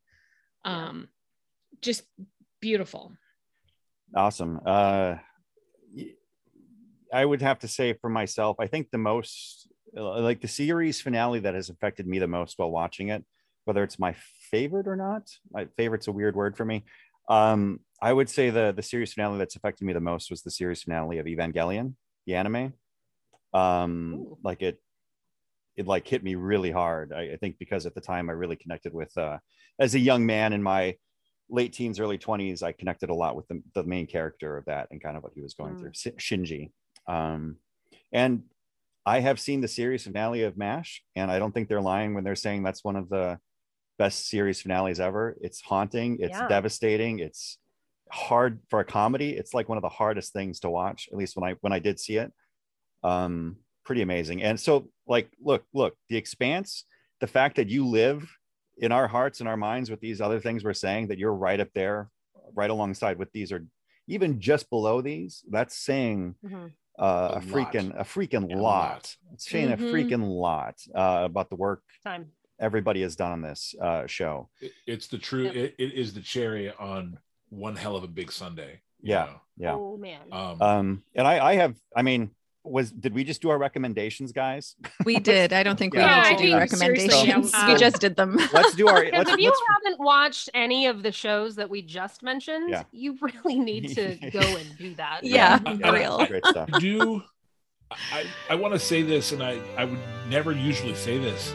um 0.63 1.07
just 1.81 2.03
beautiful 2.61 3.11
Awesome. 4.15 4.61
Uh, 4.65 5.15
I 7.13 7.25
would 7.25 7.41
have 7.41 7.59
to 7.59 7.67
say 7.67 7.93
for 7.93 8.09
myself, 8.09 8.57
I 8.59 8.67
think 8.67 8.89
the 8.91 8.97
most 8.97 9.67
like 9.95 10.41
the 10.41 10.47
series 10.47 11.01
finale 11.01 11.39
that 11.39 11.55
has 11.55 11.69
affected 11.69 12.07
me 12.07 12.19
the 12.19 12.27
most 12.27 12.57
while 12.57 12.71
watching 12.71 13.09
it, 13.09 13.23
whether 13.65 13.83
it's 13.83 13.99
my 13.99 14.15
favorite 14.51 14.87
or 14.87 14.95
not. 14.95 15.29
My 15.51 15.67
favorite's 15.77 16.07
a 16.07 16.11
weird 16.11 16.35
word 16.35 16.57
for 16.57 16.65
me. 16.65 16.83
Um, 17.29 17.79
I 18.01 18.13
would 18.13 18.29
say 18.29 18.49
the 18.49 18.73
the 18.75 18.83
series 18.83 19.13
finale 19.13 19.37
that's 19.37 19.55
affected 19.55 19.85
me 19.85 19.93
the 19.93 19.99
most 19.99 20.29
was 20.29 20.41
the 20.41 20.51
series 20.51 20.83
finale 20.83 21.17
of 21.17 21.25
Evangelion, 21.25 21.95
the 22.25 22.35
anime. 22.35 22.73
Um, 23.53 24.13
Ooh. 24.15 24.37
like 24.43 24.61
it, 24.61 24.81
it 25.77 25.87
like 25.87 26.07
hit 26.07 26.23
me 26.23 26.35
really 26.35 26.71
hard. 26.71 27.13
I, 27.13 27.33
I 27.33 27.37
think 27.37 27.57
because 27.57 27.85
at 27.85 27.95
the 27.95 28.01
time 28.01 28.29
I 28.29 28.33
really 28.33 28.55
connected 28.57 28.93
with, 28.93 29.17
uh, 29.17 29.39
as 29.79 29.95
a 29.95 29.99
young 29.99 30.25
man 30.25 30.53
in 30.53 30.61
my 30.61 30.95
late 31.49 31.73
teens, 31.73 31.99
early 31.99 32.17
20s, 32.17 32.63
I 32.63 32.71
connected 32.73 33.09
a 33.09 33.13
lot 33.13 33.35
with 33.35 33.47
the, 33.47 33.61
the 33.73 33.83
main 33.83 34.07
character 34.07 34.57
of 34.57 34.65
that 34.65 34.87
and 34.91 35.01
kind 35.01 35.15
of 35.17 35.23
what 35.23 35.33
he 35.33 35.41
was 35.41 35.53
going 35.53 35.75
Mm. 35.75 35.79
through, 35.79 35.91
Shinji. 35.91 36.71
Um, 37.07 37.57
and 38.11 38.43
I 39.05 39.19
have 39.19 39.39
seen 39.39 39.61
the 39.61 39.67
series 39.67 40.03
finale 40.03 40.43
of 40.43 40.57
MASH, 40.57 41.03
and 41.15 41.29
I 41.29 41.39
don't 41.39 41.51
think 41.51 41.69
they're 41.69 41.81
lying 41.81 42.13
when 42.13 42.23
they're 42.23 42.35
saying 42.35 42.63
that's 42.63 42.83
one 42.83 42.95
of 42.95 43.09
the 43.09 43.39
best 43.97 44.27
series 44.27 44.61
finales 44.61 44.99
ever. 44.99 45.37
It's 45.41 45.61
haunting, 45.61 46.17
it's 46.19 46.39
Yeah. 46.39 46.47
devastating, 46.47 47.19
it's 47.19 47.59
hard 48.11 48.61
for 48.69 48.79
a 48.79 48.85
comedy. 48.85 49.35
It's 49.37 49.53
like 49.53 49.69
one 49.69 49.77
of 49.77 49.81
the 49.83 49.89
hardest 49.89 50.33
things 50.33 50.59
to 50.61 50.69
watch, 50.69 51.07
at 51.11 51.17
least 51.17 51.35
when 51.35 51.49
I 51.49 51.55
when 51.61 51.73
I 51.73 51.79
did 51.79 51.99
see 51.99 52.17
it. 52.17 52.33
Um, 53.03 53.57
pretty 53.83 54.01
amazing. 54.01 54.41
And 54.43 54.59
so, 54.59 54.89
like, 55.07 55.31
look, 55.39 55.65
look, 55.73 55.95
the 56.09 56.17
expanse, 56.17 56.85
the 57.19 57.27
fact 57.27 57.55
that 57.57 57.69
you 57.69 57.85
live 57.87 58.27
in 58.77 58.91
our 58.91 59.07
hearts 59.07 59.39
and 59.39 59.47
our 59.49 59.57
minds 59.57 59.89
with 59.91 59.99
these 60.01 60.19
other 60.21 60.39
things 60.39 60.63
we're 60.63 60.73
saying, 60.73 61.07
that 61.07 61.19
you're 61.19 61.33
right 61.33 61.59
up 61.59 61.69
there, 61.75 62.09
right 62.53 62.69
alongside 62.69 63.17
with 63.19 63.31
these, 63.31 63.51
or 63.51 63.65
even 64.07 64.39
just 64.39 64.69
below 64.69 65.01
these, 65.01 65.43
that's 65.49 65.77
saying 65.77 66.35
Mhm. 66.43 66.73
Uh, 66.97 67.31
A 67.33 67.37
a, 67.37 67.41
freaking 67.41 67.93
a 67.99 68.03
freaking 68.03 68.49
Yeah, 68.49 68.55
lot. 68.57 68.61
lot. 68.93 69.15
It's 69.33 69.49
saying 69.49 69.69
Mhm. 69.69 69.73
a 69.73 69.77
freaking 69.93 70.27
lot 70.29 70.75
uh, 70.95 71.23
about 71.25 71.49
the 71.49 71.55
work 71.57 71.83
Time. 72.03 72.31
everybody 72.59 73.01
has 73.01 73.15
done 73.17 73.31
on 73.33 73.41
this 73.41 73.75
uh, 73.81 74.07
show. 74.07 74.49
It- 74.61 74.71
it's 74.87 75.07
the 75.07 75.17
true. 75.17 75.43
Yep. 75.43 75.55
It, 75.55 75.75
it 75.77 75.93
is 75.93 76.13
the 76.13 76.21
cherry 76.21 76.71
on 76.71 77.19
one 77.49 77.75
hell 77.75 77.95
of 77.95 78.03
a 78.03 78.07
big 78.07 78.31
sundae. 78.31 78.79
Yeah. 79.01 79.25
know? 79.25 79.41
Yeah. 79.57 79.73
Oh 79.75 79.97
man. 79.97 80.21
Um, 80.31 80.61
Um, 80.61 81.03
and 81.13 81.27
I, 81.27 81.45
I 81.45 81.55
have, 81.55 81.75
I 81.95 82.01
mean, 82.01 82.31
was 82.65 82.91
did 82.91 83.13
we 83.13 83.23
just 83.23 83.41
do 83.41 83.49
our 83.49 83.57
recommendations, 83.57 84.31
guys? 84.31 84.75
We 85.05 85.19
did. 85.19 85.53
I 85.53 85.63
don't 85.63 85.77
think 85.79 85.93
we 85.93 85.99
Yeah, 85.99 86.15
need 86.15 86.27
I 86.27 86.33
to 86.35 86.43
do 86.43 86.51
think 86.59 86.71
seriously, 86.71 87.07
recommendations. 87.09 87.51
yeah, 87.53 87.67
we 87.67 87.73
um, 87.73 87.79
just 87.79 88.01
did 88.01 88.15
them. 88.15 88.35
Let's 88.53 88.75
do 88.75 88.87
our. 88.87 89.03
Because 89.03 89.17
let's, 89.25 89.31
if 89.33 89.39
you 89.39 89.49
let's, 89.49 89.61
haven't 89.85 89.99
watched 90.03 90.49
any 90.53 90.87
of 90.87 91.03
the 91.03 91.11
shows 91.11 91.55
that 91.57 91.69
we 91.69 91.81
just 91.81 92.23
mentioned, 92.23 92.69
Yeah. 92.69 92.83
you 92.91 93.17
really 93.21 93.59
need 93.59 93.95
to 93.95 94.15
go 94.31 94.39
and 94.39 94.77
do 94.77 94.95
that. 94.95 95.21
Yeah, 95.23 95.59
I- 95.65 95.77
for 95.77 95.85
I- 95.85 95.99
real. 95.99 96.25
great 96.25 96.45
stuff. 96.45 96.69
Do 96.79 97.21
I, 98.11 98.25
I 98.49 98.55
want 98.55 98.73
to 98.73 98.79
say 98.79 99.03
this 99.03 99.31
and 99.31 99.43
I, 99.43 99.59
I 99.77 99.85
would 99.85 99.99
never 100.27 100.51
usually 100.51 100.95
say 100.95 101.19
this 101.19 101.53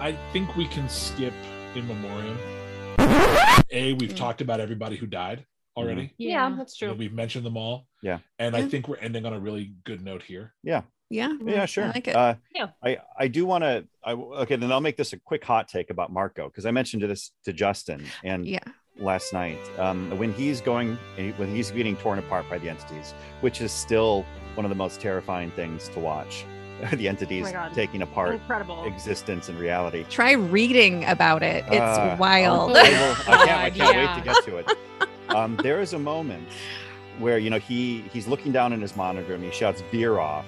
i 0.00 0.12
think 0.32 0.54
we 0.54 0.64
can 0.68 0.88
skip 0.88 1.34
in 1.74 1.88
memoriam 1.88 2.38
a 3.72 3.94
we've 3.94 4.12
Mm. 4.12 4.16
talked 4.16 4.40
about 4.40 4.60
everybody 4.60 4.94
who 4.96 5.06
died 5.06 5.44
already 5.76 6.12
Yeah, 6.18 6.54
that's 6.56 6.80
You 6.80 6.86
know, 6.86 6.92
true. 6.94 6.98
we've 7.00 7.12
mentioned 7.12 7.44
them 7.44 7.56
all 7.56 7.87
Yeah. 8.02 8.18
and 8.38 8.54
i 8.56 8.62
think 8.68 8.86
we're 8.88 8.96
ending 8.98 9.26
on 9.26 9.32
a 9.32 9.38
really 9.40 9.72
good 9.84 10.02
note 10.04 10.22
here 10.22 10.54
Yeah. 10.62 10.82
Yeah, 11.10 11.32
Yeah, 11.42 11.64
sure. 11.64 11.84
I 11.84 11.92
like 11.92 12.06
it. 12.06 12.14
Uh, 12.14 12.34
Yeah. 12.54 12.66
I 12.84 12.98
I 13.16 13.28
do 13.28 13.46
want 13.46 13.64
to. 13.64 13.86
I 14.04 14.12
okay. 14.12 14.56
Then 14.56 14.70
I'll 14.70 14.82
make 14.82 14.98
this 14.98 15.14
a 15.14 15.18
quick 15.18 15.42
hot 15.42 15.66
take 15.66 15.88
about 15.88 16.12
Marco 16.12 16.48
because 16.50 16.66
I 16.66 16.70
mentioned 16.70 17.02
this 17.02 17.32
to 17.46 17.52
Justin 17.54 18.04
and 18.24 18.46
Yeah. 18.46 18.58
last 18.98 19.32
night 19.32 19.58
um, 19.78 20.10
when 20.18 20.34
he's 20.34 20.60
going 20.60 20.98
when 21.38 21.48
he's 21.56 21.70
getting 21.70 21.96
torn 21.96 22.18
apart 22.18 22.44
by 22.50 22.58
the 22.58 22.68
entities, 22.68 23.14
which 23.40 23.62
is 23.62 23.72
still 23.72 24.26
one 24.54 24.66
of 24.66 24.68
the 24.68 24.74
most 24.84 25.00
terrifying 25.00 25.50
things 25.52 25.88
to 25.94 25.98
watch. 25.98 26.44
the 26.92 27.08
entities 27.08 27.50
Oh 27.56 27.70
taking 27.74 28.02
apart 28.02 28.34
Incredible. 28.34 28.84
existence 28.84 29.48
and 29.48 29.58
reality. 29.58 30.04
Try 30.10 30.32
reading 30.32 31.06
about 31.06 31.42
it. 31.42 31.64
It's 31.68 31.98
Uh, 31.98 32.16
wild. 32.20 32.76
I, 32.76 32.82
will, 32.82 33.12
I 33.32 33.46
can't, 33.46 33.60
I 33.68 33.70
can't 33.70 33.76
yeah. 33.96 34.14
wait 34.14 34.22
to 34.22 34.24
get 34.30 34.44
to 34.44 34.56
it. 34.58 34.66
Um, 35.34 35.56
there 35.62 35.80
is 35.80 35.94
a 35.94 35.98
moment 35.98 36.46
where 37.18 37.38
you 37.38 37.50
know 37.50 37.58
he 37.58 38.02
he's 38.12 38.26
looking 38.26 38.52
down 38.52 38.72
in 38.72 38.80
his 38.80 38.94
monitor 38.96 39.34
and 39.34 39.42
he 39.44 39.50
shouts 39.50 39.82
"veer 39.90 40.18
off," 40.18 40.46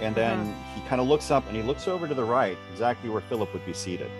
and 0.00 0.14
then 0.14 0.54
he 0.74 0.80
kind 0.88 1.00
of 1.00 1.06
looks 1.08 1.30
up 1.30 1.46
and 1.48 1.56
he 1.56 1.62
looks 1.62 1.88
over 1.88 2.06
to 2.08 2.14
the 2.14 2.24
right, 2.24 2.56
exactly 2.72 3.10
where 3.10 3.20
Filip 3.22 3.52
would 3.52 3.64
be 3.66 3.72
seated, 3.72 4.10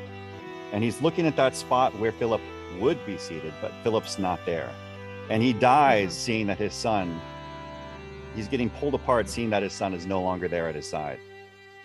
and 0.72 0.82
he's 0.84 1.00
looking 1.02 1.26
at 1.26 1.36
that 1.36 1.54
spot 1.56 1.96
where 1.98 2.12
Filip 2.12 2.40
would 2.80 3.04
be 3.06 3.16
seated, 3.18 3.52
but 3.62 3.72
Filip's 3.82 4.18
not 4.18 4.38
there, 4.46 4.70
and 5.30 5.42
he 5.42 5.52
dies 5.52 6.10
Mhm. 6.10 6.12
seeing 6.18 6.46
that 6.48 6.58
his 6.58 6.74
son. 6.74 7.20
He's 8.34 8.46
getting 8.46 8.70
pulled 8.70 8.94
apart, 8.94 9.28
seeing 9.28 9.50
that 9.50 9.62
his 9.64 9.72
son 9.72 9.94
is 9.94 10.06
no 10.06 10.20
longer 10.22 10.46
there 10.48 10.68
at 10.68 10.74
his 10.76 10.88
side. 10.88 11.18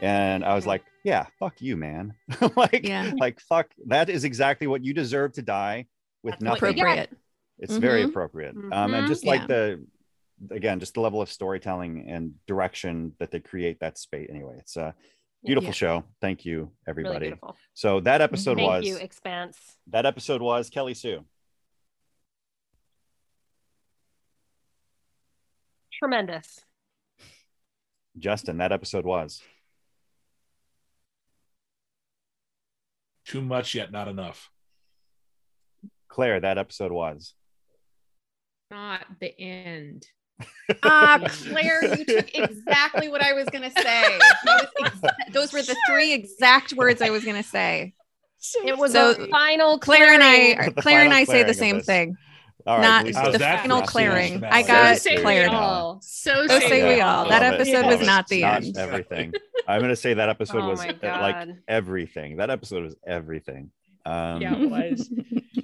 And 0.01 0.43
I 0.43 0.53
was 0.53 0.67
like, 0.67 0.83
yeah, 1.03 1.25
fuck 1.39 1.61
you, 1.61 1.75
man. 1.77 2.13
like, 2.55 2.85
Yeah. 2.87 3.11
like 3.17 3.39
fuck, 3.39 3.67
that 3.87 4.09
is 4.09 4.23
exactly 4.23 4.67
what 4.67 4.83
you 4.83 4.93
deserve 4.93 5.31
to 5.33 5.41
die 5.41 5.87
with 6.21 6.33
That's 6.33 6.43
nothing. 6.43 6.79
Appropriate. 6.79 7.09
It's 7.63 7.77
very 7.77 8.03
Mhm. 8.03 8.09
appropriate. 8.09 8.55
Um, 8.55 8.93
and 8.93 9.05
Mhm. 9.05 9.07
just 9.07 9.25
like 9.25 9.41
Yeah. 9.41 9.47
the 9.47 9.87
again, 10.51 10.79
just 10.79 10.93
the 10.95 10.99
level 11.01 11.21
of 11.21 11.29
storytelling 11.31 12.09
and 12.09 12.33
direction 12.45 13.15
that 13.19 13.31
they 13.31 13.39
create 13.39 13.79
that 13.79 13.97
space. 13.97 14.27
Anyway, 14.29 14.57
it's 14.59 14.75
a 14.75 14.93
beautiful 15.45 15.69
Yeah. 15.69 15.73
show. 15.73 16.03
Thank 16.19 16.43
you, 16.45 16.75
everybody. 16.87 17.27
beautiful. 17.27 17.55
so 17.73 17.99
that 18.01 18.19
episode 18.21 18.57
Thank 18.57 18.67
was 18.69 18.85
you, 18.85 18.97
Expanse. 18.97 19.77
that 19.87 20.05
episode 20.05 20.41
was 20.41 20.69
Kelly 20.69 20.93
Sue. 20.93 21.25
Tremendous. 25.93 26.65
Justin, 28.17 28.57
that 28.57 28.71
episode 28.71 29.05
was. 29.05 29.41
too 33.25 33.41
much 33.41 33.73
yet 33.73 33.89
not 33.89 34.09
enough 34.09 34.51
Claire, 36.09 36.41
that 36.41 36.57
episode 36.57 36.91
was. 36.91 37.33
Not 38.73 39.05
the 39.19 39.39
end. 39.39 40.07
Ah, 40.81 41.19
Claire, 41.27 41.95
you 41.95 42.05
took 42.05 42.33
exactly 42.35 43.07
what 43.07 43.21
I 43.21 43.33
was 43.33 43.47
going 43.49 43.63
to 43.69 43.81
say. 43.81 44.19
Was 44.45 44.67
exa- 44.81 45.31
those 45.31 45.53
were 45.53 45.61
the 45.61 45.75
three 45.87 46.11
exact 46.13 46.73
words 46.73 46.99
I 47.01 47.11
was 47.11 47.23
going 47.23 47.35
to 47.41 47.47
say. 47.47 47.93
It 48.65 48.75
was 48.77 48.91
So, 48.93 49.11
a 49.11 49.27
final 49.27 49.77
Claire 49.77 50.13
and. 50.15 50.23
I, 50.23 50.69
Claire 50.81 51.01
and 51.03 51.13
I 51.13 51.23
say 51.25 51.43
the 51.43 51.53
same 51.53 51.81
thing. 51.81 52.17
All 52.65 52.81
Not 52.81 53.05
Lisa, 53.05 53.29
the 53.31 53.39
final 53.39 53.81
for 53.81 53.87
clearing. 53.87 54.39
series 54.39 54.43
I 54.43 54.63
finale? 54.63 54.67
got 54.67 54.97
so 54.97 55.09
say 55.09 55.21
Claire. 55.21 55.49
we 55.49 55.55
all. 55.55 55.99
So 56.01 56.47
So 56.47 56.59
say 56.59 56.69
say 56.69 56.83
we 56.89 56.95
we 56.95 57.01
all. 57.01 57.23
all. 57.25 57.29
That 57.29 57.41
Love 57.43 57.53
it. 57.61 57.67
episode 57.67 57.85
was 57.97 58.07
not 58.07 58.27
the 58.27 58.41
Not 58.41 58.63
end. 58.63 58.77
everything. 58.77 59.33
I'm 59.67 59.81
gonna 59.81 59.95
say 59.97 60.13
that 60.15 60.29
episode 60.29 60.63
Oh 60.63 60.69
was 60.69 60.79
my 60.79 60.89
uh, 61.03 61.21
like 61.21 61.49
everything. 61.67 62.37
That 62.37 62.49
episode 62.49 62.83
was 62.85 62.95
everything. 63.05 63.69
Um, 64.05 64.41
Yeah, 64.41 64.55
it 64.55 64.69
was. 64.69 65.09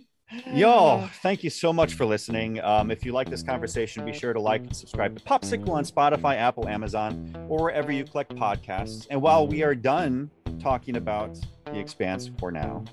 Y'all, 0.53 1.07
thank 1.21 1.43
you 1.43 1.49
so 1.49 1.73
much 1.73 1.95
for 1.95 2.05
listening. 2.05 2.59
Um, 2.61 2.91
if 2.91 3.05
you 3.05 3.11
like 3.11 3.29
this 3.29 3.43
conversation, 3.43 4.05
be 4.05 4.13
sure 4.13 4.33
to 4.33 4.39
like 4.39 4.61
and 4.61 4.75
subscribe 4.75 5.17
to 5.17 5.23
POPSKL 5.23 5.69
on 5.69 5.83
Spotify, 5.83 6.35
Apple, 6.35 6.67
Amazon, 6.67 7.35
or 7.49 7.63
wherever 7.63 7.91
you 7.91 8.03
collect 8.03 8.35
podcasts. 8.35 9.07
And 9.09 9.21
while 9.21 9.47
we 9.47 9.63
are 9.63 9.75
done 9.75 10.29
talking 10.59 10.97
about 10.97 11.39
The 11.65 11.79
Expanse 11.79 12.29
for 12.39 12.51
now, 12.51 12.83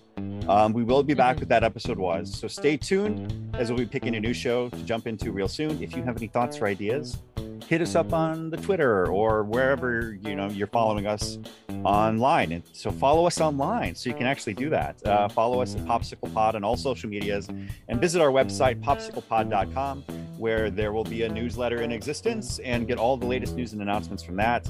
um, 0.49 0.73
we 0.73 0.85
will 0.85 1.03
be 1.03 1.15
back 1.15 1.41
with 1.41 1.49
that 1.49 1.65
episode 1.65 1.99
was. 1.99 2.33
So 2.33 2.49
stay 2.49 2.77
tuned 2.77 3.55
as 3.57 3.71
we'll 3.71 3.81
be 3.81 3.87
picking 3.87 4.15
a 4.17 4.21
new 4.21 4.33
show 4.33 4.69
to 4.71 4.83
jump 4.85 5.07
into 5.07 5.33
real 5.33 5.49
soon. 5.49 5.83
If 5.83 5.97
you 5.97 6.03
have 6.05 6.17
any 6.17 6.29
thoughts 6.29 6.59
or 6.61 6.67
ideas, 6.67 7.19
hit 7.67 7.83
us 7.83 7.95
up 7.95 8.13
on 8.13 8.51
the 8.51 8.57
Twitter 8.57 9.11
or 9.11 9.43
wherever 9.43 10.17
you 10.23 10.37
know 10.37 10.49
you're 10.49 10.67
following 10.67 11.07
us 11.07 11.39
online. 11.85 12.53
And 12.53 12.63
so 12.73 12.91
follow 12.91 13.27
us 13.27 13.41
online 13.41 13.95
so 13.95 14.09
you 14.09 14.17
can 14.17 14.27
actually 14.27 14.55
do 14.55 14.71
that. 14.71 15.05
Uh, 15.07 15.29
follow 15.29 15.61
us 15.63 15.75
at 15.75 15.85
POPSKL 15.85 16.33
Pod 16.33 16.55
on 16.55 16.65
all 16.65 16.77
social 16.77 17.09
medias 17.09 17.49
and 17.49 18.01
visit 18.01 18.21
our 18.21 18.31
website, 18.31 18.81
popsklpod.com, 18.83 20.03
where 20.39 20.71
there 20.71 20.93
will 20.93 21.05
be 21.05 21.23
a 21.23 21.29
newsletter 21.29 21.83
in 21.83 21.93
existence 21.93 22.59
and 22.61 22.87
get 22.87 22.99
all 22.99 23.17
the 23.17 23.27
latest 23.27 23.57
news 23.57 23.73
and 23.73 23.83
announcements 23.83 24.23
from 24.23 24.37
that. 24.37 24.69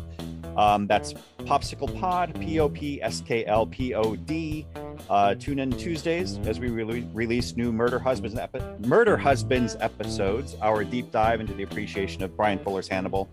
Um, 0.57 0.87
that's 0.87 1.13
POPSKL 1.41 2.01
Pod, 2.01 2.41
P 2.41 2.61
O 2.61 2.69
P 2.69 3.03
S 3.03 3.21
K 3.21 3.45
L 3.47 3.67
P 3.67 3.95
O 3.95 4.17
D. 4.17 4.67
Uh, 5.11 5.35
tune 5.35 5.59
in 5.59 5.71
Tuesdays 5.71 6.39
as 6.47 6.59
we 6.59 6.69
rele- 6.69 7.09
release 7.13 7.57
new 7.57 7.73
Murder 7.73 7.99
Husbands 7.99 8.39
epi- 8.39 8.61
Murder 8.87 9.17
Husbands 9.17 9.77
episodes. 9.81 10.57
Our 10.63 10.85
deep 10.85 11.11
dive 11.13 11.41
into 11.41 11.55
the 11.55 11.63
appreciation 11.63 12.23
of 12.23 12.37
Bryan 12.37 12.59
Fuller's 12.59 12.89
Hannibal. 12.89 13.29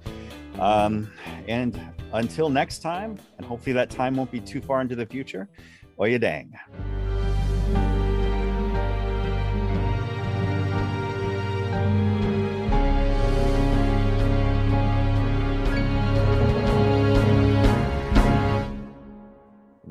Um, 0.60 1.12
and 1.48 1.80
until 2.14 2.50
next 2.50 2.80
time, 2.80 3.18
and 3.38 3.46
hopefully 3.46 3.74
that 3.74 3.90
time 3.90 4.16
won't 4.16 4.32
be 4.32 4.40
too 4.40 4.62
far 4.62 4.82
into 4.82 4.96
the 4.96 5.06
future. 5.06 5.48
You 6.00 6.20
dang. 6.20 6.54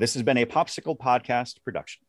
This 0.03 0.15
has 0.15 0.23
been 0.23 0.35
a 0.35 0.45
POPSKL 0.45 0.97
Podcast 0.97 1.63
production. 1.63 2.03